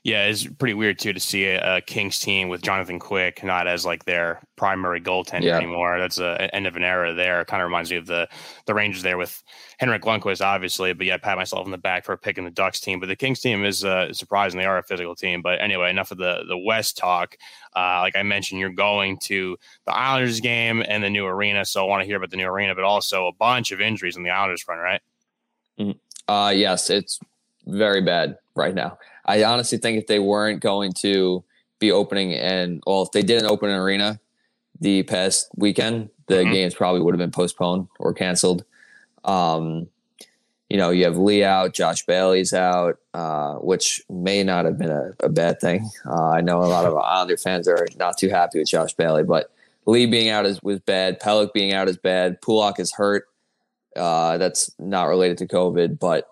Yeah, 0.03 0.25
it's 0.25 0.45
pretty 0.45 0.73
weird 0.73 0.99
too 0.99 1.13
to 1.13 1.19
see 1.19 1.45
a, 1.45 1.77
a, 1.77 1.81
Kings 1.81 2.19
team 2.19 2.49
with 2.49 2.61
Jonathan 2.61 2.99
Quick 2.99 3.43
not 3.43 3.67
as 3.67 3.85
like 3.85 4.05
their 4.05 4.41
primary 4.55 5.01
goaltender 5.01 5.43
yeah. 5.43 5.57
anymore. 5.57 5.99
That's 5.99 6.19
a 6.19 6.53
end 6.55 6.67
of 6.67 6.75
an 6.75 6.83
era 6.83 7.13
there. 7.13 7.43
Kind 7.45 7.61
of 7.61 7.67
reminds 7.67 7.91
me 7.91 7.97
of 7.97 8.05
the 8.05 8.27
the 8.65 8.73
Rangers 8.73 9.03
there 9.03 9.17
with 9.17 9.43
Henrik 9.79 10.03
Lundqvist, 10.03 10.45
obviously. 10.45 10.93
But 10.93 11.07
yeah, 11.07 11.15
I 11.15 11.17
pat 11.17 11.37
myself 11.37 11.65
in 11.65 11.71
the 11.71 11.77
back 11.77 12.05
for 12.05 12.15
picking 12.15 12.45
the 12.45 12.51
Ducks 12.51 12.79
team. 12.79 12.99
But 12.99 13.07
the 13.07 13.15
Kings 13.15 13.39
team 13.39 13.65
is 13.65 13.83
uh, 13.83 14.13
surprising. 14.13 14.59
They 14.59 14.65
are 14.65 14.77
a 14.77 14.83
physical 14.83 15.15
team. 15.15 15.41
But 15.41 15.61
anyway, 15.61 15.89
enough 15.89 16.11
of 16.11 16.17
the 16.17 16.43
the 16.47 16.57
West 16.57 16.97
talk. 16.97 17.35
Uh, 17.75 17.99
like 18.01 18.15
I 18.15 18.23
mentioned, 18.23 18.59
you're 18.59 18.69
going 18.69 19.17
to 19.23 19.57
the 19.85 19.93
Islanders 19.93 20.39
game 20.39 20.83
and 20.87 21.03
the 21.03 21.09
new 21.09 21.25
arena, 21.25 21.65
so 21.65 21.85
I 21.85 21.87
want 21.87 22.01
to 22.01 22.05
hear 22.05 22.17
about 22.17 22.31
the 22.31 22.37
new 22.37 22.47
arena, 22.47 22.73
but 22.73 22.83
also 22.83 23.27
a 23.27 23.33
bunch 23.33 23.71
of 23.71 23.81
injuries 23.81 24.17
in 24.17 24.23
the 24.23 24.31
Islanders 24.31 24.63
front, 24.63 24.81
right? 24.81 25.01
Mm-hmm. 25.79 26.31
Uh, 26.31 26.49
yes, 26.49 26.89
it's 26.89 27.19
very 27.67 28.01
bad 28.01 28.37
right 28.55 28.73
now. 28.73 28.97
I 29.27 29.43
honestly 29.43 29.77
think 29.77 29.99
if 29.99 30.07
they 30.07 30.19
weren't 30.19 30.61
going 30.61 30.93
to 30.99 31.43
be 31.79 31.91
opening 31.91 32.33
and 32.33 32.81
well, 32.87 33.03
if 33.03 33.11
they 33.11 33.21
didn't 33.21 33.49
open 33.49 33.69
an 33.69 33.75
arena 33.75 34.19
the 34.79 35.03
past 35.03 35.49
weekend, 35.55 36.09
the 36.27 36.35
mm-hmm. 36.35 36.51
games 36.51 36.75
probably 36.75 37.01
would 37.01 37.13
have 37.13 37.19
been 37.19 37.31
postponed 37.31 37.87
or 37.99 38.13
canceled. 38.13 38.63
Um, 39.23 39.87
you 40.69 40.77
know, 40.77 40.89
you 40.89 41.05
have 41.05 41.17
Lee 41.17 41.43
out, 41.43 41.73
Josh 41.73 42.05
Bailey's 42.05 42.53
out, 42.53 42.97
uh, 43.13 43.55
which 43.55 44.01
may 44.09 44.43
not 44.43 44.65
have 44.65 44.77
been 44.77 44.91
a, 44.91 45.11
a 45.21 45.29
bad 45.29 45.61
thing. 45.61 45.89
Uh, 46.05 46.29
I 46.29 46.41
know 46.41 46.59
a 46.59 46.65
lot 46.65 46.85
of 46.85 46.95
Islander 46.97 47.37
fans 47.37 47.67
are 47.67 47.87
not 47.97 48.17
too 48.17 48.29
happy 48.29 48.59
with 48.59 48.67
Josh 48.67 48.93
Bailey, 48.93 49.23
but 49.23 49.51
Lee 49.85 50.05
being 50.05 50.29
out 50.29 50.45
is 50.45 50.61
was 50.61 50.79
bad. 50.81 51.21
Pelech 51.21 51.53
being 51.53 51.73
out 51.73 51.87
is 51.87 51.97
bad. 51.97 52.41
Pulock 52.41 52.79
is 52.79 52.91
hurt. 52.93 53.27
Uh, 53.95 54.37
that's 54.37 54.69
not 54.77 55.05
related 55.05 55.37
to 55.39 55.47
COVID, 55.47 55.97
but 55.97 56.27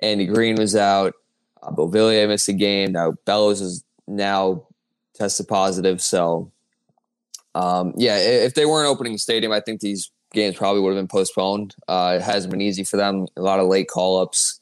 Andy 0.00 0.26
Greene 0.26 0.56
was 0.56 0.76
out. 0.76 1.14
Uh, 1.62 1.70
Beauvillier 1.70 2.28
missed 2.28 2.48
a 2.48 2.52
game. 2.52 2.92
Now 2.92 3.12
Bellows 3.24 3.60
is 3.60 3.84
now 4.06 4.66
tested 5.14 5.48
positive. 5.48 6.00
So, 6.00 6.50
um, 7.54 7.92
yeah, 7.96 8.16
if 8.18 8.54
they 8.54 8.66
weren't 8.66 8.88
opening 8.88 9.14
the 9.14 9.18
stadium, 9.18 9.52
I 9.52 9.60
think 9.60 9.80
these 9.80 10.10
games 10.32 10.56
probably 10.56 10.80
would 10.80 10.94
have 10.94 10.98
been 10.98 11.08
postponed. 11.08 11.74
Uh, 11.88 12.18
it 12.20 12.22
hasn't 12.22 12.50
been 12.50 12.60
easy 12.60 12.84
for 12.84 12.96
them. 12.96 13.26
A 13.36 13.42
lot 13.42 13.60
of 13.60 13.68
late 13.68 13.88
call 13.88 14.20
ups. 14.20 14.60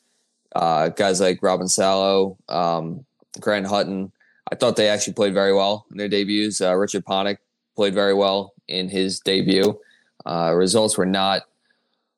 Uh, 0.54 0.88
guys 0.88 1.20
like 1.20 1.42
Robin 1.42 1.68
Salo, 1.68 2.36
um, 2.48 3.04
Grant 3.38 3.66
Hutton. 3.66 4.12
I 4.50 4.54
thought 4.54 4.76
they 4.76 4.88
actually 4.88 5.12
played 5.12 5.34
very 5.34 5.54
well 5.54 5.86
in 5.90 5.98
their 5.98 6.08
debuts. 6.08 6.60
Uh, 6.60 6.74
Richard 6.74 7.04
Panik 7.04 7.36
played 7.76 7.94
very 7.94 8.14
well 8.14 8.54
in 8.66 8.88
his 8.88 9.20
debut. 9.20 9.78
Uh, 10.24 10.52
results 10.54 10.96
were 10.96 11.06
not 11.06 11.42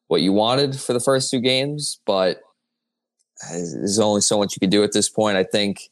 what 0.06 0.22
you 0.22 0.32
wanted 0.32 0.78
for 0.78 0.92
the 0.92 1.00
first 1.00 1.30
two 1.30 1.40
games, 1.40 2.00
but 2.06 2.40
there's 3.48 3.98
only 3.98 4.20
so 4.20 4.38
much 4.38 4.54
you 4.54 4.60
can 4.60 4.70
do 4.70 4.82
at 4.82 4.92
this 4.92 5.08
point. 5.08 5.36
I 5.36 5.44
think 5.44 5.90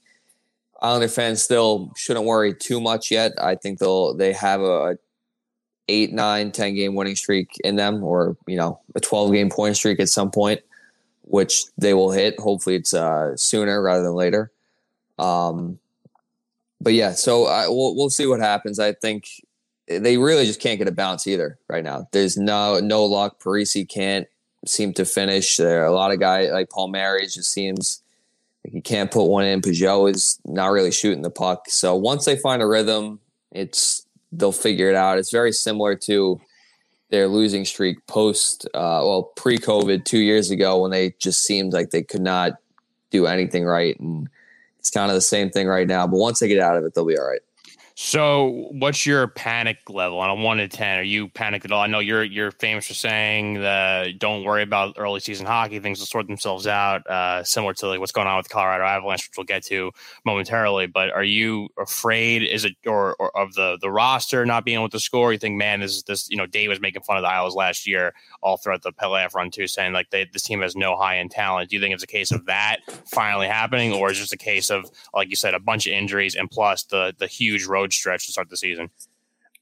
Islander 0.80 1.08
fans 1.08 1.42
still 1.42 1.92
shouldn't 1.96 2.26
worry 2.26 2.54
too 2.54 2.80
much 2.80 3.10
yet. 3.10 3.32
I 3.40 3.54
think 3.54 3.78
they'll 3.78 4.14
they 4.14 4.32
have 4.32 4.60
a 4.60 4.98
eight, 5.88 6.12
nine, 6.12 6.52
10 6.52 6.74
game 6.74 6.94
winning 6.94 7.16
streak 7.16 7.56
in 7.64 7.76
them, 7.76 8.04
or 8.04 8.36
you 8.46 8.56
know, 8.56 8.80
a 8.94 9.00
12 9.00 9.32
game 9.32 9.50
point 9.50 9.76
streak 9.76 9.98
at 10.00 10.08
some 10.08 10.30
point, 10.30 10.60
which 11.22 11.64
they 11.76 11.94
will 11.94 12.10
hit. 12.10 12.38
Hopefully, 12.38 12.76
it's 12.76 12.94
uh, 12.94 13.36
sooner 13.36 13.82
rather 13.82 14.02
than 14.02 14.14
later. 14.14 14.52
Um, 15.18 15.78
but 16.80 16.92
yeah, 16.92 17.12
so 17.12 17.46
I, 17.46 17.66
we'll 17.68 17.96
we'll 17.96 18.10
see 18.10 18.26
what 18.26 18.40
happens. 18.40 18.78
I 18.78 18.92
think 18.92 19.28
they 19.88 20.16
really 20.16 20.44
just 20.44 20.60
can't 20.60 20.78
get 20.78 20.86
a 20.86 20.92
bounce 20.92 21.26
either 21.26 21.58
right 21.68 21.82
now. 21.82 22.08
There's 22.12 22.36
no 22.36 22.78
no 22.78 23.04
luck. 23.04 23.40
Parise 23.40 23.88
can't 23.88 24.28
seem 24.68 24.92
to 24.94 25.04
finish. 25.04 25.56
There 25.56 25.82
are 25.82 25.86
a 25.86 25.92
lot 25.92 26.12
of 26.12 26.20
guys 26.20 26.50
like 26.50 26.70
Paul 26.70 26.86
Palmieri 26.86 27.26
just 27.26 27.52
seems 27.52 28.02
like 28.64 28.72
he 28.72 28.80
can't 28.80 29.10
put 29.10 29.24
one 29.24 29.44
in. 29.44 29.60
Pageau 29.60 30.10
is 30.10 30.38
not 30.44 30.70
really 30.70 30.92
shooting 30.92 31.22
the 31.22 31.30
puck. 31.30 31.66
So 31.68 31.94
once 31.96 32.24
they 32.24 32.36
find 32.36 32.62
a 32.62 32.66
rhythm, 32.66 33.20
it's 33.52 34.06
they'll 34.32 34.52
figure 34.52 34.90
it 34.90 34.94
out. 34.94 35.18
It's 35.18 35.32
very 35.32 35.52
similar 35.52 35.94
to 35.96 36.40
their 37.10 37.28
losing 37.28 37.64
streak 37.64 38.06
post, 38.06 38.66
uh, 38.74 39.00
well, 39.02 39.32
pre-COVID 39.36 40.04
two 40.04 40.18
years 40.18 40.50
ago 40.50 40.82
when 40.82 40.90
they 40.90 41.14
just 41.18 41.42
seemed 41.42 41.72
like 41.72 41.90
they 41.90 42.02
could 42.02 42.20
not 42.20 42.52
do 43.10 43.26
anything 43.26 43.64
right, 43.64 43.98
and 43.98 44.28
it's 44.78 44.90
kind 44.90 45.10
of 45.10 45.14
the 45.14 45.22
same 45.22 45.50
thing 45.50 45.66
right 45.66 45.86
now. 45.86 46.06
But 46.06 46.18
once 46.18 46.40
they 46.40 46.48
get 46.48 46.60
out 46.60 46.76
of 46.76 46.84
it, 46.84 46.94
they'll 46.94 47.06
be 47.06 47.18
all 47.18 47.26
right. 47.26 47.40
So, 48.00 48.68
what's 48.70 49.04
your 49.06 49.26
panic 49.26 49.90
level 49.90 50.20
on 50.20 50.30
a 50.30 50.34
one 50.36 50.58
to 50.58 50.68
ten? 50.68 51.00
Are 51.00 51.02
you 51.02 51.28
panicked 51.28 51.64
at 51.64 51.72
all? 51.72 51.80
I 51.82 51.88
know 51.88 51.98
you're 51.98 52.22
you're 52.22 52.52
famous 52.52 52.86
for 52.86 52.94
saying 52.94 53.54
that 53.54 54.20
don't 54.20 54.44
worry 54.44 54.62
about 54.62 54.94
early 54.98 55.18
season 55.18 55.46
hockey; 55.46 55.80
things 55.80 55.98
will 55.98 56.06
sort 56.06 56.28
themselves 56.28 56.68
out. 56.68 57.04
Uh, 57.08 57.42
similar 57.42 57.74
to 57.74 57.88
like 57.88 57.98
what's 57.98 58.12
going 58.12 58.28
on 58.28 58.36
with 58.36 58.48
Colorado 58.48 58.84
Avalanche, 58.84 59.26
which 59.26 59.36
we'll 59.36 59.46
get 59.46 59.64
to 59.64 59.90
momentarily. 60.24 60.86
But 60.86 61.10
are 61.10 61.24
you 61.24 61.70
afraid? 61.76 62.44
Is 62.44 62.64
it 62.64 62.76
or, 62.86 63.16
or 63.16 63.36
of 63.36 63.54
the 63.54 63.78
the 63.80 63.90
roster 63.90 64.46
not 64.46 64.64
being 64.64 64.78
able 64.78 64.90
to 64.90 65.00
score? 65.00 65.32
You 65.32 65.38
think, 65.40 65.56
man, 65.56 65.80
this 65.80 65.96
is 65.96 66.02
this 66.04 66.30
you 66.30 66.36
know 66.36 66.46
Dave 66.46 66.68
was 66.68 66.80
making 66.80 67.02
fun 67.02 67.16
of 67.16 67.24
the 67.24 67.28
Isles 67.28 67.56
last 67.56 67.84
year 67.84 68.14
all 68.44 68.58
throughout 68.58 68.82
the 68.82 68.92
playoff 68.92 69.34
run 69.34 69.50
too, 69.50 69.66
saying 69.66 69.92
like 69.92 70.10
they, 70.10 70.24
this 70.32 70.44
team 70.44 70.62
has 70.62 70.76
no 70.76 70.96
high 70.96 71.18
end 71.18 71.32
talent. 71.32 71.70
Do 71.70 71.74
you 71.74 71.82
think 71.82 71.94
it's 71.94 72.04
a 72.04 72.06
case 72.06 72.30
of 72.30 72.46
that 72.46 72.78
finally 73.06 73.48
happening, 73.48 73.92
or 73.92 74.12
is 74.12 74.18
it 74.18 74.20
just 74.20 74.32
a 74.32 74.36
case 74.36 74.70
of 74.70 74.88
like 75.12 75.30
you 75.30 75.36
said, 75.36 75.54
a 75.54 75.58
bunch 75.58 75.88
of 75.88 75.92
injuries 75.92 76.36
and 76.36 76.48
plus 76.48 76.84
the 76.84 77.12
the 77.18 77.26
huge 77.26 77.66
road 77.66 77.87
road 77.88 77.92
stretch 77.92 78.26
to 78.26 78.32
start 78.32 78.50
the 78.50 78.56
season? 78.56 78.90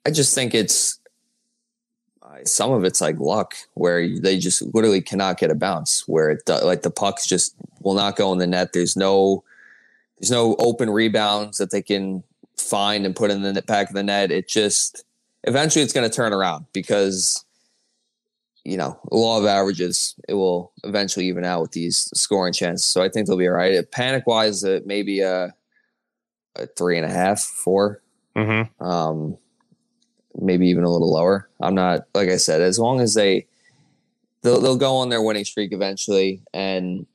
I 0.05 0.11
just 0.11 0.35
think 0.35 0.55
it's 0.55 1.01
some 2.45 2.73
of 2.73 2.85
it's 2.85 3.01
like 3.01 3.19
luck 3.19 3.55
where 3.75 4.09
they 4.19 4.39
just 4.39 4.63
literally 4.75 5.01
cannot 5.01 5.39
get 5.39 5.51
a 5.51 5.55
bounce 5.55 6.07
where 6.07 6.31
it 6.31 6.43
like 6.49 6.83
the 6.83 6.91
pucks 6.91 7.27
just 7.27 7.55
will 7.81 7.95
not 7.95 8.17
go 8.17 8.33
in 8.33 8.39
the 8.39 8.47
net. 8.47 8.73
There's 8.73 8.97
no 8.97 9.43
there's 10.19 10.31
no 10.31 10.57
open 10.59 10.91
rebounds 10.91 11.59
that 11.59 11.71
they 11.71 11.83
can 11.83 12.23
find 12.57 13.07
and 13.07 13.15
put 13.15 13.31
in 13.31 13.43
the 13.43 13.63
back 13.63 13.89
of 13.89 13.95
the 13.95 14.03
net. 14.03 14.31
It 14.31 14.49
just 14.49 15.05
eventually 15.45 15.83
it's 15.83 15.93
going 15.93 16.09
to 16.09 16.15
turn 16.15 16.33
around 16.33 16.67
because 16.73 17.45
you 18.65 18.77
know 18.77 18.99
law 19.11 19.39
of 19.39 19.47
averages 19.47 20.15
it 20.29 20.35
will 20.35 20.73
eventually 20.85 21.27
even 21.27 21.45
out 21.45 21.63
with 21.63 21.73
these 21.73 22.11
scoring 22.15 22.53
chances. 22.53 22.85
So 22.85 23.03
I 23.03 23.09
think 23.09 23.27
they'll 23.27 23.37
be 23.37 23.49
all 23.49 23.55
right. 23.55 23.91
Panic 23.91 24.27
wise, 24.27 24.63
it 24.63 24.83
uh, 24.83 24.85
maybe 24.85 25.21
a, 25.21 25.55
a 26.57 26.67
three 26.67 26.99
and 26.99 27.07
a 27.07 27.11
half, 27.11 27.41
four. 27.41 28.03
Mm-hmm. 28.37 28.85
Um, 28.85 29.39
maybe 30.41 30.69
even 30.69 30.85
a 30.85 30.91
little 30.91 31.13
lower. 31.13 31.49
I'm 31.61 31.75
not 31.75 32.07
like 32.15 32.29
I 32.29 32.37
said, 32.37 32.61
as 32.61 32.79
long 32.79 33.01
as 33.01 33.15
they 33.15 33.47
they'll 34.43 34.61
they'll 34.61 34.77
go 34.77 34.97
on 34.97 35.09
their 35.09 35.23
winning 35.23 35.45
streak 35.45 35.73
eventually, 35.73 36.43
and 36.53 37.07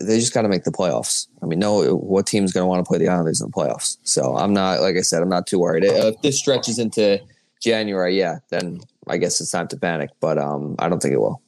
they 0.00 0.18
just 0.18 0.34
got 0.34 0.42
to 0.42 0.48
make 0.48 0.64
the 0.64 0.72
playoffs. 0.72 1.28
I 1.42 1.46
mean, 1.46 1.58
no, 1.58 1.94
what 1.94 2.26
team's 2.26 2.52
going 2.52 2.62
to 2.62 2.68
want 2.68 2.84
to 2.84 2.88
play 2.88 2.98
the 2.98 3.08
Islanders 3.08 3.40
in 3.40 3.48
the 3.48 3.52
playoffs? 3.52 3.98
So 4.02 4.36
I'm 4.36 4.52
not 4.52 4.80
like 4.80 4.96
I 4.96 5.02
said, 5.02 5.22
I'm 5.22 5.28
not 5.28 5.46
too 5.46 5.58
worried. 5.58 5.84
If 5.84 6.20
this 6.22 6.38
stretches 6.38 6.78
into 6.78 7.20
January, 7.62 8.18
yeah, 8.18 8.38
then 8.50 8.80
I 9.06 9.18
guess 9.18 9.40
it's 9.40 9.50
time 9.50 9.68
to 9.68 9.76
panic. 9.76 10.10
But 10.20 10.38
um, 10.38 10.74
I 10.78 10.88
don't 10.88 11.00
think 11.00 11.14
it 11.14 11.20
will. 11.20 11.40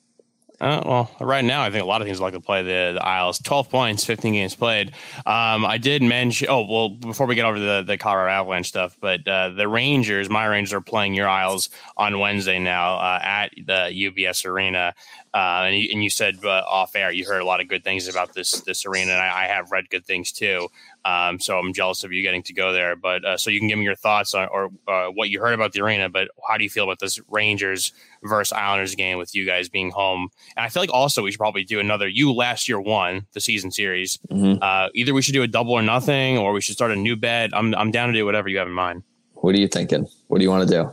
Uh, 0.61 0.83
well, 0.87 1.11
right 1.21 1.45
now, 1.45 1.63
I 1.63 1.71
think 1.71 1.83
a 1.83 1.87
lot 1.87 2.01
of 2.01 2.07
teams 2.07 2.21
like 2.21 2.33
to 2.33 2.41
play 2.41 2.63
the, 2.63 2.93
the 2.95 3.05
Isles. 3.05 3.39
12 3.41 3.69
points, 3.69 4.05
15 4.05 4.33
games 4.33 4.55
played. 4.55 4.89
Um, 5.27 5.67
I 5.67 5.77
did 5.77 6.03
mention, 6.03 6.49
oh, 6.49 6.67
well, 6.67 6.89
before 6.89 7.27
we 7.27 7.35
get 7.35 7.45
over 7.45 7.59
the, 7.59 7.85
the 7.87 7.99
Colorado 7.99 8.33
Avalanche 8.33 8.69
stuff, 8.69 8.97
but 9.01 9.27
uh, 9.29 9.51
the 9.51 9.69
Rangers, 9.69 10.31
my 10.31 10.47
Rangers, 10.47 10.73
are 10.73 10.81
playing 10.81 11.15
your 11.15 11.29
Isles 11.29 11.69
on 11.97 12.19
Wednesday 12.19 12.59
now 12.59 12.97
uh, 12.97 13.21
at 13.23 13.51
the 13.57 13.91
UBS 13.93 14.47
Arena. 14.47 14.95
Uh, 15.37 15.65
and, 15.67 15.77
you, 15.77 15.89
and 15.93 16.03
you 16.03 16.09
said 16.09 16.43
uh, 16.47 16.63
off 16.67 16.97
air 16.97 17.13
you 17.13 17.27
heard 17.27 17.43
a 17.43 17.45
lot 17.45 17.61
of 17.61 17.69
good 17.69 17.85
things 17.85 18.09
about 18.09 18.33
this 18.33 18.63
this 18.63 18.87
arena, 18.87 19.13
and 19.13 19.21
I, 19.21 19.45
I 19.45 19.47
have 19.49 19.71
read 19.71 19.91
good 19.91 20.07
things 20.07 20.33
too. 20.33 20.69
Um, 21.05 21.39
so 21.39 21.59
I'm 21.59 21.75
jealous 21.75 22.05
of 22.05 22.13
you 22.13 22.23
getting 22.23 22.43
to 22.45 22.55
go 22.55 22.73
there. 22.73 22.97
But 22.97 23.23
uh, 23.23 23.37
so 23.37 23.51
you 23.51 23.59
can 23.59 23.69
give 23.69 23.79
me 23.79 23.85
your 23.85 23.97
thoughts 23.97 24.33
on 24.33 24.49
or 24.49 24.71
uh, 24.89 25.09
what 25.09 25.29
you 25.29 25.39
heard 25.39 25.53
about 25.53 25.75
the 25.75 25.83
arena. 25.83 26.09
But 26.09 26.29
how 26.49 26.57
do 26.57 26.65
you 26.65 26.71
feel 26.71 26.85
about 26.85 27.01
this 27.01 27.21
Rangers 27.29 27.93
versus 28.23 28.55
Islanders 28.55 28.95
game 28.95 29.19
with 29.19 29.35
you 29.35 29.45
guys 29.45 29.69
being 29.69 29.91
home? 29.91 30.31
And 30.57 30.65
I 30.65 30.71
feel 30.71 30.83
like 30.83 30.95
also 30.95 31.23
we 31.23 31.31
should 31.33 31.39
probably 31.39 31.65
do 31.65 31.81
another. 31.81 32.09
You 32.09 32.33
last 32.33 32.67
year 32.67 32.81
won 32.81 33.27
the 33.35 33.41
season 33.41 33.71
series. 33.71 34.19
Mm-hmm. 34.31 34.63
Uh, 34.63 34.89
either 34.95 35.13
we 35.13 35.21
should 35.21 35.35
do 35.35 35.43
a 35.43 35.49
double 35.49 35.75
or 35.75 35.83
nothing, 35.83 36.39
or 36.39 36.55
we 36.55 36.63
should 36.63 36.77
start 36.77 36.93
a 36.93 36.97
new 36.97 37.15
bet. 37.15 37.51
I'm 37.53 37.75
I'm 37.75 37.91
down 37.91 38.09
to 38.09 38.15
do 38.15 38.25
whatever 38.25 38.49
you 38.49 38.57
have 38.57 38.69
in 38.69 38.73
mind. 38.73 39.03
What 39.35 39.55
are 39.55 39.59
you 39.59 39.69
thinking? 39.69 40.09
What 40.29 40.39
do 40.39 40.45
you 40.45 40.51
want 40.51 40.67
to 40.67 40.75
do? 40.75 40.91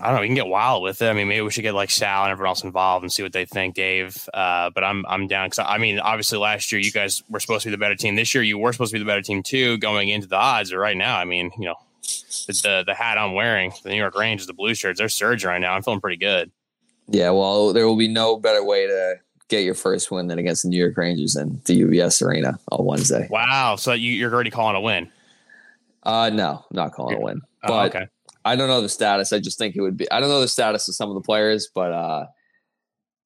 I 0.00 0.06
don't 0.06 0.16
know. 0.16 0.20
We 0.22 0.28
can 0.28 0.34
get 0.34 0.46
wild 0.46 0.82
with 0.82 1.00
it. 1.02 1.08
I 1.08 1.12
mean, 1.12 1.28
maybe 1.28 1.42
we 1.42 1.50
should 1.50 1.62
get 1.62 1.74
like 1.74 1.90
Sal 1.90 2.24
and 2.24 2.32
everyone 2.32 2.48
else 2.48 2.64
involved 2.64 3.04
and 3.04 3.12
see 3.12 3.22
what 3.22 3.32
they 3.32 3.44
think, 3.44 3.74
Dave. 3.74 4.28
Uh, 4.34 4.70
but 4.70 4.82
I'm 4.82 5.04
I'm 5.06 5.26
down 5.26 5.46
because 5.48 5.64
I 5.66 5.78
mean, 5.78 6.00
obviously 6.00 6.38
last 6.38 6.72
year 6.72 6.80
you 6.80 6.90
guys 6.90 7.22
were 7.28 7.40
supposed 7.40 7.62
to 7.62 7.68
be 7.68 7.72
the 7.72 7.78
better 7.78 7.94
team. 7.94 8.16
This 8.16 8.34
year 8.34 8.42
you 8.42 8.58
were 8.58 8.72
supposed 8.72 8.90
to 8.90 8.96
be 8.96 8.98
the 8.98 9.06
better 9.06 9.22
team 9.22 9.42
too, 9.42 9.78
going 9.78 10.08
into 10.08 10.26
the 10.26 10.36
odds. 10.36 10.70
But 10.70 10.78
right 10.78 10.96
now, 10.96 11.16
I 11.16 11.24
mean, 11.24 11.50
you 11.58 11.66
know, 11.66 11.76
the 12.46 12.82
the 12.86 12.94
hat 12.94 13.18
I'm 13.18 13.34
wearing, 13.34 13.72
the 13.82 13.90
New 13.90 13.96
York 13.96 14.16
Rangers, 14.16 14.46
the 14.46 14.52
blue 14.52 14.74
shirts, 14.74 14.98
they're 14.98 15.08
surging 15.08 15.48
right 15.48 15.60
now. 15.60 15.74
I'm 15.74 15.82
feeling 15.82 16.00
pretty 16.00 16.16
good. 16.16 16.50
Yeah, 17.08 17.30
well, 17.30 17.72
there 17.72 17.86
will 17.86 17.96
be 17.96 18.08
no 18.08 18.36
better 18.36 18.64
way 18.64 18.86
to 18.86 19.16
get 19.48 19.64
your 19.64 19.74
first 19.74 20.10
win 20.10 20.26
than 20.26 20.38
against 20.38 20.62
the 20.62 20.70
New 20.70 20.78
York 20.78 20.96
Rangers 20.96 21.36
in 21.36 21.60
the 21.66 21.82
UBS 21.82 22.22
Arena 22.26 22.58
on 22.72 22.84
Wednesday. 22.84 23.28
Wow! 23.30 23.76
So 23.76 23.92
you, 23.92 24.12
you're 24.12 24.32
already 24.32 24.50
calling 24.50 24.76
a 24.76 24.80
win? 24.80 25.10
Uh, 26.02 26.30
no, 26.30 26.64
not 26.72 26.92
calling 26.92 27.16
a 27.16 27.20
win. 27.20 27.40
Oh, 27.62 27.68
but 27.68 27.72
oh, 27.72 27.86
okay. 27.86 28.08
I 28.44 28.56
don't 28.56 28.68
know 28.68 28.80
the 28.80 28.88
status. 28.88 29.32
I 29.32 29.38
just 29.38 29.58
think 29.58 29.76
it 29.76 29.80
would 29.80 29.96
be. 29.96 30.10
I 30.10 30.20
don't 30.20 30.28
know 30.28 30.40
the 30.40 30.48
status 30.48 30.88
of 30.88 30.94
some 30.94 31.08
of 31.08 31.14
the 31.14 31.22
players, 31.22 31.68
but 31.74 31.92
uh, 31.92 32.26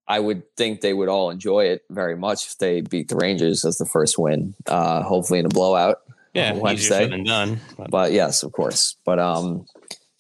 I 0.07 0.21
would 0.21 0.43
think 0.57 0.81
they 0.81 0.95
would 0.95 1.09
all 1.09 1.31
enjoy 1.31 1.67
it 1.67 1.83
very 1.91 2.17
much 2.17 2.47
if 2.47 2.59
they 2.59 2.81
beat 2.81 3.09
the 3.09 3.17
Rangers 3.17 3.65
as 3.65 3.79
the 3.79 3.87
first 3.87 4.19
win. 4.19 4.55
Uh, 4.67 5.03
hopefully 5.03 5.41
in 5.41 5.47
a 5.47 5.51
blowout. 5.51 6.01
Yeah, 6.35 6.53
Wednesday. 6.53 7.09
done. 7.25 7.61
But. 7.77 7.91
but 7.91 8.13
yes, 8.13 8.43
of 8.43 8.53
course. 8.53 8.97
But 9.05 9.19
um, 9.19 9.67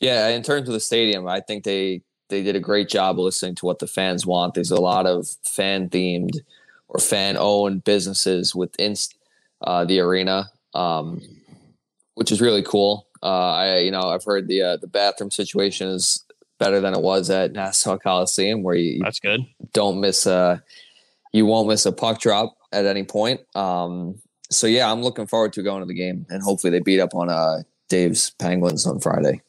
yeah, 0.00 0.28
in 0.28 0.42
terms 0.42 0.68
of 0.68 0.74
the 0.74 0.80
stadium, 0.80 1.26
I 1.28 1.40
think 1.40 1.64
they 1.64 2.02
they 2.28 2.42
did 2.42 2.56
a 2.56 2.60
great 2.60 2.88
job 2.88 3.18
listening 3.18 3.54
to 3.56 3.66
what 3.66 3.78
the 3.78 3.86
fans 3.86 4.26
want. 4.26 4.54
There's 4.54 4.70
a 4.70 4.80
lot 4.80 5.06
of 5.06 5.28
fan 5.44 5.88
themed 5.88 6.40
or 6.88 7.00
fan 7.00 7.36
owned 7.38 7.84
businesses 7.84 8.54
within 8.54 8.94
uh, 9.62 9.84
the 9.84 10.00
arena, 10.00 10.50
um, 10.74 11.22
which 12.14 12.32
is 12.32 12.40
really 12.40 12.62
cool. 12.62 13.06
Uh, 13.22 13.52
I 13.52 13.78
you 13.78 13.90
know 13.90 14.10
I've 14.10 14.24
heard 14.24 14.48
the 14.48 14.62
uh, 14.62 14.76
the 14.76 14.86
bathroom 14.86 15.30
situation 15.30 15.88
is 15.88 16.24
better 16.58 16.80
than 16.80 16.94
it 16.94 17.00
was 17.00 17.30
at 17.30 17.52
Nassau 17.52 17.98
Coliseum, 17.98 18.62
where 18.62 18.74
you 18.74 19.00
that's 19.02 19.20
good. 19.20 19.46
Don't 19.72 20.00
miss 20.00 20.26
a 20.26 20.62
you 21.32 21.46
won't 21.46 21.68
miss 21.68 21.86
a 21.86 21.92
puck 21.92 22.20
drop 22.20 22.56
at 22.72 22.86
any 22.86 23.04
point. 23.04 23.40
Um, 23.54 24.20
so 24.50 24.66
yeah, 24.66 24.90
I'm 24.90 25.02
looking 25.02 25.26
forward 25.26 25.52
to 25.54 25.62
going 25.62 25.80
to 25.80 25.86
the 25.86 25.94
game, 25.94 26.26
and 26.30 26.42
hopefully 26.42 26.70
they 26.70 26.80
beat 26.80 27.00
up 27.00 27.14
on 27.14 27.28
uh, 27.28 27.62
Dave's 27.88 28.30
Penguins 28.38 28.86
on 28.86 29.00
Friday. 29.00 29.42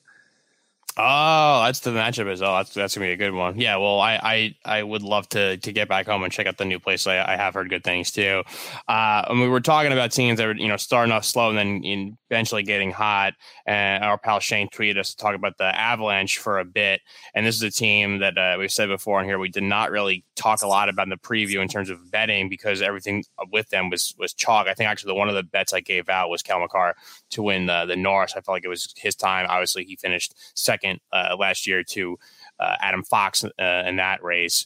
Oh, 1.01 1.63
that's 1.63 1.80
the 1.80 1.91
matchup 1.91 2.30
as 2.30 2.41
well. 2.41 2.57
That's 2.57 2.73
that's 2.73 2.95
gonna 2.95 3.07
be 3.07 3.13
a 3.13 3.15
good 3.15 3.34
one. 3.34 3.57
Yeah, 3.57 3.77
well, 3.77 4.01
I 4.01 4.15
I, 4.21 4.55
I 4.80 4.84
would 4.84 5.01
love 5.01 5.30
to 5.30 5.55
to 5.55 5.71
get 5.71 5.88
back 5.88 6.07
home 6.07 6.23
and 6.23 6.34
check 6.34 6.45
out 6.45 6.57
the 6.57 6.65
new 6.65 6.77
place. 6.77 7.07
I, 7.07 7.23
I 7.26 7.38
have 7.38 7.53
heard 7.53 7.69
good 7.69 7.85
things 7.85 8.11
too. 8.11 8.43
Uh, 8.85 9.23
and 9.30 9.39
we 9.39 9.47
were 9.47 9.61
talking 9.61 9.93
about 9.93 10.11
teams 10.11 10.39
that 10.39 10.45
were 10.47 10.57
you 10.57 10.67
know 10.67 10.76
starting 10.76 11.13
off 11.13 11.23
slow 11.23 11.47
and 11.51 11.57
then 11.57 12.17
eventually 12.30 12.63
getting 12.63 12.91
hot. 12.91 13.34
And 13.65 14.03
our 14.03 14.17
pal 14.17 14.41
Shane 14.41 14.67
tweeted 14.67 14.97
us 14.97 15.11
to 15.11 15.15
talk 15.15 15.35
about 15.35 15.57
the 15.57 15.73
Avalanche 15.73 16.38
for 16.38 16.59
a 16.59 16.65
bit. 16.65 16.99
And 17.34 17.45
this 17.45 17.55
is 17.55 17.63
a 17.63 17.71
team 17.71 18.19
that 18.19 18.38
uh, 18.38 18.57
we've 18.59 18.69
said 18.69 18.89
before 18.89 19.21
in 19.21 19.26
here. 19.26 19.39
We 19.39 19.47
did 19.47 19.63
not 19.63 19.91
really 19.91 20.26
talk 20.35 20.63
a 20.63 20.67
lot 20.67 20.89
about 20.89 21.03
in 21.03 21.11
the 21.11 21.17
preview 21.17 21.61
in 21.61 21.69
terms 21.69 21.89
of 21.89 22.11
betting 22.11 22.49
because 22.49 22.81
everything 22.81 23.23
with 23.53 23.69
them 23.69 23.89
was 23.89 24.13
was 24.17 24.34
chalk. 24.34 24.67
I 24.67 24.73
think 24.73 24.89
actually 24.89 25.13
one 25.13 25.30
of 25.30 25.35
the 25.35 25.43
bets 25.43 25.71
I 25.71 25.80
gave 25.80 26.09
out 26.09 26.30
was 26.30 26.41
Cal 26.41 26.59
Makar 26.59 26.95
to 27.31 27.43
win 27.43 27.67
the 27.67 27.85
the 27.85 27.95
Norris. 27.95 28.34
I 28.35 28.41
felt 28.41 28.55
like 28.55 28.65
it 28.65 28.69
was 28.69 28.93
his 28.97 29.15
time. 29.15 29.45
Obviously, 29.49 29.85
he 29.85 29.95
finished 29.95 30.34
second 30.55 30.88
second 30.89 31.01
uh, 31.11 31.35
last 31.37 31.67
year 31.67 31.83
to 31.83 32.17
uh, 32.59 32.75
Adam 32.79 33.03
Fox 33.03 33.43
uh, 33.43 33.49
in 33.85 33.97
that 33.97 34.23
race. 34.23 34.65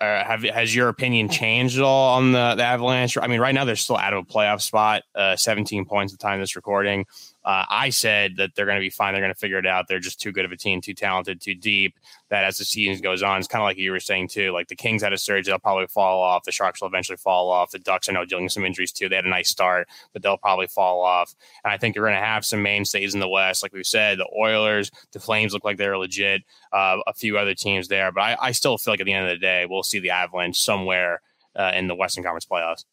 Uh, 0.00 0.24
have 0.24 0.42
has 0.42 0.74
your 0.74 0.88
opinion 0.88 1.28
changed 1.28 1.76
at 1.76 1.82
all 1.84 2.16
on 2.16 2.32
the, 2.32 2.54
the 2.56 2.64
Avalanche? 2.64 3.18
I 3.20 3.26
mean, 3.26 3.38
right 3.38 3.54
now 3.54 3.66
they're 3.66 3.76
still 3.76 3.98
out 3.98 4.14
of 4.14 4.24
a 4.24 4.26
playoff 4.26 4.62
spot, 4.62 5.02
uh, 5.14 5.36
17 5.36 5.84
points 5.84 6.14
at 6.14 6.18
the 6.18 6.22
time 6.22 6.34
of 6.34 6.42
this 6.42 6.56
recording. 6.56 7.04
Uh, 7.44 7.64
I 7.68 7.90
said 7.90 8.36
that 8.36 8.54
they're 8.54 8.66
going 8.66 8.76
to 8.76 8.80
be 8.80 8.90
fine. 8.90 9.14
They're 9.14 9.22
going 9.22 9.32
to 9.32 9.38
figure 9.38 9.58
it 9.58 9.66
out. 9.66 9.88
They're 9.88 9.98
just 9.98 10.20
too 10.20 10.30
good 10.30 10.44
of 10.44 10.52
a 10.52 10.56
team, 10.56 10.80
too 10.80 10.92
talented, 10.92 11.40
too 11.40 11.54
deep. 11.54 11.98
That 12.28 12.44
as 12.44 12.58
the 12.58 12.64
season 12.64 13.02
goes 13.02 13.22
on, 13.22 13.38
it's 13.38 13.48
kind 13.48 13.62
of 13.62 13.66
like 13.66 13.78
you 13.78 13.92
were 13.92 14.00
saying 14.00 14.28
too. 14.28 14.52
Like 14.52 14.68
the 14.68 14.76
Kings 14.76 15.02
had 15.02 15.12
a 15.12 15.18
surge, 15.18 15.46
they'll 15.46 15.58
probably 15.58 15.86
fall 15.86 16.22
off. 16.22 16.44
The 16.44 16.52
Sharks 16.52 16.80
will 16.80 16.88
eventually 16.88 17.16
fall 17.16 17.50
off. 17.50 17.70
The 17.70 17.78
Ducks 17.78 18.08
are 18.08 18.12
now 18.12 18.24
dealing 18.24 18.44
with 18.44 18.52
some 18.52 18.64
injuries 18.64 18.92
too. 18.92 19.08
They 19.08 19.16
had 19.16 19.24
a 19.24 19.30
nice 19.30 19.48
start, 19.48 19.88
but 20.12 20.22
they'll 20.22 20.36
probably 20.36 20.66
fall 20.66 21.02
off. 21.02 21.34
And 21.64 21.72
I 21.72 21.78
think 21.78 21.94
you're 21.94 22.04
going 22.04 22.20
to 22.20 22.24
have 22.24 22.44
some 22.44 22.62
mainstays 22.62 23.14
in 23.14 23.20
the 23.20 23.28
West, 23.28 23.62
like 23.62 23.72
we 23.72 23.84
said. 23.84 24.18
The 24.18 24.28
Oilers, 24.38 24.90
the 25.12 25.20
Flames 25.20 25.54
look 25.54 25.64
like 25.64 25.78
they're 25.78 25.98
legit. 25.98 26.42
Uh, 26.72 26.98
a 27.06 27.14
few 27.14 27.36
other 27.36 27.54
teams 27.54 27.88
there, 27.88 28.12
but 28.12 28.20
I, 28.20 28.36
I, 28.40 28.52
still 28.52 28.78
feel 28.78 28.92
like 28.92 29.00
at 29.00 29.06
the 29.06 29.12
end 29.12 29.26
of 29.26 29.30
the 29.30 29.40
day, 29.40 29.66
we'll 29.68 29.82
see 29.82 29.98
the 29.98 30.10
Avalanche 30.10 30.56
somewhere 30.56 31.20
uh, 31.56 31.72
in 31.74 31.88
the 31.88 31.96
Western 31.96 32.22
Conference 32.22 32.46
playoffs. 32.46 32.84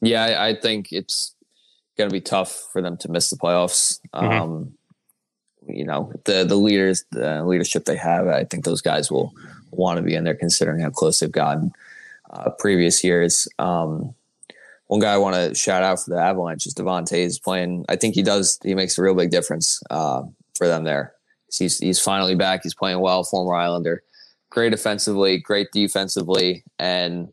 Yeah, 0.00 0.24
I, 0.24 0.48
I 0.48 0.54
think 0.56 0.92
it's 0.92 1.36
going 2.00 2.10
to 2.10 2.14
be 2.14 2.20
tough 2.20 2.68
for 2.72 2.80
them 2.82 2.96
to 2.98 3.10
miss 3.10 3.30
the 3.30 3.36
playoffs. 3.36 4.00
Mm-hmm. 4.14 4.26
Um, 4.26 4.72
you 5.68 5.84
know, 5.84 6.12
the 6.24 6.44
the 6.44 6.56
leaders, 6.56 7.04
the 7.12 7.44
leadership 7.44 7.84
they 7.84 7.96
have, 7.96 8.26
I 8.26 8.44
think 8.44 8.64
those 8.64 8.80
guys 8.80 9.10
will 9.10 9.32
want 9.70 9.98
to 9.98 10.02
be 10.02 10.14
in 10.14 10.24
there, 10.24 10.34
considering 10.34 10.80
how 10.80 10.90
close 10.90 11.20
they've 11.20 11.30
gotten 11.30 11.72
uh, 12.30 12.50
previous 12.58 13.04
years. 13.04 13.46
Um, 13.58 14.14
one 14.86 15.00
guy 15.00 15.12
I 15.12 15.18
want 15.18 15.36
to 15.36 15.54
shout 15.54 15.82
out 15.82 16.00
for 16.00 16.10
the 16.10 16.20
Avalanche 16.20 16.66
is 16.66 16.74
Devon 16.74 17.04
Toews 17.04 17.40
playing. 17.42 17.84
I 17.88 17.96
think 17.96 18.14
he 18.14 18.22
does. 18.22 18.58
He 18.62 18.74
makes 18.74 18.98
a 18.98 19.02
real 19.02 19.14
big 19.14 19.30
difference 19.30 19.80
uh, 19.90 20.22
for 20.56 20.66
them 20.66 20.84
there. 20.84 21.12
He's 21.52 21.78
he's 21.78 22.00
finally 22.00 22.34
back. 22.34 22.60
He's 22.62 22.74
playing 22.74 23.00
well. 23.00 23.22
Former 23.22 23.54
Islander, 23.54 24.02
great 24.50 24.72
offensively, 24.72 25.38
great 25.38 25.68
defensively, 25.72 26.64
and 26.78 27.28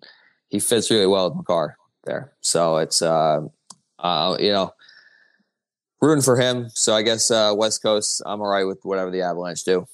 he 0.50 0.60
fits 0.60 0.92
really 0.92 1.08
well 1.08 1.30
with 1.30 1.38
Makar 1.38 1.78
there. 2.04 2.34
So 2.42 2.78
it's 2.78 3.02
uh, 3.02 3.42
uh, 4.00 4.38
you 4.40 4.52
know, 4.52 4.74
rooting 6.02 6.22
for 6.22 6.40
him. 6.40 6.70
So 6.70 6.96
I 6.96 7.02
guess 7.02 7.32
uh, 7.32 7.54
West 7.56 7.82
Coast, 7.82 8.22
I'm 8.26 8.42
all 8.42 8.48
right 8.48 8.66
with 8.66 8.80
whatever 8.84 9.12
the 9.12 9.22
Avalanche 9.22 9.64
do. 9.64 9.88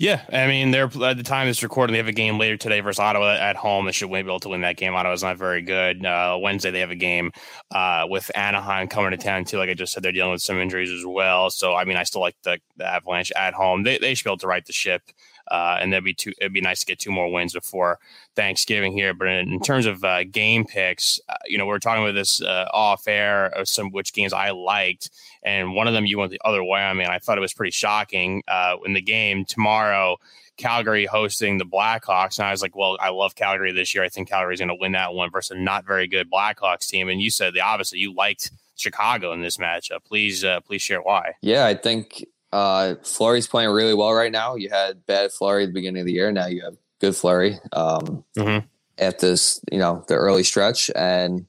Yeah, 0.00 0.22
I 0.32 0.46
mean, 0.46 0.70
they're 0.70 0.86
at 0.86 1.18
the 1.18 1.22
time 1.22 1.46
this 1.46 1.62
recording, 1.62 1.92
they 1.92 1.98
have 1.98 2.08
a 2.08 2.12
game 2.12 2.38
later 2.38 2.56
today 2.56 2.80
versus 2.80 2.98
Ottawa 2.98 3.34
at 3.34 3.54
home. 3.54 3.84
They 3.84 3.92
should 3.92 4.10
be 4.10 4.16
able 4.16 4.40
to 4.40 4.48
win 4.48 4.62
that 4.62 4.78
game. 4.78 4.94
Ottawa's 4.94 5.22
not 5.22 5.36
very 5.36 5.60
good. 5.60 6.06
Uh, 6.06 6.38
Wednesday 6.40 6.70
they 6.70 6.80
have 6.80 6.90
a 6.90 6.96
game 6.96 7.32
uh, 7.70 8.06
with 8.08 8.30
Anaheim 8.34 8.88
coming 8.88 9.10
to 9.10 9.18
town 9.18 9.44
too. 9.44 9.58
Like 9.58 9.68
I 9.68 9.74
just 9.74 9.92
said, 9.92 10.02
they're 10.02 10.10
dealing 10.10 10.32
with 10.32 10.40
some 10.40 10.58
injuries 10.58 10.90
as 10.90 11.04
well. 11.04 11.50
So 11.50 11.74
I 11.74 11.84
mean, 11.84 11.98
I 11.98 12.04
still 12.04 12.22
like 12.22 12.34
the, 12.44 12.58
the 12.78 12.86
Avalanche 12.86 13.30
at 13.36 13.52
home. 13.52 13.82
They 13.82 13.98
they 13.98 14.14
should 14.14 14.24
be 14.24 14.30
able 14.30 14.38
to 14.38 14.46
right 14.46 14.64
the 14.64 14.72
ship. 14.72 15.02
Uh, 15.50 15.78
and 15.80 15.92
that'd 15.92 16.04
be. 16.04 16.16
It'd 16.38 16.52
be 16.52 16.60
nice 16.60 16.80
to 16.80 16.86
get 16.86 16.98
two 16.98 17.10
more 17.10 17.30
wins 17.30 17.52
before 17.52 17.98
Thanksgiving 18.36 18.92
here. 18.92 19.14
But 19.14 19.28
in, 19.28 19.52
in 19.52 19.60
terms 19.60 19.86
of 19.86 20.04
uh, 20.04 20.24
game 20.24 20.64
picks, 20.64 21.20
uh, 21.28 21.34
you 21.46 21.58
know, 21.58 21.66
we 21.66 21.72
are 21.72 21.78
talking 21.78 22.02
about 22.02 22.14
this 22.14 22.40
uh, 22.40 22.68
off 22.72 23.08
air 23.08 23.46
of 23.46 23.68
some 23.68 23.90
which 23.90 24.12
games 24.12 24.32
I 24.32 24.50
liked, 24.50 25.10
and 25.42 25.74
one 25.74 25.86
of 25.86 25.92
them 25.92 26.06
you 26.06 26.18
went 26.18 26.30
the 26.30 26.40
other 26.44 26.62
way. 26.62 26.80
I 26.80 26.94
mean, 26.94 27.08
I 27.08 27.18
thought 27.18 27.38
it 27.38 27.42
was 27.42 27.54
pretty 27.54 27.72
shocking 27.72 28.42
uh, 28.48 28.76
in 28.84 28.92
the 28.92 29.02
game 29.02 29.44
tomorrow. 29.44 30.16
Calgary 30.56 31.06
hosting 31.06 31.56
the 31.56 31.64
Blackhawks. 31.64 32.38
And 32.38 32.46
I 32.46 32.50
was 32.50 32.60
like, 32.60 32.76
well, 32.76 32.98
I 33.00 33.08
love 33.08 33.34
Calgary 33.34 33.72
this 33.72 33.94
year. 33.94 34.04
I 34.04 34.10
think 34.10 34.28
Calgary's 34.28 34.60
going 34.60 34.68
to 34.68 34.76
win 34.78 34.92
that 34.92 35.14
one 35.14 35.30
versus 35.30 35.56
a 35.56 35.58
not 35.58 35.86
very 35.86 36.06
good 36.06 36.30
Blackhawks 36.30 36.86
team. 36.86 37.08
And 37.08 37.20
you 37.20 37.30
said 37.30 37.54
the 37.54 37.62
opposite. 37.62 37.98
You 37.98 38.14
liked 38.14 38.50
Chicago 38.76 39.32
in 39.32 39.40
this 39.40 39.56
matchup. 39.56 40.04
Please, 40.04 40.44
uh, 40.44 40.60
please 40.60 40.82
share 40.82 41.00
why. 41.00 41.32
Yeah, 41.40 41.66
I 41.66 41.74
think 41.74 42.26
uh, 42.52 42.94
Fleury's 43.02 43.46
playing 43.46 43.70
really 43.70 43.94
well 43.94 44.12
right 44.12 44.32
now. 44.32 44.56
You 44.56 44.70
had 44.70 45.06
bad 45.06 45.32
Fleury 45.32 45.64
at 45.64 45.66
the 45.68 45.72
beginning 45.72 46.00
of 46.00 46.06
the 46.06 46.12
year. 46.12 46.32
Now 46.32 46.46
you 46.46 46.62
have 46.62 46.76
good 47.00 47.16
Fleury 47.16 47.58
um, 47.72 48.24
mm-hmm. 48.36 48.66
at 48.98 49.18
this, 49.20 49.60
you 49.70 49.78
know, 49.78 50.04
the 50.08 50.14
early 50.14 50.42
stretch. 50.42 50.90
And 50.94 51.46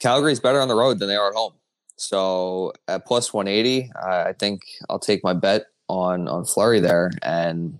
Calgary's 0.00 0.40
better 0.40 0.60
on 0.60 0.68
the 0.68 0.74
road 0.74 0.98
than 0.98 1.08
they 1.08 1.16
are 1.16 1.28
at 1.28 1.34
home. 1.34 1.52
So 1.96 2.72
at 2.88 3.06
plus 3.06 3.32
180, 3.32 3.90
I 3.94 4.32
think 4.32 4.62
I'll 4.90 4.98
take 4.98 5.22
my 5.22 5.34
bet 5.34 5.66
on 5.88 6.26
on 6.26 6.44
Fleury 6.44 6.80
there, 6.80 7.12
and 7.22 7.78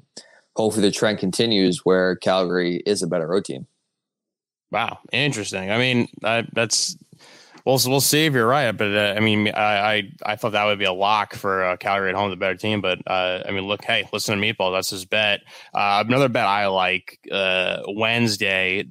hopefully 0.54 0.86
the 0.86 0.92
trend 0.92 1.18
continues 1.18 1.80
where 1.84 2.14
Calgary 2.16 2.76
is 2.86 3.02
a 3.02 3.08
better 3.08 3.26
road 3.26 3.44
team. 3.44 3.66
Wow, 4.70 5.00
interesting. 5.10 5.70
I 5.70 5.78
mean, 5.78 6.08
that's 6.52 6.96
We'll 7.64 7.78
we'll 7.86 8.00
see 8.00 8.26
if 8.26 8.32
you're 8.32 8.46
right, 8.46 8.72
but 8.72 8.94
uh, 8.94 9.14
I 9.16 9.20
mean, 9.20 9.48
I, 9.48 9.94
I, 9.94 10.12
I 10.26 10.36
thought 10.36 10.52
that 10.52 10.64
would 10.64 10.80
be 10.80 10.84
a 10.84 10.92
lock 10.92 11.34
for 11.34 11.64
uh, 11.64 11.76
Calgary 11.76 12.10
at 12.10 12.16
home, 12.16 12.30
the 12.30 12.36
better 12.36 12.56
team. 12.56 12.80
But 12.80 12.98
uh, 13.06 13.42
I 13.46 13.52
mean, 13.52 13.64
look, 13.64 13.84
hey, 13.84 14.08
listen 14.12 14.40
to 14.40 14.44
Meatball. 14.44 14.72
That's 14.72 14.90
his 14.90 15.04
bet. 15.04 15.40
Uh, 15.72 16.02
another 16.06 16.28
bet 16.28 16.44
I 16.44 16.66
like 16.66 17.20
uh, 17.30 17.82
Wednesday. 17.88 18.86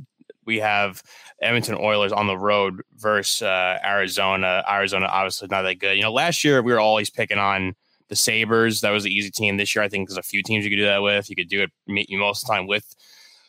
We 0.45 0.59
have 0.59 1.03
Edmonton 1.41 1.75
Oilers 1.75 2.13
on 2.13 2.27
the 2.27 2.37
road 2.37 2.81
versus 2.97 3.41
uh, 3.41 3.77
Arizona. 3.85 4.63
Arizona 4.69 5.07
obviously 5.07 5.49
not 5.51 5.63
that 5.63 5.79
good. 5.79 5.97
You 5.97 6.03
know, 6.03 6.13
last 6.13 6.43
year 6.43 6.61
we 6.61 6.71
were 6.71 6.79
always 6.79 7.09
picking 7.09 7.39
on 7.39 7.75
the 8.07 8.15
Sabres. 8.15 8.81
That 8.81 8.91
was 8.91 9.03
the 9.03 9.13
easy 9.13 9.31
team. 9.31 9.57
This 9.57 9.75
year, 9.75 9.83
I 9.83 9.89
think 9.89 10.07
there's 10.07 10.17
a 10.17 10.23
few 10.23 10.43
teams 10.43 10.63
you 10.63 10.71
could 10.71 10.77
do 10.77 10.85
that 10.85 11.01
with. 11.01 11.29
You 11.29 11.35
could 11.35 11.49
do 11.49 11.63
it 11.63 11.71
most 11.87 12.43
of 12.43 12.47
the 12.47 12.53
time 12.53 12.67
with 12.67 12.95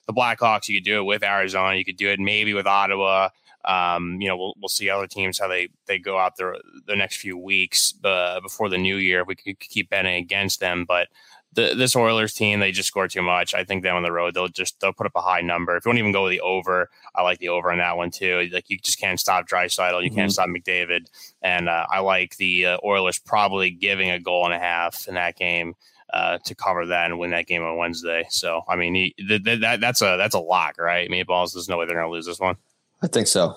the 0.07 0.12
Blackhawks. 0.12 0.69
You 0.69 0.78
could 0.78 0.85
do 0.85 0.99
it 0.99 1.05
with 1.05 1.23
Arizona. 1.23 1.77
You 1.77 1.85
could 1.85 1.97
do 1.97 2.09
it 2.09 2.19
maybe 2.19 2.55
with 2.55 2.66
Ottawa. 2.66 3.28
Um, 3.64 4.20
you 4.20 4.28
know, 4.28 4.36
we'll, 4.36 4.55
we'll 4.60 4.68
see 4.68 4.90
other 4.90 5.06
teams 5.06 5.39
how 5.39 5.48
they, 5.48 5.68
they 5.86 5.98
go 5.98 6.18
out 6.18 6.36
there 6.36 6.56
the 6.86 6.97
next 6.97 7.16
few 7.16 7.39
weeks 7.39 7.94
uh, 8.05 8.40
before 8.40 8.68
the 8.68 8.78
new 8.78 8.97
year. 8.97 9.24
We 9.24 9.36
could 9.36 9.60
keep 9.60 9.90
betting 9.90 10.14
against 10.14 10.60
them, 10.60 10.84
but 10.86 11.09
the, 11.55 11.74
this 11.76 11.94
Oilers 11.94 12.32
team, 12.32 12.60
they 12.60 12.72
just 12.72 12.89
score 12.89 13.09
too 13.09 13.22
much. 13.22 13.55
I 13.55 13.64
think 13.64 13.82
them 13.82 13.97
on 13.97 14.02
the 14.02 14.12
road, 14.12 14.34
they'll 14.34 14.48
just 14.48 14.80
they'll 14.80 14.93
put 14.93 15.06
up 15.06 15.12
a 15.14 15.20
high 15.20 15.43
number. 15.43 15.76
If 15.76 15.84
you 15.84 15.90
want 15.90 15.97
to 15.97 16.01
even 16.01 16.12
go 16.12 16.24
with 16.24 16.32
the 16.32 16.40
over, 16.40 16.89
I 17.14 17.22
like 17.22 17.39
the 17.39 17.51
over 17.51 17.70
on 17.70 17.78
that 17.78 17.97
one 17.97 18.10
too. 18.10 18.48
Like 18.52 18.70
you 18.70 18.78
just 18.78 18.98
can't 18.98 19.20
stop 19.20 19.47
Draisaitl, 19.47 20.02
you 20.02 20.09
mm-hmm. 20.09 20.18
can't 20.18 20.32
stop 20.32 20.48
McDavid, 20.48 21.06
and 21.43 21.68
uh, 21.68 21.86
I 21.90 22.01
like 22.01 22.36
the 22.36 22.66
uh, 22.66 22.78
Oilers 22.84 23.18
probably 23.18 23.70
giving 23.70 24.10
a 24.10 24.18
goal 24.18 24.47
and 24.47 24.55
a 24.55 24.59
half 24.59 25.06
in 25.09 25.14
that 25.14 25.36
game. 25.36 25.74
Uh, 26.12 26.36
to 26.44 26.55
cover 26.55 26.84
that 26.84 27.06
and 27.06 27.18
win 27.18 27.30
that 27.30 27.47
game 27.47 27.62
on 27.62 27.78
Wednesday. 27.78 28.26
So, 28.28 28.60
I 28.68 28.76
mean, 28.76 28.94
he, 28.94 29.14
th- 29.16 29.44
th- 29.44 29.60
that 29.62 29.80
that's 29.80 30.02
a 30.02 30.18
that's 30.18 30.34
a 30.34 30.40
lock, 30.40 30.78
right? 30.78 31.09
Meatballs. 31.09 31.55
There's 31.55 31.70
no 31.70 31.78
way 31.78 31.86
they're 31.86 31.97
going 31.97 32.06
to 32.06 32.12
lose 32.12 32.26
this 32.26 32.39
one. 32.39 32.56
I 33.03 33.07
think 33.09 33.27
so. 33.27 33.57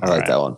I 0.00 0.06
All 0.06 0.12
like 0.12 0.20
right. 0.20 0.28
that 0.28 0.40
one. 0.40 0.56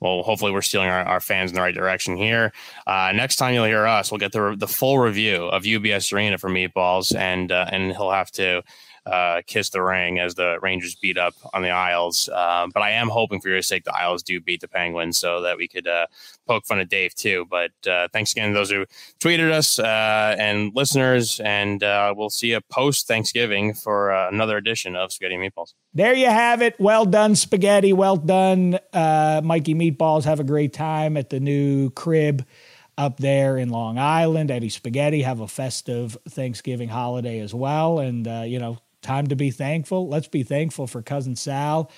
Well, 0.00 0.22
hopefully, 0.22 0.50
we're 0.52 0.62
stealing 0.62 0.88
our, 0.88 1.04
our 1.04 1.20
fans 1.20 1.50
in 1.50 1.54
the 1.54 1.60
right 1.60 1.74
direction 1.74 2.16
here. 2.16 2.52
Uh, 2.86 3.12
next 3.14 3.36
time 3.36 3.52
you'll 3.52 3.66
hear 3.66 3.86
us, 3.86 4.10
we'll 4.10 4.18
get 4.18 4.32
the 4.32 4.54
the 4.58 4.66
full 4.66 4.98
review 4.98 5.44
of 5.44 5.64
UBS 5.64 6.12
Arena 6.12 6.38
for 6.38 6.48
Meatballs, 6.48 7.14
and 7.14 7.52
uh, 7.52 7.66
and 7.70 7.92
he'll 7.92 8.10
have 8.10 8.30
to 8.32 8.62
uh, 9.06 9.42
kiss 9.46 9.70
the 9.70 9.82
ring 9.82 10.18
as 10.18 10.34
the 10.34 10.58
Rangers 10.60 10.94
beat 10.94 11.18
up 11.18 11.34
on 11.52 11.62
the 11.62 11.70
Isles. 11.70 12.28
Uh, 12.32 12.66
but 12.72 12.82
I 12.82 12.90
am 12.90 13.08
hoping 13.08 13.40
for 13.40 13.48
your 13.48 13.62
sake 13.62 13.84
the 13.84 13.94
Isles 13.94 14.22
do 14.22 14.40
beat 14.40 14.60
the 14.60 14.68
Penguins 14.68 15.18
so 15.18 15.40
that 15.42 15.56
we 15.56 15.68
could 15.68 15.86
uh, 15.86 16.06
poke 16.46 16.66
fun 16.66 16.80
at 16.80 16.88
Dave 16.88 17.14
too. 17.14 17.46
But 17.50 17.70
uh, 17.88 18.08
thanks 18.12 18.32
again 18.32 18.48
to 18.48 18.54
those 18.54 18.70
who 18.70 18.86
tweeted 19.18 19.50
us 19.50 19.78
uh, 19.78 20.36
and 20.38 20.72
listeners, 20.74 21.40
and 21.40 21.82
uh, 21.82 22.14
we'll 22.16 22.30
see 22.30 22.48
you 22.48 22.60
post 22.70 23.06
Thanksgiving 23.06 23.74
for 23.74 24.10
another 24.10 24.56
edition 24.56 24.96
of 24.96 25.12
Spaghetti 25.12 25.36
Meatballs. 25.36 25.74
There 25.94 26.14
you 26.14 26.28
have 26.28 26.62
it. 26.62 26.78
Well 26.78 27.04
done, 27.04 27.34
spaghetti. 27.34 27.92
Well 27.92 28.16
done, 28.16 28.78
Mikey 28.92 29.74
Meatballs. 29.74 30.24
Have 30.24 30.40
a 30.40 30.44
great 30.44 30.72
time 30.72 31.16
at 31.16 31.30
the 31.30 31.40
new 31.40 31.90
crib 31.90 32.46
up 33.00 33.16
there 33.16 33.56
in 33.56 33.70
Long 33.70 33.98
Island. 33.98 34.50
Eddie 34.50 34.68
Spaghetti 34.68 35.22
have 35.22 35.40
a 35.40 35.48
festive 35.48 36.18
Thanksgiving 36.28 36.90
holiday 36.90 37.40
as 37.40 37.54
well. 37.54 37.98
And, 37.98 38.28
uh, 38.28 38.42
you 38.46 38.58
know, 38.58 38.78
time 39.02 39.26
to 39.28 39.36
be 39.36 39.50
thankful. 39.50 40.08
Let's 40.08 40.28
be 40.28 40.42
thankful 40.42 40.86
for 40.86 41.02
cousin 41.02 41.36
Sal 41.36 41.90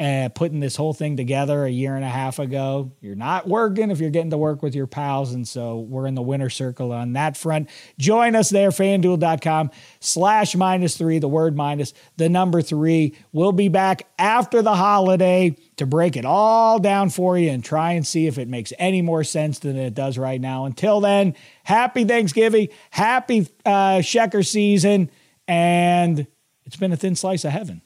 and 0.00 0.34
putting 0.34 0.60
this 0.60 0.76
whole 0.76 0.94
thing 0.94 1.18
together 1.18 1.66
a 1.66 1.70
year 1.70 1.94
and 1.94 2.02
a 2.02 2.08
half 2.08 2.38
ago. 2.38 2.90
You're 3.02 3.14
not 3.14 3.46
working 3.46 3.90
if 3.90 4.00
you're 4.00 4.08
getting 4.08 4.30
to 4.30 4.38
work 4.38 4.62
with 4.62 4.74
your 4.74 4.86
pals. 4.86 5.34
And 5.34 5.46
so 5.46 5.80
we're 5.80 6.06
in 6.06 6.14
the 6.14 6.22
winner 6.22 6.48
circle 6.48 6.90
on 6.90 7.12
that 7.12 7.36
front. 7.36 7.68
Join 7.98 8.34
us 8.34 8.48
there, 8.48 8.70
fanduel.com 8.70 9.70
slash 10.00 10.56
minus 10.56 10.96
three, 10.96 11.18
the 11.18 11.28
word 11.28 11.54
minus, 11.54 11.92
the 12.16 12.30
number 12.30 12.62
three. 12.62 13.14
We'll 13.32 13.52
be 13.52 13.68
back 13.68 14.08
after 14.18 14.62
the 14.62 14.74
holiday 14.74 15.54
to 15.76 15.84
break 15.84 16.16
it 16.16 16.24
all 16.24 16.78
down 16.78 17.10
for 17.10 17.36
you 17.36 17.50
and 17.50 17.62
try 17.62 17.92
and 17.92 18.06
see 18.06 18.26
if 18.26 18.38
it 18.38 18.48
makes 18.48 18.72
any 18.78 19.02
more 19.02 19.22
sense 19.22 19.58
than 19.58 19.76
it 19.76 19.92
does 19.92 20.16
right 20.16 20.40
now. 20.40 20.64
Until 20.64 21.02
then, 21.02 21.34
happy 21.62 22.06
Thanksgiving, 22.06 22.68
happy 22.88 23.48
uh, 23.66 23.98
Shecker 23.98 24.46
season, 24.46 25.10
and 25.46 26.26
it's 26.70 26.76
been 26.76 26.92
a 26.92 26.96
thin 26.96 27.16
slice 27.16 27.44
of 27.44 27.50
heaven. 27.50 27.82